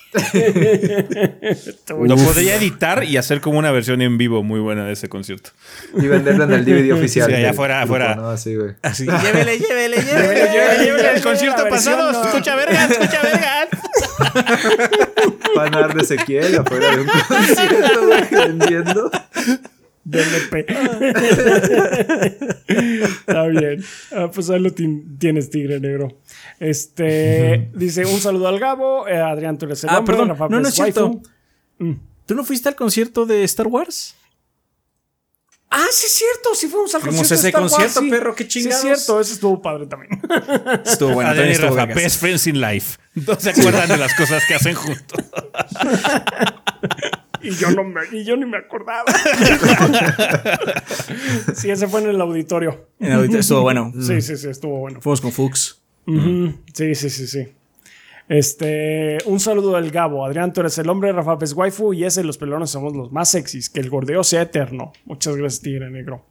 [1.90, 5.52] Lo podría editar y hacer como una versión en vivo muy buena de ese concierto.
[5.96, 7.30] Y venderlo en el DVD oficial.
[7.30, 8.16] Sí, allá afuera, afuera.
[8.16, 8.30] ¿no?
[8.30, 8.76] Así, güey.
[8.82, 9.06] Así.
[9.24, 10.86] Llévele, llévele, llévele, llévele, llévele.
[10.86, 11.12] llévele.
[11.16, 12.24] El concierto pasado, no.
[12.24, 13.68] escucha verga, escucha verga.
[15.56, 19.12] Van a dar de Ezequiel afuera de un concierto, güey, vendiendo.
[20.06, 20.70] DLP.
[22.68, 23.84] Está bien.
[24.12, 26.20] Ah, pues ahí lo tienes, Tigre Negro.
[26.60, 30.30] Este dice: Un saludo al Gabo, eh, Adrián, tú eres el Ah, hombre, perdón.
[30.30, 31.22] Rafa No, no Pérez es cierto.
[31.80, 32.00] Waifu.
[32.26, 34.16] ¿Tú no fuiste al concierto de Star Wars?
[35.70, 36.56] Ah, sí, es cierto.
[36.56, 37.34] Sí, fuimos al Fuimos concierto.
[37.34, 38.10] a ese de Star Wars, concierto, sí.
[38.10, 38.76] perro, qué Sí, chingados.
[38.78, 39.20] es cierto.
[39.20, 40.22] Eso estuvo padre también.
[40.86, 42.04] Estuvo bueno, Adrián también y estuvo Rafa, vergas.
[42.04, 42.98] best friends in life.
[43.16, 45.26] No se acuerdan de las cosas que hacen juntos.
[47.46, 49.06] y, yo no me, y yo ni me acordaba.
[51.56, 52.88] sí, ese fue en el auditorio.
[53.00, 53.94] En el auditorio Estuvo bueno.
[54.00, 55.02] Sí, sí, sí, estuvo bueno.
[55.02, 55.82] Fuimos con Fuchs.
[56.08, 56.54] Ujú.
[56.74, 57.48] Sí, sí, sí, sí.
[58.28, 60.26] Este, un saludo del Gabo.
[60.26, 63.30] Adrián, tú eres el hombre, Rafa es waifu y ese los pelones somos los más
[63.30, 63.70] sexys.
[63.70, 64.94] Que el gordeo sea eterno.
[65.06, 66.26] Muchas gracias, Tigre Negro.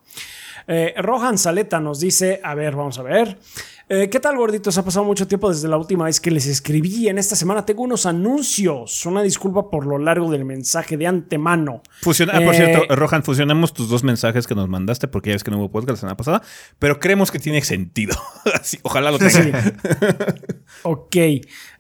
[0.67, 3.39] Eh, Rohan Saleta nos dice, a ver, vamos a ver.
[3.87, 4.79] Eh, ¿Qué tal, gorditos?
[4.79, 7.07] Ha pasado mucho tiempo desde la última vez que les escribí.
[7.09, 9.05] En esta semana tengo unos anuncios.
[9.05, 11.83] Una disculpa por lo largo del mensaje de antemano.
[12.01, 15.35] Fusiona- ah, por Eh, cierto, Rohan, fusionamos tus dos mensajes que nos mandaste porque ya
[15.35, 16.43] ves que no hubo podcast la semana pasada,
[16.79, 18.17] pero creemos que tiene sentido.
[18.59, 19.63] Así, ojalá lo tenga.
[20.83, 21.17] Ok,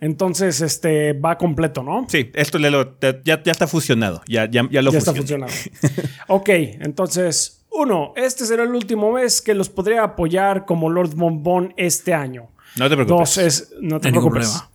[0.00, 2.06] entonces este va completo, ¿no?
[2.08, 4.22] Sí, esto ya, ya está fusionado.
[4.28, 5.46] Ya, ya, ya lo ya está fusioné.
[5.48, 6.12] funcionando.
[6.28, 6.48] ok,
[6.80, 12.14] entonces, uno, este será el último mes que los podré apoyar como Lord Bombón este
[12.14, 12.48] año.
[12.78, 13.18] No te preocupes.
[13.18, 14.48] Dos, es, no te preocupes.
[14.48, 14.70] problema.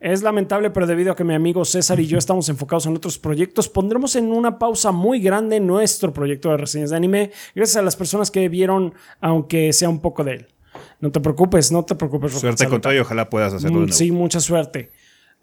[0.00, 3.18] Es lamentable, pero debido a que mi amigo César y yo estamos enfocados en otros
[3.18, 7.82] proyectos, pondremos en una pausa muy grande nuestro proyecto de reseñas de anime, gracias a
[7.82, 10.46] las personas que vieron, aunque sea un poco de él.
[11.00, 12.32] No te preocupes, no te preocupes.
[12.32, 13.96] Suerte con todo y ojalá puedas hacerlo de Mm, nuevo.
[13.98, 14.90] Sí, mucha suerte.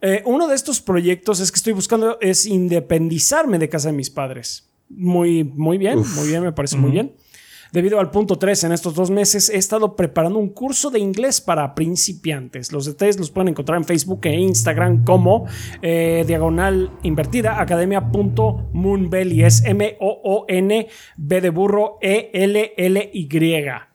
[0.02, 4.10] Eh, uno de estos proyectos es que estoy buscando es independizarme de casa de mis
[4.10, 4.70] padres.
[4.90, 7.14] Muy, muy bien, muy bien, me parece muy bien.
[7.72, 11.42] Debido al punto 3, en estos dos meses he estado preparando un curso de inglés
[11.42, 12.72] para principiantes.
[12.72, 15.46] Los detalles los pueden encontrar en Facebook e Instagram como
[15.82, 19.44] eh, diagonal invertida academia.moonbelly.
[19.44, 23.88] Es M-O-O-N-B de burro E-L-L-Y.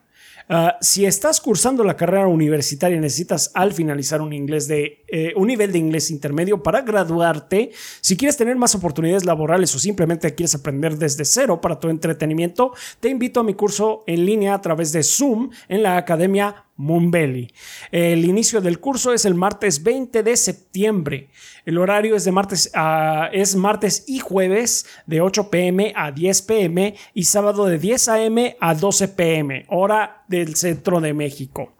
[0.49, 5.49] Ah, si estás cursando la carrera universitaria necesitas al finalizar un, inglés de, eh, un
[5.49, 10.55] nivel de inglés intermedio para graduarte, si quieres tener más oportunidades laborales o simplemente quieres
[10.55, 14.93] aprender desde cero para tu entretenimiento, te invito a mi curso en línea a través
[14.93, 17.53] de Zoom en la Academia Moonbelly.
[17.91, 21.29] El inicio del curso es el martes 20 de septiembre.
[21.65, 26.95] El horario es martes, a, es martes y jueves de 8 pm a 10 pm
[27.15, 31.73] y sábado de 10 am a 12 pm, hora del centro de México.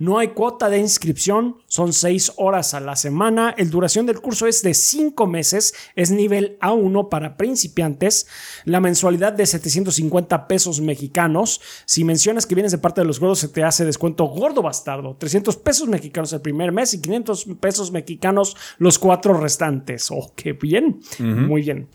[0.00, 3.54] No hay cuota de inscripción, son 6 horas a la semana.
[3.58, 8.26] El duración del curso es de 5 meses, es nivel A1 para principiantes.
[8.64, 11.60] La mensualidad de 750 pesos mexicanos.
[11.84, 15.16] Si mencionas que vienes de parte de los gordos, se te hace descuento gordo bastardo.
[15.18, 20.10] 300 pesos mexicanos el primer mes y 500 pesos mexicanos los cuatro restantes.
[20.10, 21.02] Oh, qué bien.
[21.18, 21.88] Muy bien.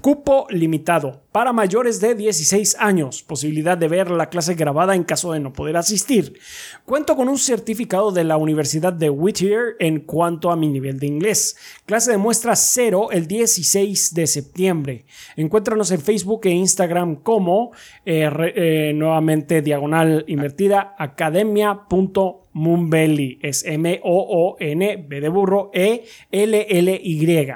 [0.00, 3.22] Cupo limitado para mayores de 16 años.
[3.22, 6.38] Posibilidad de ver la clase grabada en caso de no poder asistir.
[6.86, 11.06] Cuento con un certificado de la Universidad de Whittier en cuanto a mi nivel de
[11.06, 11.56] inglés.
[11.86, 15.04] Clase de muestra cero el 16 de septiembre.
[15.36, 17.72] Encuéntranos en Facebook e Instagram como
[18.04, 23.38] eh, eh, nuevamente diagonal invertida academia.moonbelly.
[23.42, 27.54] Es M-O-O-N, B de burro, E-L-L-Y.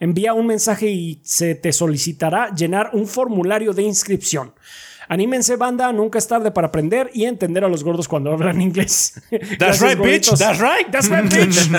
[0.00, 4.52] Envía un mensaje y se te solicitará llenar un formulario de inscripción.
[5.08, 9.20] Anímense, banda, nunca es tarde para aprender y entender a los gordos cuando hablan inglés.
[9.58, 10.28] That's right, bitch.
[10.36, 10.90] That's right.
[10.90, 11.70] That's right, bitch.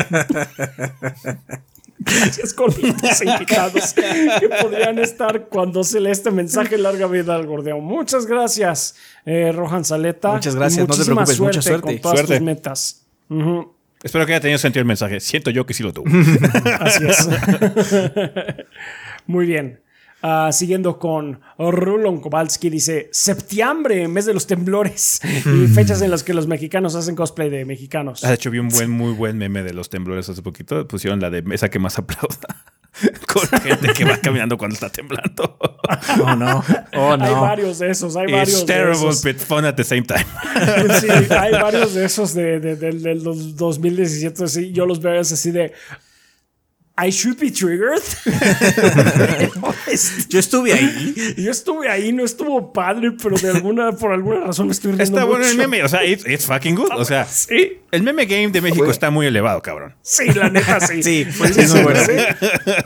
[2.01, 7.79] Gracias, gorditos invitados que podrían estar cuando se lee este mensaje larga vida al gordeo.
[7.81, 10.31] Muchas gracias, eh, Rohan Saleta.
[10.31, 11.85] Muchas gracias, no te preocupes, suerte mucha suerte.
[11.87, 12.37] con todas Suerte.
[12.37, 13.05] tus metas.
[14.01, 15.19] Espero que haya tenido sentido el mensaje.
[15.19, 16.05] Siento yo que sí lo tuvo.
[16.79, 17.27] Así es.
[19.27, 19.81] Muy bien.
[20.21, 26.23] Ah, siguiendo con Rulon Kowalski, dice septiembre, mes de los temblores y fechas en las
[26.23, 28.23] que los mexicanos hacen cosplay de mexicanos.
[28.25, 30.85] Ah, De hecho, vi un buen, muy buen meme de los temblores hace poquito.
[30.87, 32.63] Pusieron la de esa que más aplauda.
[33.31, 35.57] Con gente que va caminando cuando está temblando.
[36.21, 36.63] Oh, no.
[36.95, 37.41] Oh, Hay no.
[37.41, 39.23] varios de esos, hay varios It's de terrible, esos.
[39.23, 40.23] but fun at the same time.
[40.99, 44.43] Sí, hay varios de esos de, de- del- del dos- 2017.
[44.43, 45.73] así, yo los veo así de.
[47.01, 48.03] I should be triggered.
[50.29, 51.35] Yo estuve ahí.
[51.37, 55.03] yo estuve ahí, no estuvo padre, pero de alguna, por alguna razón me estoy riendo.
[55.03, 55.83] Está bueno el meme.
[55.83, 56.91] O sea, it's, it's fucking good.
[56.95, 59.95] O sea, Sí, el meme game de México está muy elevado, cabrón.
[60.01, 61.01] sí, la neta, sí.
[61.09, 61.99] Sí, Sí, es muy bueno.
[62.05, 62.11] sí.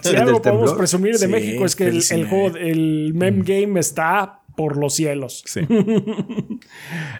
[0.03, 0.77] Si algo podemos temblor.
[0.77, 4.93] presumir de Sí, México es que el, el juego, el meme game está por los
[4.95, 5.43] cielos.
[5.45, 5.61] Sí.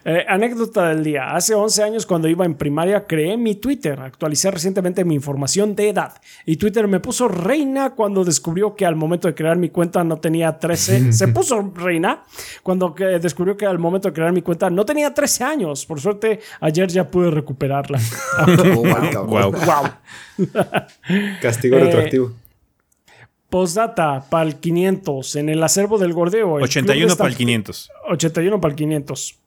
[0.05, 1.33] Eh, anécdota del día.
[1.35, 3.99] Hace 11 años cuando iba en primaria creé mi Twitter.
[3.99, 6.13] Actualicé recientemente mi información de edad.
[6.45, 10.17] Y Twitter me puso reina cuando descubrió que al momento de crear mi cuenta no
[10.17, 11.13] tenía 13.
[11.13, 12.23] Se puso reina
[12.63, 15.85] cuando que descubrió que al momento de crear mi cuenta no tenía 13 años.
[15.85, 17.99] Por suerte ayer ya pude recuperarla.
[19.15, 19.53] Oh, wow.
[21.41, 22.31] Castigo Eh, retroactivo.
[23.57, 26.57] Postdata para el 500 en el acervo del gordeo.
[26.57, 27.91] el club de 81 para el estamp- 500.
[28.09, 29.39] 81 para el 500.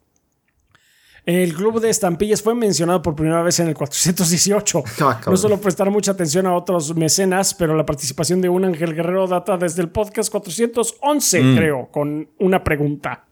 [1.24, 4.84] El club de estampillas fue mencionado por primera vez en el 418.
[5.00, 8.94] Ah, no solo prestar mucha atención a otros mecenas, pero la participación de un Ángel
[8.94, 11.56] Guerrero data desde el podcast 411, Mm.
[11.56, 13.24] creo, con una pregunta.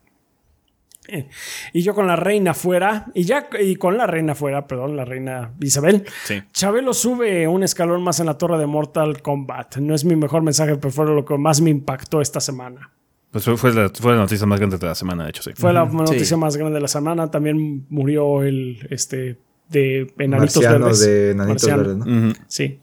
[1.72, 5.04] Y yo con la reina fuera, y ya y con la reina fuera, perdón, la
[5.04, 6.04] reina Isabel.
[6.24, 6.42] Sí.
[6.52, 9.76] Chabelo sube un escalón más en la torre de Mortal Kombat.
[9.76, 12.90] No es mi mejor mensaje, pero fue lo que más me impactó esta semana.
[13.30, 15.50] Pues fue, fue la, fue la noticia más grande de la semana, de hecho, sí.
[15.56, 16.36] Fue la noticia Sí.
[16.36, 17.30] más grande de la semana.
[17.30, 21.00] También murió el este de Enanitos Marciano Verdes.
[21.00, 21.82] de Nanitos Marciano.
[21.82, 22.28] Verdes, ¿no?
[22.28, 22.36] Ujú.
[22.46, 22.80] Sí.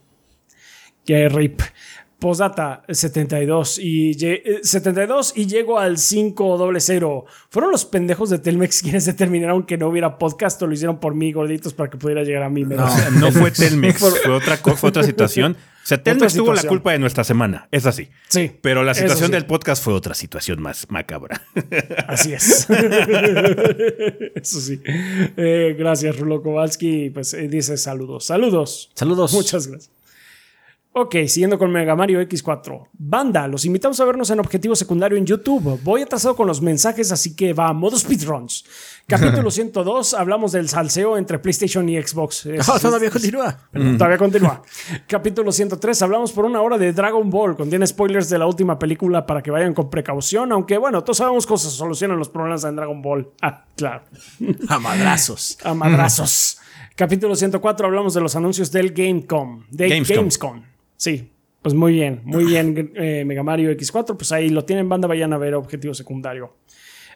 [1.06, 1.61] Que rip.
[2.22, 7.24] Postdata 72 y, lle- eh, 72 y llego al 500.
[7.50, 11.16] ¿Fueron los pendejos de Telmex quienes determinaron que no hubiera podcast o lo hicieron por
[11.16, 12.61] mí, gorditos, para que pudiera llegar a mí?
[12.64, 12.85] No.
[13.19, 15.58] No fue Telmex, fue otra, fue otra situación.
[15.83, 18.09] O sea, Telmex tuvo la culpa de nuestra semana, es así.
[18.30, 18.51] Sí.
[18.61, 19.32] Pero la situación sí.
[19.33, 21.41] del podcast fue otra situación más macabra.
[22.08, 22.67] Así es.
[24.35, 24.80] Eso sí.
[24.85, 27.09] Eh, gracias, Rulo Kowalski.
[27.09, 28.25] Pues eh, dice saludos.
[28.25, 28.91] Saludos.
[28.93, 29.33] Saludos.
[29.33, 30.01] Muchas gracias.
[30.94, 32.90] Ok, siguiendo con Mega Mario X4.
[32.92, 35.80] Banda, los invitamos a vernos en Objetivo Secundario en YouTube.
[35.84, 38.66] Voy atrasado con los mensajes, así que va, modo speedruns.
[39.08, 42.45] Capítulo 102, hablamos del salseo entre PlayStation y Xbox.
[42.45, 43.58] Es- Ah, todavía continúa.
[43.72, 44.61] Perdón, Todavía continúa.
[45.08, 47.56] Capítulo 103, hablamos por una hora de Dragon Ball.
[47.56, 51.48] Contiene spoilers de la última película para que vayan con precaución, aunque bueno, todos sabemos
[51.48, 53.30] cómo se solucionan los problemas en Dragon Ball.
[53.42, 54.03] Ah, claro.
[54.68, 55.58] A madrazos.
[55.64, 56.58] A madrazos.
[56.95, 59.64] Capítulo 104, hablamos de los anuncios del Gamecom.
[59.72, 60.18] De Gamescom.
[60.18, 60.61] Gamescom.
[61.02, 61.32] Sí,
[61.64, 64.16] pues muy bien, muy bien, eh, Mega Mario X4.
[64.16, 66.58] Pues ahí lo tienen, banda, vayan a ver objetivo secundario.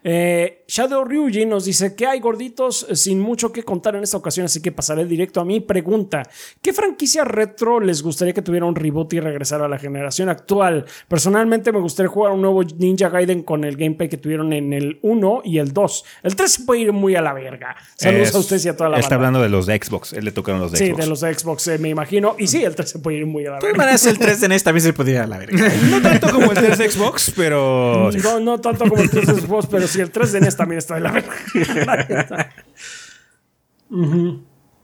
[0.08, 4.46] Eh, Shadow Ryuji nos dice que hay gorditos sin mucho que contar en esta ocasión,
[4.46, 6.22] así que pasaré directo a mi pregunta.
[6.62, 10.86] ¿Qué franquicia retro les gustaría que tuviera un reboot y regresara a la generación actual?
[11.08, 15.00] Personalmente me gustaría jugar un nuevo Ninja Gaiden con el gameplay que tuvieron en el
[15.02, 16.06] 1 y el 2.
[16.22, 17.76] El 3 se puede ir muy a la verga.
[17.96, 19.16] Saludos Es- a ustedes y a toda la Está banda.
[19.28, 20.14] hablando de los de Xbox.
[20.14, 21.00] Él le tocaron los de Sí, Xbox.
[21.00, 22.36] de los de Xbox, eh, me imagino.
[22.38, 23.76] Y sí, el 3 se puede ir muy a la verga.
[23.76, 25.56] maneras, el 3 de NES también se podía ir a la verga.
[25.90, 28.12] No tanto como el 3 de Xbox, pero.
[28.24, 30.78] No, no tanto como el 3 de Xbox, pero sí, el 3 de NES también
[30.78, 31.36] está de la verga.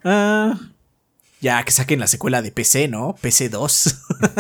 [0.04, 0.58] Ah,
[1.42, 3.16] ya que saquen la secuela de PC, ¿no?
[3.22, 3.96] PC 2.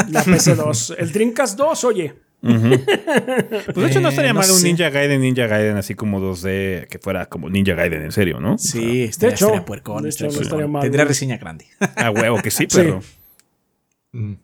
[0.09, 0.95] La PC2.
[0.98, 2.14] El Dreamcast 2, oye.
[2.41, 4.67] Pues de hecho no estaría Eh, no mal un sé.
[4.67, 8.58] Ninja Gaiden, Ninja Gaiden así como 2D, que fuera como Ninja Gaiden en serio, ¿no?
[8.58, 10.03] Sí, estaría, hecho, estaría puercón.
[10.03, 11.67] de hecho, estaría no estaría mal, Tendría reseña grande.
[11.95, 13.01] A huevo que sí, pero.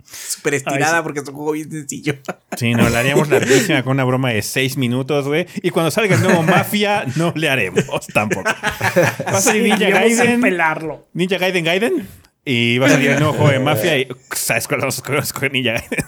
[0.03, 1.03] Súper estirada Ay, sí.
[1.03, 2.15] porque es un juego bien sencillo.
[2.55, 5.45] Sí, no, le haríamos larguísima con una broma de 6 minutos, güey.
[5.61, 8.49] Y cuando salga el nuevo Mafia, no le haremos tampoco.
[9.25, 10.39] Va a salir Ninja Gaiden.
[10.39, 11.07] pelarlo.
[11.13, 12.07] Ninja Gaiden Gaiden.
[12.49, 13.97] Y va a salir el nuevo juego de Mafia.
[13.99, 15.51] Y ¿sabes cuál vamos a escoger?
[15.51, 16.05] Ninja Gaiden.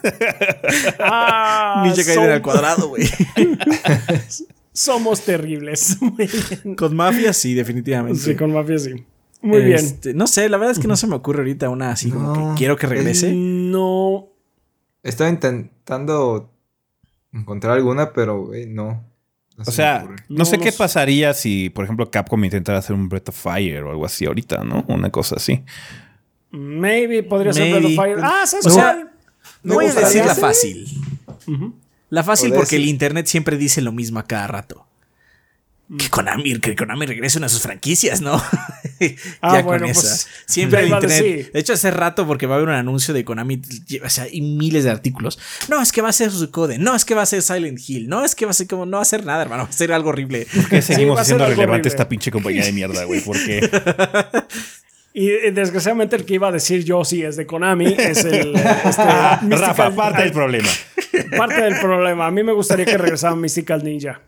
[0.99, 3.03] Ah, Ninja Gaiden al cuadrado, güey.
[4.71, 5.97] Somos terribles.
[6.77, 8.19] Con mafia, sí, definitivamente.
[8.19, 9.03] Sí, con Mafia sí.
[9.41, 9.77] Muy bien.
[9.77, 12.33] Este, No sé, la verdad es que no se me ocurre ahorita una así como
[12.33, 13.31] que quiero que regrese.
[13.33, 14.27] No.
[15.03, 16.51] Estaba intentando
[17.31, 19.03] encontrar alguna, pero, güey, no.
[19.65, 23.29] O sea, no sé No, qué pasaría si, por ejemplo, Capcom intentara hacer un Breath
[23.29, 24.85] of Fire o algo así ahorita, ¿no?
[24.87, 25.63] Una cosa así.
[26.51, 27.95] Maybe podría ser Maybe.
[27.95, 28.19] Breath of Fire.
[28.23, 29.11] Ah, ¿sabes O sea?
[29.63, 30.87] No voy a decir la fácil.
[32.09, 34.85] La fácil porque el internet siempre dice lo mismo a cada rato.
[35.97, 38.41] Que Konami, que Konami regrese una de sus franquicias, ¿no?
[39.41, 40.27] Ah, ya bueno, con pues.
[40.45, 41.09] Siempre el internet.
[41.23, 41.51] decir.
[41.53, 43.61] De hecho, hace rato, porque va a haber un anuncio de Konami,
[44.03, 45.39] o sea, y miles de artículos.
[45.69, 46.77] No, es que va a ser su code.
[46.79, 48.09] No, es que va a ser Silent Hill.
[48.09, 49.63] No, es que va a ser como, no va a hacer nada, hermano.
[49.63, 50.45] Va a ser algo horrible.
[50.69, 51.87] Que seguimos ser siendo relevante horrible.
[51.89, 53.21] esta pinche compañía de mierda, güey.
[53.21, 53.61] Porque
[55.13, 57.95] Y eh, desgraciadamente el que iba a decir yo sí es de Konami.
[57.97, 58.53] Es el.
[58.55, 60.69] Este, Rafa, Mystical- parte del problema.
[61.37, 62.27] parte del problema.
[62.27, 64.21] A mí me gustaría que regresara Mystical Ninja.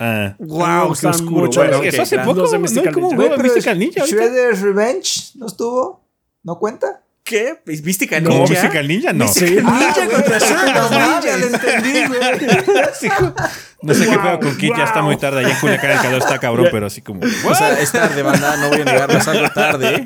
[0.00, 0.34] Ah.
[0.38, 1.46] Wow, qué gustan oscuro.
[1.46, 2.34] mucho Bueno, Eso hace claro.
[2.34, 2.58] poco, ¿no?
[2.60, 3.36] Mystical Ninja.
[3.42, 4.04] Mystical Ninja
[4.62, 6.04] Revenge no estuvo.
[6.44, 7.02] ¿No cuenta?
[7.24, 7.60] ¿Qué?
[7.66, 8.52] ¿Mística ¿Como Ninja?
[8.52, 9.12] Mystical Ninja?
[9.12, 9.28] No.
[9.28, 9.44] Sí.
[9.44, 11.36] Ninja Ah, contra Shredder's no, Ninja.
[11.36, 12.20] lo entendí, güey.
[13.80, 15.38] No sé qué pedo con Kit, ya está muy tarde.
[15.38, 17.20] Allá en Culiacán el calor está cabrón, pero así como.
[17.20, 18.56] O sea, es tarde, banda.
[18.56, 20.04] No voy a negarlo, es algo tarde.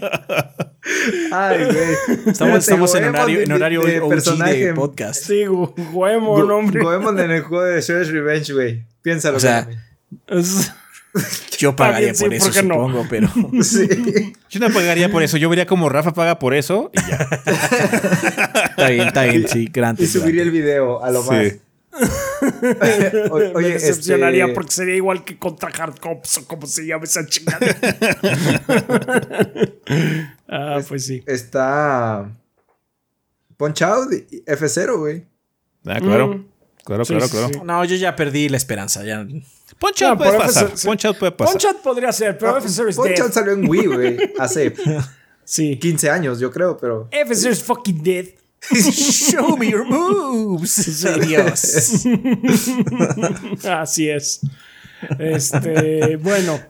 [1.33, 2.19] Ay, güey.
[2.27, 4.67] Estamos, estamos en horario, de- en horario de OG personaje.
[4.67, 5.25] de podcast.
[5.25, 6.83] Sí, Goemon, Go- hombre.
[6.83, 8.85] Goemon en el juego de Shredder's Revenge, güey.
[9.02, 9.36] Piénsalo.
[9.36, 9.68] O sea.
[10.28, 10.72] Es-
[11.58, 12.74] Yo pagaría bien, sí, por eso, ¿por qué no?
[12.74, 13.28] supongo, pero...
[13.62, 14.32] Sí.
[14.48, 15.36] Yo no pagaría por eso.
[15.36, 17.28] Yo vería como Rafa paga por eso y ya.
[18.70, 20.05] Está bien, está bien, sí, grande.
[20.05, 21.28] Y subiría el video a lo Sí.
[21.31, 21.52] más.
[23.31, 26.86] O- me Oye, decepcionaría este, porque sería igual que contra Hard Cops o como se
[26.86, 27.58] llama esa chingada.
[30.48, 31.22] ah, pues sí.
[31.26, 32.31] está
[33.56, 35.26] Punch Out y F0, güey.
[35.86, 36.28] Ah, claro.
[36.28, 36.47] Mm.
[36.85, 37.49] Claro, Sí, claro, sí, claro.
[37.52, 37.61] sí.
[37.65, 39.05] No, yo ya perdí la esperanza.
[39.05, 39.27] Ya.
[39.78, 40.67] Punch No, Out puede pasar.
[40.67, 41.52] FS Punch Out puede pasar.
[41.55, 43.20] Punch Out podría ser, pero F0 is Punch dead.
[43.23, 44.33] Out salió en Wii, güey.
[44.39, 44.75] Hace
[45.44, 45.77] Sí.
[45.78, 47.09] 15 años, yo creo, pero.
[47.11, 48.27] F0 is fucking dead.
[48.73, 51.05] Show me your moves.
[51.05, 52.05] Adiós.
[53.65, 54.41] Así es.
[55.19, 56.61] Este, bueno.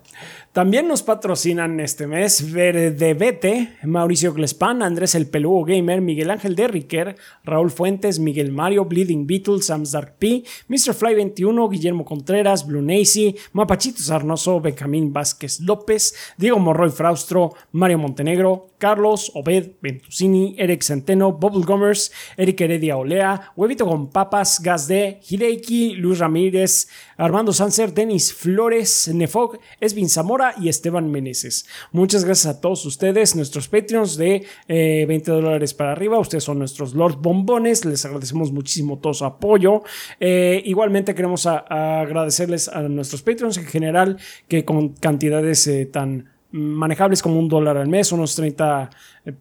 [0.53, 7.17] También nos patrocinan este mes Verdebete, Mauricio Glespan, Andrés el Peludo Gamer, Miguel Ángel Derricker,
[7.43, 10.93] Raúl Fuentes, Miguel Mario, Bleeding Beetle, Sam's Dark P, Mr.
[10.93, 17.97] Fly 21, Guillermo Contreras, Blue Nacy, Mapachito Sarnoso, Benjamín Vázquez López, Diego Morroy Fraustro, Mario
[17.97, 25.21] Montenegro, Carlos, Obed, Ventusini, Eric Centeno, Bubblegomers, Eric Heredia Olea, Huevito con Papas, Gas D,
[25.23, 31.65] Hideiki, Luis Ramírez, Armando Sanser, Denis Flores, Nefog, Esvin Zamora y Esteban Meneses.
[31.93, 36.19] Muchas gracias a todos ustedes, nuestros Patreons de eh, 20 dólares para arriba.
[36.19, 37.85] Ustedes son nuestros Lord Bombones.
[37.85, 39.85] Les agradecemos muchísimo todo su apoyo.
[40.19, 47.23] Eh, igualmente queremos agradecerles a nuestros Patreons en general que con cantidades eh, tan manejables
[47.23, 48.91] como un dólar al mes, unos 30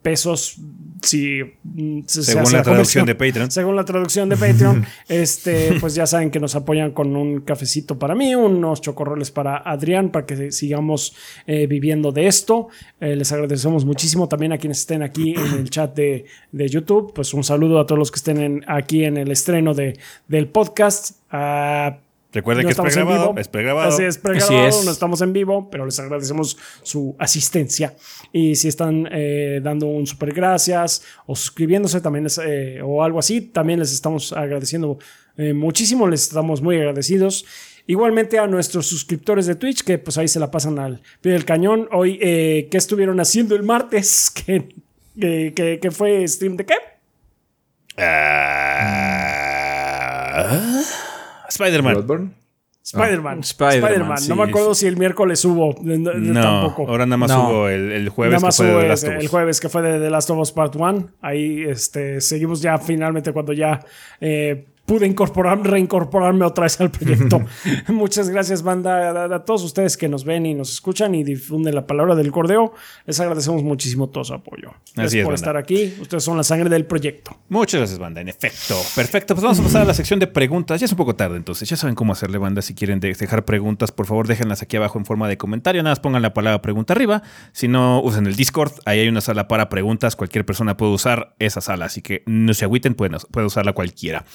[0.02, 0.58] pesos
[1.02, 1.40] si
[2.06, 3.52] se- se Según la traducción de Patreon.
[3.52, 7.98] Según la traducción de Patreon, este, pues ya saben que nos apoyan con un cafecito
[8.00, 11.16] para mí, unos chocorroles para Adrián, para que sigamos
[11.48, 12.70] eh, viviendo de esto.
[13.00, 17.14] Eh, les agradecemos muchísimo también a quienes estén aquí en el chat de, de YouTube.
[17.14, 20.48] Pues un saludo a todos los que estén en- aquí en el estreno de, del
[20.48, 21.18] podcast.
[21.32, 21.98] Ah,
[22.34, 23.30] Recuerden no que es estamos en pregrabado.
[23.30, 23.40] vivo.
[23.42, 23.90] Es pregrabado.
[23.90, 24.68] Así es, pregrabado.
[24.68, 24.86] Así es.
[24.86, 27.94] No estamos en vivo, pero les agradecemos su asistencia.
[28.32, 33.20] Y si están eh, dando un super gracias o suscribiéndose también les, eh, o algo
[33.20, 34.98] así, también les estamos agradeciendo
[35.38, 36.08] eh, muchísimo.
[36.08, 37.46] Les estamos muy agradecidos.
[37.88, 41.44] Igualmente a nuestros suscriptores de Twitch, que pues ahí se la pasan al pie del
[41.46, 41.90] cañón.
[41.92, 44.32] Hoy, eh, ¿qué estuvieron haciendo el martes?
[44.46, 44.70] ¿Qué,
[45.20, 46.76] que, que, fue stream de qué?
[47.98, 49.52] Ah,
[51.52, 52.36] Spider-Man.
[52.84, 53.38] Spider-Man.
[53.38, 54.28] Ah, Spider-Man.
[54.28, 55.76] no me acuerdo si el miércoles hubo.
[55.82, 56.90] No, tampoco.
[56.90, 58.34] ahora nada más hubo el, jueves.
[58.34, 60.76] Nada más que fue de el jueves que fue de The Last of Us Part
[60.76, 61.10] 1.
[61.22, 63.86] Ahí este, seguimos ya finalmente cuando ya
[64.20, 67.40] eh, pude incorporar, reincorporarme otra vez al proyecto.
[67.88, 71.88] Muchas gracias, banda, a, todos ustedes que nos ven y nos escuchan y difunden la
[71.88, 72.74] palabra del cordeo.
[73.06, 74.74] Les agradecemos muchísimo todo su apoyo.
[74.94, 75.94] Gracias por estar aquí.
[76.02, 77.38] Ustedes son la sangre del proyecto.
[77.48, 78.20] Muchas gracias, banda.
[78.20, 78.76] En efecto.
[78.94, 79.34] Perfecto.
[79.34, 80.82] Pues vamos a pasar a la sección de preguntas.
[80.82, 82.62] Ya es un poco tarde, entonces ya saben cómo hacerle, banda.
[82.62, 85.82] Si quieren dejar preguntas, por favor, déjenlas aquí abajo en forma de comentario.
[85.84, 87.24] Nada más pongan la palabra pregunta arriba.
[87.54, 88.74] Si no, usen el Discord.
[88.84, 90.18] Ahí hay una sala para preguntas.
[90.18, 91.86] Cualquier persona puede usar esa sala.
[91.86, 94.26] Así que no se agüiten, pueden, puede usarla cualquiera.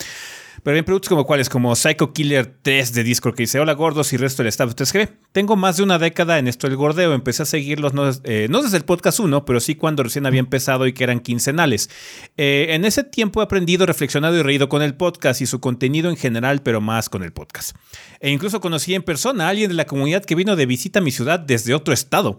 [0.63, 4.13] Pero bien, productos como cuáles, como Psycho Killer 3 de Discord que dice: Hola gordos
[4.13, 4.69] y resto del staff.
[4.69, 5.09] ¿Ustedes qué?
[5.33, 7.13] Tengo más de una década en esto del gordeo.
[7.13, 10.41] Empecé a seguirlos no, eh, no desde el podcast 1, pero sí cuando recién había
[10.41, 11.91] empezado y que eran quincenales.
[12.37, 16.11] Eh, en ese tiempo he aprendido, reflexionado y reído con el podcast y su contenido
[16.11, 17.77] en general, pero más con el podcast.
[18.21, 21.03] E incluso conocí en persona a alguien de la comunidad que vino de visita a
[21.03, 22.39] mi ciudad desde otro estado.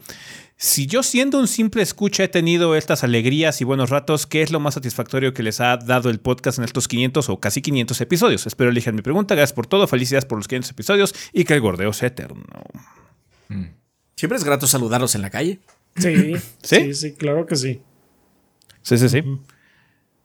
[0.59, 4.51] Si yo siendo un simple escucha he tenido estas alegrías y buenos ratos, ¿qué es
[4.51, 8.01] lo más satisfactorio que les ha dado el podcast en estos 500 o casi 500
[8.01, 8.47] episodios?
[8.47, 9.35] Espero elijan mi pregunta.
[9.35, 9.87] Gracias por todo.
[9.87, 12.43] Felicidades por los 500 episodios y que el gordeo sea eterno.
[13.49, 13.65] Mm.
[14.15, 15.59] Siempre es grato saludarlos en la calle.
[15.95, 17.81] Sí, sí, sí, claro que sí.
[18.81, 19.23] Sí, sí, sí.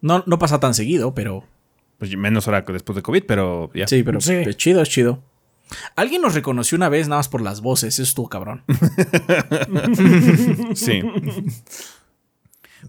[0.01, 1.44] No, no pasa tan seguido, pero...
[1.99, 3.86] Pues menos ahora que después de COVID, pero ya.
[3.86, 5.23] Sí, pero es chido, es chido.
[5.97, 8.65] Alguien nos reconoció una vez nada más por las voces, eso estuvo cabrón.
[10.75, 11.02] sí.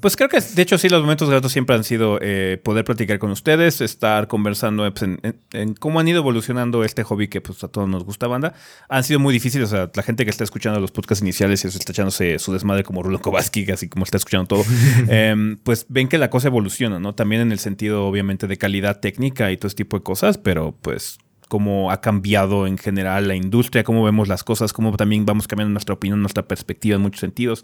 [0.02, 3.20] Pues creo que, de hecho, sí, los momentos gratos siempre han sido eh, poder platicar
[3.20, 5.10] con ustedes, estar conversando pues,
[5.53, 8.53] en, cómo han ido evolucionando este hobby que pues, a todos nos gusta, banda.
[8.90, 11.68] Han sido muy difíciles, o sea, la gente que está escuchando los podcasts iniciales y
[11.68, 14.64] está echándose su desmadre como Rulo Kovaski, así como está escuchando todo,
[15.08, 17.14] em, pues ven que la cosa evoluciona, ¿no?
[17.14, 20.76] También en el sentido, obviamente, de calidad técnica y todo ese tipo de cosas, pero
[20.82, 21.20] pues
[21.53, 25.72] cómo ha cambiado en general la industria, cómo vemos las cosas, cómo también vamos cambiando
[25.72, 27.64] nuestra opinión, nuestra perspectiva en muchos sentidos.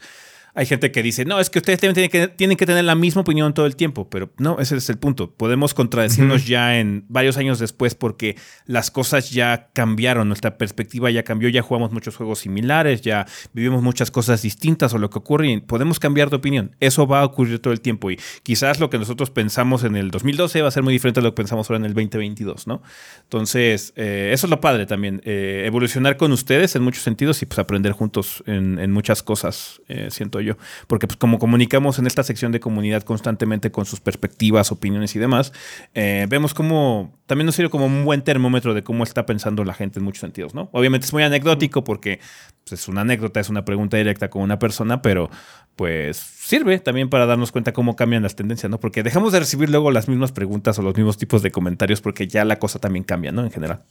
[0.59, 3.21] Hay gente que dice, no, es que ustedes tienen que, tienen que tener la misma
[3.21, 5.31] opinión todo el tiempo, pero no, ese es el punto.
[5.31, 11.23] Podemos contradecirnos ya en varios años después porque las cosas ya cambiaron, nuestra perspectiva ya
[11.23, 15.49] cambió, ya jugamos muchos juegos similares, ya vivimos muchas cosas distintas o lo que ocurre
[15.49, 16.75] y podemos cambiar de opinión.
[16.81, 20.11] Eso va a ocurrir todo el tiempo y quizás lo que nosotros pensamos en el
[20.11, 22.81] 2012 va a ser muy diferente a lo que pensamos ahora en el 2022, ¿no?
[23.23, 27.45] Entonces, eh, eso es lo padre también, eh, evolucionar con ustedes en muchos sentidos y
[27.45, 30.48] pues aprender juntos en, en muchas cosas, eh, siento yo.
[30.87, 35.19] Porque pues, como comunicamos en esta sección de comunidad constantemente con sus perspectivas, opiniones y
[35.19, 35.53] demás,
[35.93, 39.73] eh, vemos cómo también nos sirve como un buen termómetro de cómo está pensando la
[39.73, 40.69] gente en muchos sentidos, ¿no?
[40.71, 42.19] Obviamente es muy anecdótico porque
[42.63, 45.29] pues, es una anécdota, es una pregunta directa con una persona, pero
[45.75, 48.79] pues sirve también para darnos cuenta cómo cambian las tendencias, ¿no?
[48.79, 52.27] Porque dejamos de recibir luego las mismas preguntas o los mismos tipos de comentarios porque
[52.27, 53.43] ya la cosa también cambia, ¿no?
[53.43, 53.83] En general.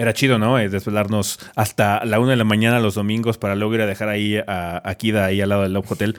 [0.00, 0.58] Era chido, ¿no?
[0.58, 4.08] Eh, desvelarnos hasta la una de la mañana los domingos para luego ir a dejar
[4.08, 6.18] ahí a, a Kida ahí al lado del Love Hotel.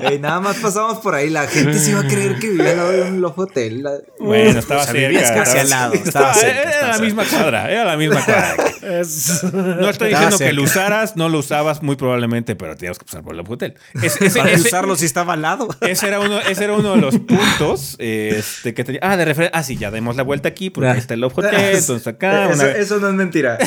[0.20, 1.30] nada más pasamos por ahí.
[1.30, 3.86] La gente se iba a creer que vivía al lado de un Love Hotel.
[4.18, 5.34] Bueno, estaba cerca.
[5.34, 5.94] Casi al lado.
[5.94, 7.70] Estaba cerca, era la misma cuadra.
[7.70, 8.56] Era la misma cuadra.
[8.86, 13.22] No estoy diciendo que lo usaras, no lo usabas muy probablemente, pero teníamos que pasar
[13.22, 13.74] por el Love Hotel.
[14.34, 15.68] para usarlo si estaba al lado.
[15.80, 19.00] Ese era uno, ese era uno de los puntos este, que tenía.
[19.02, 22.06] Ah, de Ah, sí, ya demos la vuelta aquí porque está el Love Hotel, entonces
[22.06, 22.50] acá.
[22.76, 23.58] Eso, no es mentira.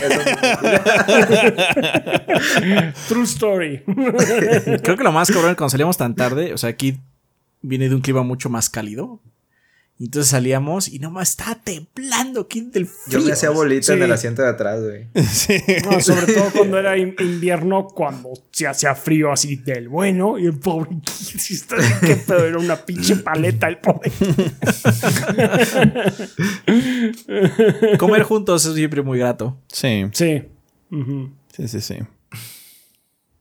[3.07, 3.83] True story.
[4.83, 6.99] Creo que lo más cabrón cuando salíamos tan tarde, o sea, aquí
[7.61, 9.21] viene de un clima mucho más cálido.
[10.01, 13.19] Y entonces salíamos y nomás estaba temblando aquí del frío.
[13.19, 15.07] Yo me hacía bolita en el asiento de atrás, güey.
[16.01, 20.39] sobre todo cuando era invierno, cuando se hacía frío así del bueno.
[20.39, 20.91] Y el pobre,
[21.99, 24.09] qué pedo, era una pinche paleta el pobre.
[27.99, 29.57] Comer juntos es siempre muy grato.
[29.67, 30.05] Sí.
[30.13, 30.43] Sí.
[31.51, 31.95] Sí, sí, sí.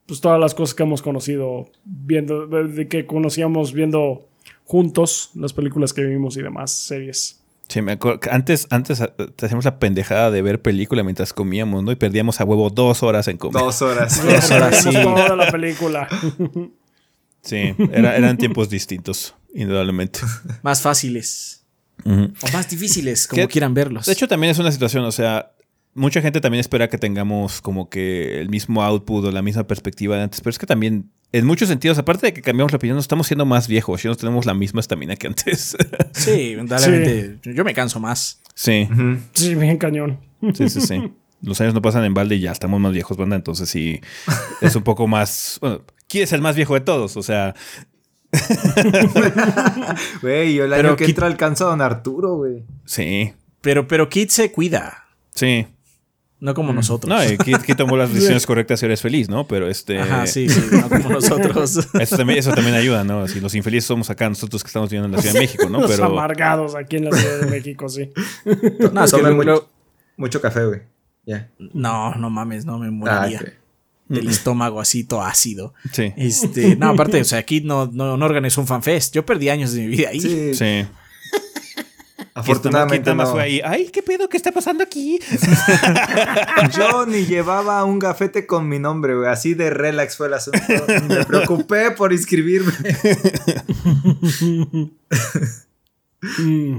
[0.07, 4.29] Pues todas las cosas que hemos conocido viendo, de que conocíamos viendo
[4.69, 7.41] juntos las películas que vimos y demás series.
[7.69, 8.21] Sí, me acuerdo.
[8.31, 9.11] Antes, antes eh,
[9.43, 11.91] hacíamos la pendejada de ver película mientras comíamos, ¿no?
[11.91, 13.63] Y perdíamos a huevo dos horas en comer.
[13.63, 14.23] Dos horas.
[14.27, 14.93] dos horas, sí.
[14.93, 16.07] toda la película.
[17.41, 20.21] Sí, eran tiempos distintos, indudablemente.
[20.63, 21.65] Más fáciles.
[22.05, 24.07] O más difíciles, como quieran verlos.
[24.07, 25.51] De hecho, también es una situación, o sea,
[25.95, 30.17] mucha gente también espera que tengamos como que el mismo output o la misma perspectiva
[30.17, 32.97] de antes, pero es que también en muchos sentidos, aparte de que cambiamos la opinión,
[32.97, 35.77] nos estamos siendo más viejos, ya no tenemos la misma estamina que antes.
[36.13, 37.53] Sí, indudablemente.
[37.53, 38.41] Yo me canso más.
[38.55, 38.89] Sí.
[39.35, 40.21] Sí, bien cañón.
[40.55, 41.13] Sí, sí, sí.
[41.43, 43.37] Los años no pasan en balde y ya estamos más viejos, banda.
[43.37, 44.01] Entonces sí,
[44.61, 45.59] es un poco más...
[45.61, 47.17] Bueno, ¿quién es el más viejo de todos?
[47.17, 47.55] O sea...
[50.21, 52.65] Güey, yo el año que entra alcanzo a don Arturo, güey.
[52.85, 53.33] Sí.
[53.61, 55.07] Pero, pero Kid se cuida.
[55.35, 55.67] Sí.
[56.41, 57.09] No como nosotros.
[57.09, 59.47] No, Kid tomó las decisiones correctas y eres feliz, ¿no?
[59.49, 59.99] Pero este...
[59.99, 61.89] Ajá, sí, sí, no como nosotros.
[61.99, 63.27] Eso también, eso también ayuda, ¿no?
[63.27, 65.81] Si los infelices somos acá nosotros que estamos viviendo en la Ciudad de México, ¿no?
[65.83, 66.05] Los Pero...
[66.05, 68.11] amargados aquí en la Ciudad de México, sí.
[68.93, 69.69] No, es que mucho,
[70.17, 70.81] mucho café, güey.
[71.27, 71.51] Ya.
[71.59, 73.41] No, no mames, no me Ah, moriría.
[73.41, 73.49] ok.
[74.09, 75.75] Del estómago así todo ácido.
[75.93, 76.15] Sí.
[76.17, 79.15] Este, no, aparte, o sea, Kid no, no, no organizó un fanfest.
[79.15, 80.21] Yo perdí años de mi vida ahí.
[80.21, 80.87] Sí, Sí.
[82.39, 83.27] Afortunadamente no.
[83.27, 83.61] fue ahí.
[83.65, 84.29] Ay, ¿qué pedo?
[84.29, 85.19] ¿Qué está pasando aquí?
[86.77, 89.29] Yo ni llevaba un gafete con mi nombre, güey.
[89.29, 90.61] Así de relax fue el asunto.
[91.09, 92.73] Me preocupé por inscribirme.
[96.39, 96.79] Mm.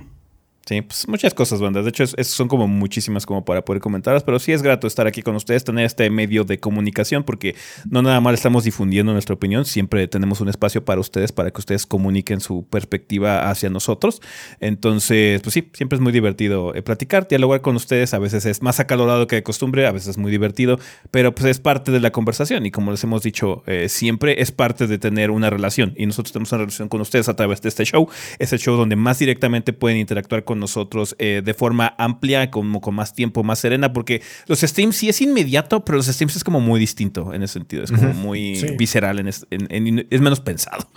[0.70, 1.84] Sí, pues muchas cosas, bandas.
[1.84, 4.86] De hecho, es- es- son como muchísimas como para poder comentarlas, pero sí es grato
[4.86, 7.56] estar aquí con ustedes, tener este medio de comunicación, porque
[7.90, 11.58] no nada más estamos difundiendo nuestra opinión, siempre tenemos un espacio para ustedes, para que
[11.58, 14.22] ustedes comuniquen su perspectiva hacia nosotros.
[14.60, 18.14] Entonces, pues sí, siempre es muy divertido eh, platicar, dialogar con ustedes.
[18.14, 20.78] A veces es más acalorado que de costumbre, a veces es muy divertido,
[21.10, 24.52] pero pues es parte de la conversación y como les hemos dicho, eh, siempre es
[24.52, 27.70] parte de tener una relación y nosotros tenemos una relación con ustedes a través de
[27.70, 28.08] este show.
[28.38, 32.82] Es el show donde más directamente pueden interactuar con nosotros eh, de forma amplia, como
[32.82, 36.44] con más tiempo, más serena, porque los streams sí es inmediato, pero los streams es
[36.44, 38.68] como muy distinto en ese sentido, es como muy Sí.
[38.78, 40.88] visceral, en es, en- en- es menos pensado.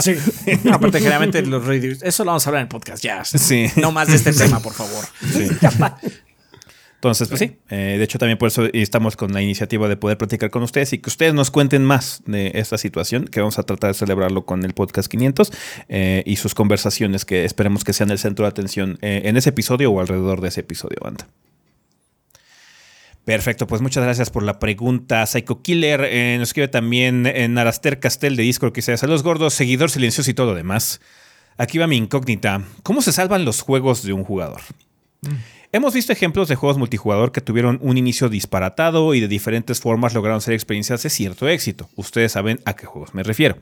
[0.00, 0.14] Sí.
[0.64, 2.02] No, aparte, generalmente los reviews.
[2.02, 3.24] Eso lo vamos a hablar en el podcast ya.
[3.24, 3.66] Sí.
[3.76, 5.04] No más de este tema, por favor.
[7.02, 10.16] Entonces, pues sí, eh, de hecho también por eso estamos con la iniciativa de poder
[10.18, 13.64] platicar con ustedes y que ustedes nos cuenten más de esta situación, que vamos a
[13.64, 15.50] tratar de celebrarlo con el podcast 500
[15.88, 19.48] eh, y sus conversaciones que esperemos que sean el centro de atención eh, en ese
[19.48, 21.26] episodio o alrededor de ese episodio, banda.
[23.24, 25.26] Perfecto, pues muchas gracias por la pregunta.
[25.26, 29.54] Psycho Killer eh, nos escribe también en Araster Castel de Discord que dice: Saludos gordos,
[29.54, 31.00] seguidor silencioso y todo lo demás.
[31.56, 32.62] Aquí va mi incógnita.
[32.84, 34.60] ¿Cómo se salvan los juegos de un jugador?
[35.74, 40.12] Hemos visto ejemplos de juegos multijugador que tuvieron un inicio disparatado y de diferentes formas
[40.12, 41.88] lograron ser experiencias de cierto éxito.
[41.96, 43.56] Ustedes saben a qué juegos me refiero.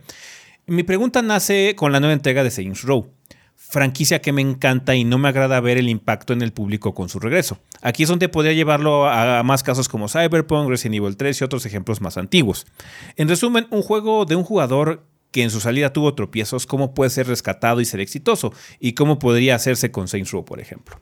[0.66, 3.12] Mi pregunta nace con la nueva entrega de Saints Row,
[3.55, 7.08] franquicia que me encanta y no me agrada ver el impacto en el público con
[7.08, 7.60] su regreso.
[7.80, 11.64] Aquí es donde podría llevarlo a, más casos como Cyberpunk, Resident Evil 3 y otros
[11.64, 12.66] ejemplos más antiguos.
[13.14, 17.10] En resumen, un juego de un jugador que en su salida tuvo tropiezos, cómo puede
[17.10, 21.00] ser rescatado y ser exitoso, y cómo podría hacerse con Saints Row, por ejemplo.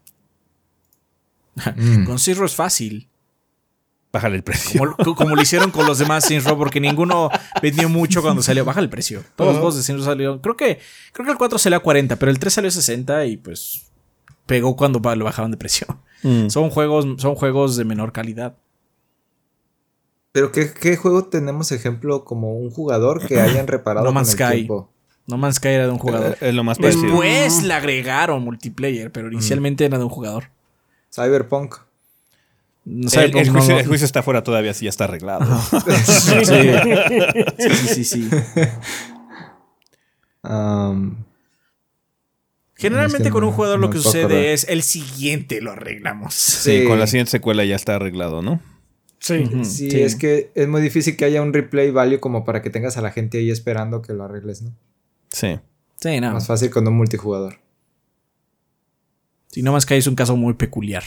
[2.06, 3.08] Con Zero es fácil.
[4.12, 4.80] Bájale el precio.
[4.80, 7.28] Como, co- como lo hicieron con los demás Saints Row, porque ninguno
[7.60, 8.64] vendió mucho cuando salió.
[8.64, 9.22] Baja el precio.
[9.36, 10.40] Todos los juegos de Saints Row.
[10.40, 10.78] Creo que,
[11.12, 13.82] creo que el 4 salió a 40, pero el 3 salió a 60 y pues
[14.46, 15.86] pegó cuando lo bajaron de precio.
[16.22, 16.48] Mm.
[16.50, 18.56] Son juegos, son juegos de menor calidad.
[20.32, 24.30] Pero ¿qué, qué juego tenemos ejemplo como un jugador que hayan reparado No con Man's
[24.30, 24.54] el Sky.
[24.56, 24.90] tiempo?
[25.26, 26.32] No Man's Sky era de un jugador.
[26.40, 27.04] Eh, Es lo más parecido.
[27.04, 30.44] Después le agregaron multiplayer, pero inicialmente era de un jugador.
[31.22, 31.74] Cyberpunk.
[32.84, 35.44] No El, juicio, no- el juicio está fuera todavía, sí ya está arreglado.
[37.58, 38.28] Sí, sí, sí, sí.
[40.42, 41.24] Um,
[42.76, 46.32] Generalmente Es que con un jugador no lo que sucede es el siguiente lo arreglamos.
[46.32, 46.84] Sí, Sí.
[46.86, 48.60] con la siguiente secuela ya está arreglado, ¿no?
[49.18, 49.44] Sí.
[49.64, 50.00] sí, Sí.
[50.00, 53.02] es que es muy difícil que haya un replay value como para que tengas a
[53.02, 54.72] la gente ahí esperando que lo arregles, ¿no?
[55.30, 55.58] Sí.
[55.96, 56.32] Sí, no.
[56.32, 57.58] Más fácil con un multijugador.
[59.48, 61.02] Si no más que es un caso muy peculiar.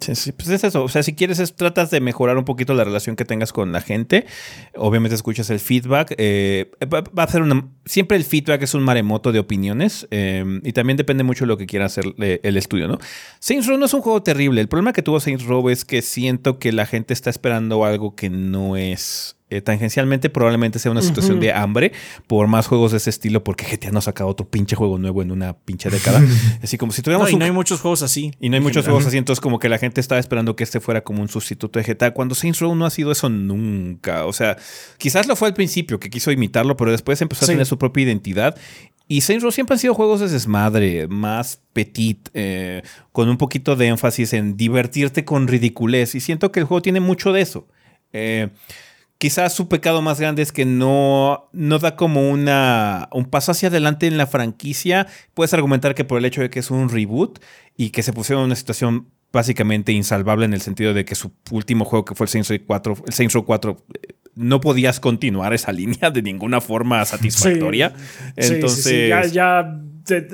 [0.00, 0.82] Sí, sí, pues es eso.
[0.82, 3.70] O sea, si quieres, es- tratas de mejorar un poquito la relación que tengas con
[3.70, 4.26] la gente.
[4.74, 6.14] Obviamente escuchas el feedback.
[6.18, 7.68] eh, va, a ser una.
[7.84, 10.08] Siempre el feedback es un maremoto de opiniones.
[10.10, 12.98] eh, y también depende mucho de lo que quiera hacer eh, el estudio, ¿no?
[13.38, 14.60] Saints Row no es un juego terrible.
[14.60, 18.16] El problema que tuvo Saints Row es que siento que la gente está esperando algo
[18.16, 19.36] que no es.
[19.56, 21.92] Eh, tangencialmente probablemente sea una situación de hambre
[22.26, 25.22] por más juegos de ese estilo porque GTA no ha sacado otro pinche juego nuevo
[25.22, 26.20] en una pinche década.
[26.62, 28.32] Así como si No, tuviéramos y un no hay muchos juegos así.
[28.40, 28.92] y no hay muchos general.
[28.94, 31.78] juegos así, entonces como que la gente estaba esperando que este fuera como un sustituto
[31.78, 34.26] de GTA, cuando Saints Row no ha sido eso nunca.
[34.26, 34.56] O sea,
[34.98, 37.52] quizás lo fue al principio, que quiso imitarlo, pero después empezó a Sí.
[37.52, 38.56] tener su propia identidad.
[39.08, 43.76] Y Saints Row siempre han sido juegos de desmadre, más petit, eh, con un poquito
[43.76, 46.14] de énfasis en divertirte con ridiculez.
[46.14, 47.66] Y siento que el juego tiene mucho de eso.
[48.14, 48.48] Eh,
[49.22, 53.68] Quizás su pecado más grande es que no, no da como una, un paso hacia
[53.68, 55.06] adelante en la franquicia.
[55.32, 57.38] Puedes argumentar que por el hecho de que es un reboot
[57.76, 61.30] y que se pusieron en una situación básicamente insalvable en el sentido de que su
[61.52, 63.86] último juego, que fue el Saints Row 4, el Saints Row 4
[64.34, 67.94] no podías continuar esa línea de ninguna forma satisfactoria.
[68.34, 69.08] Entonces.
[69.08, 69.80] ya, ya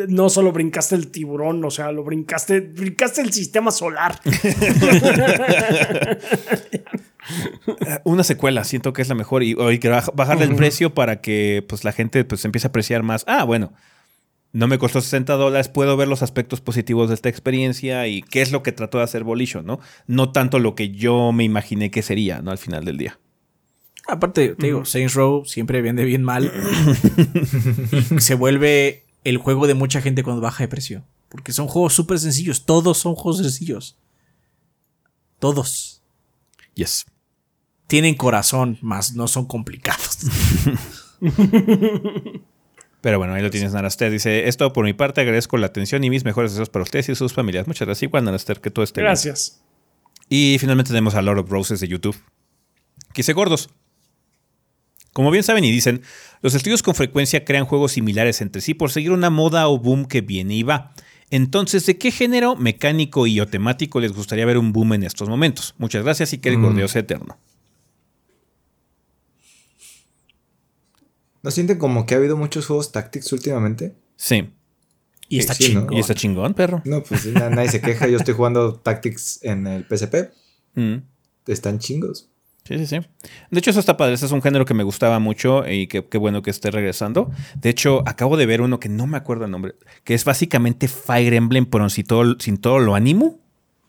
[0.08, 4.18] no solo brincaste el tiburón, o sea, lo brincaste, brincaste el sistema solar.
[8.04, 11.64] Una secuela, siento que es la mejor y, hay que bajarle el precio para que
[11.68, 13.24] pues, la gente pues, empiece a apreciar más.
[13.26, 13.72] Ah, bueno,
[14.52, 18.40] no me costó 60 dólares, puedo ver los aspectos positivos de esta experiencia y qué
[18.40, 19.80] es lo que trató de hacer Volition, ¿no?
[20.06, 22.50] No tanto lo que yo me imaginé que sería, ¿no?
[22.50, 23.18] Al final del día.
[24.06, 26.50] Aparte, te digo, Saints Row siempre vende bien mal.
[28.18, 31.04] se vuelve el juego de mucha gente cuando baja de precio.
[31.28, 32.64] Porque son juegos súper sencillos.
[32.64, 33.98] Todos son juegos sencillos.
[35.38, 36.02] Todos.
[36.74, 37.04] Yes.
[37.88, 40.18] Tienen corazón, más no son complicados.
[43.00, 44.12] Pero bueno, ahí lo tienes, Naraster.
[44.12, 47.14] Dice, esto por mi parte, agradezco la atención y mis mejores deseos para ustedes y
[47.14, 47.66] sus familias.
[47.66, 48.02] Muchas gracias.
[48.04, 49.62] Igual, Naraster, que todo esté Gracias.
[50.28, 52.16] Y finalmente tenemos a Lord of Roses de YouTube.
[53.14, 53.70] Quise gordos.
[55.14, 56.02] Como bien saben y dicen,
[56.42, 60.04] los estudios con frecuencia crean juegos similares entre sí por seguir una moda o boom
[60.04, 60.92] que viene y va.
[61.30, 65.28] Entonces, ¿de qué género mecánico y o temático les gustaría ver un boom en estos
[65.28, 65.74] momentos?
[65.78, 66.62] Muchas gracias y que el mm.
[66.62, 67.38] gordeo sea eterno.
[71.42, 73.94] ¿No sienten como que ha habido muchos juegos Tactics últimamente?
[74.16, 74.50] Sí.
[75.28, 75.92] Y está chingón.
[75.92, 76.82] Y está chingón, perro.
[76.84, 78.08] No, pues nadie se queja.
[78.08, 80.32] Yo estoy jugando Tactics en el PSP.
[80.74, 80.96] Mm.
[81.46, 82.30] Están chingos.
[82.64, 82.98] Sí, sí, sí.
[83.50, 84.14] De hecho, eso está padre.
[84.14, 87.30] Ese es un género que me gustaba mucho y qué bueno que esté regresando.
[87.56, 90.86] De hecho, acabo de ver uno que no me acuerdo el nombre, que es básicamente
[90.86, 93.40] Fire Emblem, pero sin todo, sin todo lo ánimo.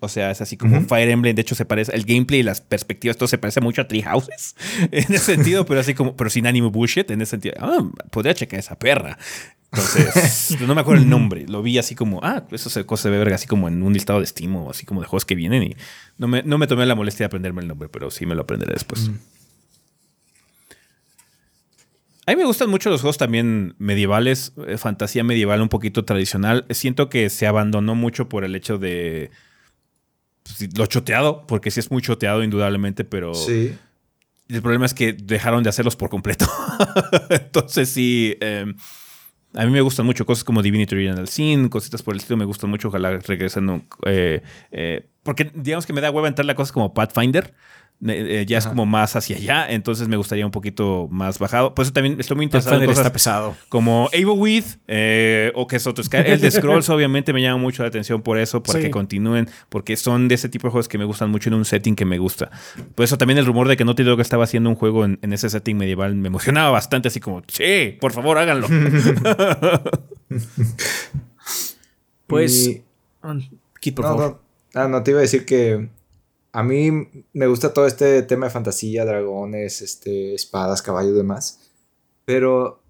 [0.02, 1.36] O sea, es así como Fire Emblem.
[1.36, 1.94] De hecho, se parece.
[1.94, 4.56] El gameplay y las perspectivas, todo se parece mucho a Tree Houses.
[4.92, 6.16] En ese sentido, pero así como.
[6.16, 7.10] Pero sin anime bullshit.
[7.12, 7.56] En ese sentido.
[7.60, 7.80] Ah,
[8.12, 9.18] podría checar esa perra.
[9.72, 11.46] Entonces, no me acuerdo el nombre.
[11.48, 12.22] Lo vi así como.
[12.24, 14.86] Ah, eso se, se ve verga, así como en un listado de Steam o así
[14.86, 15.64] como de juegos que vienen.
[15.64, 15.76] Y
[16.18, 18.44] no me, no me tomé la molestia de aprenderme el nombre, pero sí me lo
[18.44, 19.12] aprenderé después.
[22.26, 26.64] A mí me gustan mucho los juegos también medievales, eh, fantasía medieval un poquito tradicional.
[26.70, 29.32] Siento que se abandonó mucho por el hecho de
[30.76, 33.76] lo choteado, porque sí es muy choteado indudablemente, pero sí.
[34.48, 36.46] el problema es que dejaron de hacerlos por completo.
[37.30, 38.76] Entonces sí, em,
[39.54, 42.46] a mí me gustan mucho cosas como Divinity Original Sin, cositas por el estilo me
[42.46, 43.88] gustan mucho, ojalá regresen.
[44.06, 47.54] Eh, eh, porque digamos que me da hueva entrar a cosas como Pathfinder.
[48.08, 51.76] Eh, ya es como más hacia allá, entonces me gustaría un poquito más bajado.
[51.76, 53.58] Por eso también estoy muy interesado en cosas está pesado.
[53.68, 57.84] como Able With eh, o que es otro El de Scrolls obviamente me llama mucho
[57.84, 60.98] la atención por eso, para que continúen, porque son de ese tipo de juegos que
[60.98, 62.50] me gustan mucho en un setting que me gusta.
[62.96, 65.04] Por eso también el rumor de que no te digo que estaba haciendo un juego
[65.04, 68.70] en, ese setting medieval me emocionaba bastante, así como, sí, por favor háganlo.
[72.28, 72.80] pues,
[73.94, 74.42] por favor.
[74.74, 75.90] Ah, no, te iba a decir que
[76.52, 81.72] a mí me gusta todo este tema de fantasía, dragones, este, espadas, caballos y demás.
[82.26, 82.82] Pero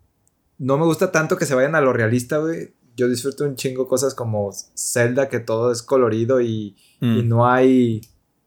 [0.58, 2.74] no me gusta tanto que se vayan a lo realista, güey.
[2.96, 7.28] Yo disfruto un chingo cosas como Zelda, que todo es colorido y, mm.
[7.28, 8.02] no hay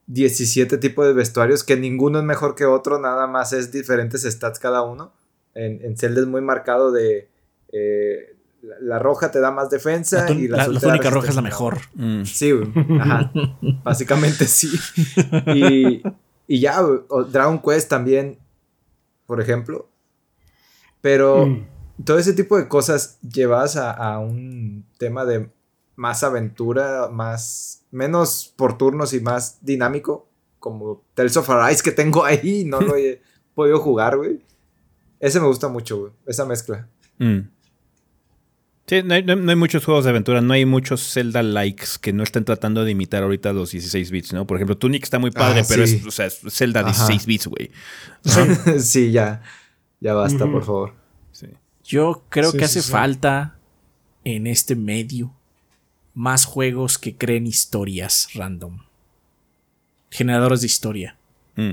[0.07, 4.59] 17 tipos de vestuarios, que ninguno es mejor que otro, nada más es diferentes stats
[4.59, 5.15] cada uno.
[5.55, 7.31] En, en Zelda es muy marcado de
[7.73, 8.32] eh,
[8.81, 11.79] la, roja te da más defensa y la, la, túnica roja es la mejor.
[11.95, 12.25] Mm.
[12.25, 12.53] Sí,
[13.01, 13.33] Ajá.
[13.85, 14.71] Básicamente sí.
[15.55, 16.03] Y,
[16.47, 16.83] y ya,
[17.31, 18.39] Dragon Quest también,
[19.27, 19.89] por ejemplo.
[21.01, 21.67] Pero mm.
[22.05, 25.51] todo ese tipo de cosas llevas a, un tema de
[25.97, 32.25] más aventura, más menos por turnos y más dinámico, como Tales of Arise que tengo
[32.25, 33.21] ahí, no lo he
[33.55, 34.41] podido jugar, güey.
[35.21, 36.89] Ese me gusta mucho, güey, esa mezcla.
[37.19, 37.41] Mm.
[38.87, 42.45] Sí, no hay, muchos juegos de aventura, no hay muchos Zelda likes que no estén
[42.45, 44.47] tratando de imitar ahorita los 16 bits, ¿no?
[44.47, 47.71] Por ejemplo, Tunic está muy padre, ah, pero es, o sea, Zelda 16 bits, güey.
[48.81, 49.43] sí, ya.
[50.01, 50.95] Ya basta, por favor.
[51.85, 53.57] Yo creo que hace falta
[54.25, 55.33] en este medio
[56.15, 58.81] más juegos que creen historias random.
[60.11, 61.17] Generadores de historia.
[61.57, 61.73] Mm.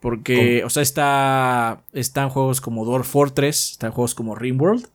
[0.00, 4.88] Porque, o sea, está, están juegos como Dwarf Fortress, están juegos como Rimworld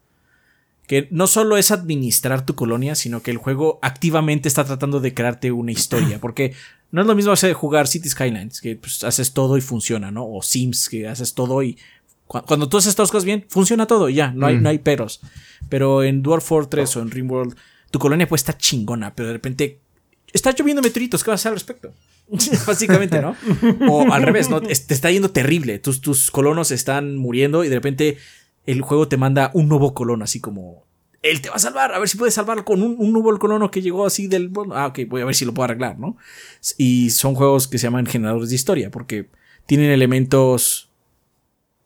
[0.91, 5.13] que no solo es administrar tu colonia, sino que el juego activamente está tratando de
[5.13, 6.53] crearte una historia, porque
[6.91, 10.27] no es lo mismo hacer jugar Cities Skylines, que pues, haces todo y funciona, ¿no?
[10.27, 11.77] O Sims, que haces todo y
[12.25, 15.21] cuando tú haces todas las cosas bien, funciona todo, ya, no hay, no hay peros.
[15.69, 17.55] Pero en Dwarf Fortress o en Rimworld,
[17.89, 19.79] tu colonia puede estar chingona, pero de repente
[20.33, 21.93] está lloviendo meteoritos, ¿qué vas a hacer al respecto?
[22.67, 23.37] Básicamente, ¿no?
[23.89, 24.59] O al revés, ¿no?
[24.59, 28.17] Te está yendo terrible, tus, tus colonos están muriendo y de repente
[28.65, 30.85] el juego te manda un nuevo colono, así como.
[31.21, 33.81] Él te va a salvar, a ver si puedes salvarlo con un, nuevo colono que
[33.81, 34.51] llegó así del.
[34.73, 36.17] Ah, ok, voy a ver si lo puedo arreglar, ¿no?
[36.77, 39.29] Y son juegos que se llaman generadores de historia, porque
[39.67, 40.89] tienen elementos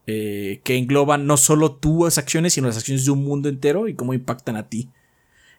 [0.08, 3.96] eh, que engloban no solo tus acciones, sino las acciones de un mundo entero y
[3.96, 4.90] cómo impactan a ti.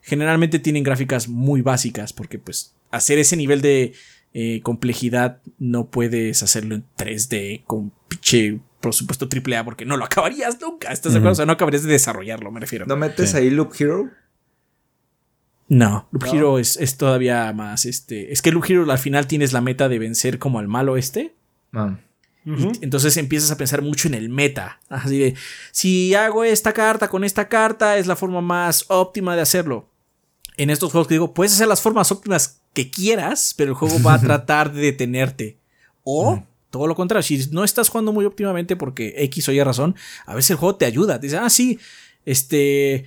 [0.01, 3.93] Generalmente tienen gráficas muy básicas, porque pues hacer ese nivel de
[4.33, 10.05] eh, complejidad no puedes hacerlo en 3D con pinche por supuesto AAA porque no lo
[10.05, 10.93] acabarías nunca.
[10.93, 11.33] ¿Estás de acuerdo?
[11.33, 12.87] O sea, no acabarías de desarrollarlo, me refiero.
[12.87, 14.11] ¿No metes ahí Loop Hero?
[15.69, 18.33] No, Loop Hero es, es, todavía más este.
[18.33, 21.35] Es que Loop Hero al final tienes la meta de vencer como al malo este.
[21.73, 21.99] Ah.
[22.45, 24.79] Y entonces empiezas a pensar mucho en el meta.
[24.89, 25.35] Así de,
[25.73, 29.89] si hago esta carta con esta carta, es la forma más óptima de hacerlo.
[30.57, 34.01] En estos juegos que digo, puedes hacer las formas óptimas que quieras, pero el juego
[34.01, 35.59] va a tratar de detenerte.
[36.05, 36.45] O
[36.77, 39.97] todo lo contrario, si no estás jugando muy óptimamente porque X o Y razón,
[40.27, 41.21] a veces el juego te ayuda.
[41.21, 41.79] Te dice, ah, sí,
[42.25, 43.07] este,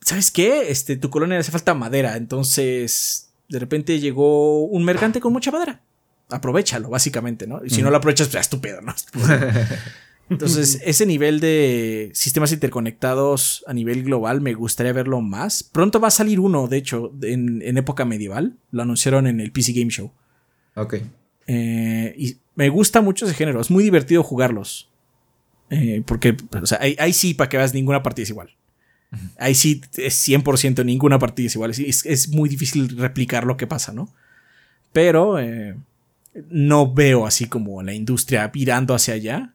[0.00, 0.70] ¿sabes qué?
[0.70, 2.16] Este, tu colonia le hace falta madera.
[2.16, 5.82] Entonces, de repente llegó un mercante con mucha madera
[6.30, 7.60] aprovechalo, básicamente, ¿no?
[7.64, 8.94] Y si no lo aprovechas, pues estúpido, ¿no?
[10.30, 15.62] Entonces, ese nivel de sistemas interconectados a nivel global me gustaría verlo más.
[15.62, 18.56] Pronto va a salir uno, de hecho, en, época medieval.
[18.70, 20.12] Lo anunciaron en el PC Game Show.
[20.76, 20.96] Ok.
[21.46, 23.60] Eh, y me gusta mucho ese género.
[23.60, 24.90] Es muy divertido jugarlos.
[25.70, 28.50] Eh, porque, o sea, ahí, sí, para que veas, ninguna partida es igual.
[29.38, 31.70] Ahí sí es 100% ninguna partida es igual.
[31.70, 34.12] Es, es, muy difícil replicar lo que pasa, ¿no?
[34.92, 35.76] Pero eh,
[36.50, 39.54] no veo así como la industria virando hacia allá.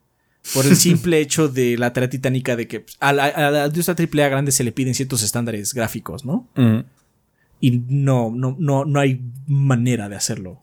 [0.54, 4.28] Por el simple hecho de la tarea titánica de que pues, a la, industria AAA
[4.30, 6.48] grande se le piden ciertos estándares gráficos, ¿no?
[7.60, 10.62] Y no, no, no, no hay manera de hacerlo.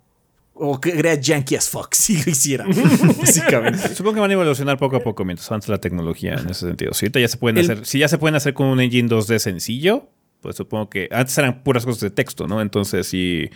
[0.59, 2.65] O que crea Yankee as fuck si lo hiciera.
[3.19, 3.95] básicamente.
[3.95, 6.93] Supongo que van a evolucionar poco a poco mientras avanza la tecnología en ese sentido.
[6.93, 10.09] Si ya se pueden hacer, si ya se pueden hacer con un engine 2D sencillo,
[10.41, 12.61] pues supongo que antes eran puras cosas de texto, ¿no?
[12.61, 13.49] Entonces sí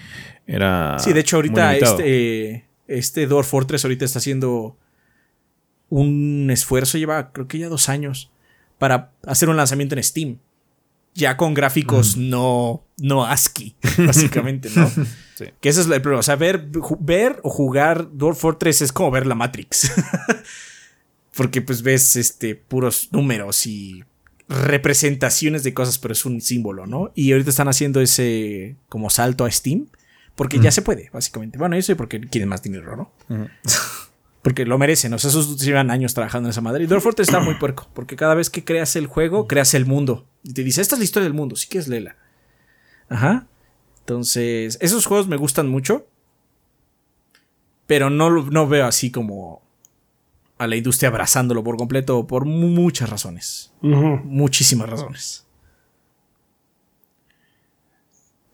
[0.47, 0.97] era.
[0.99, 4.77] Sí, de hecho, ahorita este, este Dwarf Fortress ahorita está haciendo
[5.89, 8.31] un esfuerzo, lleva creo que ya dos años,
[8.77, 10.37] para hacer un lanzamiento en Steam.
[11.13, 13.75] Ya con gráficos no, no ASCII,
[14.05, 14.89] básicamente, ¿no?
[14.89, 15.45] sí.
[15.59, 16.19] Que ese es el problema.
[16.19, 19.91] O sea, ver, ver o jugar Dwarf Fortress es como ver la Matrix.
[21.35, 24.03] Porque pues ves este puros números y
[24.51, 27.11] representaciones de cosas, pero es un símbolo, ¿no?
[27.15, 29.87] Y ahorita están haciendo ese como salto a Steam,
[30.35, 31.57] porque ya se puede, básicamente.
[31.57, 33.11] Bueno, eso y porque quieren más dinero, ¿no?
[34.41, 36.83] porque lo merecen, o sea, esos llevan años trabajando en esa madre.
[36.83, 39.85] Y Dwarf Fortress está muy puerco, porque cada vez que creas el juego, creas el
[39.85, 40.25] mundo.
[40.43, 42.15] Y te dice, esta es la historia del mundo, si quieres léela.
[43.07, 43.47] Ajá.
[43.99, 46.07] Entonces, esos juegos me gustan mucho,
[47.85, 49.61] pero no, no veo así como
[50.57, 53.73] a la industria abrazándolo por completo por muchas razones.
[53.81, 55.45] Muchísimas razones.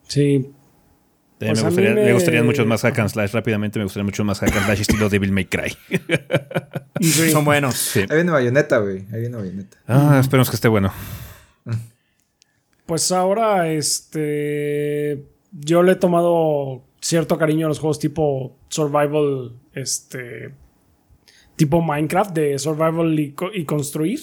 [0.07, 0.51] Sí.
[1.39, 2.13] Pues me, gustaría, me...
[2.13, 3.31] gustarían muchos más hack and slash.
[3.31, 5.77] Rápidamente me gustaría mucho más hack and slash estilo Devil May Cry.
[7.31, 7.95] Son buenos.
[7.95, 9.05] Ahí viene bayoneta, güey.
[9.13, 9.77] Ahí viene bayoneta.
[9.87, 10.91] Ah, esperemos que esté bueno.
[12.85, 15.25] Pues ahora, este.
[15.51, 19.53] Yo le he tomado cierto cariño a los juegos tipo Survival.
[19.73, 20.53] Este
[21.57, 24.19] tipo Minecraft de survival y, construir.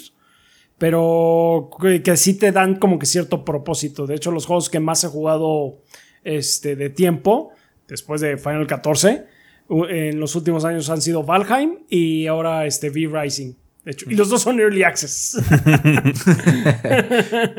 [0.78, 4.06] Pero que, sí te dan como que cierto propósito.
[4.06, 5.78] De hecho, los juegos que más he jugado
[6.24, 7.52] este, de tiempo,
[7.86, 9.26] después de Final 14,
[9.68, 13.54] en los últimos años han sido Valheim y ahora este V-Rising.
[13.84, 15.36] De hecho, y los dos son Early Access.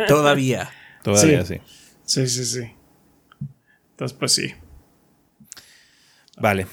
[0.08, 0.70] Todavía.
[1.04, 1.62] Todavía, sí.
[2.04, 2.72] Sí, sí, sí.
[3.92, 4.54] Entonces, pues sí.
[6.38, 6.68] Vale.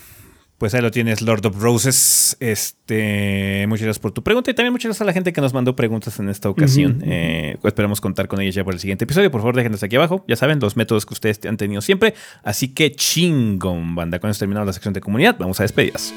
[0.62, 2.36] Pues ahí lo tienes, Lord of Roses.
[2.38, 5.52] Este, muchas gracias por tu pregunta y también muchas gracias a la gente que nos
[5.52, 7.02] mandó preguntas en esta ocasión.
[7.04, 9.28] Eh, esperamos contar con ellas ya por el siguiente episodio.
[9.32, 10.24] Por favor, déjenos aquí abajo.
[10.28, 12.14] Ya saben, los métodos que ustedes han tenido siempre.
[12.44, 14.20] Así que chingón, banda.
[14.20, 15.34] Con esto terminamos la sección de comunidad.
[15.36, 16.14] Vamos a despedidas.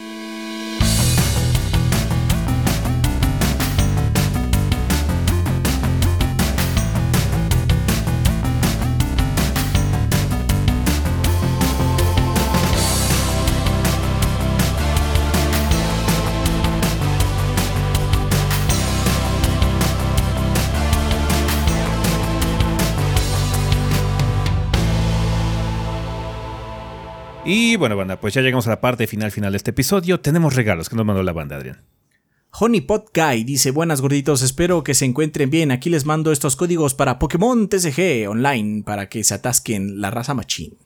[27.76, 30.22] Y bueno, banda, pues ya llegamos a la parte final final de este episodio.
[30.22, 31.84] Tenemos regalos que nos mandó la banda, Adrián.
[32.52, 35.72] Honeypot Guy dice: Buenas gorditos, espero que se encuentren bien.
[35.72, 40.34] Aquí les mando estos códigos para Pokémon TCG online para que se atasquen la raza
[40.34, 40.78] machín.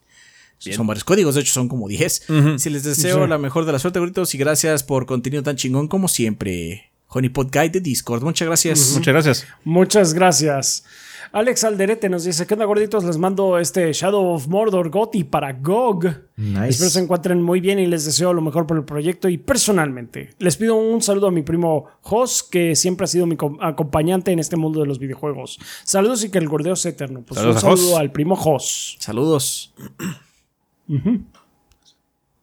[0.58, 2.26] Son varios códigos, de hecho son como 10.
[2.58, 5.88] Si les deseo la mejor de la suerte, gorditos, y gracias por contenido tan chingón
[5.88, 6.92] como siempre.
[7.06, 8.94] Honeypot Guy de Discord, muchas gracias.
[8.96, 9.48] Muchas gracias.
[9.64, 10.84] Muchas gracias.
[11.32, 13.04] Alex Alderete nos dice: ¿Qué onda, gorditos?
[13.04, 16.06] Les mando este Shadow of Mordor Gotti para GOG.
[16.38, 16.68] Nice.
[16.70, 19.28] Espero se encuentren muy bien y les deseo lo mejor por el proyecto.
[19.30, 23.36] Y personalmente, les pido un saludo a mi primo Jos, que siempre ha sido mi
[23.36, 25.60] com- acompañante en este mundo de los videojuegos.
[25.84, 27.24] Saludos y que el gordeo sea eterno.
[27.26, 28.98] Pues Saludos un a saludo al primo Jos.
[29.00, 29.74] Saludos.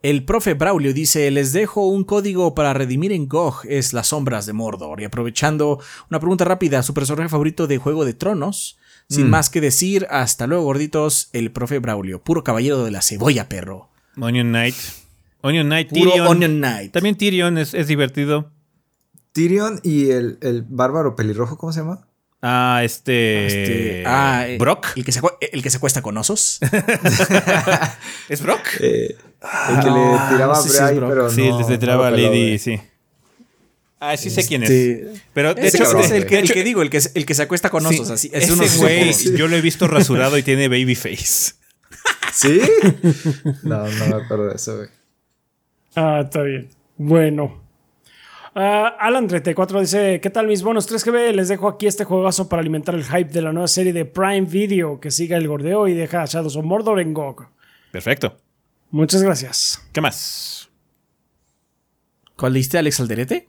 [0.06, 4.46] El profe Braulio dice, les dejo un código para redimir en GOG, es Las Sombras
[4.46, 5.00] de Mordor.
[5.00, 8.78] Y aprovechando una pregunta rápida, ¿su personaje favorito de Juego de Tronos?
[9.08, 13.48] Sin más que decir, hasta luego gorditos, el profe Braulio, puro caballero de la cebolla,
[13.48, 13.88] perro.
[14.16, 14.76] Onion Knight.
[15.40, 16.26] Onion Knight, Puro Tyrion.
[16.28, 16.92] Onion Knight.
[16.92, 18.52] También Tyrion es, es divertido.
[19.32, 22.06] Tyrion y el, el bárbaro pelirrojo, ¿cómo se llama?
[22.42, 23.46] Ah, este.
[23.46, 24.86] Este, ah, Brock.
[24.94, 26.60] El que, se, el que se cuesta con osos.
[28.28, 28.60] ¿Es Brock?
[28.78, 32.08] Eh, el que le tiraba no a sé si Bray, pero sí, no, les tiraba
[32.08, 32.80] a no lo peló, Lady, sí.
[33.98, 34.70] Ah, sí sé quién es.
[34.70, 37.34] Este, Pero de ese hecho, es el que, el que digo, el que, el que
[37.34, 38.10] se acuesta con sí, osos.
[38.10, 41.54] así, es ese güey, yo lo he visto rasurado y tiene baby face.
[42.32, 42.60] ¿Sí?
[43.62, 44.88] No, no me acuerdo de eso, güey.
[45.94, 46.68] Ah, está bien.
[46.98, 47.62] Bueno.
[48.54, 51.32] Ah, Alan34 dice: ¿Qué tal mis bonos 3GB?
[51.32, 54.42] Les dejo aquí este juegazo para alimentar el hype de la nueva serie de Prime
[54.42, 55.00] Video.
[55.00, 57.48] Que siga el gordeo y deja a Shadows of Mordor en GOG.
[57.92, 58.36] Perfecto.
[58.90, 59.82] Muchas gracias.
[59.92, 60.68] ¿Qué más?
[62.36, 63.48] ¿Cuál leíste, Alex Alderete?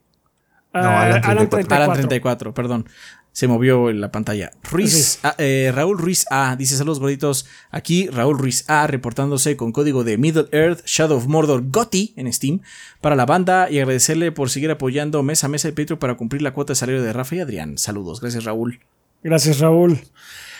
[0.73, 1.49] No, Ah, Alan Alan 34.
[1.49, 1.75] 34.
[1.83, 2.89] Alan 34, perdón.
[3.31, 4.51] Se movió en la pantalla.
[4.63, 5.27] Ruiz, Sí.
[5.37, 7.45] eh, Raúl Ruiz A dice saludos gorditos.
[7.69, 12.31] Aquí Raúl Ruiz A reportándose con código de Middle Earth Shadow of Mordor GOTY en
[12.33, 12.61] Steam
[12.99, 16.41] para la banda y agradecerle por seguir apoyando mes a mes el Patreon para cumplir
[16.41, 17.77] la cuota de salario de Rafa y Adrián.
[17.77, 18.79] Saludos, gracias Raúl.
[19.23, 19.99] Gracias, Raúl.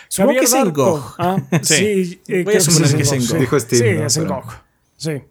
[0.08, 0.72] Supongo que es en.
[0.72, 1.14] GOG.
[1.18, 2.04] Ah, sí.
[2.04, 2.22] Sí.
[2.28, 3.26] eh, Voy a suponer que es en.
[3.26, 3.38] GOG.
[3.38, 4.06] Dijo Steam, Sí, ¿no?
[4.06, 4.67] es en GOG.
[4.98, 5.22] Sí.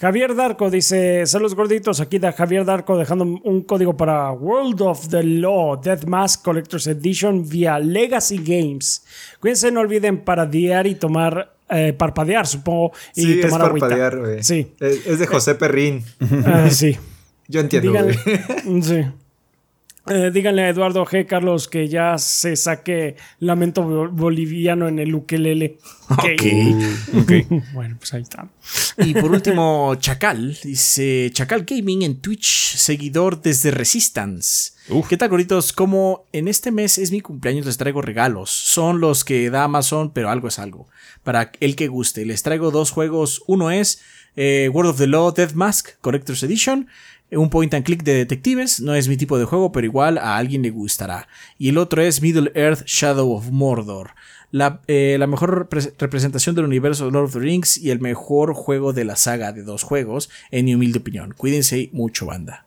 [0.00, 2.00] Javier Darko dice: Saludos gorditos.
[2.00, 6.86] Aquí da Javier Darko dejando un código para World of the Law Death Mask Collector's
[6.86, 9.04] Edition vía Legacy Games.
[9.40, 11.54] Cuídense, no olviden paradear y tomar.
[11.74, 12.92] eh, parpadear, supongo.
[13.16, 13.88] Y Sí, es tomar agüita.
[13.88, 14.42] parpadear.
[14.44, 14.72] Sí.
[14.78, 16.04] Es, es de José Perrín.
[16.44, 16.96] Ah, sí.
[17.48, 18.14] Yo entiendo, güey.
[18.82, 19.04] sí.
[20.08, 21.26] Eh, díganle a Eduardo G.
[21.26, 25.78] Carlos que ya se saque lamento bo- boliviano en el ukelele.
[26.08, 26.42] Ok.
[27.22, 27.32] Ok.
[27.72, 28.48] Bueno, pues ahí está.
[28.98, 34.72] Y por último, Chacal dice Chacal Gaming en Twitch, seguidor desde Resistance.
[34.88, 35.06] Uf.
[35.08, 35.72] ¿Qué tal, gorditos?
[35.72, 38.50] Como en este mes es mi cumpleaños, les traigo regalos.
[38.50, 40.88] Son los que da Amazon, pero algo es algo.
[41.22, 43.42] Para el que guste, les traigo dos juegos.
[43.46, 44.00] Uno es
[44.34, 46.88] eh, World of the Law Death Mask Collector's Edition.
[47.32, 48.80] Un point and click de detectives.
[48.80, 51.28] No es mi tipo de juego, pero igual a alguien le gustará.
[51.58, 54.10] Y el otro es Middle Earth Shadow of Mordor.
[54.50, 58.00] La, eh, la mejor repre- representación del universo de Lord of the Rings y el
[58.00, 61.32] mejor juego de la saga de dos juegos, en mi humilde opinión.
[61.34, 62.66] Cuídense mucho, banda.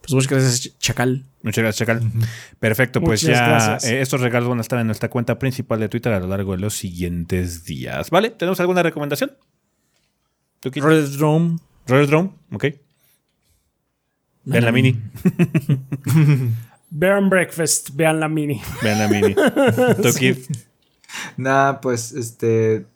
[0.00, 1.24] Pues muchas gracias, Chacal.
[1.42, 2.10] Muchas gracias, Chacal.
[2.58, 5.88] Perfecto, pues Muchas ya eh, estos regalos van a estar en nuestra cuenta principal de
[5.90, 8.08] Twitter a lo largo de los siguientes días.
[8.08, 8.30] ¿Vale?
[8.30, 9.32] ¿Tenemos alguna recomendación?
[10.62, 11.58] Red Drum.
[11.86, 12.64] Roller Drone, ok.
[14.46, 14.96] Vean la mini.
[16.90, 18.60] Bear Breakfast, vean la mini.
[18.82, 19.34] Vean la mini.
[19.34, 20.38] ¿Tú, Kid?
[21.36, 22.86] Nah, pues este.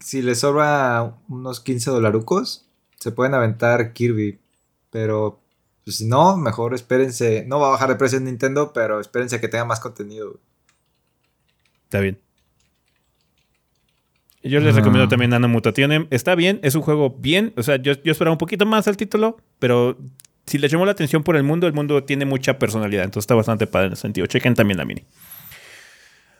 [0.00, 2.66] Si les sobra unos 15 dolarucos,
[2.98, 4.40] se pueden aventar Kirby.
[4.90, 5.40] Pero
[5.84, 7.44] pues, si no, mejor espérense.
[7.46, 10.40] No va a bajar de precio en Nintendo, pero espérense a que tenga más contenido.
[11.84, 12.18] Está bien.
[14.42, 14.78] Yo les Ah.
[14.78, 16.08] recomiendo también Nano Mutationem.
[16.10, 17.52] Está bien, es un juego bien.
[17.56, 19.98] O sea, yo, yo esperaba un poquito más al título, pero
[20.46, 23.04] si les llamó la atención por el mundo, el mundo tiene mucha personalidad.
[23.04, 24.26] Entonces está bastante padre en ese sentido.
[24.26, 25.04] Chequen también la mini.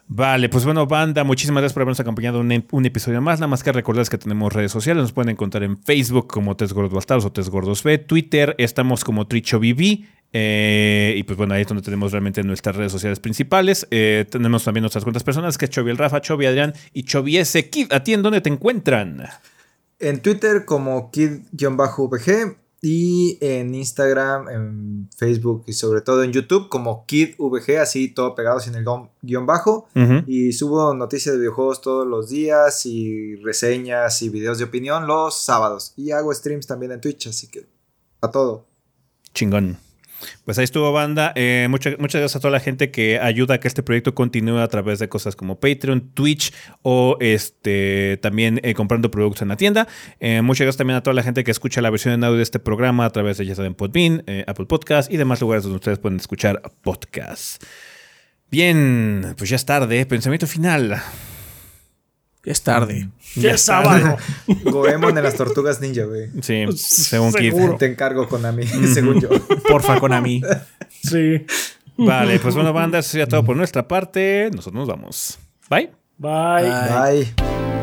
[0.08, 3.40] Vale, pues bueno, banda, muchísimas gracias por habernos acompañado un, un episodio más.
[3.40, 5.02] Nada más que recordarles que tenemos redes sociales.
[5.02, 7.82] Nos pueden encontrar en Facebook como Test Gordos o Test Gordos.
[8.06, 10.04] Twitter estamos como TrichoBB.
[10.32, 13.88] Eh, y pues bueno, ahí es donde tenemos realmente nuestras redes sociales principales.
[13.90, 17.38] Eh, tenemos también nuestras cuentas personales, que es Chovy el Rafa, Chovy Adrián y Chovy
[17.38, 17.68] S.
[17.70, 17.92] Kid.
[17.92, 19.26] ¿A ti en dónde te encuentran?
[19.98, 27.04] En Twitter como kid-vg y en Instagram, en Facebook y sobre todo en YouTube como
[27.06, 29.88] kidvg, así todo pegado sin el guión- bajo.
[30.26, 35.42] Y subo noticias de videojuegos todos los días y reseñas y videos de opinión los
[35.42, 35.92] sábados.
[35.96, 37.66] Y hago streams también en Twitch, así que
[38.20, 38.66] a todo.
[39.34, 39.85] Chingón.
[40.44, 41.32] Pues ahí estuvo banda.
[41.34, 44.58] Eh, muchas, muchas gracias a toda la gente que ayuda a que este proyecto continúe
[44.58, 49.56] a través de cosas como Patreon, Twitch o este también eh, comprando productos en la
[49.56, 49.88] tienda.
[50.20, 52.42] Eh, muchas gracias también a toda la gente que escucha la versión en audio de
[52.42, 55.98] este programa a través de ya saben Podbean, Apple Podcast y demás lugares donde ustedes
[55.98, 57.58] pueden escuchar podcasts.
[58.50, 60.06] Bien, pues ya es tarde.
[60.06, 61.02] Pensamiento final.
[62.46, 63.08] Es tarde.
[63.34, 64.16] Ya es sábado.
[64.64, 66.30] Goemon en las tortugas ninja, güey.
[66.40, 67.52] Sí, según Keith.
[67.52, 67.76] Seguro.
[67.76, 69.28] Te encargo con a mí, según yo.
[69.68, 70.40] Porfa, Konami.
[71.02, 71.44] Sí.
[71.96, 74.50] Vale, pues bueno, banda, eso sería todo por nuestra parte.
[74.52, 75.38] Nosotros nos vamos.
[75.68, 75.90] Bye.
[76.18, 77.34] Bye.
[77.34, 77.75] Bye.